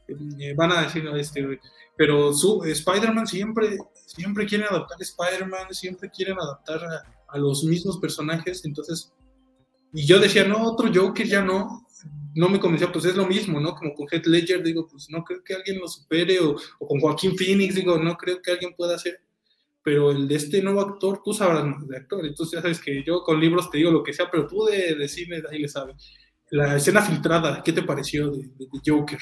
eh, 0.09 0.55
van 0.57 0.73
a 0.73 0.83
decir, 0.83 1.07
este, 1.17 1.61
pero 1.97 2.31
Spider-Man 2.31 3.27
siempre, 3.27 3.79
siempre 4.07 4.47
quieren 4.47 4.67
adaptar 4.69 4.99
a 4.99 5.03
Spider-Man, 5.03 5.67
siempre 5.73 6.11
quieren 6.11 6.39
adaptar 6.39 6.81
a, 6.85 7.39
los 7.39 7.65
mismos 7.65 7.97
personajes, 7.97 8.63
entonces, 8.67 9.11
y 9.95 10.05
yo 10.05 10.19
decía, 10.19 10.45
no, 10.45 10.71
otro 10.71 10.91
Joker 10.95 11.27
ya 11.27 11.43
no, 11.43 11.82
no 12.35 12.49
me 12.49 12.61
convenció, 12.61 12.91
pues 12.93 13.05
es 13.05 13.17
lo 13.17 13.27
mismo, 13.27 13.61
¿no? 13.61 13.75
Como 13.75 13.95
con 13.95 14.07
Heath 14.11 14.27
Ledger, 14.27 14.63
digo, 14.63 14.87
pues 14.87 15.09
no 15.11 15.25
creo 15.25 15.43
que 15.43 15.55
alguien 15.55 15.79
lo 15.79 15.89
supere, 15.89 16.39
o, 16.41 16.57
con 16.79 17.01
Joaquín 17.01 17.37
Phoenix, 17.37 17.75
digo, 17.75 17.99
no 17.99 18.17
creo 18.17 18.41
que 18.41 18.53
alguien 18.53 18.75
pueda 18.77 18.97
hacer, 18.97 19.21
pero 19.83 20.11
el 20.11 20.29
de 20.29 20.37
este 20.37 20.63
nuevo 20.63 20.81
actor, 20.81 21.21
tú 21.25 21.33
sabrás 21.33 21.65
más 21.65 21.87
de 21.87 21.97
actor, 21.97 22.25
entonces 22.25 22.57
ya 22.57 22.63
sabes 22.63 22.81
que 22.81 23.03
yo 23.05 23.23
con 23.23 23.41
libros 23.41 23.71
te 23.71 23.79
digo 23.79 23.91
lo 23.91 24.03
que 24.03 24.13
sea, 24.13 24.31
pero 24.31 24.47
tú 24.47 24.65
de, 24.65 24.95
de 24.95 25.43
ahí 25.51 25.59
le 25.59 25.69
sabes. 25.69 25.97
La 26.51 26.77
escena 26.77 27.01
filtrada, 27.01 27.63
¿qué 27.65 27.73
te 27.73 27.83
pareció 27.83 28.31
de 28.31 28.51
Joker? 28.87 29.19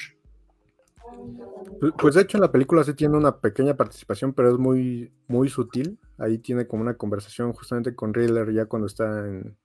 Pues 1.97 2.15
de 2.15 2.21
hecho 2.21 2.37
en 2.37 2.41
la 2.41 2.51
película 2.51 2.83
sí 2.83 2.93
tiene 2.93 3.17
una 3.17 3.39
pequeña 3.39 3.75
participación, 3.75 4.33
pero 4.33 4.51
es 4.51 4.57
muy, 4.57 5.11
muy 5.27 5.49
sutil. 5.49 5.97
Ahí 6.17 6.37
tiene 6.37 6.67
como 6.67 6.83
una 6.83 6.95
conversación 6.95 7.53
justamente 7.53 7.95
con 7.95 8.13
Riddler 8.13 8.51
ya 8.53 8.65
cuando 8.65 8.87
está 8.87 9.27
en, 9.27 9.57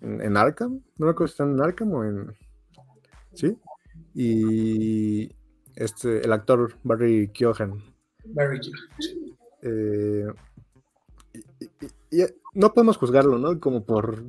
en, 0.00 0.36
Arkham. 0.36 0.80
No 0.96 1.06
me 1.06 1.12
acuerdo 1.12 1.28
si 1.28 1.32
está 1.32 1.44
en 1.44 1.60
Arkham 1.60 1.92
o 1.92 2.04
en... 2.04 2.36
¿Sí? 3.34 3.56
Y 4.14 5.30
este, 5.74 6.24
el 6.24 6.32
actor 6.32 6.74
Barry 6.82 7.28
Keoghan. 7.28 7.82
Barry 8.24 8.60
eh, 9.62 10.26
y, 12.10 12.22
no 12.54 12.72
podemos 12.72 12.96
juzgarlo, 12.96 13.38
¿no? 13.38 13.58
Como 13.60 13.84
por 13.84 14.22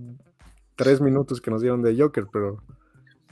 tres 0.75 0.99
minutos 1.01 1.41
que 1.41 1.51
nos 1.51 1.61
dieron 1.61 1.81
de 1.81 1.97
Joker, 1.97 2.27
pero... 2.31 2.61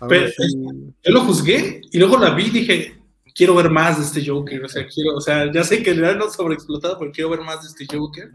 Yo 0.01 1.11
lo 1.11 1.21
juzgué 1.21 1.81
y 1.91 1.99
luego 1.99 2.17
la 2.17 2.35
vi 2.35 2.47
y 2.47 2.49
dije, 2.49 3.01
quiero 3.33 3.55
ver 3.55 3.69
más 3.69 3.97
de 3.97 4.03
este 4.03 4.29
Joker, 4.29 4.63
o 4.63 4.69
sea, 4.69 4.87
quiero, 4.87 5.15
o 5.15 5.21
sea, 5.21 5.51
ya 5.51 5.63
sé 5.63 5.83
que 5.83 5.93
le 5.93 6.15
no 6.15 6.29
sobreexplotado, 6.29 6.97
pero 6.97 7.11
quiero 7.11 7.29
ver 7.29 7.41
más 7.41 7.61
de 7.61 7.67
este 7.67 7.97
Joker. 7.97 8.31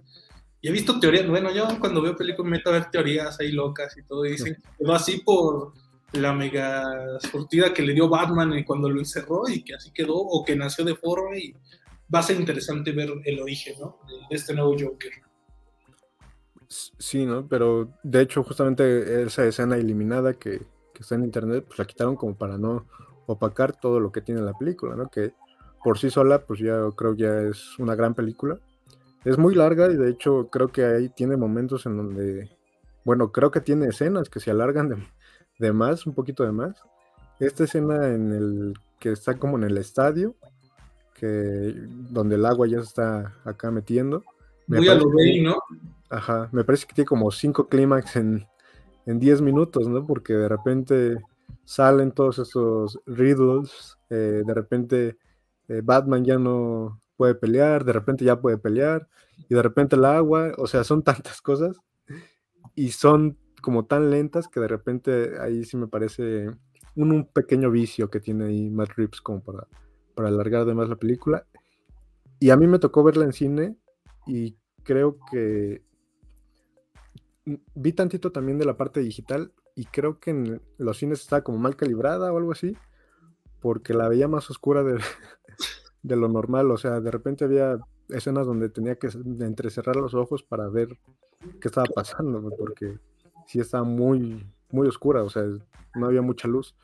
Y 0.60 0.68
he 0.68 0.72
visto 0.72 1.00
teorías, 1.00 1.26
bueno, 1.26 1.50
yo 1.52 1.66
cuando 1.78 2.02
veo 2.02 2.16
películas 2.16 2.50
me 2.50 2.58
meto 2.58 2.70
a 2.70 2.74
ver 2.74 2.90
teorías 2.90 3.38
ahí 3.40 3.52
locas 3.52 3.96
y 3.96 4.02
todo, 4.02 4.26
y 4.26 4.32
dicen, 4.32 4.58
quedó 4.78 4.92
así 4.92 5.22
por 5.24 5.72
la 6.12 6.32
mega 6.32 7.18
sortida 7.20 7.72
que 7.72 7.82
le 7.82 7.94
dio 7.94 8.08
Batman 8.08 8.62
cuando 8.64 8.90
lo 8.90 8.98
encerró 8.98 9.48
y 9.48 9.62
que 9.62 9.74
así 9.74 9.90
quedó, 9.92 10.16
o 10.16 10.44
que 10.44 10.56
nació 10.56 10.84
de 10.84 10.96
forma 10.96 11.36
y 11.36 11.54
va 12.12 12.18
a 12.18 12.22
ser 12.22 12.38
interesante 12.38 12.92
ver 12.92 13.10
el 13.24 13.40
origen, 13.40 13.74
¿no? 13.80 13.98
De 14.28 14.36
este 14.36 14.54
nuevo 14.54 14.74
Joker. 14.78 15.12
Sí, 16.68 17.24
¿no? 17.24 17.46
Pero 17.48 17.92
de 18.02 18.20
hecho 18.20 18.44
justamente 18.44 19.22
esa 19.22 19.44
escena 19.44 19.76
eliminada 19.76 20.34
que, 20.34 20.58
que 20.94 21.00
está 21.00 21.14
en 21.14 21.24
internet, 21.24 21.64
pues 21.66 21.78
la 21.78 21.84
quitaron 21.84 22.16
como 22.16 22.36
para 22.36 22.58
no 22.58 22.86
opacar 23.26 23.78
todo 23.78 24.00
lo 24.00 24.12
que 24.12 24.20
tiene 24.20 24.40
la 24.42 24.56
película, 24.56 24.96
¿no? 24.96 25.08
Que 25.08 25.32
por 25.82 25.98
sí 25.98 26.10
sola, 26.10 26.44
pues 26.44 26.60
ya 26.60 26.76
creo 26.96 27.16
que 27.16 27.22
ya 27.22 27.40
es 27.42 27.78
una 27.78 27.94
gran 27.94 28.14
película. 28.14 28.58
Es 29.24 29.38
muy 29.38 29.54
larga 29.54 29.90
y 29.90 29.96
de 29.96 30.10
hecho 30.10 30.48
creo 30.50 30.68
que 30.68 30.84
ahí 30.84 31.08
tiene 31.10 31.36
momentos 31.36 31.84
en 31.86 31.96
donde, 31.96 32.50
bueno, 33.04 33.32
creo 33.32 33.50
que 33.50 33.60
tiene 33.60 33.86
escenas 33.86 34.30
que 34.30 34.40
se 34.40 34.50
alargan 34.50 35.06
de, 35.58 35.72
más, 35.72 36.06
un 36.06 36.14
poquito 36.14 36.44
de 36.44 36.52
más. 36.52 36.82
Esta 37.38 37.64
escena 37.64 38.08
en 38.08 38.32
el 38.32 38.74
que 38.98 39.12
está 39.12 39.38
como 39.38 39.58
en 39.58 39.64
el 39.64 39.76
estadio, 39.76 40.34
que 41.14 41.74
donde 42.10 42.36
el 42.36 42.46
agua 42.46 42.66
ya 42.66 42.78
se 42.78 42.88
está 42.88 43.34
acá 43.44 43.70
metiendo. 43.70 44.24
Muy 44.66 44.88
a 44.88 44.94
lo 44.94 45.10
¿no? 45.42 45.58
Ajá, 46.08 46.48
me 46.52 46.64
parece 46.64 46.86
que 46.86 46.94
tiene 46.94 47.06
como 47.06 47.30
cinco 47.30 47.68
clímax 47.68 48.16
en, 48.16 48.46
en 49.06 49.18
10 49.18 49.42
minutos, 49.42 49.86
¿no? 49.88 50.06
Porque 50.06 50.32
de 50.32 50.48
repente 50.48 51.16
salen 51.64 52.12
todos 52.12 52.38
esos 52.38 52.98
riddles, 53.06 53.96
eh, 54.08 54.42
de 54.44 54.54
repente 54.54 55.18
eh, 55.68 55.82
Batman 55.84 56.24
ya 56.24 56.38
no 56.38 57.00
puede 57.20 57.34
pelear, 57.34 57.84
de 57.84 57.92
repente 57.92 58.24
ya 58.24 58.40
puede 58.40 58.56
pelear, 58.56 59.06
y 59.46 59.54
de 59.54 59.60
repente 59.60 59.94
el 59.94 60.06
agua, 60.06 60.54
o 60.56 60.66
sea, 60.66 60.84
son 60.84 61.02
tantas 61.04 61.42
cosas, 61.42 61.76
y 62.74 62.92
son 62.92 63.36
como 63.60 63.84
tan 63.84 64.10
lentas 64.10 64.48
que 64.48 64.58
de 64.58 64.68
repente 64.68 65.38
ahí 65.38 65.66
sí 65.66 65.76
me 65.76 65.86
parece 65.86 66.46
un, 66.96 67.26
pequeño 67.26 67.70
vicio 67.70 68.08
que 68.08 68.20
tiene 68.20 68.46
ahí 68.46 68.70
Matt 68.70 68.92
Reeves 68.96 69.20
como 69.20 69.42
para, 69.42 69.66
para 70.14 70.30
alargar 70.30 70.62
además 70.62 70.88
la 70.88 70.96
película. 70.96 71.46
Y 72.38 72.48
a 72.48 72.56
mí 72.56 72.66
me 72.66 72.78
tocó 72.78 73.04
verla 73.04 73.26
en 73.26 73.34
cine 73.34 73.76
y 74.26 74.56
creo 74.82 75.18
que 75.30 75.82
vi 77.74 77.92
tantito 77.92 78.32
también 78.32 78.58
de 78.58 78.64
la 78.64 78.78
parte 78.78 79.00
digital 79.00 79.52
y 79.76 79.84
creo 79.84 80.20
que 80.20 80.30
en 80.30 80.62
los 80.78 80.96
cines 80.96 81.20
estaba 81.20 81.44
como 81.44 81.58
mal 81.58 81.76
calibrada 81.76 82.32
o 82.32 82.38
algo 82.38 82.52
así, 82.52 82.78
porque 83.60 83.92
la 83.92 84.08
veía 84.08 84.26
más 84.26 84.48
oscura 84.48 84.82
de, 84.82 84.98
de 86.02 86.16
lo 86.16 86.28
normal, 86.28 86.70
o 86.70 86.76
sea, 86.76 87.00
de 87.00 87.10
repente 87.10 87.44
había 87.44 87.78
escenas 88.08 88.46
donde 88.46 88.68
tenía 88.68 88.96
que 88.96 89.08
entrecerrar 89.40 89.96
los 89.96 90.14
ojos 90.14 90.42
para 90.42 90.68
ver 90.68 90.98
qué 91.60 91.68
estaba 91.68 91.86
pasando, 91.94 92.42
porque 92.58 92.98
sí 93.46 93.60
estaba 93.60 93.84
muy, 93.84 94.46
muy 94.70 94.88
oscura, 94.88 95.22
o 95.22 95.30
sea, 95.30 95.44
no 95.94 96.06
había 96.06 96.22
mucha 96.22 96.48
luz. 96.48 96.74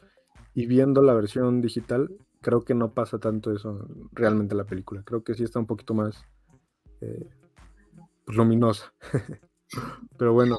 Y 0.55 0.67
viendo 0.67 1.03
la 1.03 1.15
versión 1.15 1.61
digital, 1.61 2.11
creo 2.41 2.65
que 2.65 2.75
no 2.75 2.93
pasa 2.93 3.19
tanto 3.19 3.53
eso 3.53 3.87
realmente 4.13 4.55
en 4.55 4.59
la 4.59 4.65
película. 4.65 5.03
Creo 5.05 5.23
que 5.23 5.35
sí 5.35 5.43
está 5.45 5.59
un 5.59 5.67
poquito 5.67 5.93
más 5.95 6.25
eh, 7.01 7.29
luminosa. 8.27 8.93
Pero 10.19 10.33
bueno, 10.33 10.59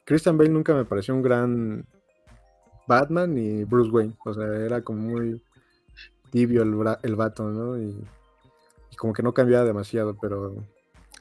Christian 0.04 0.38
Bale 0.38 0.50
nunca 0.50 0.74
me 0.74 0.86
pareció 0.86 1.14
un 1.14 1.22
gran 1.22 1.86
Batman 2.88 3.36
ni 3.36 3.64
Bruce 3.64 3.92
Wayne. 3.92 4.16
O 4.26 4.34
sea, 4.34 4.46
era 4.46 4.82
como 4.82 5.02
muy 5.02 5.42
tibio 6.32 6.64
el, 6.64 6.76
el 7.04 7.16
vato, 7.16 7.50
¿no? 7.50 7.82
Y, 7.82 7.96
como 8.98 9.14
que 9.14 9.24
no 9.24 9.34
cambiaba 9.34 9.66
demasiado, 9.66 10.16
pero 10.22 10.64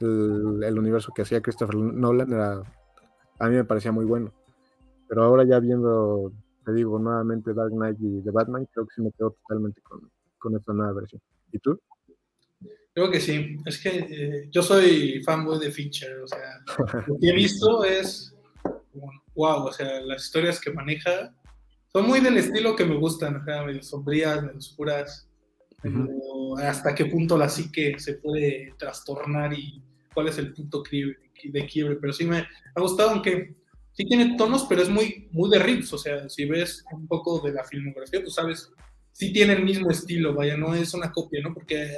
el, 0.01 0.77
universo 0.77 1.11
que 1.15 1.23
hacía 1.23 1.41
Christopher 1.41 1.75
Nolan 1.75 2.31
era, 2.31 2.61
a 3.39 3.49
mí 3.49 3.55
me 3.55 3.63
parecía 3.63 3.91
muy 3.91 4.05
bueno. 4.05 4.31
Pero 5.07 5.23
ahora 5.23 5.43
ya 5.45 5.59
viendo, 5.59 6.31
te 6.63 6.73
digo, 6.73 6.99
nuevamente 6.99 7.55
Dark 7.55 7.71
Knight 7.71 7.97
y 7.99 8.21
The 8.21 8.29
Batman, 8.29 8.67
creo 8.71 8.85
que 8.85 8.93
sí 8.93 9.01
me 9.01 9.11
quedo 9.11 9.31
totalmente 9.31 9.81
con, 9.81 10.11
con 10.37 10.55
esta 10.55 10.73
nueva 10.73 10.93
versión. 10.93 11.21
¿Y 11.51 11.57
tú? 11.57 11.79
Creo 12.93 13.09
que 13.09 13.19
sí. 13.19 13.57
Es 13.65 13.81
que 13.81 13.89
eh, 13.89 14.49
yo 14.51 14.61
soy 14.61 15.21
fanboy 15.23 15.59
de 15.59 15.71
Fincher. 15.71 16.19
O 16.21 16.27
sea, 16.27 16.61
lo 17.07 17.17
que 17.17 17.29
he 17.29 17.33
visto 17.33 17.83
es 17.83 18.35
wow. 19.33 19.65
O 19.65 19.71
sea, 19.71 20.01
las 20.01 20.25
historias 20.25 20.59
que 20.59 20.71
maneja 20.71 21.33
son 21.93 22.07
muy 22.07 22.19
del 22.19 22.37
estilo 22.37 22.75
que 22.75 22.85
me 22.85 22.95
gustan, 22.95 23.43
medio 23.43 23.83
sombrías, 23.83 24.41
medio 24.41 24.57
oscuras. 24.57 25.27
hasta 26.63 26.95
qué 26.95 27.05
punto 27.05 27.37
la 27.37 27.49
psique 27.49 27.99
se 27.99 28.15
puede 28.15 28.73
trastornar 28.77 29.53
y 29.53 29.81
cuál 30.13 30.27
es 30.29 30.37
el 30.37 30.53
punto 30.53 30.83
de 30.83 31.65
quiebre. 31.65 31.97
Pero 31.97 32.13
sí 32.13 32.25
me 32.25 32.37
ha 32.39 32.81
gustado, 32.81 33.11
aunque 33.11 33.55
sí 33.93 34.05
tiene 34.05 34.37
tonos, 34.37 34.65
pero 34.69 34.81
es 34.81 34.89
muy, 34.89 35.27
muy 35.31 35.49
de 35.49 35.59
riffs. 35.59 35.93
O 35.93 35.97
sea, 35.97 36.29
si 36.29 36.45
ves 36.45 36.83
un 36.91 37.07
poco 37.07 37.39
de 37.39 37.53
la 37.53 37.63
filmografía, 37.63 38.23
tú 38.23 38.29
sabes, 38.29 38.71
sí 39.11 39.33
tiene 39.33 39.53
el 39.53 39.63
mismo 39.63 39.89
estilo, 39.89 40.33
vaya, 40.33 40.55
no 40.55 40.73
es 40.73 40.93
una 40.93 41.11
copia, 41.11 41.41
¿no? 41.41 41.53
Porque 41.53 41.95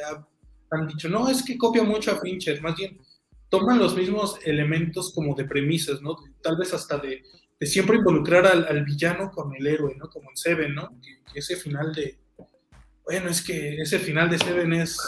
han 0.72 0.88
dicho, 0.88 1.08
no, 1.08 1.30
es 1.30 1.44
que 1.44 1.58
copia 1.58 1.84
mucho 1.84 2.12
a 2.12 2.20
Fincher, 2.20 2.62
más 2.62 2.76
bien 2.76 3.00
toman 3.54 3.78
los 3.78 3.96
mismos 3.96 4.39
elementos 4.46 5.14
como 5.14 5.36
de 5.36 5.46
premisas, 5.46 6.02
¿no? 6.02 6.16
Tal 6.41 6.58
vez 6.58 6.74
hasta 6.74 6.98
de, 6.98 7.22
siempre 7.66 7.97
involucrar 7.97 8.45
al, 8.45 8.84
villano 8.84 9.32
con 9.32 9.55
el 9.55 9.66
héroe, 9.66 9.95
¿no? 9.97 10.09
Como 10.09 10.30
en 10.30 10.38
Seven, 10.38 10.76
¿no? 10.76 10.89
Que, 11.01 11.39
ese 11.39 11.55
final 11.55 11.93
de, 11.93 12.20
bueno, 13.03 13.30
es 13.30 13.41
que 13.41 13.82
ese 13.82 13.99
final 13.99 14.30
de 14.30 14.38
Seven 14.38 14.74
es, 14.74 14.99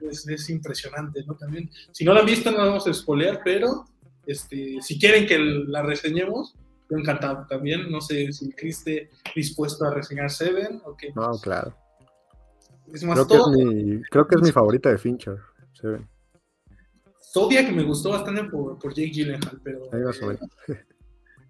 es, 0.00 0.50
impresionante, 0.50 1.24
¿no? 1.26 1.34
También, 1.36 1.70
si 1.92 2.04
no 2.04 2.14
la 2.14 2.20
han 2.20 2.26
visto 2.26 2.50
no 2.50 2.58
vamos 2.58 2.86
a 2.86 2.94
spoilear, 2.94 3.40
pero 3.44 3.84
este, 4.26 4.78
si 4.80 4.98
quieren 4.98 5.26
que 5.26 5.38
la 5.38 5.82
reseñemos, 5.82 6.54
yo 6.88 6.96
encantado 6.96 7.46
también, 7.48 7.90
no 7.90 8.00
sé 8.00 8.32
si 8.32 8.50
Chris 8.52 8.78
esté 8.78 9.10
dispuesto 9.34 9.84
a 9.84 9.94
reseñar 9.94 10.30
Seven 10.30 10.80
o 10.84 10.96
qué. 10.96 11.12
No, 11.14 11.38
claro 11.38 11.76
creo, 12.92 13.26
que 13.26 13.36
es 13.36 13.46
mi, 13.48 14.02
creo 14.02 14.26
que 14.26 14.36
es 14.36 14.42
mi 14.42 14.52
favorita 14.52 14.90
de 14.90 14.98
Fincher. 14.98 15.38
Seven. 15.72 16.08
Zodiac 17.32 17.70
me 17.72 17.82
gustó 17.82 18.10
bastante 18.10 18.44
por, 18.44 18.78
por 18.78 18.94
Jake 18.94 19.10
Gyllenhaal, 19.10 19.60
pero. 19.62 19.82
Ahí 19.92 20.02
vas 20.02 20.22
a 20.22 20.26
ver. 20.26 20.38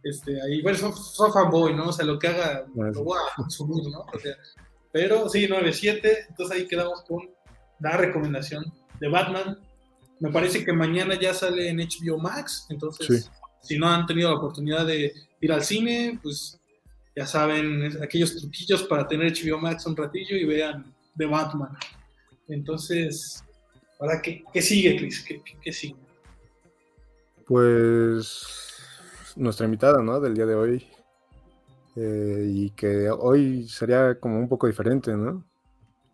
Este, 0.09 0.40
ahí, 0.40 0.62
bueno, 0.62 0.78
son, 0.78 1.32
fanboy, 1.32 1.74
¿no? 1.74 1.88
O 1.88 1.92
sea, 1.92 2.04
lo 2.04 2.18
que 2.18 2.28
haga, 2.28 2.64
lo 2.74 3.02
voy 3.02 3.18
a 3.18 3.34
consumir, 3.34 3.90
¿no? 3.90 4.00
O 4.00 4.18
sea, 4.18 4.36
pero 4.92 5.28
sí, 5.28 5.48
9-7, 5.48 6.26
entonces 6.28 6.57
ahí 6.57 6.68
quedamos 6.68 7.02
con 7.02 7.28
la 7.80 7.96
recomendación 7.96 8.72
de 9.00 9.09
Batman. 9.09 9.59
Me 10.20 10.30
parece 10.30 10.64
que 10.64 10.72
mañana 10.72 11.18
ya 11.20 11.34
sale 11.34 11.68
en 11.68 11.78
HBO 11.78 12.18
Max, 12.18 12.66
entonces, 12.70 13.30
si 13.61 13.78
no 13.78 13.88
han 13.88 14.07
tenido 14.07 14.30
la 14.30 14.36
oportunidad 14.36 14.86
de 14.86 15.12
ir 15.40 15.52
al 15.52 15.64
cine, 15.64 16.18
pues 16.22 16.59
ya 17.16 17.26
saben, 17.26 18.02
aquellos 18.02 18.36
truquillos 18.36 18.84
para 18.84 19.09
tener 19.09 19.32
HBO 19.32 19.59
Max 19.59 19.86
un 19.86 19.96
ratillo 19.96 20.36
y 20.36 20.44
vean 20.44 20.94
de 21.14 21.26
Batman. 21.26 21.76
Entonces, 22.48 23.42
¿para 23.98 24.22
qué, 24.22 24.44
qué 24.52 24.62
sigue, 24.62 24.96
Chris? 24.96 25.24
¿Qué, 25.62 25.72
sigue? 25.72 25.96
Pues 27.46 28.66
nuestra 29.37 29.66
invitada, 29.66 30.03
¿no? 30.03 30.20
Del 30.20 30.34
día 30.34 30.47
de 30.47 30.55
hoy. 30.55 30.87
Eh, 31.97 32.47
y 32.49 32.70
que 32.70 33.09
hoy 33.09 33.68
sería 33.68 34.18
como 34.18 34.39
un 34.39 34.49
poco 34.49 34.66
diferente, 34.66 35.12
¿no? 35.16 35.45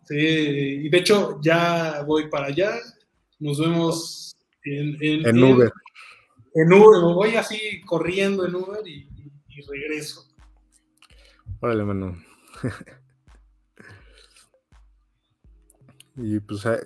Sí, 0.03 0.15
y 0.15 0.89
de 0.89 0.97
hecho 0.97 1.39
ya 1.41 2.03
voy 2.03 2.29
para 2.29 2.47
allá. 2.47 2.75
Nos 3.39 3.59
vemos 3.59 4.35
en, 4.63 4.97
en, 5.01 5.43
Uber. 5.43 5.71
En 6.53 6.71
Uber, 6.71 7.01
voy 7.01 7.35
así 7.35 7.81
corriendo 7.85 8.45
en 8.45 8.55
Uber 8.55 8.87
y, 8.87 9.07
y 9.49 9.61
regreso. 9.61 10.25
Órale, 11.59 11.83
mano. 11.83 12.17
Y 16.15 16.39
pues, 16.39 16.65
eh, 16.65 16.79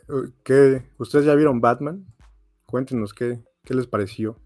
¿qué? 0.44 0.84
¿Ustedes 0.98 1.26
ya 1.26 1.36
vieron 1.36 1.60
Batman? 1.60 2.06
Cuéntenos 2.66 3.14
qué, 3.14 3.40
qué 3.64 3.74
les 3.74 3.88
pareció. 3.88 4.40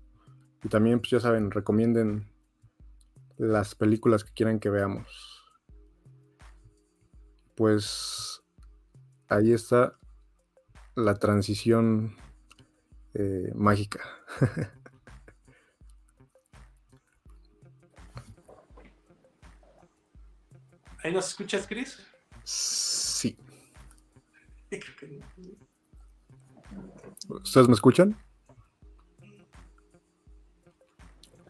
Y 0.64 0.70
también, 0.70 1.00
pues 1.00 1.12
ya 1.12 1.20
saben, 1.20 1.52
recomienden 1.52 2.32
las 3.38 3.76
películas 3.76 4.24
que 4.24 4.34
quieran 4.34 4.60
que 4.60 4.70
veamos. 4.70 5.08
Pues 7.56 8.44
ahí 9.28 9.54
está 9.54 9.98
la 10.96 11.16
transición 11.16 12.16
eh, 13.14 13.52
mágica. 13.56 14.02
¿Ahí 21.04 21.12
nos 21.12 21.30
escuchas, 21.30 21.66
Chris? 21.68 21.98
Sí. 22.44 23.36
¿Ustedes 27.28 27.68
me 27.68 27.74
escuchan? 27.74 28.16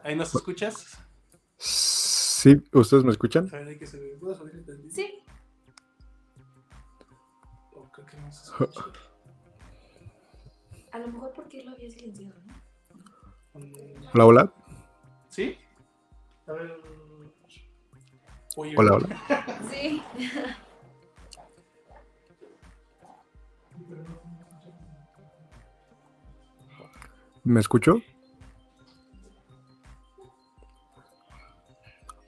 ¿Ahí 0.04 0.16
nos 0.16 0.34
escuchas? 0.34 0.98
Sí, 1.58 2.56
¿ustedes 2.74 3.04
me 3.04 3.12
escuchan? 3.12 3.50
Sí. 4.90 5.24
A 10.92 11.00
lo 11.00 11.08
mejor 11.08 11.32
porque 11.34 11.64
lo 11.64 11.72
había 11.72 11.90
silenciado, 11.92 12.36
¿no? 12.46 12.54
Hola, 14.14 14.26
hola. 14.26 14.54
¿Sí? 15.30 15.58
A 16.48 16.54
ver. 16.54 16.78
hola, 18.56 18.94
hola. 18.96 19.22
Sí. 19.72 20.02
¿Me 27.44 27.60
escucho? 27.60 28.02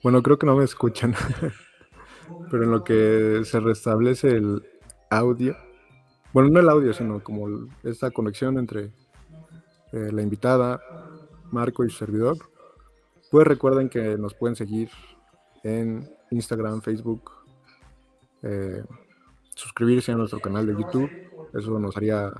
Bueno, 0.04 0.22
creo 0.22 0.38
que 0.38 0.44
no 0.44 0.54
me 0.54 0.64
escuchan. 0.64 1.14
Pero 2.50 2.64
en 2.64 2.70
lo 2.70 2.84
que 2.84 3.40
se 3.44 3.58
restablece 3.58 4.32
el 4.32 4.62
audio. 5.08 5.56
Bueno, 6.34 6.50
no 6.50 6.60
el 6.60 6.68
audio, 6.68 6.92
sino 6.92 7.24
como 7.24 7.68
esta 7.82 8.10
conexión 8.10 8.58
entre 8.58 8.92
eh, 9.92 10.10
la 10.12 10.20
invitada, 10.20 10.78
Marco 11.50 11.86
y 11.86 11.90
su 11.90 11.96
servidor. 11.96 12.36
Pues 13.30 13.46
recuerden 13.46 13.88
que 13.88 14.18
nos 14.18 14.34
pueden 14.34 14.56
seguir 14.56 14.90
en 15.62 16.06
Instagram, 16.30 16.82
Facebook, 16.82 17.30
eh, 18.42 18.84
suscribirse 19.54 20.12
a 20.12 20.16
nuestro 20.16 20.38
canal 20.38 20.66
de 20.66 20.74
YouTube. 20.74 21.10
Eso 21.54 21.78
nos 21.80 21.96
haría 21.96 22.30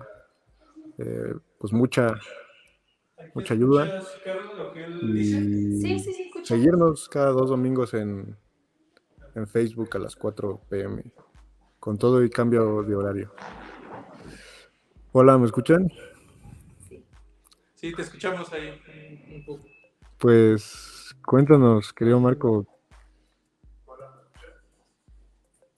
eh, 0.99 1.35
pues 1.59 1.73
mucha 1.73 2.15
mucha 3.33 3.55
ayuda. 3.55 4.03
Y 5.03 5.74
seguirnos 6.45 7.09
cada 7.09 7.31
dos 7.31 7.49
domingos 7.49 7.95
en, 7.95 8.37
en 9.35 9.49
Facebook 9.49 9.91
a 9.95 9.99
las 9.99 10.15
4 10.15 10.61
pm. 10.69 11.03
Con 11.81 11.99
todo 11.99 12.23
y 12.23 12.31
cambio 12.31 12.83
de 12.83 12.95
horario. 12.95 13.35
Hola, 15.13 15.39
¿me 15.39 15.47
escuchan? 15.47 15.91
Sí, 17.75 17.93
te 17.93 18.03
escuchamos 18.03 18.53
ahí 18.53 18.81
un 19.35 19.45
poco. 19.45 19.65
Pues 20.19 21.15
cuéntanos, 21.25 21.93
querido 21.93 22.21
Marco. 22.21 22.67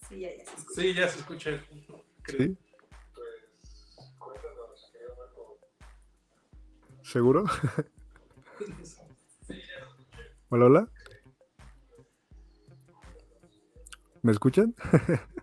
Sí, 0.09 0.21
ya, 0.21 0.29
se 0.29 0.43
escucha. 0.43 0.73
Sí, 0.75 0.95
ya 0.95 1.09
se 1.09 1.19
escucha. 1.19 1.65
¿Sí? 2.29 2.57
¿Seguro? 7.03 7.45
hola, 10.49 10.67
hola. 10.67 10.89
¿Me 14.23 14.33
escuchan? 14.33 14.75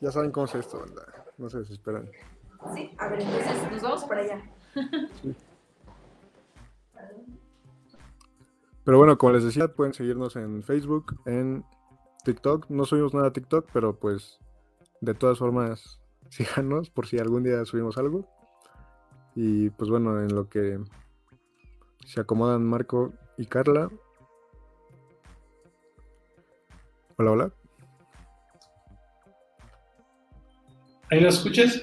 Ya 0.00 0.12
saben 0.12 0.30
cómo 0.30 0.46
es 0.46 0.54
esto, 0.54 0.78
¿verdad? 0.78 1.08
No 1.38 1.50
se 1.50 1.58
desesperan. 1.58 2.08
Sí, 2.74 2.94
a 2.98 3.08
ver, 3.08 3.20
entonces 3.20 3.72
nos 3.72 3.82
vamos 3.82 4.04
para 4.04 4.20
allá. 4.20 4.42
Pero 8.84 8.98
bueno, 8.98 9.18
como 9.18 9.32
les 9.32 9.44
decía, 9.44 9.68
pueden 9.68 9.92
seguirnos 9.92 10.36
en 10.36 10.62
Facebook, 10.62 11.20
en 11.26 11.64
TikTok. 12.24 12.66
No 12.68 12.84
subimos 12.84 13.12
nada 13.12 13.28
a 13.28 13.32
TikTok, 13.32 13.68
pero 13.72 13.98
pues 13.98 14.38
de 15.00 15.14
todas 15.14 15.38
formas, 15.38 15.97
síganos 16.30 16.90
por 16.90 17.06
si 17.06 17.18
algún 17.18 17.44
día 17.44 17.64
subimos 17.64 17.98
algo. 17.98 18.26
Y 19.34 19.70
pues 19.70 19.90
bueno, 19.90 20.20
en 20.22 20.34
lo 20.34 20.48
que 20.48 20.78
se 22.04 22.20
acomodan 22.20 22.64
Marco 22.64 23.12
y 23.36 23.46
Carla. 23.46 23.90
Hola, 27.16 27.30
hola. 27.30 27.52
¿Ahí 31.10 31.20
nos 31.20 31.36
escuchas? 31.36 31.80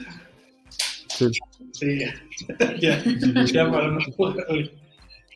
Sí. 1.09 1.31
Sí, 1.71 1.99
ya. 2.79 3.03
ya, 3.03 3.03
ya 3.45 3.71
para. 3.71 3.97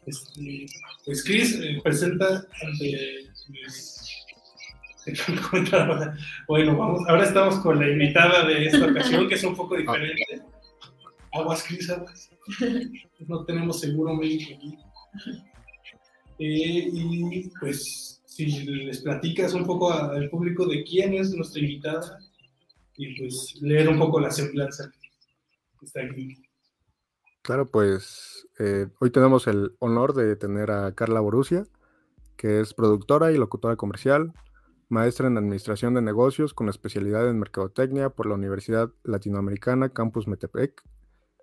Este, 0.05 0.65
pues 1.05 1.23
Chris 1.23 1.59
eh, 1.59 1.79
presenta 1.83 2.45
ante 2.63 3.29
Bueno, 6.47 6.77
vamos, 6.77 7.01
ahora 7.07 7.23
estamos 7.23 7.55
con 7.59 7.79
la 7.79 7.87
invitada 7.89 8.45
de 8.45 8.65
esta 8.65 8.85
ocasión, 8.85 9.27
que 9.27 9.35
es 9.35 9.43
un 9.43 9.55
poco 9.55 9.75
diferente. 9.75 10.41
Aguas, 11.31 11.63
Cris. 11.63 11.91
No 13.27 13.45
tenemos 13.45 13.79
seguro 13.79 14.15
médico 14.15 14.55
aquí. 14.55 14.77
Eh, 16.39 16.89
y 16.91 17.51
pues, 17.59 18.21
si 18.25 18.65
les 18.65 18.99
platicas 19.01 19.53
un 19.53 19.65
poco 19.65 19.91
al 19.93 20.29
público 20.29 20.65
de 20.65 20.83
quién 20.83 21.13
es 21.13 21.33
nuestra 21.33 21.61
invitada, 21.61 22.19
y 22.99 23.17
pues 23.17 23.55
leer 23.61 23.87
un 23.87 23.97
poco 23.97 24.19
la 24.19 24.29
semblanza 24.29 24.91
que 25.79 25.85
está 25.85 26.01
aquí. 26.01 26.43
Claro, 27.41 27.65
pues 27.65 28.47
eh, 28.59 28.87
hoy 28.99 29.09
tenemos 29.09 29.47
el 29.47 29.73
honor 29.79 30.13
de 30.13 30.35
tener 30.35 30.69
a 30.69 30.93
Carla 30.93 31.21
Borussia, 31.21 31.63
que 32.35 32.59
es 32.59 32.73
productora 32.73 33.31
y 33.31 33.37
locutora 33.37 33.77
comercial, 33.77 34.33
maestra 34.89 35.27
en 35.27 35.37
Administración 35.37 35.93
de 35.93 36.01
Negocios 36.01 36.53
con 36.53 36.67
especialidad 36.67 37.29
en 37.29 37.39
Mercadotecnia 37.39 38.09
por 38.09 38.25
la 38.25 38.35
Universidad 38.35 38.91
Latinoamericana 39.03 39.89
Campus 39.89 40.27
Metepec, 40.27 40.83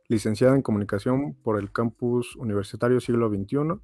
licenciada 0.09 0.55
en 0.55 0.63
Comunicación 0.63 1.35
por 1.43 1.59
el 1.59 1.73
Campus 1.73 2.37
Universitario 2.37 3.01
Siglo 3.01 3.29
XXI, 3.29 3.81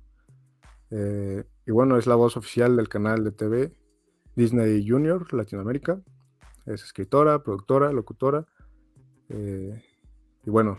eh, 0.90 1.44
y 1.66 1.70
bueno, 1.70 1.96
es 1.96 2.06
la 2.06 2.16
voz 2.16 2.36
oficial 2.36 2.76
del 2.76 2.88
canal 2.88 3.24
de 3.24 3.32
TV 3.32 3.72
Disney 4.36 4.86
Junior 4.86 5.32
Latinoamérica, 5.32 6.02
es 6.66 6.84
escritora, 6.84 7.42
productora, 7.42 7.92
locutora. 7.92 8.46
Eh, 9.28 9.82
y 10.44 10.50
bueno, 10.50 10.78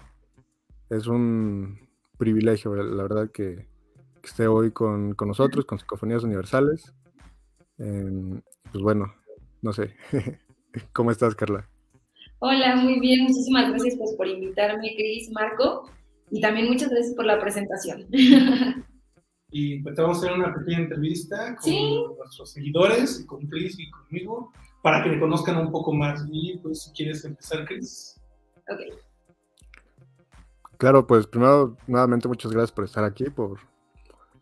es 0.90 1.08
un 1.08 1.90
privilegio, 2.18 2.76
la 2.76 3.04
verdad, 3.04 3.32
que, 3.32 3.68
esté 4.24 4.48
hoy 4.48 4.72
con, 4.72 5.16
nosotros, 5.26 5.66
con 5.66 5.80
Psicofonías 5.80 6.24
Universales. 6.24 6.94
Em, 7.78 8.42
pues 8.72 8.84
bueno, 8.84 9.14
no 9.62 9.74
sé. 9.74 9.96
¿Cómo 10.94 11.12
estás, 11.12 11.36
Carla? 11.36 11.68
Hola, 12.40 12.76
muy 12.76 13.00
bien. 13.00 13.24
Muchísimas 13.24 13.70
gracias 13.70 13.96
pues, 13.98 14.14
por 14.16 14.28
invitarme, 14.28 14.96
Cris, 14.96 15.32
Marco. 15.32 15.90
Y 16.32 16.42
también 16.42 16.68
muchas 16.68 16.90
gracias 16.90 17.16
por 17.16 17.26
la 17.26 17.40
presentación. 17.40 18.08
Y 19.56 19.84
pues 19.84 19.96
vamos 19.96 20.18
a 20.18 20.20
hacer 20.22 20.34
una 20.34 20.52
pequeña 20.52 20.80
entrevista 20.80 21.56
con 21.62 22.18
nuestros 22.18 22.54
seguidores, 22.54 23.20
y 23.20 23.26
con 23.28 23.46
Cris 23.46 23.78
y 23.78 23.88
conmigo, 23.92 24.52
para 24.82 25.04
que 25.04 25.12
me 25.12 25.20
conozcan 25.20 25.58
un 25.58 25.72
poco 25.72 25.94
más. 25.94 26.26
Y 26.32 26.58
pues 26.58 26.82
si 26.82 26.92
quieres 26.94 27.24
empezar, 27.24 27.64
Chris. 27.66 28.20
Ok. 28.68 28.98
Claro, 30.78 31.06
pues 31.06 31.28
primero, 31.28 31.78
nuevamente 31.86 32.28
muchas 32.28 32.52
gracias 32.52 32.72
por 32.72 32.86
estar 32.86 33.04
aquí, 33.04 33.26
por, 33.26 33.60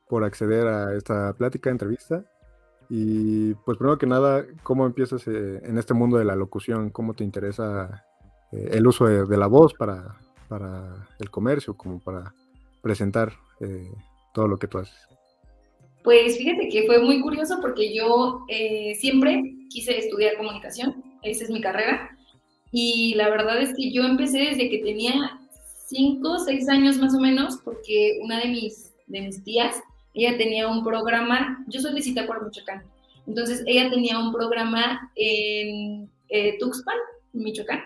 por 0.07 0.23
acceder 0.23 0.65
a 0.65 0.95
esta 0.95 1.33
plática, 1.33 1.69
entrevista. 1.69 2.23
Y 2.93 3.53
pues 3.53 3.77
primero 3.77 3.97
que 3.97 4.05
nada, 4.05 4.45
¿cómo 4.63 4.85
empiezas 4.85 5.25
eh, 5.25 5.61
en 5.63 5.77
este 5.77 5.93
mundo 5.93 6.17
de 6.17 6.25
la 6.25 6.35
locución? 6.35 6.89
¿Cómo 6.89 7.13
te 7.13 7.23
interesa 7.23 8.03
eh, 8.51 8.71
el 8.73 8.85
uso 8.85 9.05
de, 9.05 9.37
la 9.37 9.47
voz 9.47 9.73
para, 9.73 10.17
para, 10.49 11.07
el 11.17 11.31
comercio, 11.31 11.73
como 11.77 12.01
para 12.01 12.33
presentar 12.81 13.31
eh, 13.61 13.89
todo 14.33 14.49
lo 14.49 14.59
que 14.59 14.67
tú 14.67 14.79
haces? 14.79 15.07
Pues 16.03 16.37
fíjate 16.37 16.67
que 16.67 16.85
fue 16.85 17.01
muy 17.01 17.21
curioso 17.21 17.59
porque 17.61 17.95
yo 17.95 18.45
siempre 18.99 19.41
quise 19.69 19.97
estudiar 19.97 20.35
comunicación, 20.35 21.01
esa 21.23 21.45
es 21.45 21.49
mi 21.49 21.61
carrera, 21.61 22.17
y 22.73 23.13
la 23.15 23.29
verdad 23.29 23.61
es 23.61 23.73
que 23.73 23.93
yo 23.93 24.03
empecé 24.03 24.39
desde 24.39 24.69
que 24.69 24.79
tenía 24.79 25.39
cinco, 25.87 26.39
seis 26.39 26.67
años 26.67 26.97
más 26.97 27.15
o 27.15 27.21
menos, 27.21 27.61
porque 27.63 28.19
una 28.21 28.41
de 28.41 28.49
mis, 28.49 28.91
de 29.07 29.21
mis 29.21 29.41
tías, 29.45 29.77
ella 30.13 30.37
tenía 30.37 30.67
un 30.67 30.83
programa, 30.83 31.63
yo 31.67 31.79
soy 31.79 31.93
de 31.93 32.01
Michoacán, 32.01 32.83
entonces 33.27 33.63
ella 33.65 33.89
tenía 33.89 34.19
un 34.19 34.31
programa 34.33 35.11
en 35.15 36.09
eh, 36.29 36.57
Tuxpan, 36.59 36.97
Michoacán, 37.33 37.81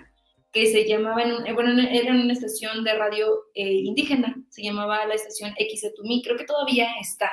que 0.52 0.66
se 0.68 0.88
llamaba, 0.88 1.22
en 1.22 1.56
bueno, 1.56 1.82
era 1.92 2.14
una 2.14 2.34
estación 2.34 2.84
de 2.84 2.94
radio 2.94 3.28
eh, 3.54 3.72
indígena, 3.72 4.36
se 4.50 4.64
llamaba 4.64 5.06
la 5.06 5.16
estación 5.16 5.54
XETUMI, 5.58 6.24
creo 6.24 6.38
que 6.38 6.46
todavía 6.46 6.88
está, 7.02 7.30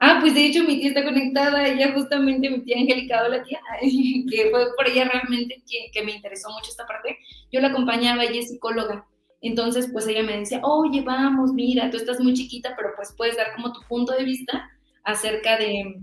Ah, 0.00 0.18
pues 0.20 0.34
de 0.34 0.46
hecho 0.46 0.62
mi 0.62 0.78
tía 0.78 0.88
está 0.88 1.02
conectada, 1.02 1.66
ella 1.66 1.92
justamente, 1.92 2.48
mi 2.48 2.60
tía 2.62 2.76
Angélica, 2.78 3.28
la 3.28 3.42
tía, 3.42 3.60
que 4.30 4.48
fue 4.50 4.66
por 4.76 4.86
ella 4.88 5.08
realmente 5.08 5.60
que, 5.92 6.02
me 6.04 6.12
interesó 6.12 6.50
mucho 6.50 6.70
esta 6.70 6.86
parte. 6.86 7.18
Yo 7.50 7.60
la 7.60 7.68
acompañaba, 7.68 8.24
ella 8.24 8.38
es 8.40 8.48
psicóloga. 8.48 9.06
Entonces, 9.40 9.88
pues 9.92 10.06
ella 10.06 10.22
me 10.22 10.38
decía, 10.38 10.60
oye, 10.62 11.02
vamos, 11.02 11.52
mira, 11.52 11.90
tú 11.90 11.96
estás 11.96 12.20
muy 12.20 12.34
chiquita, 12.34 12.74
pero 12.76 12.90
pues 12.96 13.14
puedes 13.16 13.36
dar 13.36 13.54
como 13.54 13.72
tu 13.72 13.80
punto 13.88 14.12
de 14.12 14.24
vista 14.24 14.68
acerca 15.04 15.56
de, 15.56 16.00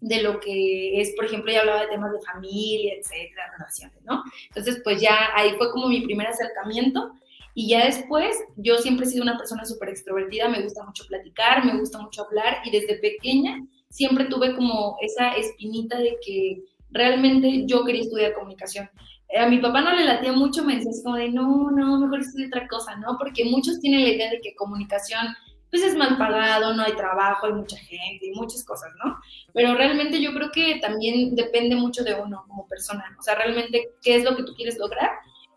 de 0.00 0.22
lo 0.22 0.38
que 0.38 1.00
es, 1.00 1.12
por 1.16 1.24
ejemplo, 1.24 1.50
ella 1.50 1.60
hablaba 1.60 1.82
de 1.82 1.88
temas 1.88 2.12
de 2.12 2.20
familia, 2.20 2.94
etcétera, 2.94 3.50
relaciones, 3.56 4.02
¿no? 4.04 4.22
Entonces, 4.48 4.80
pues 4.84 5.00
ya 5.00 5.30
ahí 5.34 5.52
fue 5.56 5.70
como 5.70 5.88
mi 5.88 6.02
primer 6.02 6.26
acercamiento 6.26 7.12
y 7.54 7.68
ya 7.68 7.86
después, 7.86 8.36
yo 8.56 8.76
siempre 8.78 9.06
he 9.06 9.08
sido 9.08 9.22
una 9.22 9.38
persona 9.38 9.64
súper 9.64 9.90
extrovertida, 9.90 10.48
me 10.48 10.60
gusta 10.60 10.84
mucho 10.84 11.04
platicar, 11.06 11.64
me 11.64 11.78
gusta 11.78 11.98
mucho 12.00 12.26
hablar 12.26 12.58
y 12.64 12.70
desde 12.70 12.98
pequeña 12.98 13.64
siempre 13.88 14.24
tuve 14.24 14.56
como 14.56 14.96
esa 15.00 15.34
espinita 15.34 15.98
de 15.98 16.18
que 16.24 16.64
realmente 16.90 17.64
yo 17.66 17.84
quería 17.84 18.02
estudiar 18.02 18.34
comunicación. 18.34 18.90
Eh, 19.34 19.40
a 19.40 19.48
mi 19.48 19.58
papá 19.58 19.80
no 19.80 19.92
le 19.92 20.04
latía 20.04 20.32
mucho, 20.32 20.62
me 20.62 20.76
decía 20.76 20.92
así 20.92 21.02
como 21.02 21.16
de, 21.16 21.28
no, 21.28 21.68
no, 21.72 21.98
mejor 21.98 22.20
estudiar 22.20 22.48
otra 22.48 22.68
cosa, 22.68 22.94
¿no? 22.98 23.18
Porque 23.18 23.44
muchos 23.44 23.80
tienen 23.80 24.04
la 24.04 24.10
idea 24.10 24.30
de 24.30 24.40
que 24.40 24.54
comunicación 24.54 25.26
pues 25.70 25.82
es 25.82 25.96
mal 25.96 26.16
pagado, 26.16 26.72
no 26.72 26.84
hay 26.84 26.92
trabajo, 26.92 27.46
hay 27.46 27.52
mucha 27.54 27.76
gente 27.76 28.26
y 28.26 28.30
muchas 28.30 28.64
cosas, 28.64 28.92
¿no? 29.04 29.18
Pero 29.52 29.74
realmente 29.74 30.22
yo 30.22 30.32
creo 30.32 30.52
que 30.52 30.78
también 30.80 31.34
depende 31.34 31.74
mucho 31.74 32.04
de 32.04 32.14
uno 32.14 32.44
como 32.46 32.68
persona, 32.68 33.04
o 33.18 33.22
sea, 33.22 33.34
realmente 33.34 33.90
qué 34.00 34.14
es 34.14 34.22
lo 34.22 34.36
que 34.36 34.44
tú 34.44 34.54
quieres 34.54 34.78
lograr 34.78 35.10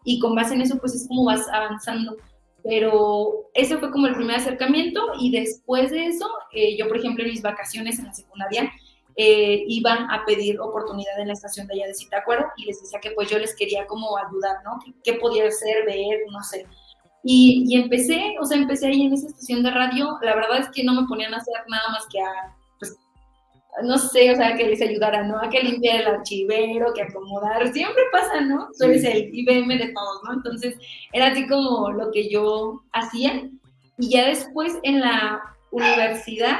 y 0.03 0.17
con 0.17 0.33
base 0.33 0.55
en 0.55 0.61
eso 0.61 0.79
pues 0.79 0.95
es 0.95 1.07
como 1.07 1.25
vas 1.25 1.47
avanzando. 1.49 2.17
Pero 2.63 3.51
ese 3.53 3.77
fue 3.77 3.91
como 3.91 4.07
el 4.07 4.15
primer 4.15 4.37
acercamiento 4.37 5.01
y 5.19 5.29
después 5.29 5.91
de 5.91 6.07
eso, 6.07 6.27
eh, 6.51 6.75
yo 6.75 6.87
por 6.87 6.97
ejemplo 6.97 7.23
en 7.23 7.29
mis 7.29 7.43
vacaciones 7.43 7.99
en 7.99 8.05
la 8.05 8.13
secundaria 8.13 8.71
eh, 9.17 9.63
iban 9.67 10.09
a 10.11 10.23
pedir 10.25 10.59
oportunidad 10.59 11.19
en 11.19 11.27
la 11.27 11.33
estación 11.33 11.67
de 11.67 11.73
allá 11.73 11.87
de 11.87 11.95
Zitácuaro 11.95 12.47
y 12.55 12.65
les 12.65 12.81
decía 12.81 12.99
que 13.01 13.11
pues 13.11 13.29
yo 13.29 13.39
les 13.39 13.55
quería 13.55 13.85
como 13.87 14.17
ayudar, 14.17 14.57
¿no? 14.63 14.79
¿Qué, 15.03 15.13
podía 15.13 15.47
hacer, 15.47 15.85
ver, 15.85 16.19
no 16.31 16.43
sé? 16.43 16.65
Y, 17.23 17.65
y, 17.67 17.81
empecé, 17.81 18.35
o 18.39 18.45
sea, 18.45 18.57
empecé 18.57 18.87
ahí 18.87 19.07
en 19.07 19.13
esa 19.13 19.27
estación 19.27 19.63
de 19.63 19.71
radio. 19.71 20.17
La 20.21 20.35
verdad 20.35 20.59
es 20.59 20.69
que 20.69 20.83
no 20.83 20.93
me 20.93 21.07
ponían 21.07 21.33
a 21.33 21.37
hacer 21.37 21.55
nada 21.67 21.89
más 21.89 22.05
que 22.11 22.21
a 22.21 22.55
no 23.83 23.97
sé, 23.97 24.31
o 24.31 24.35
sea, 24.35 24.55
que 24.55 24.65
les 24.65 24.81
ayudara, 24.81 25.23
¿no? 25.23 25.39
A 25.39 25.49
que 25.49 25.61
limpiar 25.61 26.01
el 26.01 26.07
archivero, 26.07 26.93
que 26.93 27.03
acomodar, 27.03 27.71
siempre 27.71 28.03
pasa, 28.11 28.41
¿no? 28.41 28.69
Tú 28.77 28.85
eres 28.85 29.03
el 29.03 29.29
IBM 29.33 29.77
de 29.77 29.93
todos, 29.93 30.21
¿no? 30.23 30.33
Entonces, 30.33 30.75
era 31.13 31.27
así 31.27 31.47
como 31.47 31.91
lo 31.91 32.11
que 32.11 32.29
yo 32.29 32.81
hacía. 32.93 33.49
Y 33.99 34.09
ya 34.09 34.27
después 34.27 34.73
en 34.83 35.01
la 35.01 35.41
universidad 35.71 36.59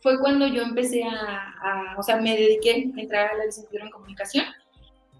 fue 0.00 0.18
cuando 0.20 0.46
yo 0.46 0.62
empecé 0.62 1.02
a, 1.04 1.94
o 1.96 2.02
sea, 2.02 2.16
me 2.16 2.36
dediqué 2.36 2.92
a 2.96 3.00
entrar 3.00 3.30
a 3.30 3.36
la 3.36 3.46
licenciatura 3.46 3.84
en 3.84 3.90
comunicación. 3.90 4.44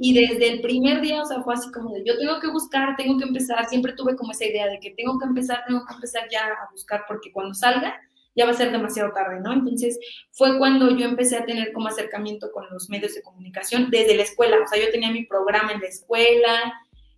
Y 0.01 0.15
desde 0.15 0.49
el 0.49 0.61
primer 0.61 1.01
día, 1.01 1.21
o 1.21 1.27
sea, 1.27 1.43
fue 1.43 1.55
así 1.55 1.73
como 1.73 1.93
de, 1.93 2.05
yo 2.05 2.17
tengo 2.17 2.39
que 2.39 2.49
buscar, 2.49 2.95
tengo 2.97 3.19
que 3.19 3.25
empezar, 3.25 3.69
siempre 3.69 3.95
tuve 3.95 4.15
como 4.15 4.31
esa 4.31 4.45
idea 4.45 4.69
de 4.69 4.79
que 4.79 4.93
tengo 4.93 5.19
que 5.19 5.27
empezar, 5.27 5.65
tengo 5.67 5.85
que 5.85 5.95
empezar 5.95 6.29
ya 6.31 6.47
a 6.47 6.71
buscar, 6.71 7.05
porque 7.09 7.33
cuando 7.33 7.53
salga, 7.55 8.01
ya 8.37 8.45
va 8.45 8.53
a 8.53 8.55
ser 8.55 8.71
demasiado 8.71 9.11
tarde, 9.13 9.41
¿no? 9.41 9.53
Entonces 9.53 9.99
fue 10.31 10.57
cuando 10.59 10.97
yo 10.97 11.05
empecé 11.05 11.37
a 11.37 11.45
tener 11.45 11.73
como 11.73 11.89
acercamiento 11.89 12.53
con 12.53 12.71
los 12.71 12.89
medios 12.89 13.15
de 13.15 13.23
comunicación 13.23 13.91
desde 13.91 14.15
la 14.15 14.23
escuela, 14.23 14.59
o 14.65 14.69
sea, 14.69 14.81
yo 14.81 14.93
tenía 14.93 15.11
mi 15.11 15.25
programa 15.25 15.73
en 15.73 15.81
la 15.81 15.89
escuela, 15.89 16.75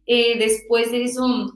eh, 0.07 0.39
después 0.39 0.91
de 0.91 1.05
eso, 1.05 1.53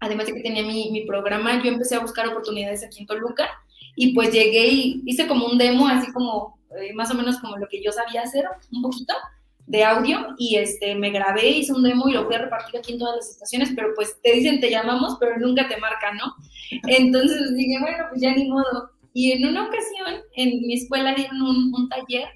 además 0.00 0.24
de 0.24 0.32
que 0.32 0.40
tenía 0.40 0.62
mi, 0.62 0.90
mi, 0.90 1.04
programa, 1.04 1.62
yo 1.62 1.70
empecé 1.70 1.96
a 1.96 2.00
buscar 2.00 2.26
oportunidades 2.28 2.82
aquí 2.82 3.00
en 3.00 3.06
Toluca 3.06 3.50
y 3.96 4.14
pues 4.14 4.32
llegué 4.32 4.68
y 4.68 5.02
hice 5.06 5.26
como 5.26 5.46
un 5.46 5.58
demo, 5.58 5.86
así 5.86 6.10
como 6.12 6.58
eh, 6.78 6.92
más 6.94 7.10
o 7.10 7.14
menos 7.14 7.38
como 7.38 7.56
lo 7.58 7.68
que 7.68 7.82
yo 7.82 7.92
sabía 7.92 8.22
hacer, 8.22 8.44
un 8.72 8.82
poquito, 8.82 9.14
de 9.66 9.84
audio 9.84 10.34
y 10.38 10.56
este, 10.56 10.94
me 10.94 11.10
grabé, 11.10 11.48
hice 11.48 11.72
un 11.72 11.82
demo 11.82 12.08
y 12.08 12.12
lo 12.12 12.26
fui 12.26 12.34
a 12.34 12.38
repartir 12.38 12.78
aquí 12.78 12.92
en 12.92 12.98
todas 12.98 13.16
las 13.16 13.30
estaciones, 13.30 13.72
pero 13.74 13.88
pues 13.94 14.16
te 14.22 14.32
dicen 14.32 14.60
te 14.60 14.70
llamamos, 14.70 15.16
pero 15.20 15.38
nunca 15.38 15.68
te 15.68 15.78
marcan, 15.78 16.16
¿no? 16.16 16.34
Entonces 16.88 17.54
dije, 17.54 17.78
bueno, 17.80 18.04
pues 18.10 18.20
ya 18.20 18.34
ni 18.34 18.48
modo. 18.48 18.90
Y 19.14 19.32
en 19.32 19.46
una 19.46 19.66
ocasión 19.66 20.22
en 20.36 20.60
mi 20.62 20.74
escuela 20.74 21.14
dieron 21.14 21.40
un, 21.42 21.74
un 21.74 21.88
taller 21.88 22.28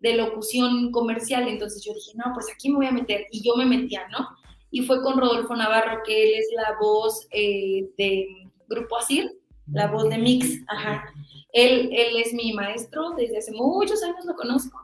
de 0.00 0.14
locución 0.14 0.90
comercial, 0.92 1.48
entonces 1.48 1.82
yo 1.84 1.94
dije, 1.94 2.12
no, 2.14 2.32
pues 2.34 2.46
aquí 2.52 2.68
me 2.68 2.76
voy 2.76 2.86
a 2.86 2.92
meter 2.92 3.26
y 3.30 3.42
yo 3.42 3.56
me 3.56 3.64
metía, 3.64 4.06
¿no? 4.08 4.28
Y 4.70 4.82
fue 4.82 5.02
con 5.02 5.18
Rodolfo 5.18 5.54
Navarro, 5.56 6.02
que 6.04 6.22
él 6.22 6.34
es 6.34 6.48
la 6.54 6.76
voz 6.78 7.26
eh, 7.30 7.88
de 7.96 8.26
Grupo 8.68 8.98
Asir, 8.98 9.30
la 9.72 9.88
voz 9.88 10.08
de 10.08 10.18
Mix, 10.18 10.62
ajá. 10.68 11.12
Él, 11.52 11.90
él 11.92 12.16
es 12.16 12.32
mi 12.32 12.52
maestro, 12.52 13.10
desde 13.16 13.38
hace 13.38 13.52
muchos 13.52 14.02
años 14.02 14.24
lo 14.24 14.34
conozco. 14.34 14.78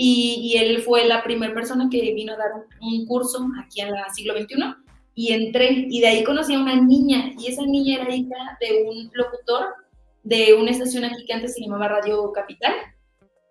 Y, 0.00 0.54
él 0.56 0.82
fue 0.82 1.06
la 1.06 1.24
primera 1.24 1.52
persona 1.52 1.88
que 1.90 2.14
vino 2.14 2.32
a 2.32 2.36
dar 2.36 2.52
un, 2.80 3.04
curso 3.04 3.44
aquí 3.60 3.80
en 3.80 3.90
la 3.90 4.08
siglo 4.10 4.32
XXI 4.38 4.54
y 5.16 5.32
entré 5.32 5.86
y 5.90 6.00
de 6.00 6.06
ahí 6.06 6.22
conocí 6.22 6.54
a 6.54 6.60
una 6.60 6.80
niña 6.80 7.32
y 7.36 7.48
esa 7.48 7.66
niña 7.66 8.02
era 8.02 8.14
hija 8.14 8.36
de 8.60 8.84
un 8.84 9.10
locutor 9.12 9.74
de 10.22 10.54
una 10.54 10.70
estación 10.70 11.04
aquí 11.04 11.26
que 11.26 11.32
antes 11.32 11.54
se 11.54 11.62
llamaba 11.62 11.88
Radio 11.88 12.30
Capital 12.30 12.72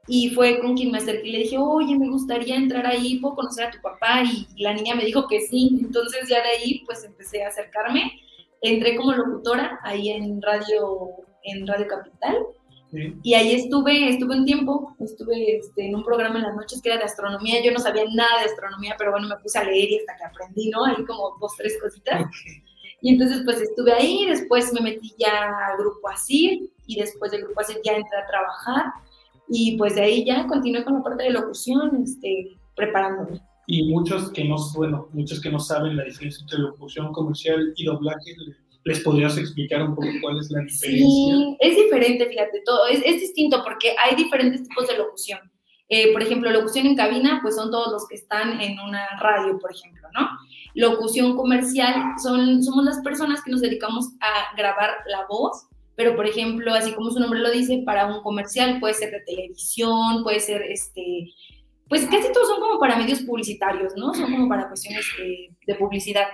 y 0.08 0.30
fue 0.30 0.60
con 0.60 0.78
quien 0.78 0.92
me 0.92 1.00
acerqué 1.00 1.28
y 1.28 1.32
le 1.34 1.40
dije, 1.40 1.58
oye, 1.58 1.98
me 1.98 2.10
gustaría 2.10 2.56
entrar 2.56 2.88
ahí, 2.88 3.20
puedo 3.20 3.36
conocer 3.36 3.66
a 3.66 3.72
tu 3.72 3.82
papá 3.82 4.24
y 4.24 4.48
la 4.64 4.74
niña 4.74 4.96
me 4.96 5.04
dijo 5.04 5.28
que 5.28 5.42
sí, 5.42 5.78
entonces 5.82 6.30
ya 6.30 6.42
de 6.42 6.50
ahí 6.50 6.84
pues 6.86 7.04
empecé 7.04 7.44
a 7.44 7.50
acercarme, 7.50 8.14
entré 8.62 8.96
como 8.96 9.14
locutora 9.14 9.80
ahí 9.84 10.10
en 10.10 10.42
Radio, 10.42 11.10
en 11.44 11.68
Radio 11.68 11.88
Capital 11.88 12.46
y 13.22 13.34
ahí 13.34 13.54
estuve, 13.54 14.10
estuve 14.10 14.38
un 14.38 14.46
tiempo, 14.46 14.96
estuve 15.00 15.58
este, 15.58 15.88
en 15.88 15.96
un 15.96 16.04
programa 16.04 16.38
en 16.40 16.44
las 16.44 16.56
noches 16.56 16.82
que 16.82 16.90
era 16.90 16.98
de 16.98 17.04
astronomía. 17.04 17.62
Yo 17.64 17.72
no 17.72 17.80
sabía 17.80 18.04
nada 18.14 18.40
de 18.40 18.46
astronomía, 18.46 18.96
pero 18.98 19.12
bueno, 19.12 19.28
me 19.28 19.36
puse 19.38 19.60
a 19.60 19.64
leer 19.64 19.92
y 19.92 20.00
hasta 20.00 20.16
que 20.16 20.24
aprendí, 20.24 20.70
¿no? 20.70 20.86
Ahí 20.86 21.04
como 21.06 21.38
dos, 21.42 21.52
tres 21.58 21.78
cositas. 21.82 22.26
Y 23.02 23.12
entonces 23.12 23.42
pues 23.44 23.62
estuve 23.62 23.94
ahí, 23.94 24.26
después 24.26 24.74
me 24.74 24.82
metí 24.82 25.14
ya 25.20 25.50
a 25.50 25.78
Grupo 25.78 26.10
Asir 26.10 26.72
y 26.88 27.00
después 27.00 27.32
del 27.32 27.44
Grupo 27.44 27.62
Asir 27.62 27.80
ya 27.84 27.92
entré 27.92 28.18
a 28.18 28.28
trabajar 28.28 28.86
y 29.50 29.78
pues 29.78 29.96
de 29.96 30.02
ahí 30.02 30.26
ya 30.26 30.48
continué 30.48 30.84
con 30.84 30.96
la 30.96 31.04
parte 31.04 31.24
de 31.24 31.30
locución, 31.32 32.04
este, 32.04 32.58
preparándome. 32.76 33.42
Y 33.68 33.84
muchos 33.84 34.32
que 34.32 34.46
no, 34.46 34.56
bueno, 34.76 35.10
muchos 35.14 35.40
que 35.40 35.52
no 35.52 35.60
saben 35.60 35.98
la 35.98 36.06
diferencia 36.06 36.42
entre 36.42 36.60
locución 36.60 37.12
comercial 37.14 37.74
y 37.76 37.86
doblaje, 37.86 38.36
¿Les 38.88 39.02
podrías 39.02 39.38
explicar 39.38 39.84
un 39.84 39.96
poco 39.96 40.08
cuál 40.22 40.40
es 40.40 40.50
la 40.50 40.62
diferencia? 40.62 41.06
Sí, 41.06 41.58
es 41.60 41.76
diferente, 41.76 42.26
fíjate, 42.26 42.62
todo 42.66 42.88
es, 42.88 43.02
es 43.04 43.20
distinto 43.20 43.62
porque 43.62 43.94
hay 44.00 44.16
diferentes 44.16 44.64
tipos 44.64 44.88
de 44.88 44.98
locución. 44.98 45.40
Eh, 45.90 46.14
por 46.14 46.24
ejemplo, 46.24 46.50
locución 46.50 46.86
en 46.86 46.96
cabina, 46.96 47.40
pues 47.42 47.56
son 47.56 47.70
todos 47.70 47.92
los 47.92 48.08
que 48.08 48.16
están 48.16 48.62
en 48.62 48.80
una 48.80 49.06
radio, 49.20 49.60
por 49.60 49.74
ejemplo, 49.74 50.08
¿no? 50.14 50.30
Locución 50.74 51.36
comercial, 51.36 52.14
son, 52.24 52.64
somos 52.64 52.86
las 52.86 53.00
personas 53.02 53.42
que 53.44 53.52
nos 53.52 53.60
dedicamos 53.60 54.08
a 54.22 54.56
grabar 54.56 54.92
la 55.08 55.26
voz, 55.28 55.68
pero 55.96 56.16
por 56.16 56.26
ejemplo, 56.26 56.74
así 56.74 56.94
como 56.94 57.12
su 57.12 57.20
nombre 57.20 57.40
lo 57.40 57.52
dice, 57.52 57.84
para 57.86 58.06
un 58.06 58.22
comercial 58.22 58.80
puede 58.80 58.94
ser 58.94 59.12
de 59.12 59.20
televisión, 59.22 60.24
puede 60.24 60.40
ser, 60.40 60.62
este, 60.62 61.34
pues 61.90 62.06
casi 62.06 62.32
todos 62.34 62.48
son 62.48 62.60
como 62.60 62.80
para 62.80 62.98
medios 62.98 63.22
publicitarios, 63.22 63.94
¿no? 63.96 64.14
Son 64.14 64.32
como 64.32 64.50
para 64.50 64.68
cuestiones 64.68 65.06
de, 65.18 65.52
de 65.66 65.76
publicidad. 65.76 66.28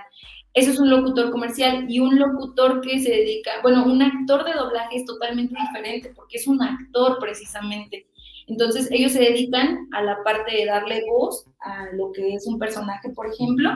Eso 0.52 0.70
es 0.70 0.78
un 0.78 0.88
locutor 0.88 1.30
comercial 1.32 1.86
y 1.88 1.98
un 1.98 2.16
locutor 2.18 2.80
que 2.80 3.00
se 3.00 3.10
dedica, 3.10 3.50
bueno, 3.62 3.84
un 3.84 4.00
actor 4.00 4.44
de 4.44 4.52
doblaje 4.52 4.98
es 4.98 5.04
totalmente 5.04 5.54
diferente 5.60 6.12
porque 6.14 6.36
es 6.36 6.46
un 6.46 6.62
actor 6.62 7.18
precisamente. 7.18 8.06
Entonces 8.46 8.88
ellos 8.90 9.12
se 9.12 9.20
dedican 9.20 9.88
a 9.92 10.02
la 10.02 10.22
parte 10.22 10.56
de 10.56 10.66
darle 10.66 11.02
voz 11.08 11.46
a 11.60 11.86
lo 11.94 12.12
que 12.12 12.34
es 12.34 12.46
un 12.46 12.58
personaje, 12.58 13.10
por 13.10 13.26
ejemplo, 13.26 13.70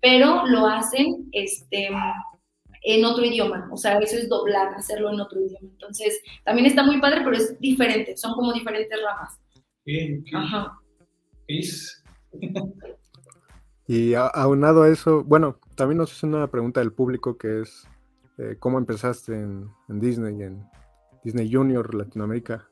pero 0.00 0.46
lo 0.46 0.66
hacen 0.66 1.28
este, 1.32 1.90
en 2.82 3.04
otro 3.04 3.24
idioma. 3.24 3.68
O 3.70 3.76
sea, 3.76 3.98
eso 3.98 4.16
es 4.16 4.28
doblar, 4.28 4.74
hacerlo 4.74 5.10
en 5.12 5.20
otro 5.20 5.40
idioma. 5.40 5.68
Entonces 5.70 6.20
también 6.44 6.66
está 6.66 6.82
muy 6.82 7.00
padre, 7.00 7.20
pero 7.22 7.36
es 7.36 7.58
diferente, 7.60 8.16
son 8.16 8.34
como 8.34 8.52
diferentes 8.52 8.98
ramas. 9.02 9.38
Bien, 9.84 10.24
Ajá. 10.34 10.78
Y 13.86 14.14
aunado 14.14 14.82
a 14.82 14.88
eso, 14.88 15.24
bueno, 15.24 15.58
también 15.76 15.98
nos 15.98 16.12
hace 16.12 16.26
una 16.26 16.50
pregunta 16.50 16.80
del 16.80 16.92
público 16.92 17.36
que 17.36 17.60
es 17.60 17.86
eh, 18.38 18.56
cómo 18.58 18.78
empezaste 18.78 19.34
en, 19.34 19.70
Disney, 19.88 20.42
en 20.42 20.64
Disney 21.22 21.52
Junior 21.52 21.94
Latinoamérica. 21.94 22.68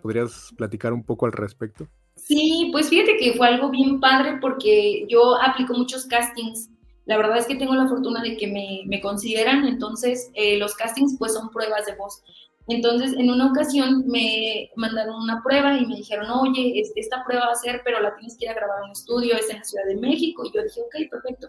¿Podrías 0.00 0.50
platicar 0.56 0.92
un 0.92 1.02
poco 1.02 1.26
al 1.26 1.32
respecto? 1.32 1.88
Sí, 2.16 2.68
pues 2.72 2.88
fíjate 2.88 3.16
que 3.16 3.34
fue 3.34 3.48
algo 3.48 3.70
bien 3.70 4.00
padre 4.00 4.38
porque 4.40 5.06
yo 5.08 5.36
aplico 5.40 5.74
muchos 5.74 6.06
castings. 6.06 6.70
La 7.06 7.16
verdad 7.16 7.38
es 7.38 7.46
que 7.46 7.56
tengo 7.56 7.74
la 7.74 7.88
fortuna 7.88 8.22
de 8.22 8.36
que 8.36 8.46
me, 8.46 9.00
consideran, 9.00 9.66
entonces 9.66 10.30
eh, 10.34 10.56
los 10.58 10.74
castings 10.74 11.16
pues 11.18 11.34
son 11.34 11.50
pruebas 11.50 11.84
de 11.86 11.96
voz. 11.96 12.22
Entonces, 12.66 13.12
en 13.12 13.30
una 13.30 13.50
ocasión 13.50 14.04
me 14.06 14.70
mandaron 14.76 15.16
una 15.16 15.42
prueba 15.42 15.76
y 15.76 15.86
me 15.86 15.96
dijeron, 15.96 16.30
oye, 16.30 16.82
esta 16.96 17.22
prueba 17.24 17.46
va 17.46 17.52
a 17.52 17.56
ser, 17.56 17.82
pero 17.84 18.00
la 18.00 18.14
tienes 18.14 18.36
que 18.38 18.46
ir 18.46 18.50
a 18.50 18.54
grabar 18.54 18.78
en 18.78 18.84
un 18.84 18.92
estudio, 18.92 19.36
es 19.36 19.50
en 19.50 19.58
la 19.58 19.64
Ciudad 19.64 19.84
de 19.86 19.96
México. 19.96 20.44
Y 20.44 20.52
yo 20.54 20.62
dije, 20.62 20.80
ok, 20.80 21.10
perfecto 21.10 21.48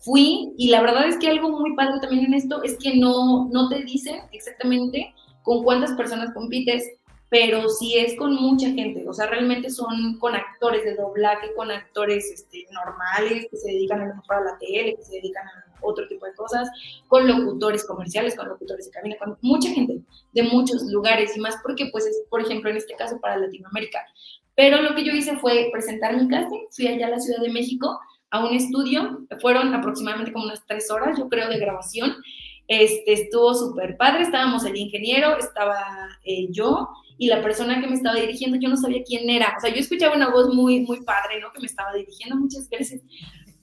fui 0.00 0.54
y 0.56 0.70
la 0.70 0.80
verdad 0.80 1.08
es 1.08 1.18
que 1.18 1.28
algo 1.28 1.50
muy 1.50 1.74
padre 1.74 2.00
también 2.00 2.26
en 2.26 2.34
esto 2.34 2.62
es 2.62 2.78
que 2.78 2.96
no, 2.96 3.48
no 3.50 3.68
te 3.68 3.82
dicen 3.82 4.20
exactamente 4.32 5.14
con 5.42 5.62
cuántas 5.62 5.92
personas 5.92 6.32
compites, 6.34 6.84
pero 7.30 7.68
sí 7.68 7.98
es 7.98 8.16
con 8.16 8.34
mucha 8.34 8.70
gente, 8.70 9.06
o 9.06 9.12
sea, 9.12 9.26
realmente 9.26 9.70
son 9.70 10.18
con 10.18 10.34
actores 10.34 10.84
de 10.84 10.94
doblaje, 10.94 11.52
con 11.54 11.70
actores 11.70 12.30
este, 12.30 12.66
normales 12.72 13.46
que 13.50 13.56
se 13.56 13.72
dedican 13.72 14.00
a 14.00 14.06
lo 14.08 14.14
mejor 14.16 14.36
a 14.36 14.44
la 14.44 14.58
tele, 14.58 14.96
que 14.96 15.04
se 15.04 15.16
dedican 15.16 15.46
a 15.46 15.67
otro 15.82 16.06
tipo 16.08 16.26
de 16.26 16.34
cosas, 16.34 16.68
con 17.06 17.26
locutores 17.26 17.86
comerciales, 17.86 18.36
con 18.36 18.48
locutores 18.48 18.86
de 18.86 18.92
cabina, 18.92 19.16
con 19.18 19.38
mucha 19.42 19.70
gente 19.70 20.00
de 20.32 20.42
muchos 20.42 20.82
lugares 20.84 21.36
y 21.36 21.40
más 21.40 21.56
porque 21.62 21.88
pues 21.92 22.06
es, 22.06 22.22
por 22.30 22.40
ejemplo, 22.40 22.70
en 22.70 22.76
este 22.76 22.94
caso 22.94 23.20
para 23.20 23.36
Latinoamérica. 23.36 24.04
Pero 24.54 24.82
lo 24.82 24.94
que 24.94 25.04
yo 25.04 25.12
hice 25.12 25.36
fue 25.36 25.68
presentar 25.72 26.16
mi 26.16 26.28
casting, 26.28 26.66
fui 26.70 26.88
allá 26.88 27.06
a 27.06 27.10
la 27.10 27.20
Ciudad 27.20 27.40
de 27.40 27.52
México 27.52 27.98
a 28.30 28.44
un 28.44 28.54
estudio, 28.54 29.26
fueron 29.40 29.74
aproximadamente 29.74 30.32
como 30.32 30.46
unas 30.46 30.66
tres 30.66 30.90
horas, 30.90 31.16
yo 31.16 31.28
creo, 31.28 31.48
de 31.48 31.58
grabación. 31.58 32.16
Este, 32.66 33.14
estuvo 33.14 33.54
súper 33.54 33.96
padre, 33.96 34.24
estábamos 34.24 34.64
el 34.66 34.76
ingeniero, 34.76 35.38
estaba 35.38 35.78
eh, 36.24 36.48
yo 36.50 36.88
y 37.16 37.28
la 37.28 37.40
persona 37.40 37.80
que 37.80 37.86
me 37.86 37.94
estaba 37.94 38.20
dirigiendo, 38.20 38.58
yo 38.58 38.68
no 38.68 38.76
sabía 38.76 39.02
quién 39.04 39.30
era, 39.30 39.54
o 39.56 39.60
sea, 39.60 39.70
yo 39.70 39.80
escuchaba 39.80 40.14
una 40.14 40.30
voz 40.30 40.54
muy, 40.54 40.80
muy 40.80 41.02
padre, 41.02 41.40
¿no? 41.40 41.50
Que 41.52 41.60
me 41.60 41.66
estaba 41.66 41.94
dirigiendo 41.94 42.36
muchas 42.36 42.68
veces, 42.68 43.02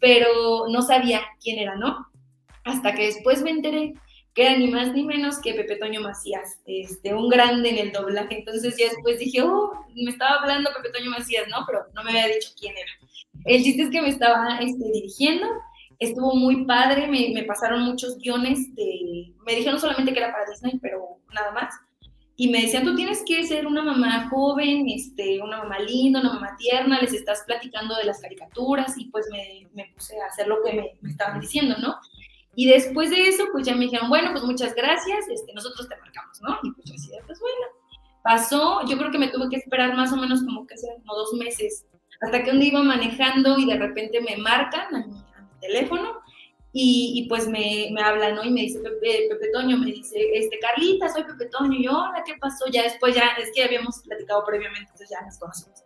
pero 0.06 0.68
no 0.70 0.84
sabía 0.84 1.20
quién 1.41 1.58
era, 1.58 1.76
¿no? 1.76 2.06
Hasta 2.64 2.93
que 2.93 3.08
después 3.08 3.41
me 3.41 3.49
enteré 3.49 3.95
que 4.36 4.43
era 4.43 4.56
ni 4.56 4.68
más 4.68 4.93
ni 4.93 5.03
menos 5.03 5.39
que 5.39 5.56
Pepe 5.56 5.78
Toño 5.78 5.99
Macías, 6.01 6.60
este, 6.68 7.16
un 7.16 7.28
grande 7.28 7.70
en 7.72 7.78
el 7.80 7.91
doblaje. 7.91 8.38
Entonces 8.38 8.78
ya 8.78 8.89
después 8.89 9.18
dije, 9.18 9.41
oh, 9.41 9.72
me 9.95 10.12
estaba 10.12 10.41
hablando 10.41 10.70
Pepe 10.76 10.95
Toño 10.95 11.10
Macías, 11.10 11.47
¿no? 11.47 11.66
Pero 11.66 11.86
no 11.95 12.03
me 12.03 12.12
había 12.12 12.36
dicho 12.36 12.51
quién 12.60 12.76
era. 12.78 12.91
El 13.45 13.64
chiste 13.64 13.82
es 13.82 13.89
que 13.89 14.01
me 14.01 14.10
estaba 14.10 14.60
este, 14.60 14.91
dirigiendo, 14.93 15.47
estuvo 15.97 16.36
muy 16.36 16.66
padre, 16.66 17.08
me, 17.08 17.32
me, 17.34 17.43
pasaron 17.43 17.82
muchos 17.82 18.20
guiones 18.20 18.76
de, 18.76 19.34
me 19.43 19.56
dijeron 19.56 19.80
solamente 19.80 20.14
que 20.14 20.20
era 20.20 20.32
para 20.32 20.45
Disney, 20.51 20.78
pero 20.84 21.18
nada 21.34 21.51
más. 21.51 21.74
Y 22.38 22.50
me 22.50 22.62
decían, 22.62 22.84
tú 22.84 22.96
tienes 22.96 23.24
que 23.26 23.44
ser 23.46 23.66
una 23.66 23.82
mamá 23.82 24.30
joven, 24.30 24.86
este, 24.90 25.42
una 25.42 25.60
mamá 25.60 25.80
linda, 25.80 26.20
una 26.20 26.34
mamá 26.34 26.56
tierna, 26.58 27.00
les 27.00 27.14
estás 27.14 27.44
platicando 27.46 27.96
de 27.96 28.04
las 28.04 28.20
caricaturas 28.20 28.98
y 28.98 29.06
pues 29.06 29.26
me, 29.32 29.68
me 29.74 29.92
puse 29.94 30.20
a 30.20 30.26
hacer 30.26 30.48
lo 30.48 30.62
que 30.62 30.74
me, 30.74 30.98
me, 31.02 31.10
estaban 31.10 31.40
diciendo, 31.40 31.76
¿no? 31.82 31.96
Y 32.56 32.68
después 32.68 33.10
de 33.10 33.28
eso, 33.28 33.46
pues 33.52 33.66
ya 33.66 33.74
me 33.76 33.86
dijeron, 33.86 34.10
bueno, 34.10 34.32
pues 34.32 34.44
muchas 34.44 34.76
gracias, 34.76 35.30
este, 35.30 35.54
nosotros 35.54 35.88
te 35.88 35.98
marcamos, 35.98 36.42
¿no? 36.42 36.60
Y 36.64 36.72
pues 36.72 36.86
yo 36.86 36.94
decía, 36.94 37.20
pues 37.26 37.40
bueno, 37.40 37.68
pasó, 38.24 38.86
yo 38.88 38.98
creo 38.98 39.12
que 39.12 39.20
me 39.20 39.28
tuve 39.30 39.50
que 39.50 39.58
esperar 39.58 39.96
más 39.96 40.12
o 40.12 40.18
menos 40.18 40.44
como 40.44 40.66
que 40.68 40.76
como 40.76 41.16
dos 41.16 41.34
meses 41.34 41.86
hasta 42.22 42.44
que 42.44 42.52
un 42.52 42.60
día 42.60 42.70
iba 42.70 42.84
manejando 42.84 43.58
y 43.58 43.66
de 43.66 43.78
repente 43.78 44.22
me 44.22 44.38
marcan 44.38 44.96
a 44.96 45.06
mi, 45.06 45.14
teléfono 45.62 46.20
y, 46.78 47.26
pues 47.30 47.48
me, 47.48 47.90
me 47.94 48.02
hablan, 48.02 48.36
¿no? 48.36 48.44
Y 48.44 48.52
me 48.52 48.64
dice 48.64 48.80
Pepe, 48.80 49.28
Pepe, 49.30 49.50
Toño, 49.54 49.78
me 49.78 49.86
dice, 49.86 50.20
este, 50.34 50.60
Carlita, 50.60 51.08
soy 51.08 51.24
Pepe 51.24 51.46
Toño. 51.46 51.80
Y 51.80 51.86
yo, 51.86 51.92
hola, 51.92 52.22
¿qué 52.26 52.34
pasó? 52.38 52.66
Ya 52.70 52.84
después, 52.84 53.16
ya, 53.16 53.30
es 53.42 53.50
que 53.56 53.64
habíamos 53.64 54.00
platicado 54.00 54.44
previamente, 54.46 54.82
entonces 54.82 55.10
ya 55.10 55.26
nos 55.26 55.38
conocemos. 55.38 55.84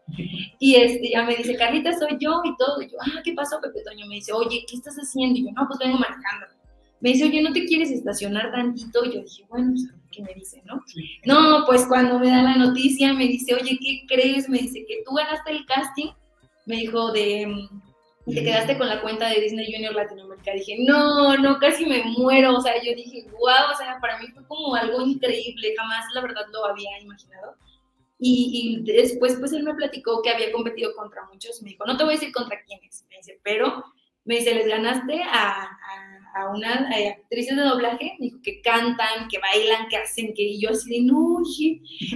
Y 0.57 0.75
este, 0.75 1.11
ya 1.11 1.23
me 1.23 1.35
dice, 1.35 1.55
Carlita, 1.55 1.95
soy 1.95 2.17
yo 2.19 2.41
y 2.43 2.57
todo. 2.57 2.81
Y 2.81 2.89
yo, 2.89 2.97
ah, 3.01 3.21
¿qué 3.23 3.33
pasó, 3.33 3.61
Pepe 3.61 3.83
Toño? 3.83 4.07
Me 4.07 4.15
dice, 4.15 4.33
oye, 4.33 4.65
¿qué 4.67 4.77
estás 4.77 4.95
haciendo? 4.95 5.37
Y 5.37 5.45
yo, 5.45 5.51
no, 5.51 5.67
pues 5.67 5.77
vengo 5.77 5.99
manejando. 5.99 6.47
Me 7.01 7.11
dice, 7.11 7.25
oye, 7.25 7.43
¿no 7.43 7.53
te 7.53 7.65
quieres 7.65 7.91
estacionar 7.91 8.51
tantito? 8.51 9.05
Y 9.05 9.13
yo 9.13 9.21
dije, 9.21 9.45
bueno, 9.47 9.73
pues, 9.73 9.93
¿qué 10.11 10.23
me 10.23 10.33
dice, 10.33 10.63
no? 10.65 10.83
No, 11.25 11.65
pues 11.67 11.85
cuando 11.85 12.17
me 12.17 12.31
da 12.31 12.41
la 12.41 12.55
noticia, 12.55 13.13
me 13.13 13.27
dice, 13.27 13.53
oye, 13.53 13.77
¿qué 13.79 14.05
crees? 14.07 14.49
Me 14.49 14.57
dice 14.57 14.83
que 14.87 15.03
tú 15.05 15.13
ganaste 15.13 15.51
el 15.51 15.65
casting 15.67 16.09
me 16.69 16.75
dijo 16.75 17.11
de, 17.11 17.67
te 18.33 18.43
quedaste 18.43 18.77
con 18.77 18.87
la 18.87 19.01
cuenta 19.01 19.29
de 19.29 19.41
Disney 19.41 19.71
Junior 19.71 19.93
Latinoamérica. 19.93 20.53
Dije, 20.53 20.77
no, 20.79 21.37
no, 21.37 21.59
casi 21.59 21.85
me 21.85 22.03
muero. 22.03 22.55
O 22.55 22.61
sea, 22.61 22.75
yo 22.81 22.95
dije, 22.95 23.25
wow, 23.31 23.71
o 23.73 23.77
sea, 23.77 23.97
para 24.01 24.19
mí 24.19 24.27
fue 24.33 24.45
como 24.47 24.75
algo 24.75 25.01
increíble. 25.01 25.73
Jamás, 25.77 26.05
la 26.13 26.21
verdad, 26.21 26.45
lo 26.51 26.65
había 26.65 26.99
imaginado. 27.01 27.55
Y, 28.21 28.81
después, 28.83 29.37
pues 29.39 29.53
él 29.53 29.63
me 29.63 29.73
platicó 29.73 30.21
que 30.21 30.29
había 30.29 30.51
competido 30.51 30.93
contra 30.95 31.25
muchos. 31.31 31.61
Me 31.61 31.69
dijo, 31.69 31.85
no 31.85 31.95
te 31.95 32.03
voy 32.03 32.13
a 32.13 32.17
decir 32.17 32.33
contra 32.33 32.61
quiénes. 32.63 33.05
Me 33.09 33.17
dice, 33.17 33.39
pero 33.43 33.85
me 34.25 34.35
dice, 34.35 34.53
les 34.53 34.67
ganaste 34.67 35.23
a, 35.23 35.63
a, 35.63 36.19
a 36.35 36.49
unas 36.49 36.85
actrices 37.21 37.55
de 37.55 37.63
doblaje. 37.63 38.17
Me 38.19 38.25
dijo 38.25 38.39
que 38.43 38.61
cantan, 38.61 39.29
que 39.29 39.39
bailan, 39.39 39.87
que 39.87 39.97
hacen, 39.97 40.33
que 40.33 40.43
y 40.43 40.61
yo 40.61 40.71
así 40.71 40.89
de, 40.89 41.05
no, 41.05 41.39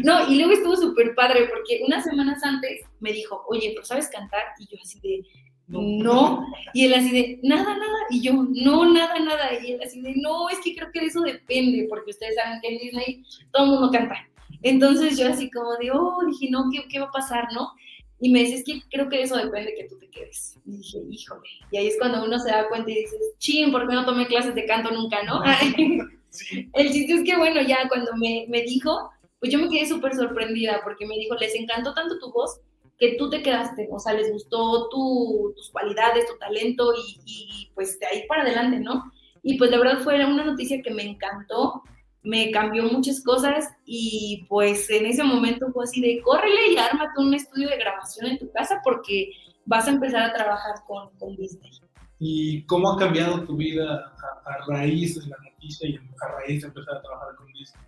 no. 0.03 0.29
Y 0.29 0.37
luego 0.37 0.51
estuvo 0.51 0.75
súper 0.75 1.15
padre 1.15 1.47
porque 1.47 1.81
unas 1.87 2.03
semanas 2.03 2.43
antes 2.43 2.81
me 2.99 3.13
dijo, 3.13 3.43
oye, 3.47 3.71
pero 3.73 3.85
¿sabes 3.85 4.09
cantar? 4.09 4.43
Y 4.59 4.67
yo 4.67 4.77
así 4.83 4.99
de, 4.99 5.23
no. 5.67 6.45
Y 6.73 6.85
él 6.85 6.93
así 6.93 7.11
de, 7.11 7.39
nada, 7.43 7.75
nada. 7.75 7.97
Y 8.09 8.21
yo, 8.21 8.33
no, 8.33 8.91
nada, 8.91 9.19
nada. 9.19 9.59
Y 9.61 9.73
él 9.73 9.79
así 9.83 10.01
de, 10.01 10.13
no, 10.15 10.49
es 10.49 10.59
que 10.59 10.75
creo 10.75 10.91
que 10.91 11.01
de 11.01 11.05
eso 11.07 11.21
depende, 11.21 11.85
porque 11.89 12.11
ustedes 12.11 12.35
saben 12.35 12.59
que 12.61 12.67
en 12.69 12.77
Disney 12.79 13.23
todo 13.51 13.65
el 13.65 13.71
mundo 13.71 13.91
canta. 13.91 14.27
Entonces 14.61 15.17
yo 15.17 15.27
así 15.27 15.49
como 15.51 15.75
de, 15.75 15.91
oh, 15.91 16.19
dije, 16.27 16.49
no, 16.49 16.69
¿qué, 16.71 16.87
¿qué, 16.87 16.99
va 16.99 17.07
a 17.07 17.11
pasar, 17.11 17.47
no? 17.53 17.71
Y 18.19 18.31
me 18.31 18.39
dice, 18.39 18.55
es 18.55 18.63
que 18.63 18.81
creo 18.89 19.09
que 19.09 19.17
de 19.17 19.23
eso 19.23 19.35
depende 19.35 19.73
que 19.75 19.87
tú 19.89 19.97
te 19.99 20.09
quedes. 20.09 20.57
Y 20.65 20.77
dije, 20.77 20.99
híjole. 21.09 21.49
Y 21.71 21.77
ahí 21.77 21.87
es 21.87 21.97
cuando 21.99 22.23
uno 22.23 22.39
se 22.39 22.49
da 22.49 22.69
cuenta 22.69 22.89
y 22.89 22.95
dices, 22.95 23.19
ching, 23.39 23.71
¿por 23.71 23.87
qué 23.87 23.95
no 23.95 24.05
tomé 24.05 24.27
clases 24.27 24.55
de 24.55 24.65
canto 24.65 24.91
nunca, 24.91 25.23
no? 25.23 25.41
El 26.73 26.91
chiste 26.91 27.13
es 27.13 27.23
que, 27.23 27.35
bueno, 27.37 27.61
ya 27.61 27.87
cuando 27.89 28.15
me, 28.15 28.45
me 28.47 28.61
dijo, 28.63 29.11
pues 29.39 29.51
yo 29.51 29.59
me 29.59 29.69
quedé 29.69 29.85
súper 29.85 30.15
sorprendida 30.15 30.79
porque 30.83 31.05
me 31.05 31.17
dijo, 31.17 31.35
les 31.35 31.53
encantó 31.53 31.93
tanto 31.93 32.17
tu 32.17 32.31
voz 32.31 32.61
que 33.03 33.15
tú 33.17 33.29
te 33.29 33.41
quedaste, 33.41 33.89
o 33.91 33.99
sea, 33.99 34.13
les 34.13 34.31
gustó 34.31 34.87
tu, 34.87 35.53
tus 35.57 35.69
cualidades, 35.71 36.25
tu 36.25 36.37
talento 36.37 36.93
y, 36.95 37.19
y, 37.25 37.71
pues 37.75 37.99
de 37.99 38.05
ahí 38.05 38.25
para 38.29 38.43
adelante, 38.43 38.79
¿no? 38.79 39.11
Y 39.41 39.57
pues 39.57 39.71
la 39.71 39.77
verdad 39.77 39.99
fue 39.99 40.23
una 40.23 40.45
noticia 40.45 40.81
que 40.81 40.93
me 40.93 41.03
encantó, 41.03 41.83
me 42.21 42.49
cambió 42.51 42.83
muchas 42.83 43.21
cosas 43.21 43.67
y 43.85 44.45
pues 44.47 44.89
en 44.89 45.05
ese 45.05 45.21
momento 45.21 45.67
fue 45.73 45.83
así 45.83 45.99
de 45.99 46.21
córrele 46.21 46.71
y 46.71 46.77
ármate 46.77 47.19
un 47.19 47.33
estudio 47.33 47.67
de 47.67 47.77
grabación 47.77 48.25
en 48.27 48.39
tu 48.39 48.49
casa 48.53 48.79
porque 48.85 49.31
vas 49.65 49.85
a 49.85 49.91
empezar 49.91 50.21
a 50.21 50.33
trabajar 50.33 50.75
con, 50.87 51.09
con 51.17 51.35
Disney. 51.35 51.71
¿Y 52.19 52.63
cómo 52.67 52.89
ha 52.93 52.97
cambiado 52.97 53.43
tu 53.43 53.57
vida 53.57 54.13
a, 54.45 54.49
a 54.49 54.65
raíz 54.65 55.21
de 55.21 55.29
la 55.29 55.35
noticia 55.39 55.89
y 55.89 55.97
a 55.97 56.27
raíz 56.39 56.61
de 56.61 56.69
empezar 56.69 56.95
a 56.95 57.01
trabajar 57.01 57.35
con 57.35 57.47
Disney? 57.47 57.83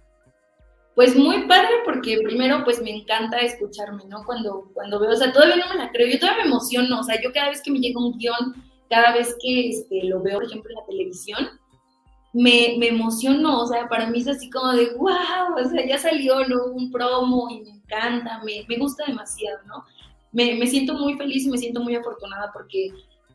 Pues 0.96 1.14
muy 1.16 1.46
padre 1.46 1.70
porque 1.84 2.22
primero 2.24 2.64
pues 2.64 2.82
me 2.82 2.90
encanta 2.90 3.38
escucharme, 3.40 4.06
¿no? 4.06 4.24
Cuando, 4.26 4.72
cuando 4.74 5.00
veo, 5.00 5.12
o 5.12 5.16
sea, 5.16 5.34
todavía 5.34 5.58
no 5.58 5.74
me 5.74 5.84
la 5.84 5.92
creo, 5.92 6.08
yo 6.08 6.20
todavía 6.20 6.44
me 6.44 6.50
emociono, 6.50 7.02
o 7.02 7.04
sea, 7.04 7.22
yo 7.22 7.34
cada 7.34 7.50
vez 7.50 7.62
que 7.62 7.72
me 7.72 7.80
llega 7.80 8.00
un 8.00 8.18
guion, 8.18 8.64
cada 8.90 9.14
vez 9.14 9.36
que 9.42 9.70
este, 9.70 10.06
lo 10.06 10.22
veo, 10.22 10.36
por 10.36 10.46
ejemplo, 10.46 10.72
en 10.72 10.78
la 10.78 10.86
televisión, 10.86 11.50
me, 12.32 12.76
me 12.80 12.90
emociono, 12.90 13.62
o 13.62 13.68
sea, 13.68 13.90
para 13.90 14.08
mí 14.08 14.20
es 14.20 14.28
así 14.28 14.50
como 14.50 14.72
de, 14.72 14.94
wow, 14.96 15.56
o 15.58 15.70
sea, 15.70 15.86
ya 15.86 15.98
salió 15.98 16.46
¿no? 16.48 16.66
un 16.66 16.92
promo 16.92 17.50
y 17.50 17.62
me 17.62 17.70
encanta, 17.72 18.42
me, 18.44 18.66
me 18.68 18.78
gusta 18.78 19.04
demasiado, 19.06 19.60
¿no? 19.66 19.84
Me, 20.32 20.56
me, 20.56 20.68
siento 20.68 20.94
muy 20.94 21.16
feliz 21.16 21.46
y 21.46 21.50
me 21.50 21.58
siento 21.58 21.82
muy 21.82 21.96
afortunada 21.96 22.52
porque 22.54 22.90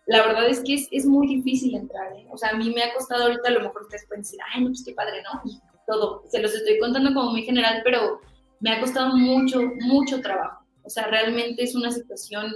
la 0.07 0.27
verdad 0.27 0.49
es 0.49 0.61
que 0.61 0.75
es, 0.75 0.89
es 0.91 1.07
muy 1.07 1.27
difícil 1.29 1.75
entrar, 1.75 2.13
¿eh? 2.15 2.27
O 2.31 2.37
sea, 2.37 2.51
a 2.51 2.57
mí 2.57 2.71
me 2.75 2.83
ha 2.83 2.93
costado 2.93 3.25
ahorita, 3.25 3.49
a 3.49 3.53
lo 3.53 3.61
mejor 3.61 3.83
ustedes 3.83 4.07
pueden 4.07 4.23
decir, 4.23 4.39
ay, 4.53 4.63
no, 4.63 4.69
pues 4.69 4.85
qué 4.85 4.93
padre, 4.93 5.23
¿no? 5.23 5.70
Todo. 5.91 6.24
Se 6.28 6.41
los 6.41 6.55
estoy 6.55 6.78
contando 6.78 7.12
como 7.12 7.32
muy 7.32 7.43
general, 7.43 7.82
pero 7.84 8.20
me 8.61 8.70
ha 8.70 8.80
costado 8.80 9.16
mucho, 9.16 9.61
mucho 9.80 10.20
trabajo. 10.20 10.64
O 10.82 10.91
sea, 10.91 11.07
realmente 11.09 11.64
es 11.64 11.74
una 11.74 11.91
situación 11.91 12.53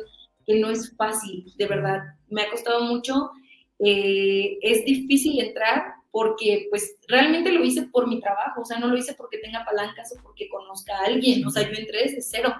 que 0.46 0.58
no 0.60 0.70
es 0.70 0.94
fácil, 0.96 1.52
de 1.56 1.66
verdad. 1.66 2.02
Me 2.28 2.42
ha 2.42 2.50
costado 2.50 2.82
mucho. 2.84 3.30
Eh, 3.78 4.58
es 4.62 4.84
difícil 4.84 5.40
entrar 5.40 5.94
porque 6.10 6.68
pues 6.70 6.96
realmente 7.08 7.50
lo 7.50 7.64
hice 7.64 7.82
por 7.82 8.06
mi 8.06 8.20
trabajo, 8.20 8.60
o 8.60 8.64
sea, 8.64 8.78
no 8.78 8.86
lo 8.86 8.96
hice 8.96 9.14
porque 9.14 9.38
tenga 9.38 9.64
palancas 9.64 10.14
o 10.16 10.22
porque 10.22 10.48
conozca 10.48 10.96
a 10.96 11.06
alguien, 11.06 11.44
o 11.44 11.50
sea, 11.50 11.68
yo 11.68 11.76
entré 11.76 12.04
desde 12.04 12.22
cero. 12.22 12.54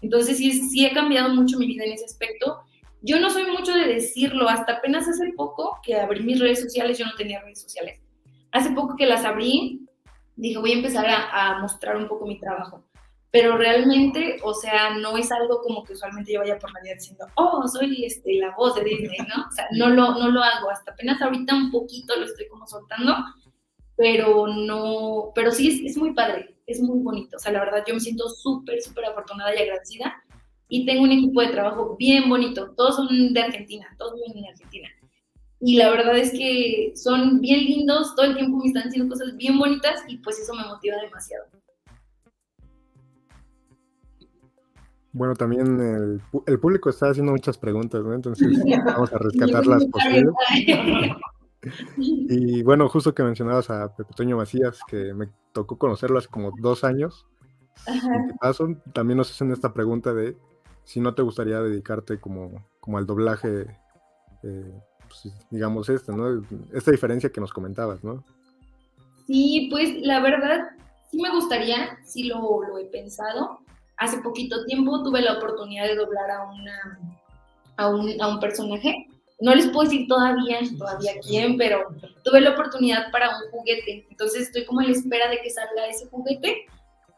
Entonces 0.00 0.38
sí, 0.38 0.52
sí 0.52 0.86
he 0.86 0.92
cambiado 0.92 1.28
mucho 1.34 1.58
mi 1.58 1.66
vida 1.66 1.84
en 1.84 1.92
ese 1.92 2.06
aspecto. 2.06 2.60
Yo 3.02 3.20
no 3.20 3.28
soy 3.28 3.44
mucho 3.44 3.74
de 3.74 3.86
decirlo, 3.86 4.48
hasta 4.48 4.74
apenas 4.74 5.06
hace 5.06 5.32
poco 5.36 5.78
que 5.82 5.96
abrí 5.96 6.22
mis 6.22 6.40
redes 6.40 6.62
sociales, 6.62 6.96
yo 6.96 7.04
no 7.04 7.14
tenía 7.14 7.42
redes 7.42 7.60
sociales. 7.60 8.00
Hace 8.52 8.70
poco 8.70 8.96
que 8.96 9.04
las 9.04 9.26
abrí, 9.26 9.83
dije, 10.36 10.58
voy 10.58 10.72
a 10.72 10.76
empezar 10.76 11.06
a, 11.06 11.58
mostrar 11.60 11.96
un 11.96 12.08
poco 12.08 12.26
mi 12.26 12.38
trabajo. 12.38 12.84
Pero 13.30 13.56
realmente, 13.56 14.38
o 14.44 14.54
sea, 14.54 14.96
no 14.96 15.16
es 15.16 15.32
algo 15.32 15.60
como 15.60 15.82
que 15.82 15.94
usualmente 15.94 16.32
yo 16.32 16.40
vaya 16.40 16.58
por 16.58 16.72
la 16.72 16.80
vida 16.80 16.94
diciendo, 16.94 17.26
oh, 17.34 17.66
soy 17.66 18.04
este, 18.04 18.34
la 18.34 18.54
voz 18.54 18.76
de 18.76 18.84
Disney, 18.84 19.18
¿no? 19.28 19.46
O 19.48 19.50
sea, 19.50 19.66
no 19.72 19.88
lo, 19.88 20.12
no 20.14 20.30
lo 20.30 20.42
hago, 20.42 20.70
hasta 20.70 20.92
apenas 20.92 21.20
ahorita 21.20 21.54
un 21.54 21.70
poquito 21.72 22.14
lo 22.16 22.26
estoy 22.26 22.46
como 22.48 22.66
soltando, 22.66 23.12
pero 23.96 24.46
no, 24.46 25.32
pero 25.34 25.50
sí 25.50 25.68
es, 25.68 25.90
es 25.90 25.96
muy 25.96 26.14
padre, 26.14 26.56
es 26.66 26.80
muy 26.80 27.00
bonito. 27.00 27.36
O 27.36 27.40
sea, 27.40 27.50
la 27.50 27.60
verdad 27.60 27.84
yo 27.86 27.94
me 27.94 28.00
siento 28.00 28.28
súper, 28.28 28.80
súper 28.80 29.06
afortunada 29.06 29.52
y 29.54 29.62
agradecida 29.62 30.22
y 30.68 30.86
tengo 30.86 31.02
un 31.02 31.12
equipo 31.12 31.40
de 31.40 31.48
trabajo 31.48 31.96
bien 31.98 32.28
bonito. 32.28 32.72
Todos 32.76 32.96
son 32.96 33.34
de 33.34 33.40
Argentina, 33.40 33.92
todos 33.98 34.14
viven 34.14 34.44
en 34.44 34.50
Argentina 34.50 34.88
y 35.66 35.76
la 35.78 35.88
verdad 35.88 36.18
es 36.18 36.30
que 36.32 36.92
son 36.94 37.40
bien 37.40 37.60
lindos, 37.60 38.14
todo 38.14 38.26
el 38.26 38.36
tiempo 38.36 38.58
me 38.58 38.66
están 38.66 38.86
haciendo 38.86 39.10
cosas 39.14 39.34
bien 39.38 39.58
bonitas 39.58 40.04
y 40.06 40.18
pues 40.18 40.38
eso 40.38 40.52
me 40.52 40.62
motiva 40.62 40.98
demasiado. 41.00 41.46
Bueno, 45.12 45.34
también 45.34 45.80
el, 45.80 46.20
el 46.46 46.60
público 46.60 46.90
está 46.90 47.08
haciendo 47.08 47.32
muchas 47.32 47.56
preguntas, 47.56 48.04
¿no? 48.04 48.12
Entonces 48.12 48.46
vamos 48.84 49.10
a 49.10 49.16
rescatar 49.16 49.66
las 49.66 49.86
posibles. 49.86 50.34
Y 51.96 52.62
bueno, 52.62 52.90
justo 52.90 53.14
que 53.14 53.22
mencionabas 53.22 53.70
a 53.70 53.96
Pepe 53.96 54.12
Toño 54.14 54.36
Macías, 54.36 54.80
que 54.86 55.14
me 55.14 55.30
tocó 55.54 55.78
conocerlo 55.78 56.18
hace 56.18 56.28
como 56.28 56.52
dos 56.60 56.84
años. 56.84 57.26
¿Qué 57.86 58.34
pasó? 58.38 58.68
También 58.92 59.16
nos 59.16 59.30
hacen 59.30 59.50
esta 59.50 59.72
pregunta 59.72 60.12
de 60.12 60.36
si 60.82 61.00
no 61.00 61.14
te 61.14 61.22
gustaría 61.22 61.62
dedicarte 61.62 62.20
como, 62.20 62.66
como 62.80 62.98
al 62.98 63.06
doblaje 63.06 63.78
eh, 64.42 64.78
pues, 65.22 65.34
digamos, 65.50 65.88
esta, 65.88 66.12
¿no? 66.12 66.42
Esta 66.72 66.90
diferencia 66.90 67.30
que 67.30 67.40
nos 67.40 67.52
comentabas, 67.52 68.02
¿no? 68.02 68.24
Sí, 69.26 69.68
pues 69.70 69.94
la 70.02 70.20
verdad, 70.20 70.70
sí 71.10 71.20
me 71.20 71.30
gustaría, 71.30 71.98
sí 72.04 72.24
lo, 72.24 72.62
lo 72.62 72.78
he 72.78 72.84
pensado. 72.86 73.60
Hace 73.96 74.18
poquito 74.18 74.64
tiempo 74.64 75.02
tuve 75.02 75.22
la 75.22 75.38
oportunidad 75.38 75.86
de 75.86 75.96
doblar 75.96 76.30
a, 76.30 76.44
una, 76.52 77.00
a, 77.76 77.88
un, 77.88 78.20
a 78.20 78.28
un 78.28 78.40
personaje. 78.40 79.06
No 79.40 79.54
les 79.54 79.68
puedo 79.68 79.88
decir 79.88 80.06
todavía, 80.08 80.60
todavía 80.78 81.12
quién, 81.26 81.56
pero 81.56 81.88
tuve 82.24 82.40
la 82.40 82.50
oportunidad 82.50 83.10
para 83.10 83.28
un 83.28 83.50
juguete. 83.50 84.06
Entonces 84.10 84.42
estoy 84.42 84.64
como 84.64 84.80
en 84.80 84.88
la 84.88 84.92
espera 84.96 85.30
de 85.30 85.40
que 85.40 85.50
salga 85.50 85.86
ese 85.86 86.06
juguete. 86.06 86.66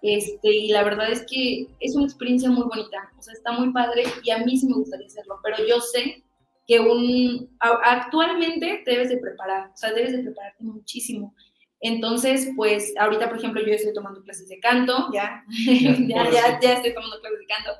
Este, 0.03 0.49
y 0.49 0.69
la 0.69 0.85
verdad 0.85 1.11
es 1.11 1.25
que 1.27 1.67
es 1.81 1.97
una 1.97 2.05
experiencia 2.05 2.51
muy 2.51 2.65
bonita, 2.65 3.11
o 3.19 3.23
sea, 3.23 3.33
está 3.33 3.51
muy 3.53 3.73
padre 3.73 4.05
y 4.23 4.31
a 4.31 4.39
mí 4.39 4.57
sí 4.57 4.69
me 4.69 4.77
gustaría 4.77 5.07
hacerlo, 5.07 5.41
pero 5.43 5.57
yo 5.67 5.81
sé 5.81 6.23
que 6.67 6.81
un, 6.81 7.57
actualmente 7.61 8.83
debes 8.85 9.09
de 9.09 9.19
preparar, 9.19 9.71
o 9.73 9.77
sea, 9.77 9.93
debes 9.93 10.13
de 10.13 10.23
prepararte 10.23 10.65
muchísimo. 10.65 11.35
Entonces, 11.81 12.51
pues 12.57 12.95
ahorita, 12.99 13.29
por 13.29 13.39
ejemplo, 13.39 13.61
yo 13.65 13.73
estoy 13.73 13.93
tomando 13.93 14.23
clases 14.23 14.49
de 14.49 14.59
canto, 14.59 15.09
ya, 15.13 15.45
ya, 16.09 16.31
ya, 16.31 16.61
ya, 16.61 16.73
estoy 16.73 16.95
tomando 16.95 17.21
clases 17.21 17.39
de 17.39 17.47
canto. 17.47 17.71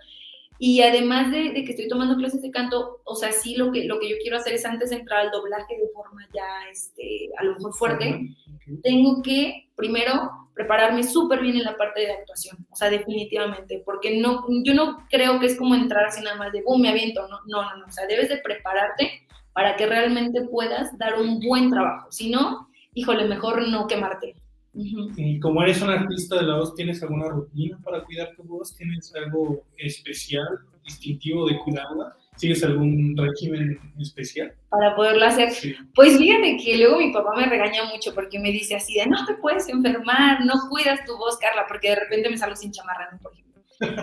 Y 0.59 0.81
además 0.83 1.31
de, 1.33 1.51
de, 1.51 1.65
que 1.65 1.73
estoy 1.73 1.89
tomando 1.89 2.17
clases 2.17 2.41
de 2.41 2.51
canto, 2.51 3.01
o 3.05 3.15
sea, 3.15 3.33
sí 3.33 3.57
lo 3.57 3.73
que, 3.73 3.85
lo 3.85 3.99
que 3.99 4.09
yo 4.09 4.17
quiero 4.23 4.37
hacer 4.37 4.55
es 4.55 4.65
antes 4.65 4.91
de 4.91 4.97
entrar 4.97 5.21
al 5.21 5.31
doblaje 5.31 5.77
de 5.77 5.89
forma 5.93 6.27
ya, 6.33 6.71
este, 6.71 7.31
a 7.39 7.45
lo 7.45 7.55
mejor 7.55 7.75
fuerte, 7.75 8.35
tengo 8.83 9.23
que 9.23 9.69
primero 9.77 10.46
prepararme 10.57 11.03
súper 11.03 11.43
bien 11.43 11.57
en 11.57 11.65
la 11.65 11.77
parte 11.77 12.01
de 12.01 12.13
actuación, 12.13 12.67
o 12.71 12.75
sea, 12.75 12.89
definitivamente, 12.89 13.83
porque 13.85 14.19
no, 14.19 14.47
yo 14.65 14.73
no 14.73 15.07
creo 15.11 15.39
que 15.39 15.47
es 15.47 15.59
como 15.59 15.75
entrar 15.75 16.07
así 16.07 16.25
nada 16.25 16.37
más 16.37 16.51
de, 16.51 16.63
boom, 16.63 16.81
me 16.81 16.89
aviento, 16.89 17.29
no, 17.29 17.41
no, 17.47 17.77
no, 17.77 17.87
o 17.87 17.91
sea, 17.91 18.07
debes 18.07 18.31
de 18.31 18.39
prepararte 18.39 19.27
para 19.53 19.77
que 19.77 19.87
realmente 19.87 20.41
puedas 20.51 20.97
dar 20.97 21.21
un 21.21 21.41
buen 21.41 21.71
trabajo, 21.71 22.11
si 22.11 22.31
no, 22.31 22.69
híjole, 22.95 23.27
mejor 23.27 23.69
no 23.69 23.87
quemarte. 23.87 24.35
Y 24.73 25.41
como 25.41 25.63
eres 25.63 25.81
un 25.83 25.91
artista 25.91 26.37
de 26.37 26.43
la 26.43 26.57
voz, 26.57 26.75
¿tienes 26.75 27.03
alguna 27.03 27.29
rutina 27.29 27.79
para 27.83 28.05
cuidar 28.05 28.35
tu 28.37 28.43
voz? 28.43 28.75
¿Tienes 28.75 29.15
algo 29.15 29.63
especial, 29.79 30.47
distintivo 30.85 31.47
de 31.47 31.59
cuidarla? 31.59 32.15
¿Sigues 32.37 32.63
algún 32.65 33.17
régimen 33.17 33.79
especial? 33.99 34.55
Para 34.69 34.95
poderlo 34.95 35.25
hacer. 35.25 35.53
Pues 35.95 36.19
fíjate 36.19 36.59
que 36.63 36.77
luego 36.77 36.99
mi 36.99 37.13
papá 37.13 37.33
me 37.37 37.47
regaña 37.47 37.85
mucho 37.85 38.15
porque 38.15 38.39
me 38.39 38.53
dice 38.53 38.77
así 38.77 38.95
de 38.95 39.07
no 39.07 39.25
te 39.27 39.35
puedes 39.35 39.69
enfermar, 39.69 40.45
no 40.45 40.55
cuidas 40.69 41.05
tu 41.07 41.17
voz, 41.17 41.39
Carla, 41.39 41.65
porque 41.67 41.91
de 41.91 41.97
repente 41.97 42.29
me 42.29 42.37
salgo 42.37 42.57
sin 42.57 42.73
chamarra, 42.73 43.19
por 43.23 43.33
ejemplo. 43.33 43.63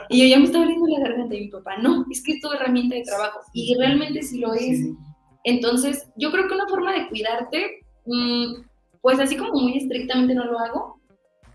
Y 0.09 0.21
yo 0.21 0.27
ya 0.27 0.39
me 0.39 0.45
estaba 0.45 0.63
abriendo 0.63 0.87
la 0.87 1.07
garganta 1.07 1.35
y 1.35 1.41
mi 1.41 1.47
papá, 1.47 1.77
no, 1.77 2.05
es 2.11 2.23
que 2.23 2.33
es 2.33 2.41
tu 2.41 2.51
herramienta 2.51 2.95
de 2.95 3.03
trabajo. 3.03 3.39
Y 3.53 3.75
realmente 3.77 4.21
sí 4.21 4.39
lo 4.39 4.53
es. 4.53 4.79
Entonces, 5.43 6.07
yo 6.15 6.31
creo 6.31 6.47
que 6.47 6.55
una 6.55 6.67
forma 6.67 6.93
de 6.93 7.07
cuidarte, 7.09 7.81
mm, 8.05 8.53
pues 9.01 9.19
así 9.19 9.35
como 9.35 9.53
muy 9.53 9.77
estrictamente 9.77 10.33
no 10.33 10.45
lo 10.45 10.59
hago, 10.59 10.99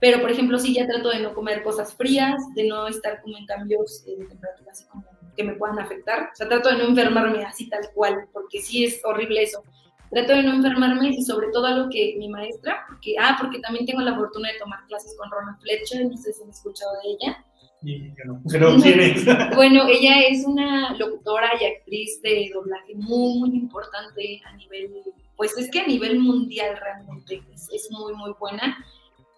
pero 0.01 0.21
por 0.21 0.31
ejemplo 0.31 0.59
sí 0.59 0.75
ya 0.75 0.87
trato 0.87 1.11
de 1.11 1.21
no 1.21 1.35
comer 1.35 1.63
cosas 1.63 1.95
frías, 1.95 2.43
de 2.55 2.69
no 2.69 2.87
estar 2.87 3.21
como 3.23 3.37
en 3.37 3.47
cambios 3.47 4.05
de 4.05 4.17
temperatura 4.27 4.71
así 4.71 4.87
como 4.87 5.05
que 5.39 5.44
me 5.44 5.55
puedan 5.55 5.78
afectar. 5.78 6.31
O 6.32 6.36
sea, 6.36 6.48
trato 6.48 6.69
de 6.69 6.78
no 6.78 6.89
enfermarme 6.89 7.44
así 7.44 7.70
tal 7.70 7.89
cual, 7.94 8.27
porque 8.32 8.60
sí 8.60 8.85
es 8.85 9.01
horrible 9.05 9.44
eso. 9.44 9.62
Trato 10.10 10.32
de 10.32 10.43
no 10.43 10.55
enfermarme 10.55 11.10
y 11.10 11.23
sobre 11.23 11.48
todo 11.52 11.66
algo 11.66 11.89
que 11.90 12.16
mi 12.19 12.28
maestra, 12.28 12.85
porque, 12.89 13.15
ah, 13.20 13.36
porque 13.40 13.60
también 13.60 13.86
tengo 13.86 14.01
la 14.01 14.16
fortuna 14.16 14.51
de 14.51 14.59
tomar 14.59 14.85
clases 14.89 15.15
con 15.16 15.31
Rona 15.31 15.56
Fletcher, 15.62 16.06
no 16.06 16.16
sé 16.16 16.32
si 16.32 16.43
han 16.43 16.51
escuchado 16.51 16.90
de 17.02 17.10
ella. 17.10 17.44
Y, 17.82 18.09
bueno, 18.10 18.43
pero 18.51 18.77
¿quién 18.82 18.98
es? 18.98 19.24
Bueno, 19.55 19.86
ella 19.86 20.23
es 20.23 20.44
una 20.44 20.94
locutora 20.97 21.51
y 21.60 21.65
actriz 21.65 22.20
de 22.23 22.51
doblaje 22.52 22.97
muy, 22.97 23.39
muy 23.39 23.51
importante 23.51 24.43
a 24.44 24.56
nivel, 24.56 24.90
pues 25.36 25.56
es 25.56 25.70
que 25.70 25.81
a 25.81 25.86
nivel 25.86 26.19
mundial 26.19 26.77
realmente 26.82 27.43
es, 27.55 27.69
es 27.73 27.89
muy, 27.93 28.12
muy 28.15 28.32
buena. 28.40 28.85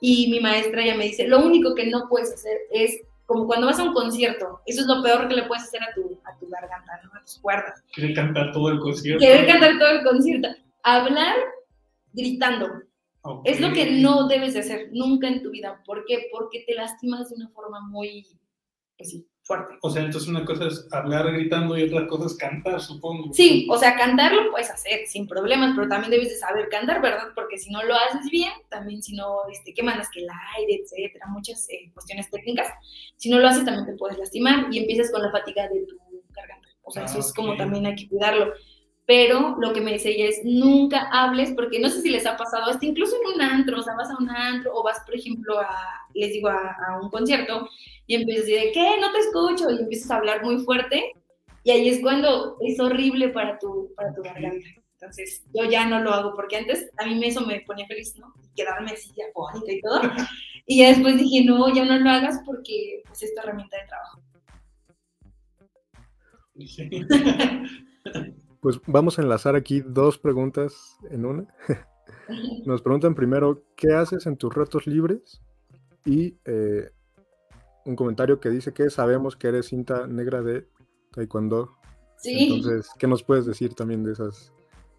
Y 0.00 0.30
mi 0.30 0.40
maestra 0.40 0.82
ya 0.82 0.94
me 0.94 1.04
dice, 1.04 1.28
lo 1.28 1.44
único 1.44 1.74
que 1.74 1.84
no 1.88 2.08
puedes 2.08 2.32
hacer 2.32 2.56
es 2.70 3.02
como 3.30 3.46
cuando 3.46 3.68
vas 3.68 3.78
a 3.78 3.84
un 3.84 3.94
concierto, 3.94 4.60
eso 4.66 4.80
es 4.80 4.88
lo 4.88 5.04
peor 5.04 5.28
que 5.28 5.36
le 5.36 5.44
puedes 5.44 5.62
hacer 5.62 5.80
a 5.84 5.94
tu, 5.94 6.20
a 6.24 6.36
tu 6.36 6.48
garganta, 6.48 7.00
¿no? 7.04 7.16
a 7.16 7.22
tus 7.22 7.38
cuerdas. 7.38 7.80
Quiere 7.92 8.12
cantar 8.12 8.50
todo 8.50 8.70
el 8.70 8.80
concierto. 8.80 9.24
Querer 9.24 9.46
cantar 9.46 9.78
todo 9.78 9.88
el 9.88 10.02
concierto. 10.02 10.48
Hablar 10.82 11.36
gritando. 12.12 12.66
Okay. 13.22 13.52
Es 13.52 13.60
lo 13.60 13.72
que 13.72 13.88
no 13.88 14.26
debes 14.26 14.54
de 14.54 14.60
hacer 14.60 14.88
nunca 14.90 15.28
en 15.28 15.44
tu 15.44 15.52
vida. 15.52 15.80
¿Por 15.86 16.04
qué? 16.06 16.26
Porque 16.32 16.64
te 16.66 16.74
lastimas 16.74 17.30
de 17.30 17.36
una 17.36 17.48
forma 17.50 17.80
muy, 17.82 18.26
pues 18.98 19.10
sí, 19.10 19.24
fuerte. 19.56 19.74
O 19.82 19.90
sea, 19.90 20.02
entonces 20.02 20.28
una 20.28 20.44
cosa 20.44 20.66
es 20.68 20.86
hablar 20.92 21.32
gritando 21.32 21.76
y 21.76 21.82
otra 21.82 22.06
cosa 22.06 22.26
es 22.26 22.34
cantar, 22.36 22.80
supongo. 22.80 23.32
Sí, 23.34 23.66
o 23.68 23.76
sea, 23.76 23.96
cantar 23.96 24.32
lo 24.32 24.50
puedes 24.50 24.70
hacer 24.70 25.06
sin 25.06 25.26
problemas, 25.26 25.72
pero 25.74 25.88
también 25.88 26.10
debes 26.12 26.28
de 26.28 26.36
saber 26.36 26.68
cantar, 26.68 27.02
¿verdad? 27.02 27.28
Porque 27.34 27.58
si 27.58 27.70
no 27.70 27.82
lo 27.82 27.94
haces 27.94 28.30
bien, 28.30 28.52
también 28.68 29.02
si 29.02 29.16
no, 29.16 29.38
este, 29.50 29.74
que 29.74 29.82
mandas 29.82 30.08
que 30.10 30.20
el 30.20 30.28
aire, 30.58 30.82
etcétera, 30.84 31.26
muchas 31.28 31.68
eh, 31.70 31.90
cuestiones 31.92 32.30
técnicas, 32.30 32.68
si 33.16 33.28
no 33.28 33.38
lo 33.40 33.48
haces 33.48 33.64
también 33.64 33.86
te 33.86 33.94
puedes 33.94 34.18
lastimar 34.18 34.66
y 34.70 34.78
empiezas 34.78 35.10
con 35.10 35.22
la 35.22 35.32
fatiga 35.32 35.68
de 35.68 35.84
tu 35.86 35.96
garganta. 36.32 36.68
O 36.82 36.92
sea, 36.92 37.02
Ah, 37.02 37.06
eso 37.06 37.18
es 37.20 37.32
como 37.34 37.52
ok. 37.52 37.58
también 37.58 37.86
hay 37.86 37.94
que 37.96 38.08
cuidarlo. 38.08 38.52
Pero 39.10 39.56
lo 39.58 39.72
que 39.72 39.80
me 39.80 39.94
dice 39.94 40.10
ella 40.10 40.26
es, 40.28 40.40
nunca 40.44 41.08
hables, 41.10 41.50
porque 41.56 41.80
no 41.80 41.88
sé 41.88 42.00
si 42.00 42.10
les 42.10 42.26
ha 42.26 42.36
pasado, 42.36 42.70
hasta 42.70 42.86
incluso 42.86 43.16
en 43.16 43.34
un 43.34 43.42
antro, 43.42 43.80
o 43.80 43.82
sea, 43.82 43.96
vas 43.96 44.08
a 44.08 44.16
un 44.16 44.30
antro 44.30 44.70
o 44.72 44.84
vas, 44.84 45.00
por 45.04 45.16
ejemplo, 45.16 45.58
a, 45.58 45.66
les 46.14 46.32
digo, 46.32 46.48
a, 46.48 46.76
a 46.86 47.02
un 47.02 47.10
concierto 47.10 47.68
y 48.06 48.14
empiezas 48.14 48.44
a 48.44 48.46
decir, 48.46 48.70
¿qué? 48.72 49.00
No 49.00 49.10
te 49.10 49.18
escucho, 49.18 49.68
y 49.68 49.80
empiezas 49.80 50.12
a 50.12 50.18
hablar 50.18 50.44
muy 50.44 50.58
fuerte, 50.58 51.12
y 51.64 51.72
ahí 51.72 51.88
es 51.88 52.00
cuando 52.02 52.56
es 52.60 52.78
horrible 52.78 53.30
para 53.30 53.58
tu, 53.58 53.92
para 53.96 54.14
tu 54.14 54.22
garganta. 54.22 54.68
Entonces, 54.92 55.42
yo 55.52 55.64
ya 55.64 55.86
no 55.86 55.98
lo 55.98 56.12
hago, 56.12 56.36
porque 56.36 56.58
antes 56.58 56.88
a 56.96 57.04
mí 57.04 57.20
eso 57.24 57.40
me 57.40 57.62
ponía 57.62 57.88
feliz, 57.88 58.14
¿no? 58.16 58.32
Quedarme 58.54 58.92
así 58.92 59.10
afónica 59.28 59.72
y 59.72 59.80
todo. 59.80 60.02
Y 60.66 60.78
ya 60.82 60.90
después 60.90 61.18
dije, 61.18 61.44
no, 61.44 61.74
ya 61.74 61.84
no 61.84 61.98
lo 61.98 62.08
hagas 62.10 62.42
porque 62.46 63.02
pues, 63.04 63.24
es 63.24 63.34
tu 63.34 63.40
herramienta 63.40 63.76
de 63.76 63.86
trabajo. 63.88 64.22
Sí. 66.54 68.44
Pues 68.60 68.80
vamos 68.86 69.18
a 69.18 69.22
enlazar 69.22 69.56
aquí 69.56 69.80
dos 69.80 70.18
preguntas 70.18 70.96
en 71.10 71.24
una. 71.24 71.46
Nos 72.66 72.82
preguntan 72.82 73.14
primero, 73.14 73.62
¿qué 73.76 73.92
haces 73.92 74.26
en 74.26 74.36
tus 74.36 74.54
ratos 74.54 74.86
libres? 74.86 75.40
Y 76.04 76.36
eh, 76.44 76.90
un 77.84 77.96
comentario 77.96 78.40
que 78.40 78.50
dice 78.50 78.72
que 78.72 78.90
sabemos 78.90 79.36
que 79.36 79.48
eres 79.48 79.66
cinta 79.66 80.06
negra 80.06 80.42
de 80.42 80.66
Taekwondo. 81.12 81.76
Sí, 82.18 82.54
Entonces, 82.54 82.90
¿qué 82.98 83.06
nos 83.06 83.22
puedes 83.22 83.46
decir 83.46 83.74
también 83.74 84.04
de 84.04 84.12
esas 84.12 84.52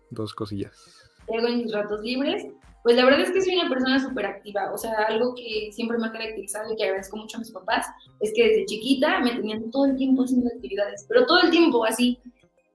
dos 0.10 0.34
cosillas? 0.34 1.12
¿qué 1.28 1.38
hago 1.38 1.48
en 1.48 1.58
mis 1.60 1.74
ratos 1.74 2.02
libres? 2.02 2.48
Pues 2.84 2.96
la 2.96 3.06
verdad 3.06 3.22
es 3.22 3.32
que 3.32 3.42
soy 3.42 3.56
una 3.56 3.70
persona 3.70 4.00
súper 4.00 4.26
activa, 4.26 4.72
o 4.74 4.78
sea, 4.78 4.92
algo 5.08 5.36
que 5.36 5.72
siempre 5.72 6.00
me 6.00 6.08
ha 6.08 6.12
caracterizado 6.12 6.74
y 6.74 6.76
que 6.76 6.84
agradezco 6.84 7.16
mucho 7.16 7.38
a 7.38 7.40
mis 7.42 7.52
papás 7.52 7.86
es 8.20 8.32
que 8.36 8.44
desde 8.44 8.66
chiquita 8.66 9.20
me 9.20 9.36
tenían 9.36 9.70
todo 9.70 9.86
el 9.86 9.96
tiempo 9.98 10.24
haciendo 10.24 10.48
actividades, 10.48 11.06
pero 11.08 11.28
todo 11.28 11.42
el 11.42 11.52
tiempo 11.52 11.86
así. 11.86 12.20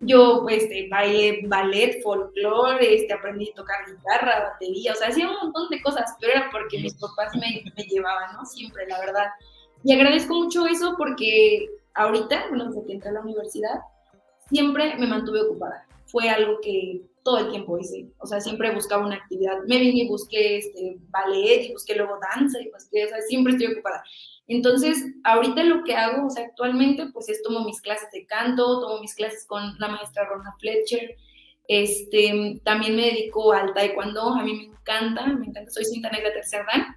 Yo 0.01 0.47
este, 0.49 0.89
bailé 0.91 1.41
ballet, 1.47 2.03
folclore, 2.03 2.95
este, 2.97 3.15
aprendí 3.15 3.51
a 3.51 3.55
tocar 3.55 3.77
guitarra, 3.87 4.51
batería, 4.53 4.93
o 4.93 4.95
sea, 4.95 5.09
hacía 5.09 5.29
un 5.29 5.37
montón 5.43 5.69
de 5.71 5.81
cosas, 5.81 6.15
pero 6.21 6.33
era 6.33 6.51
porque 6.51 6.79
mis 6.81 6.95
papás 6.95 7.35
me, 7.35 7.65
me 7.77 7.83
llevaban, 7.85 8.35
¿no? 8.35 8.45
Siempre, 8.45 8.87
la 8.87 9.01
verdad. 9.01 9.27
Y 9.85 9.95
agradezco 9.95 10.35
mucho 10.35 10.67
eso 10.67 10.95
porque 10.99 11.67
ahorita, 11.95 12.49
bueno, 12.49 12.67
desde 12.67 12.87
que 12.87 12.93
entré 12.93 13.09
a 13.11 13.13
la 13.15 13.21
universidad, 13.21 13.81
siempre 14.49 14.97
me 14.97 15.07
mantuve 15.07 15.43
ocupada. 15.43 15.87
Fue 16.07 16.29
algo 16.29 16.61
que 16.61 17.03
todo 17.23 17.39
el 17.39 17.51
tiempo 17.51 17.77
hice. 17.79 18.07
O 18.19 18.27
sea, 18.27 18.41
siempre 18.41 18.73
buscaba 18.73 19.05
una 19.05 19.17
actividad. 19.17 19.59
Me 19.67 19.79
vine 19.79 20.05
y 20.05 20.09
busqué 20.09 20.59
este, 20.59 20.97
ballet 21.11 21.65
y 21.65 21.73
busqué 21.73 21.97
luego 21.97 22.19
danza 22.33 22.61
y 22.61 22.71
busqué, 22.71 23.05
o 23.05 23.09
sea, 23.09 23.21
siempre 23.23 23.55
estoy 23.55 23.73
ocupada. 23.73 24.05
Entonces, 24.49 25.05
ahorita 25.25 25.65
lo 25.65 25.83
que 25.83 25.95
hago, 25.97 26.27
o 26.27 26.31
sea, 26.31 26.45
actualmente, 26.45 27.07
pues 27.13 27.29
es 27.29 27.43
tomo 27.43 27.65
mis 27.65 27.81
clases 27.81 28.11
de 28.13 28.27
canto, 28.27 28.81
tomo 28.81 29.01
mis 29.01 29.15
clases 29.15 29.45
con 29.47 29.77
la 29.79 29.89
maestra 29.89 30.25
Rona 30.29 30.55
Fletcher. 30.61 31.17
Este, 31.69 32.61
también 32.65 32.95
me 32.95 33.07
dedico 33.07 33.53
al 33.53 33.75
taekwondo, 33.75 34.35
a 34.35 34.45
mí 34.45 34.55
me 34.55 34.65
encanta, 34.65 35.27
me 35.27 35.47
encanta, 35.47 35.71
soy 35.71 35.85
cinta 35.85 36.11
negra 36.11 36.33
tercer 36.33 36.65
dan, 36.65 36.95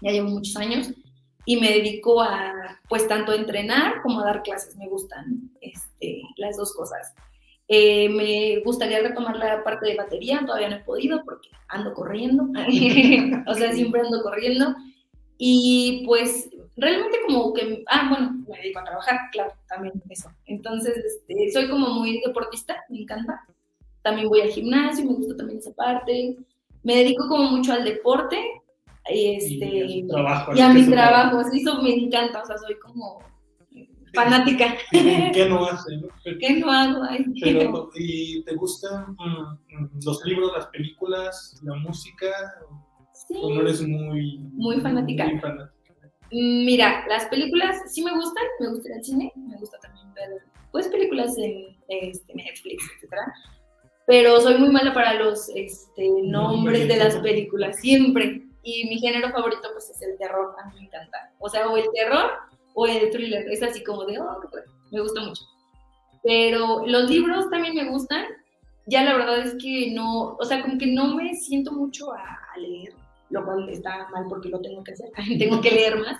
ya 0.00 0.10
llevo 0.10 0.30
muchos 0.30 0.56
años 0.56 0.90
y 1.44 1.60
me 1.60 1.68
dedico 1.68 2.22
a, 2.22 2.80
pues, 2.88 3.06
tanto 3.08 3.34
entrenar 3.34 4.00
como 4.02 4.20
a 4.20 4.24
dar 4.24 4.42
clases, 4.42 4.76
me 4.76 4.88
gustan 4.88 5.50
este, 5.60 6.22
las 6.36 6.56
dos 6.56 6.74
cosas. 6.74 7.14
Eh, 7.68 8.08
me 8.08 8.62
gustaría 8.64 9.00
retomar 9.00 9.36
la 9.36 9.62
parte 9.62 9.86
de 9.86 9.96
batería, 9.96 10.42
todavía 10.46 10.70
no 10.70 10.76
he 10.76 10.84
podido 10.84 11.22
porque 11.24 11.50
ando 11.68 11.92
corriendo, 11.92 12.48
o 13.46 13.54
sea, 13.54 13.72
siempre 13.72 14.00
ando 14.00 14.22
corriendo. 14.22 14.74
Y 15.38 16.04
pues 16.06 16.50
realmente 16.80 17.18
como 17.26 17.52
que, 17.52 17.84
ah, 17.88 18.08
bueno, 18.08 18.44
me 18.48 18.58
dedico 18.58 18.80
a 18.80 18.84
trabajar, 18.84 19.18
claro, 19.32 19.52
también 19.68 20.02
eso. 20.08 20.30
Entonces, 20.46 20.96
este, 20.96 21.50
soy 21.52 21.68
como 21.68 21.88
muy 21.90 22.20
deportista, 22.24 22.82
me 22.88 23.02
encanta. 23.02 23.44
También 24.02 24.28
voy 24.28 24.40
al 24.40 24.48
gimnasio, 24.50 25.04
me 25.04 25.14
gusta 25.14 25.36
también 25.36 25.58
esa 25.58 25.72
parte. 25.72 26.36
Me 26.82 26.96
dedico 26.96 27.28
como 27.28 27.50
mucho 27.50 27.72
al 27.72 27.84
deporte. 27.84 28.38
Y, 29.08 29.34
este, 29.34 29.66
Y 29.66 30.06
trabajo, 30.06 30.52
y 30.54 30.60
a 30.60 30.68
mi 30.70 30.84
trabajo, 30.88 31.40
eso 31.40 31.82
me 31.82 31.94
encanta, 31.94 32.42
o 32.42 32.46
sea, 32.46 32.58
soy 32.58 32.78
como 32.78 33.22
fanática. 34.14 34.74
¿Qué 34.90 35.46
no 35.48 35.64
hace? 35.66 35.96
no? 35.96 36.08
¿Qué 36.40 36.56
no 36.60 36.70
hago? 36.70 37.02
Ay, 37.08 37.24
Pero, 37.40 37.90
¿y 37.94 38.42
te 38.44 38.54
gustan 38.54 39.16
mm, 39.18 39.76
mm, 39.76 39.90
los 40.04 40.24
libros, 40.24 40.52
las 40.56 40.66
películas, 40.68 41.60
la 41.62 41.74
música? 41.76 42.28
sí. 43.12 43.34
¿O 43.40 43.54
no 43.54 43.60
eres 43.60 43.82
muy, 43.82 44.38
Muy 44.52 44.80
fanática. 44.80 45.26
muy 45.26 45.38
fanática? 45.38 45.79
Mm, 46.32 46.64
Mira, 46.64 47.04
las 47.08 47.26
películas 47.26 47.82
sí 47.92 48.02
me 48.02 48.12
gustan, 48.12 48.44
me 48.60 48.68
gusta 48.68 48.94
al 48.94 49.04
cine, 49.04 49.32
me 49.36 49.56
gusta 49.56 49.78
también 49.78 50.12
ver 50.14 50.42
pues 50.70 50.88
películas 50.88 51.36
en 51.36 51.76
este, 51.88 52.34
Netflix, 52.34 52.84
etcétera. 52.96 53.32
Pero 54.06 54.40
soy 54.40 54.58
muy 54.58 54.70
mala 54.70 54.92
para 54.92 55.14
los 55.14 55.48
este, 55.54 56.08
nombres 56.22 56.88
de 56.88 56.96
las 56.96 57.16
películas, 57.16 57.80
siempre. 57.80 58.42
Y 58.62 58.88
mi 58.88 58.98
género 58.98 59.30
favorito 59.30 59.68
pues 59.72 59.90
es 59.90 60.02
el 60.02 60.18
terror, 60.18 60.54
a 60.62 60.68
mí 60.68 60.74
me 60.76 60.86
encanta. 60.86 61.32
O 61.38 61.48
sea, 61.48 61.68
o 61.68 61.76
el 61.76 61.86
terror 61.94 62.30
o 62.74 62.86
el 62.86 63.10
thriller, 63.10 63.48
es 63.50 63.62
así 63.62 63.82
como 63.82 64.04
de, 64.04 64.18
oh, 64.18 64.40
me 64.90 65.00
gusta 65.00 65.20
mucho. 65.22 65.42
Pero 66.22 66.86
los 66.86 67.10
libros 67.10 67.48
también 67.50 67.74
me 67.74 67.88
gustan. 67.88 68.26
Ya 68.86 69.04
la 69.04 69.14
verdad 69.14 69.38
es 69.40 69.54
que 69.60 69.90
no, 69.92 70.36
o 70.36 70.44
sea, 70.44 70.62
como 70.62 70.78
que 70.78 70.86
no 70.86 71.14
me 71.14 71.34
siento 71.34 71.72
mucho 71.72 72.12
a, 72.12 72.40
a 72.52 72.58
leer, 72.58 72.92
lo 73.30 73.44
cual 73.44 73.68
está 73.68 74.08
mal 74.10 74.26
porque 74.28 74.48
lo 74.48 74.60
tengo 74.60 74.82
que 74.84 74.92
hacer, 74.92 75.10
tengo 75.38 75.60
que 75.60 75.70
leer 75.70 75.98
más. 75.98 76.18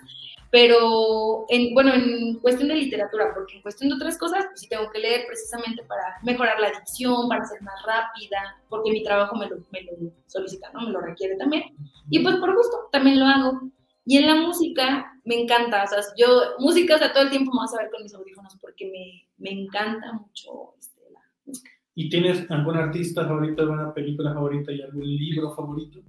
Pero, 0.53 1.47
en, 1.49 1.75
bueno, 1.75 1.95
en 1.95 2.41
cuestión 2.41 2.69
de 2.69 2.75
literatura, 2.75 3.33
porque 3.33 3.57
en 3.57 3.63
cuestión 3.63 3.89
de 3.89 3.95
otras 3.95 4.19
cosas, 4.19 4.47
pues 4.47 4.61
sí 4.61 4.69
tengo 4.69 4.91
que 4.91 4.99
leer 4.99 5.25
precisamente 5.27 5.85
para 5.85 6.03
mejorar 6.25 6.59
la 6.59 6.71
dicción, 6.71 7.29
para 7.29 7.45
ser 7.45 7.63
más 7.63 7.81
rápida, 7.87 8.57
porque 8.69 8.91
mi 8.91 9.05
trabajo 9.05 9.37
me 9.37 9.49
lo, 9.49 9.59
me 9.71 9.83
lo 9.83 9.93
solicita, 10.27 10.71
¿no? 10.73 10.81
Me 10.87 10.91
lo 10.91 11.01
requiere 11.01 11.37
también. 11.37 11.63
Y 12.11 12.19
pues 12.19 12.35
por 12.37 12.53
gusto, 12.57 12.89
también 12.91 13.21
lo 13.21 13.27
hago. 13.27 13.61
Y 14.05 14.17
en 14.17 14.27
la 14.27 14.35
música 14.35 15.13
me 15.25 15.41
encanta, 15.41 15.85
o 15.85 15.87
sea, 15.87 16.01
yo, 16.17 16.27
música, 16.59 16.97
o 16.97 16.99
sea, 16.99 17.13
todo 17.13 17.23
el 17.23 17.31
tiempo 17.31 17.53
me 17.53 17.61
vas 17.61 17.75
a 17.75 17.83
ver 17.83 17.91
con 17.91 18.03
mis 18.03 18.15
audífonos 18.15 18.57
porque 18.61 18.91
me, 18.91 19.29
me 19.39 19.63
encanta 19.63 20.13
mucho 20.15 20.75
este, 20.81 21.01
la 21.13 21.21
música. 21.45 21.71
¿Y 21.95 22.09
tienes 22.09 22.51
algún 22.51 22.77
artista 22.77 23.25
favorito, 23.25 23.63
alguna 23.63 23.95
película 23.95 24.35
favorita 24.35 24.73
y 24.73 24.83
algún 24.83 25.07
libro 25.07 25.55
favorito? 25.55 26.01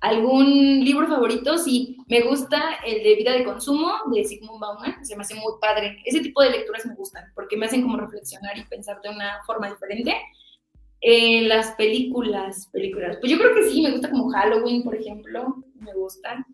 ¿Algún 0.00 0.84
libro 0.84 1.08
favorito? 1.08 1.58
Sí, 1.58 1.96
me 2.06 2.22
gusta 2.22 2.76
el 2.86 3.02
de 3.02 3.16
Vida 3.16 3.32
de 3.32 3.44
Consumo 3.44 3.92
de 4.12 4.24
Sigmund 4.24 4.60
Bauman, 4.60 5.04
se 5.04 5.16
me 5.16 5.22
hace 5.22 5.34
muy 5.34 5.54
padre. 5.60 5.98
Ese 6.04 6.20
tipo 6.20 6.40
de 6.40 6.50
lecturas 6.50 6.86
me 6.86 6.94
gustan 6.94 7.24
porque 7.34 7.56
me 7.56 7.66
hacen 7.66 7.82
como 7.82 7.96
reflexionar 7.96 8.56
y 8.56 8.64
pensar 8.64 9.00
de 9.02 9.10
una 9.10 9.40
forma 9.44 9.68
diferente. 9.68 10.14
Eh, 11.00 11.42
las 11.42 11.72
películas, 11.72 12.68
películas, 12.72 13.18
pues 13.20 13.30
yo 13.30 13.38
creo 13.38 13.54
que 13.54 13.70
sí, 13.70 13.82
me 13.82 13.90
gusta 13.90 14.10
como 14.10 14.30
Halloween, 14.30 14.84
por 14.84 14.94
ejemplo, 14.94 15.56
me 15.80 15.92
gustan. 15.94 16.44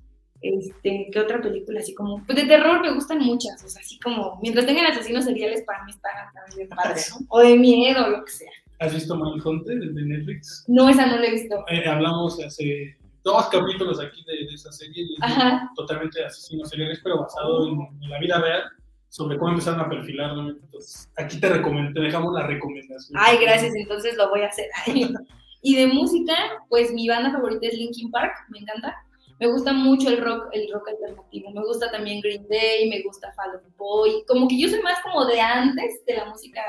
Este, 0.41 1.09
¿qué 1.11 1.21
otra 1.21 1.41
película? 1.41 1.81
Así 1.81 1.95
como, 1.95 2.23
pues 2.27 2.37
de 2.37 2.45
terror 2.45 2.81
me 2.83 2.93
gustan 2.93 3.21
muchas, 3.21 3.65
o 3.65 3.69
sea, 3.69 3.81
así 3.81 3.99
como, 4.01 4.39
mientras 4.43 4.67
tengan 4.67 4.87
asesinos 4.87 5.25
seriales, 5.25 5.63
para 5.65 5.85
mí 5.85 5.93
está, 5.93 6.09
está 6.27 6.57
bien 6.57 6.69
padre, 6.69 7.01
¿no? 7.11 7.27
O 7.29 7.41
de 7.41 7.57
miedo, 7.57 8.09
lo 8.09 8.25
que 8.25 8.33
sea. 8.33 8.51
¿Has 8.81 8.93
visto 8.93 9.17
Mindhunter 9.17 9.79
de 9.79 10.03
Netflix? 10.03 10.65
No, 10.69 10.89
esa 10.89 11.07
no 11.07 11.17
la 11.19 11.27
he 11.27 11.31
visto. 11.31 11.65
Eh, 11.69 11.89
hablamos 11.89 12.39
hace 12.43 12.95
dos 13.25 13.49
capítulos 13.49 13.99
aquí 14.01 14.23
de, 14.25 14.47
de 14.47 14.55
esa 14.55 14.71
serie, 14.71 15.07
Ajá. 15.21 15.71
totalmente 15.75 16.25
asesinos 16.25 16.69
seriales, 16.69 17.01
pero 17.03 17.21
basado 17.21 17.67
en, 17.67 17.81
en 18.03 18.11
la 18.11 18.19
vida 18.21 18.39
real, 18.39 18.63
sobre 19.09 19.39
cómo 19.39 19.51
empezaron 19.53 19.81
a 19.81 19.89
perfilar. 19.89 20.35
¿no? 20.35 20.51
Entonces, 20.51 21.11
aquí 21.17 21.41
te, 21.41 21.49
te 21.49 22.01
dejamos 22.01 22.35
la 22.35 22.47
recomendación. 22.47 23.19
Ay, 23.21 23.39
gracias, 23.39 23.75
entonces 23.75 24.17
lo 24.17 24.29
voy 24.29 24.43
a 24.43 24.49
hacer. 24.49 24.67
y 25.63 25.75
de 25.77 25.87
música, 25.87 26.35
pues 26.69 26.93
mi 26.93 27.09
banda 27.09 27.33
favorita 27.33 27.67
es 27.67 27.75
Linkin 27.75 28.11
Park, 28.11 28.33
me 28.51 28.59
encanta. 28.59 28.95
Me 29.41 29.49
gusta 29.49 29.73
mucho 29.73 30.11
el 30.11 30.23
rock, 30.23 30.49
el 30.53 30.71
rock 30.73 30.89
alternativo. 30.89 31.51
Me 31.51 31.65
gusta 31.65 31.91
también 31.91 32.21
Green 32.21 32.47
Day, 32.49 32.89
me 32.89 33.03
gusta 33.03 33.33
Fall 33.33 33.51
Out 33.51 33.77
Boy. 33.77 34.25
Como 34.29 34.47
que 34.47 34.61
yo 34.61 34.69
soy 34.69 34.81
más 34.81 35.01
como 35.03 35.25
de 35.27 35.41
antes 35.41 36.05
de 36.07 36.15
la 36.15 36.27
música 36.27 36.63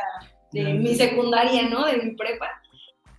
de 0.51 0.73
mi 0.73 0.95
secundaria, 0.95 1.69
¿no? 1.69 1.85
De 1.85 1.97
mi 1.97 2.15
prepa. 2.15 2.49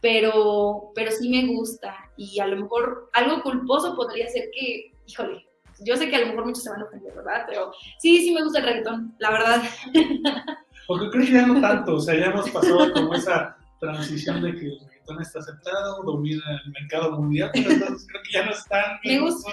Pero, 0.06 0.92
pero 0.94 1.10
sí 1.10 1.28
me 1.28 1.52
gusta. 1.52 1.96
Y 2.16 2.38
a 2.38 2.46
lo 2.46 2.56
mejor 2.56 3.10
algo 3.12 3.42
culposo 3.42 3.96
podría 3.96 4.28
ser 4.28 4.50
que, 4.54 4.92
híjole, 5.04 5.44
yo 5.80 5.96
sé 5.96 6.08
que 6.08 6.14
a 6.14 6.20
lo 6.20 6.26
mejor 6.28 6.46
muchos 6.46 6.62
se 6.62 6.70
van 6.70 6.80
a 6.80 6.84
ofender, 6.84 7.12
¿verdad? 7.12 7.44
Pero 7.48 7.72
sí, 7.98 8.18
sí 8.18 8.32
me 8.32 8.44
gusta 8.44 8.60
el 8.60 8.66
reggaetón, 8.66 9.16
la 9.18 9.32
verdad. 9.32 9.62
Porque 10.86 11.10
creo 11.10 11.26
que 11.26 11.32
ya 11.32 11.44
no 11.44 11.60
tanto, 11.60 11.96
o 11.96 12.00
sea, 12.00 12.14
ya 12.14 12.26
hemos 12.26 12.48
pasado 12.50 12.92
como 12.92 13.14
esa 13.14 13.56
transición 13.80 14.42
de 14.42 14.54
que 14.54 14.66
el 14.66 14.78
reggaetón 14.78 15.22
está 15.22 15.40
aceptado, 15.40 16.04
domina 16.04 16.44
el 16.64 16.70
mercado 16.70 17.10
mundial, 17.10 17.50
pero 17.52 17.68
entonces 17.68 18.06
creo 18.08 18.22
que 18.22 18.32
ya 18.32 18.44
no 18.44 18.52
es 18.52 18.64
tan 18.66 19.00
Me 19.02 19.18
gusta. 19.18 19.50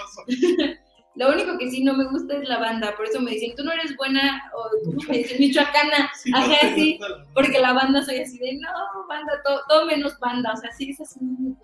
Lo 1.16 1.30
único 1.30 1.56
que 1.58 1.70
sí 1.70 1.84
no 1.84 1.94
me 1.94 2.06
gusta 2.06 2.36
es 2.36 2.48
la 2.48 2.58
banda, 2.58 2.96
por 2.96 3.06
eso 3.06 3.20
me 3.20 3.32
dicen, 3.32 3.54
tú 3.56 3.62
no 3.62 3.70
eres 3.70 3.96
buena, 3.96 4.50
o 4.52 4.90
tú 4.90 4.96
me 5.08 5.18
dicen 5.18 5.38
michoacana, 5.40 6.10
sí, 6.14 6.32
ajá, 6.34 6.74
sí, 6.74 6.98
porque 7.34 7.60
la 7.60 7.72
banda 7.72 8.02
soy 8.02 8.18
así 8.18 8.38
de, 8.38 8.54
no, 8.54 9.06
banda, 9.08 9.40
todo, 9.44 9.60
todo 9.68 9.86
menos 9.86 10.18
banda, 10.18 10.52
o 10.52 10.56
sea, 10.56 10.72
sí, 10.72 10.90
es 10.90 11.00
así 11.00 11.20
no. 11.22 11.56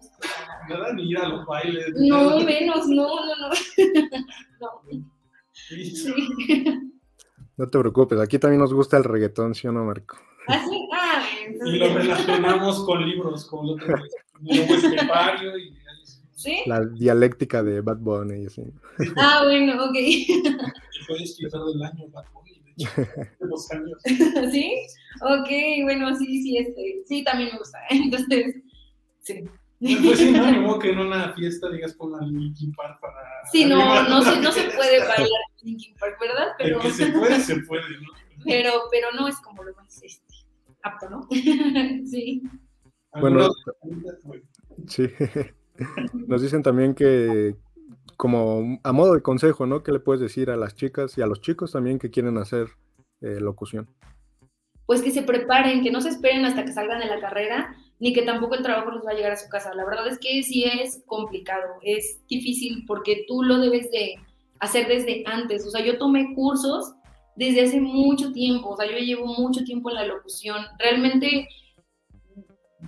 Nada, 0.69 0.93
ni 0.93 1.11
ir 1.11 1.19
a 1.19 1.29
los 1.29 1.45
bailes. 1.47 1.93
No, 1.97 2.39
menos, 2.41 2.87
no, 2.87 3.09
no, 3.09 3.37
no. 3.37 3.49
no. 4.61 4.83
Sí. 5.53 6.15
No 7.57 7.67
te 7.67 7.79
preocupes, 7.79 8.21
aquí 8.21 8.39
también 8.39 8.61
nos 8.61 8.73
gusta 8.73 8.97
el 8.97 9.05
reggaetón, 9.05 9.55
¿sí 9.55 9.67
o 9.67 9.73
no, 9.73 9.85
Marco? 9.85 10.17
¿Ah, 10.47 10.65
sí? 10.69 10.89
Ah, 10.95 11.23
y 11.67 11.79
lo 11.79 11.93
relacionamos 11.93 12.85
con 12.85 13.07
libros, 13.07 13.47
con 13.47 13.69
otro, 13.69 13.97
como 14.33 14.51
y 15.59 15.80
¿Sí? 16.41 16.57
La 16.65 16.81
dialéctica 16.81 17.63
de 17.63 17.83
Bad 17.83 17.99
Bunny 17.99 18.45
y 18.45 18.47
así. 18.47 18.63
Ah, 19.17 19.43
bueno, 19.45 19.85
ok. 19.85 19.95
Fue 21.07 21.19
del 21.19 21.83
año 21.83 22.09
Bad 22.09 22.25
Bunny, 22.33 22.63
de 22.65 22.71
hecho, 22.71 22.91
de 23.41 23.47
los 23.47 23.71
años. 23.71 23.99
¿Sí? 24.51 24.75
Ok, 25.21 25.49
bueno, 25.83 26.17
sí, 26.17 26.43
sí, 26.43 26.57
este, 26.57 27.03
sí, 27.07 27.25
también 27.25 27.51
me 27.53 27.59
gusta. 27.59 27.79
Entonces, 27.91 28.57
sí. 29.21 29.45
Pues 29.81 30.19
sí, 30.19 30.33
no, 30.33 30.47
como 30.47 30.79
que 30.79 30.93
en 30.93 31.01
una 31.01 31.35
fiesta 31.35 31.71
digas 31.71 31.93
pongan 31.95 32.33
Linkin 32.33 32.73
Park 32.73 33.01
para... 33.01 33.19
Sí, 33.53 33.67
no, 33.67 34.09
no 34.09 34.23
se, 34.23 34.41
no 34.41 34.53
se 34.53 34.63
puede 34.63 34.99
bailar 35.01 35.29
Linkin 35.63 35.95
Park, 35.97 36.17
¿verdad? 36.21 36.49
Pero... 36.57 36.77
El 36.77 36.83
que 36.83 36.91
se 36.91 37.07
puede, 37.13 37.41
se 37.41 37.57
puede, 37.61 38.01
¿no? 38.01 38.09
Pero, 38.45 38.73
pero 38.91 39.09
no 39.13 39.29
es 39.29 39.37
como 39.41 39.63
lo 39.63 39.75
más 39.75 40.03
este, 40.03 40.35
apto, 40.83 41.11
¿no? 41.11 41.29
sí. 41.31 42.43
Bueno, 43.13 43.51
sí. 44.87 45.07
Nos 46.27 46.43
dicen 46.43 46.63
también 46.63 46.95
que, 46.95 47.57
como 48.17 48.79
a 48.83 48.93
modo 48.93 49.15
de 49.15 49.23
consejo, 49.23 49.67
¿no? 49.67 49.83
¿Qué 49.83 49.93
le 49.93 50.01
puedes 50.01 50.21
decir 50.21 50.51
a 50.51 50.57
las 50.57 50.75
chicas 50.75 51.17
y 51.19 51.23
a 51.23 51.27
los 51.27 51.41
chicos 51.41 51.73
también 51.73 51.99
que 51.99 52.11
quieren 52.11 52.39
hacer 52.39 52.69
eh, 53.21 53.41
locución? 53.41 53.89
Pues 54.87 55.03
que 55.03 55.11
se 55.11 55.23
preparen, 55.23 55.83
que 55.83 55.91
no 55.91 56.01
se 56.01 56.09
esperen 56.09 56.45
hasta 56.45 56.65
que 56.65 56.73
salgan 56.73 56.99
de 56.99 57.07
la 57.07 57.21
carrera, 57.21 57.77
ni 58.01 58.13
que 58.13 58.23
tampoco 58.23 58.57
el 58.57 58.63
trabajo 58.63 58.91
les 58.91 59.07
va 59.07 59.13
a 59.13 59.15
llegar 59.15 59.33
a 59.33 59.37
su 59.37 59.49
casa. 59.49 59.73
La 59.75 59.85
verdad 59.85 60.09
es 60.09 60.19
que 60.19 60.43
sí 60.43 60.65
es 60.65 61.03
complicado, 61.07 61.75
es 61.83 62.21
difícil 62.29 62.85
porque 62.87 63.25
tú 63.29 63.43
lo 63.43 63.59
debes 63.59 63.91
de 63.91 64.17
hacer 64.59 64.89
desde 64.89 65.23
antes. 65.27 65.67
O 65.67 65.71
sea, 65.71 65.85
yo 65.85 65.99
tomé 65.99 66.35
cursos 66.35 66.95
desde 67.37 67.63
hace 67.63 67.81
mucho 67.81 68.33
tiempo, 68.33 68.71
o 68.71 68.77
sea, 68.77 68.91
yo 68.91 68.99
llevo 68.99 69.27
mucho 69.27 69.65
tiempo 69.65 69.91
en 69.91 69.97
la 69.97 70.07
locución. 70.07 70.59
Realmente 70.79 71.49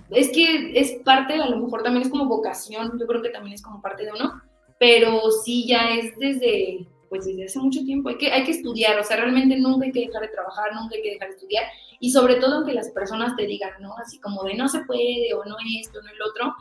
es 0.09 0.31
que 0.31 0.79
es 0.79 0.93
parte, 1.03 1.33
a 1.35 1.49
lo 1.49 1.57
mejor 1.57 1.83
también 1.83 2.03
es 2.03 2.09
como 2.09 2.25
vocación, 2.25 2.97
yo 2.99 3.07
creo 3.07 3.21
que 3.21 3.29
también 3.29 3.53
es 3.53 3.61
como 3.61 3.81
parte 3.81 4.05
de 4.05 4.11
uno, 4.11 4.41
pero 4.79 5.31
sí 5.43 5.67
ya 5.67 5.91
es 5.95 6.17
desde, 6.17 6.87
pues 7.09 7.25
desde 7.25 7.45
hace 7.45 7.59
mucho 7.59 7.83
tiempo, 7.83 8.09
hay 8.09 8.17
que, 8.17 8.31
hay 8.31 8.43
que 8.43 8.51
estudiar, 8.51 8.99
o 8.99 9.03
sea, 9.03 9.17
realmente 9.17 9.57
nunca 9.57 9.85
hay 9.85 9.91
que 9.91 10.07
dejar 10.07 10.23
de 10.23 10.27
trabajar, 10.29 10.73
nunca 10.73 10.95
hay 10.95 11.01
que 11.01 11.11
dejar 11.11 11.29
de 11.29 11.35
estudiar, 11.35 11.65
y 11.99 12.11
sobre 12.11 12.35
todo 12.35 12.55
aunque 12.55 12.73
las 12.73 12.89
personas 12.91 13.35
te 13.35 13.45
digan, 13.45 13.71
¿no? 13.79 13.95
Así 13.97 14.19
como 14.19 14.43
de 14.43 14.55
no 14.55 14.67
se 14.67 14.81
puede, 14.81 15.33
o 15.33 15.45
no 15.45 15.55
esto, 15.79 16.01
no 16.01 16.09
el 16.09 16.21
otro, 16.21 16.55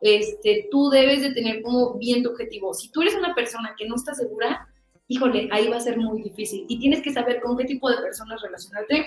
este, 0.00 0.68
tú 0.70 0.90
debes 0.90 1.22
de 1.22 1.32
tener 1.32 1.62
como 1.62 1.94
bien 1.94 2.22
tu 2.22 2.30
objetivo. 2.30 2.74
Si 2.74 2.90
tú 2.90 3.02
eres 3.02 3.14
una 3.14 3.34
persona 3.34 3.74
que 3.78 3.88
no 3.88 3.94
está 3.96 4.14
segura, 4.14 4.68
híjole, 5.08 5.48
ahí 5.50 5.68
va 5.68 5.76
a 5.76 5.80
ser 5.80 5.98
muy 5.98 6.22
difícil, 6.22 6.66
y 6.68 6.78
tienes 6.78 7.02
que 7.02 7.12
saber 7.12 7.40
con 7.40 7.56
qué 7.56 7.64
tipo 7.64 7.90
de 7.90 7.96
personas 7.98 8.40
relacionarte 8.42 9.06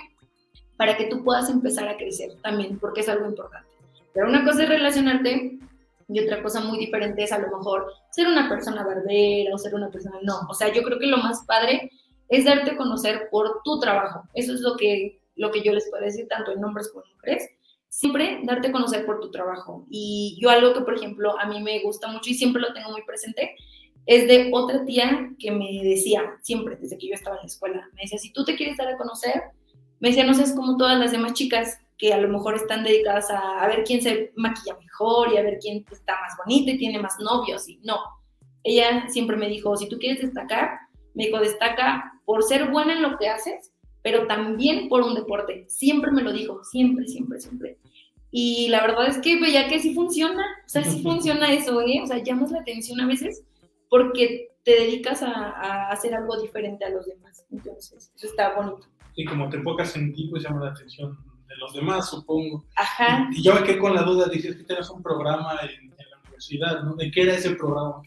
para 0.78 0.96
que 0.96 1.06
tú 1.06 1.24
puedas 1.24 1.50
empezar 1.50 1.88
a 1.88 1.98
crecer 1.98 2.32
también, 2.42 2.80
porque 2.80 3.02
es 3.02 3.10
algo 3.10 3.26
importante. 3.26 3.68
Pero 4.14 4.30
una 4.30 4.46
cosa 4.46 4.64
es 4.64 4.70
relacionarte 4.70 5.60
y 6.08 6.20
otra 6.20 6.42
cosa 6.42 6.62
muy 6.62 6.78
diferente 6.78 7.24
es 7.24 7.32
a 7.32 7.40
lo 7.40 7.56
mejor 7.58 7.92
ser 8.12 8.28
una 8.28 8.48
persona 8.48 8.84
barbera 8.84 9.54
o 9.54 9.58
ser 9.58 9.76
una 9.76 9.90
persona 9.90 10.18
no. 10.24 10.42
O 10.50 10.54
sea, 10.54 10.72
yo 10.74 10.84
creo 10.84 11.00
que 11.00 11.08
lo 11.08 11.18
más 11.18 11.44
padre 11.46 11.92
es 12.30 12.46
darte 12.46 12.72
a 12.72 12.78
conocer 12.78 13.28
por 13.30 13.62
tu 13.64 13.80
trabajo. 13.80 14.24
Eso 14.34 14.54
es 14.54 14.62
lo 14.62 14.76
que, 14.78 15.20
lo 15.36 15.52
que 15.52 15.62
yo 15.62 15.74
les 15.74 15.90
puedo 15.90 16.04
decir 16.04 16.28
tanto 16.28 16.52
en 16.52 16.64
hombres 16.64 16.90
como 16.90 17.04
en 17.06 17.14
mujeres. 17.14 17.50
Siempre 17.90 18.42
darte 18.44 18.68
a 18.68 18.72
conocer 18.72 19.06
por 19.06 19.20
tu 19.20 19.32
trabajo. 19.32 19.86
Y 19.90 20.38
yo 20.42 20.50
algo 20.50 20.74
que, 20.74 20.82
por 20.82 20.96
ejemplo, 20.96 21.38
a 21.40 21.48
mí 21.48 21.62
me 21.62 21.82
gusta 21.82 22.08
mucho 22.08 22.30
y 22.30 22.36
siempre 22.36 22.62
lo 22.62 22.74
tengo 22.74 22.92
muy 22.92 23.04
presente, 23.04 23.56
es 24.06 24.28
de 24.28 24.50
otra 24.54 24.86
tía 24.86 25.32
que 25.38 25.52
me 25.52 25.84
decía, 25.84 26.38
siempre, 26.42 26.78
desde 26.78 26.98
que 26.98 27.10
yo 27.10 27.14
estaba 27.14 27.36
en 27.36 27.42
la 27.42 27.48
escuela, 27.48 27.90
me 27.94 28.04
decía, 28.04 28.18
si 28.18 28.32
tú 28.32 28.46
te 28.46 28.56
quieres 28.56 28.78
dar 28.78 28.88
a 28.88 28.98
conocer, 28.98 29.44
me 30.00 30.10
decía, 30.10 30.26
no 30.26 30.34
seas 30.34 30.54
como 30.54 30.78
todas 30.78 31.00
las 31.00 31.12
demás 31.12 31.34
chicas, 31.34 31.80
que 31.98 32.14
a 32.14 32.18
lo 32.20 32.28
mejor 32.28 32.56
están 32.56 32.84
dedicadas 32.84 33.32
a, 33.32 33.64
a, 33.64 33.68
ver 33.68 33.84
quién 33.84 34.02
se 34.02 34.32
maquilla 34.36 34.78
mejor 34.80 35.34
y 35.34 35.38
a 35.38 35.42
ver 35.42 35.58
quién 35.60 35.84
está 35.92 36.14
más 36.22 36.34
bonita 36.38 36.72
y 36.72 36.78
tiene 36.78 37.00
más 37.00 37.20
novios. 37.20 37.68
Y 37.68 37.80
no, 37.84 37.98
ella 38.64 39.08
siempre 39.10 39.38
me 39.38 39.48
dijo, 39.48 39.76
si 39.78 39.90
tú 39.90 39.98
quieres 39.98 40.22
destacar, 40.22 40.80
me 41.14 41.26
dijo, 41.26 41.40
destaca 41.40 42.14
por 42.26 42.44
ser 42.44 42.70
buena 42.70 42.94
en 42.94 43.02
lo 43.02 43.18
que 43.18 43.30
haces, 43.30 43.72
pero 44.04 44.28
también 44.28 44.90
por 44.90 45.02
un 45.02 45.16
deporte. 45.16 45.66
Siempre 45.68 46.12
me 46.12 46.22
lo 46.22 46.32
dijo, 46.32 46.64
siempre, 46.64 47.08
siempre, 47.08 47.40
siempre. 47.40 47.78
Y 48.30 48.68
la 48.68 48.82
verdad 48.82 49.08
es 49.08 49.18
que 49.18 49.40
veía 49.40 49.68
que 49.68 49.80
sí 49.80 49.96
funciona, 49.96 50.46
o 50.66 50.70
sea, 50.70 50.84
sí 50.84 51.02
funciona 51.04 51.52
eso, 51.52 51.82
¿eh? 51.82 52.02
O 52.04 52.08
sea, 52.08 52.22
llamas 52.22 52.52
la 52.52 52.60
atención 52.60 53.00
a 53.00 53.08
veces 53.08 53.44
porque 53.90 54.50
te 54.64 54.72
dedicas 54.72 55.24
a, 55.24 55.32
a 55.32 55.90
hacer 55.90 56.14
algo 56.14 56.40
diferente 56.40 56.86
a 56.86 56.90
los 56.90 57.06
demás. 57.06 57.46
Entonces, 57.50 58.12
eso 58.16 58.28
está 58.28 58.54
bonito. 58.54 58.88
Y 59.18 59.26
como 59.26 59.50
te 59.50 59.58
enfocas 59.58 59.96
en 59.96 60.14
ti, 60.14 60.28
pues 60.30 60.44
llama 60.44 60.66
la 60.66 60.72
atención 60.72 61.18
de 61.48 61.56
los 61.58 61.74
demás, 61.74 62.08
supongo. 62.08 62.64
Ajá. 62.76 63.28
Y 63.32 63.42
yo 63.42 63.56
me 63.56 63.64
quedé 63.64 63.80
con 63.80 63.96
la 63.96 64.04
duda, 64.04 64.28
dices 64.28 64.56
que 64.56 64.64
tenías 64.64 64.92
un 64.92 65.02
programa 65.02 65.58
en, 65.64 65.92
en, 65.92 66.10
la 66.12 66.20
universidad, 66.24 66.84
¿no? 66.84 66.96
¿De 66.96 67.10
qué 67.10 67.24
era 67.24 67.34
ese 67.34 67.56
programa? 67.56 68.00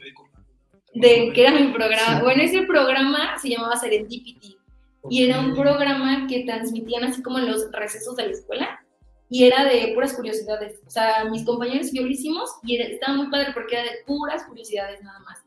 ¿De 0.94 1.32
qué 1.34 1.42
era 1.42 1.50
mi 1.50 1.72
programa? 1.72 2.18
Sí. 2.18 2.22
Bueno, 2.22 2.42
ese 2.44 2.62
programa 2.62 3.36
se 3.38 3.48
llamaba 3.48 3.76
Serendipity. 3.76 4.56
Okay. 5.02 5.18
Y 5.18 5.24
era 5.24 5.40
un 5.40 5.56
programa 5.56 6.28
que 6.28 6.44
transmitían 6.44 7.02
así 7.02 7.22
como 7.22 7.38
en 7.38 7.50
los 7.50 7.72
recesos 7.72 8.14
de 8.14 8.26
la 8.26 8.32
escuela. 8.32 8.80
Y 9.28 9.46
era 9.46 9.64
de 9.64 9.90
puras 9.94 10.14
curiosidades. 10.14 10.80
O 10.86 10.90
sea, 10.90 11.24
mis 11.24 11.44
compañeros 11.44 11.92
y 11.92 11.96
yo 11.96 12.02
lo 12.02 12.08
hicimos 12.08 12.50
y 12.62 12.76
era, 12.76 12.84
estaba 12.84 13.16
muy 13.16 13.30
padre 13.30 13.48
porque 13.52 13.74
era 13.74 13.84
de 13.84 13.98
puras 14.06 14.44
curiosidades 14.44 15.02
nada 15.02 15.18
más. 15.20 15.38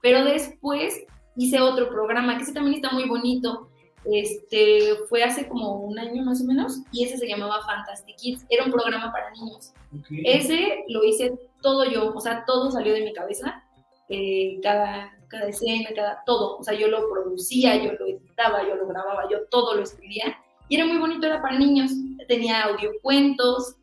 Pero 0.00 0.24
después 0.24 1.04
hice 1.36 1.60
otro 1.60 1.88
programa 1.90 2.36
que 2.36 2.42
ese 2.42 2.52
también 2.52 2.76
está 2.76 2.90
muy 2.90 3.08
bonito 3.08 3.68
este, 4.04 4.96
fue 5.08 5.22
hace 5.22 5.48
como 5.48 5.76
un 5.76 5.98
año 5.98 6.22
más 6.22 6.40
o 6.40 6.44
menos, 6.44 6.80
y 6.90 7.04
ese 7.04 7.18
se 7.18 7.28
llamaba 7.28 7.64
Fantastic 7.64 8.16
Kids, 8.16 8.46
era 8.48 8.64
un 8.64 8.72
programa 8.72 9.12
para 9.12 9.30
niños. 9.30 9.72
Okay. 10.00 10.22
Ese 10.24 10.84
lo 10.88 11.04
hice 11.04 11.38
todo 11.60 11.84
yo, 11.84 12.12
o 12.14 12.20
sea, 12.20 12.44
todo 12.44 12.70
salió 12.70 12.92
de 12.92 13.04
mi 13.04 13.12
cabeza, 13.12 13.62
eh, 14.08 14.58
cada, 14.62 15.16
cada 15.28 15.48
escena, 15.48 15.90
cada, 15.94 16.22
todo, 16.26 16.58
o 16.58 16.62
sea, 16.62 16.74
yo 16.74 16.88
lo 16.88 17.08
producía, 17.08 17.76
yo 17.76 17.92
lo 17.92 18.06
editaba, 18.06 18.66
yo 18.66 18.74
lo 18.74 18.86
grababa, 18.86 19.28
yo 19.30 19.46
todo 19.50 19.74
lo 19.74 19.82
escribía, 19.82 20.36
y 20.68 20.76
era 20.76 20.86
muy 20.86 20.98
bonito, 20.98 21.26
era 21.26 21.40
para 21.40 21.58
niños, 21.58 21.92
tenía 22.28 22.62
audiocuentos, 22.62 23.76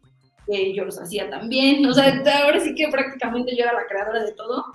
eh, 0.47 0.73
yo 0.73 0.83
los 0.83 0.99
hacía 0.99 1.29
también, 1.29 1.85
o 1.85 1.93
sea, 1.93 2.21
ahora 2.43 2.59
sí 2.59 2.73
que 2.75 2.87
prácticamente 2.89 3.55
yo 3.55 3.63
era 3.63 3.73
la 3.73 3.87
creadora 3.87 4.23
de 4.23 4.33
todo, 4.33 4.65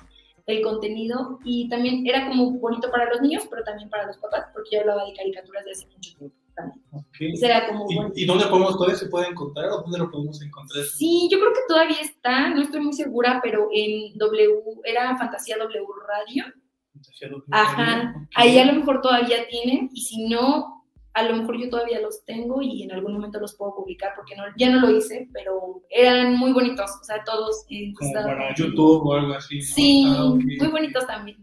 el 0.47 0.63
contenido 0.63 1.39
y 1.45 1.69
también 1.69 2.07
era 2.07 2.29
como 2.29 2.53
bonito 2.53 2.91
para 2.91 3.09
los 3.11 3.21
niños, 3.23 3.45
pero 3.49 3.65
también 3.65 3.89
para 3.89 4.07
los 4.07 4.19
papás, 4.19 4.47
porque 4.53 4.71
yo 4.73 4.81
hablaba 4.81 5.05
de 5.07 5.15
caricaturas 5.15 5.65
de 5.65 5.71
hace 5.71 5.87
mucho 5.87 6.17
tiempo 6.19 6.37
también. 6.55 6.85
Okay. 6.93 7.35
Era 7.43 7.67
como 7.67 7.87
¿Y, 7.89 7.97
bueno. 7.97 8.13
¿Y, 8.15 8.27
dónde 8.27 8.47
podemos, 8.47 8.77
todavía 8.77 8.97
se 8.97 9.09
puede 9.09 9.29
encontrar 9.29 9.71
o 9.71 9.83
dónde 9.83 9.99
lo 9.99 10.11
podemos 10.11 10.41
encontrar? 10.43 10.85
Sí, 10.85 11.29
yo 11.31 11.39
creo 11.41 11.53
que 11.53 11.61
todavía 11.67 12.01
está, 12.01 12.51
no 12.51 12.63
estoy 12.63 12.81
muy 12.81 12.93
segura, 12.93 13.41
pero 13.43 13.69
en 13.73 14.17
W, 14.19 14.63
era 14.85 15.17
Fantasía 15.17 15.57
W 15.59 15.87
Radio. 16.07 16.45
Fantasía 16.93 17.29
w 17.29 17.43
Ajá, 17.51 18.15
okay. 18.15 18.29
ahí 18.37 18.59
a 18.59 18.67
lo 18.67 18.75
mejor 18.75 19.01
todavía 19.01 19.49
tienen, 19.49 19.91
y 19.93 20.01
si 20.03 20.29
no, 20.29 20.74
a 21.15 21.23
lo 21.23 21.37
mejor 21.37 21.57
yo 21.59 21.71
todavía 21.71 22.01
los 22.01 22.25
tengo 22.25 22.61
y 22.61 22.83
en 22.83 22.93
algún 22.93 23.13
momento 23.13 23.39
los 23.39 23.55
puedo 23.55 23.77
publicar 23.77 24.13
porque 24.17 24.35
no, 24.37 24.43
ya 24.57 24.71
no 24.71 24.81
lo 24.81 24.91
hice, 24.91 25.29
pero 25.33 25.83
eran 25.89 26.37
muy 26.37 26.53
bonitos, 26.53 26.91
o 27.01 27.05
sea, 27.05 27.23
todos. 27.25 27.65
Eh, 27.71 27.93
Como 27.97 28.13
para 28.13 28.55
YouTube 28.55 29.07
o 29.07 29.15
algo 29.15 29.35
así. 29.35 29.59
¿no? 29.59 29.65
Sí, 29.65 30.05
ah, 30.09 30.25
okay. 30.25 30.59
muy 30.59 30.69
bonitos 30.69 31.07
también. 31.07 31.39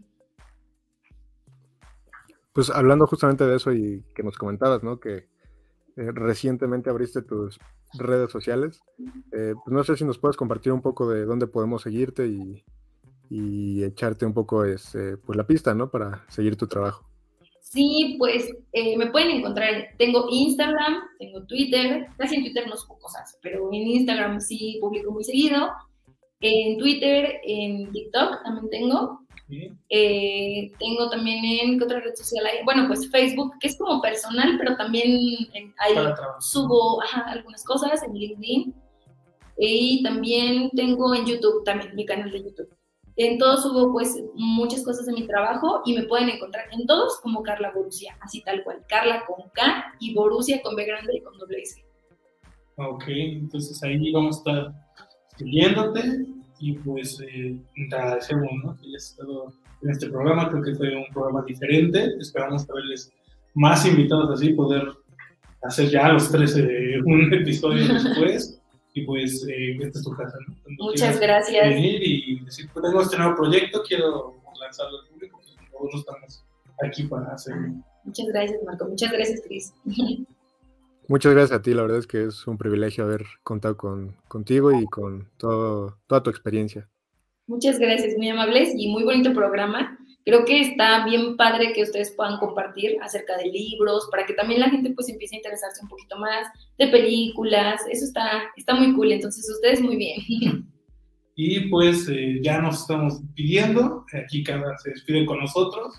Pues 2.52 2.68
hablando 2.68 3.06
justamente 3.06 3.46
de 3.46 3.56
eso 3.56 3.72
y 3.72 4.04
que 4.14 4.22
nos 4.22 4.36
comentabas, 4.36 4.82
¿no? 4.82 5.00
Que 5.00 5.26
eh, 5.96 6.12
recientemente 6.12 6.90
abriste 6.90 7.22
tus 7.22 7.58
redes 7.94 8.30
sociales. 8.30 8.82
Eh, 9.32 9.54
pues 9.64 9.74
no 9.74 9.82
sé 9.84 9.96
si 9.96 10.04
nos 10.04 10.18
puedes 10.18 10.36
compartir 10.36 10.70
un 10.72 10.82
poco 10.82 11.08
de 11.08 11.24
dónde 11.24 11.46
podemos 11.46 11.80
seguirte 11.80 12.26
y, 12.26 12.62
y 13.30 13.84
echarte 13.84 14.26
un 14.26 14.34
poco 14.34 14.66
este, 14.66 15.16
pues 15.16 15.34
la 15.34 15.46
pista, 15.46 15.74
¿no? 15.74 15.90
Para 15.90 16.26
seguir 16.28 16.56
tu 16.56 16.66
trabajo. 16.66 17.11
Sí, 17.62 18.16
pues 18.18 18.50
eh, 18.72 18.98
me 18.98 19.06
pueden 19.06 19.30
encontrar, 19.30 19.94
tengo 19.96 20.26
Instagram, 20.30 21.00
tengo 21.18 21.46
Twitter, 21.46 22.08
casi 22.18 22.34
en 22.34 22.42
Twitter 22.42 22.66
no 22.68 22.76
subo 22.76 22.98
cosas, 22.98 23.38
pero 23.40 23.68
en 23.72 23.86
Instagram 23.86 24.40
sí 24.40 24.78
publico 24.80 25.12
muy 25.12 25.22
seguido, 25.22 25.70
en 26.40 26.76
Twitter, 26.76 27.40
en 27.46 27.90
TikTok 27.92 28.42
también 28.42 28.68
tengo, 28.68 29.20
eh, 29.88 30.72
tengo 30.78 31.08
también 31.08 31.44
en, 31.44 31.78
¿qué 31.78 31.84
otra 31.84 32.00
red 32.00 32.14
social 32.16 32.44
hay? 32.44 32.64
Bueno, 32.64 32.88
pues 32.88 33.08
Facebook, 33.10 33.54
que 33.60 33.68
es 33.68 33.78
como 33.78 34.02
personal, 34.02 34.56
pero 34.58 34.76
también 34.76 35.12
ahí 35.78 35.94
subo 36.40 37.00
algunas 37.26 37.64
cosas 37.64 38.02
en 38.02 38.12
LinkedIn, 38.12 38.74
y 39.56 40.02
también 40.02 40.68
tengo 40.70 41.14
en 41.14 41.26
YouTube, 41.26 41.64
también 41.64 41.94
mi 41.94 42.04
canal 42.04 42.30
de 42.32 42.42
YouTube. 42.42 42.68
En 43.16 43.38
todos 43.38 43.62
subo 43.62 43.92
pues 43.92 44.22
muchas 44.34 44.82
cosas 44.84 45.06
de 45.06 45.12
mi 45.12 45.26
trabajo 45.26 45.82
y 45.84 45.94
me 45.94 46.04
pueden 46.04 46.30
encontrar 46.30 46.66
en 46.72 46.86
todos 46.86 47.20
como 47.20 47.42
Carla 47.42 47.70
Borussia, 47.74 48.16
así 48.20 48.42
tal 48.42 48.64
cual. 48.64 48.82
Carla 48.88 49.24
con 49.26 49.50
K 49.52 49.94
y 50.00 50.14
Borussia 50.14 50.62
con 50.62 50.74
B 50.76 50.84
grande 50.84 51.16
y 51.16 51.20
con 51.20 51.36
doble 51.36 51.60
S. 51.60 51.84
Ok, 52.76 53.04
entonces 53.08 53.82
ahí 53.82 54.10
vamos 54.12 54.36
a 54.36 54.38
estar 54.38 54.72
siguiéndote 55.36 56.26
y 56.58 56.72
pues 56.72 57.20
eh, 57.20 57.58
te 57.90 57.96
agradecemos 57.96 58.80
que 58.80 58.88
hayas 58.88 59.10
estado 59.10 59.52
en 59.82 59.90
este 59.90 60.08
programa. 60.08 60.48
Creo 60.48 60.62
que 60.62 60.74
fue 60.74 60.96
un 60.96 61.12
programa 61.12 61.44
diferente. 61.46 62.14
Esperamos 62.18 62.66
verles 62.66 63.12
más 63.54 63.84
invitados 63.84 64.30
así, 64.30 64.54
poder 64.54 64.88
hacer 65.62 65.90
ya 65.90 66.08
los 66.08 66.30
13 66.32 67.00
un 67.04 67.34
episodio 67.34 67.92
después 67.92 68.61
y 68.94 69.02
pues 69.02 69.46
eh, 69.48 69.76
esta 69.80 69.98
es 69.98 70.04
tu 70.04 70.12
casa. 70.12 70.36
¿no? 70.46 70.54
Muchas 70.78 71.18
gracias. 71.18 71.68
Venir 71.68 72.02
y 72.02 72.40
decir, 72.44 72.68
pues 72.72 72.84
tengo 72.84 73.02
este 73.02 73.18
nuevo 73.18 73.36
proyecto, 73.36 73.82
quiero 73.86 74.36
lanzarlo 74.60 75.00
al 75.00 75.08
público, 75.08 75.40
pues 75.42 75.56
nosotros 75.72 76.00
estamos 76.00 76.44
aquí 76.82 77.02
para 77.04 77.32
hacerlo. 77.32 77.74
Muchas 78.04 78.26
gracias, 78.26 78.62
Marco. 78.64 78.86
Muchas 78.86 79.12
gracias, 79.12 79.40
Cris. 79.46 79.74
Muchas 81.08 81.34
gracias 81.34 81.58
a 81.58 81.62
ti, 81.62 81.74
la 81.74 81.82
verdad 81.82 81.98
es 81.98 82.06
que 82.06 82.24
es 82.24 82.46
un 82.46 82.56
privilegio 82.56 83.04
haber 83.04 83.24
contado 83.42 83.76
con, 83.76 84.16
contigo 84.28 84.72
y 84.72 84.86
con 84.86 85.28
todo, 85.36 85.98
toda 86.06 86.22
tu 86.22 86.30
experiencia. 86.30 86.88
Muchas 87.46 87.78
gracias, 87.78 88.16
muy 88.16 88.28
amables 88.28 88.72
y 88.74 88.88
muy 88.88 89.02
bonito 89.02 89.34
programa 89.34 89.98
creo 90.24 90.44
que 90.44 90.60
está 90.60 91.04
bien 91.04 91.36
padre 91.36 91.72
que 91.72 91.82
ustedes 91.82 92.12
puedan 92.12 92.38
compartir 92.38 92.96
acerca 93.02 93.36
de 93.36 93.46
libros, 93.46 94.08
para 94.10 94.26
que 94.26 94.34
también 94.34 94.60
la 94.60 94.70
gente 94.70 94.90
pues 94.90 95.08
empiece 95.08 95.36
a 95.36 95.38
interesarse 95.38 95.82
un 95.82 95.88
poquito 95.88 96.18
más 96.18 96.46
de 96.78 96.88
películas, 96.88 97.80
eso 97.90 98.04
está, 98.04 98.44
está 98.56 98.74
muy 98.74 98.94
cool, 98.94 99.12
entonces 99.12 99.48
ustedes 99.50 99.80
muy 99.80 99.96
bien. 99.96 100.66
Y 101.34 101.70
pues 101.70 102.06
eh, 102.10 102.40
ya 102.42 102.60
nos 102.60 102.82
estamos 102.82 103.22
pidiendo, 103.34 104.04
aquí 104.12 104.44
cada 104.44 104.76
se 104.76 104.90
despide 104.90 105.24
con 105.24 105.40
nosotros, 105.40 105.94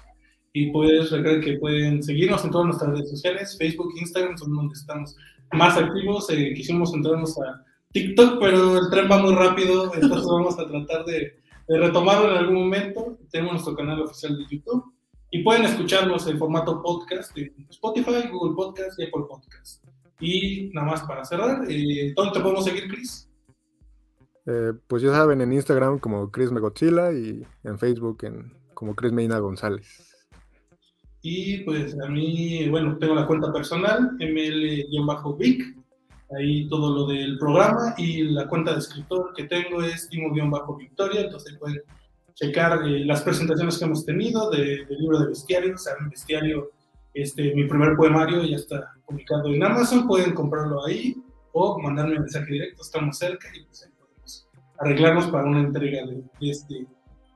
y 0.54 0.72
pues 0.72 1.10
recuerden 1.10 1.42
que 1.42 1.58
pueden 1.58 2.04
seguirnos 2.04 2.46
en 2.46 2.52
todas 2.52 2.68
nuestras 2.68 2.92
redes 2.92 3.10
sociales, 3.10 3.58
Facebook, 3.58 3.92
Instagram, 4.00 4.38
son 4.38 4.54
donde 4.54 4.76
estamos 4.76 5.16
más 5.52 5.76
activos, 5.76 6.30
eh, 6.30 6.54
quisimos 6.56 6.94
entrarnos 6.94 7.36
a 7.40 7.66
TikTok, 7.92 8.40
pero 8.40 8.78
el 8.78 8.90
tren 8.92 9.10
va 9.12 9.18
muy 9.18 9.34
rápido, 9.34 9.92
entonces 9.96 10.28
vamos 10.32 10.60
a 10.60 10.68
tratar 10.68 11.06
de 11.06 11.36
de 11.68 11.78
retomarlo 11.80 12.32
en 12.32 12.38
algún 12.38 12.56
momento. 12.56 13.18
Tenemos 13.30 13.54
nuestro 13.54 13.76
canal 13.76 14.02
oficial 14.02 14.38
de 14.38 14.46
YouTube 14.50 14.94
y 15.32 15.44
pueden 15.44 15.64
escucharnos 15.64 16.28
en 16.28 16.38
formato 16.38 16.82
podcast 16.82 17.36
en 17.38 17.54
Spotify, 17.70 18.28
Google 18.32 18.56
Podcast 18.56 19.00
y 19.00 19.04
Apple 19.04 19.24
Podcast. 19.28 19.84
Y 20.20 20.70
nada 20.74 20.88
más 20.88 21.02
para 21.04 21.26
cerrar, 21.26 21.66
eh, 21.70 22.14
¿dónde 22.16 22.34
te 22.34 22.40
podemos 22.40 22.66
seguir, 22.66 22.88
Chris? 22.88 23.30
Eh, 24.46 24.74
pues 24.88 25.02
ya 25.02 25.12
saben, 25.12 25.42
en 25.42 25.54
Instagram 25.54 26.00
como 26.00 26.30
Chris 26.30 26.52
Megotzilla 26.52 27.12
y 27.14 27.46
en 27.64 27.80
Facebook 27.80 28.20
en, 28.24 28.54
como 28.74 28.94
Chris 28.94 29.12
Meina 29.12 29.40
González. 29.40 30.14
Y 31.22 31.60
pues 31.60 31.96
a 32.00 32.10
mí, 32.10 32.68
bueno, 32.70 32.98
tengo 32.98 33.16
la 33.16 33.26
cuenta 33.26 33.52
personal, 33.54 34.12
ml-vic, 34.20 35.78
ahí 36.38 36.68
todo 36.68 36.94
lo 36.96 37.06
del 37.06 37.38
programa 37.38 37.94
y 37.98 38.24
la 38.24 38.48
cuenta 38.48 38.74
de 38.74 38.80
escritor 38.80 39.34
que 39.36 39.44
tengo 39.44 39.84
es 39.84 40.10
Timo-Victoria, 40.10 41.22
entonces 41.22 41.58
pueden 41.58 41.82
checar 42.34 42.88
eh, 42.88 43.06
las 43.06 43.22
presentaciones 43.22 43.78
que 43.78 43.86
hemos 43.86 44.06
tenido 44.06 44.50
del 44.50 44.88
libro 44.90 45.20
de 45.20 45.28
bestiario, 45.28 45.76
o 45.76 45.78
sea, 45.78 45.94
el 46.00 46.10
bestiario, 46.10 46.72
este, 47.14 47.54
mi 47.54 47.66
primer 47.66 47.96
poemario 47.96 48.44
ya 48.44 48.56
está 48.56 48.92
publicado 49.06 49.48
en 49.54 49.64
Amazon, 49.64 50.08
pueden 50.08 50.34
comprarlo 50.34 50.86
ahí 50.86 51.16
o 51.52 51.80
mandarme 51.80 52.16
un 52.16 52.22
mensaje 52.22 52.52
directo, 52.52 52.82
estamos 52.82 53.18
cerca 53.18 53.48
y 53.56 53.64
pues 53.66 53.84
ahí 53.84 53.92
podemos 54.00 54.50
arreglarnos 54.80 55.28
para 55.28 55.46
una 55.46 55.60
entrega 55.60 56.06
de, 56.08 56.24
este, 56.42 56.88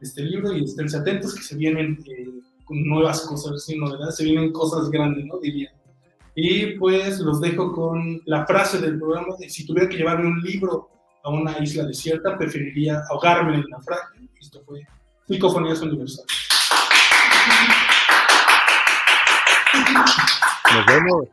este 0.01 0.23
libro 0.23 0.53
y 0.53 0.63
estén 0.63 0.93
atentos 0.95 1.35
que 1.35 1.43
se 1.43 1.55
vienen 1.55 2.03
eh, 2.07 2.27
nuevas 2.69 3.21
cosas, 3.21 3.63
sin 3.63 3.79
novedades, 3.79 4.15
se 4.15 4.23
vienen 4.23 4.51
cosas 4.51 4.89
grandes, 4.89 5.25
¿no? 5.25 5.39
Diría. 5.39 5.71
Y 6.39 6.77
pues 6.77 7.17
los 7.17 7.41
dejo 7.41 7.73
con 7.73 8.21
la 8.25 8.45
frase 8.45 8.77
del 8.77 8.99
programa 8.99 9.35
de 9.39 9.49
si 9.49 9.65
tuviera 9.65 9.89
que 9.89 9.97
llevarme 9.97 10.27
un 10.27 10.39
libro 10.39 10.87
a 11.23 11.31
una 11.31 11.57
isla 11.57 11.83
desierta, 11.83 12.37
preferiría 12.37 13.01
ahogarme 13.09 13.55
en 13.55 13.61
el 13.61 13.65
naufragio. 13.67 14.21
Esto 14.39 14.61
fue 14.63 14.85
Psicofonías 15.27 15.81
Universales. 15.81 16.27
Nos 20.75 20.85
vemos. 20.85 21.25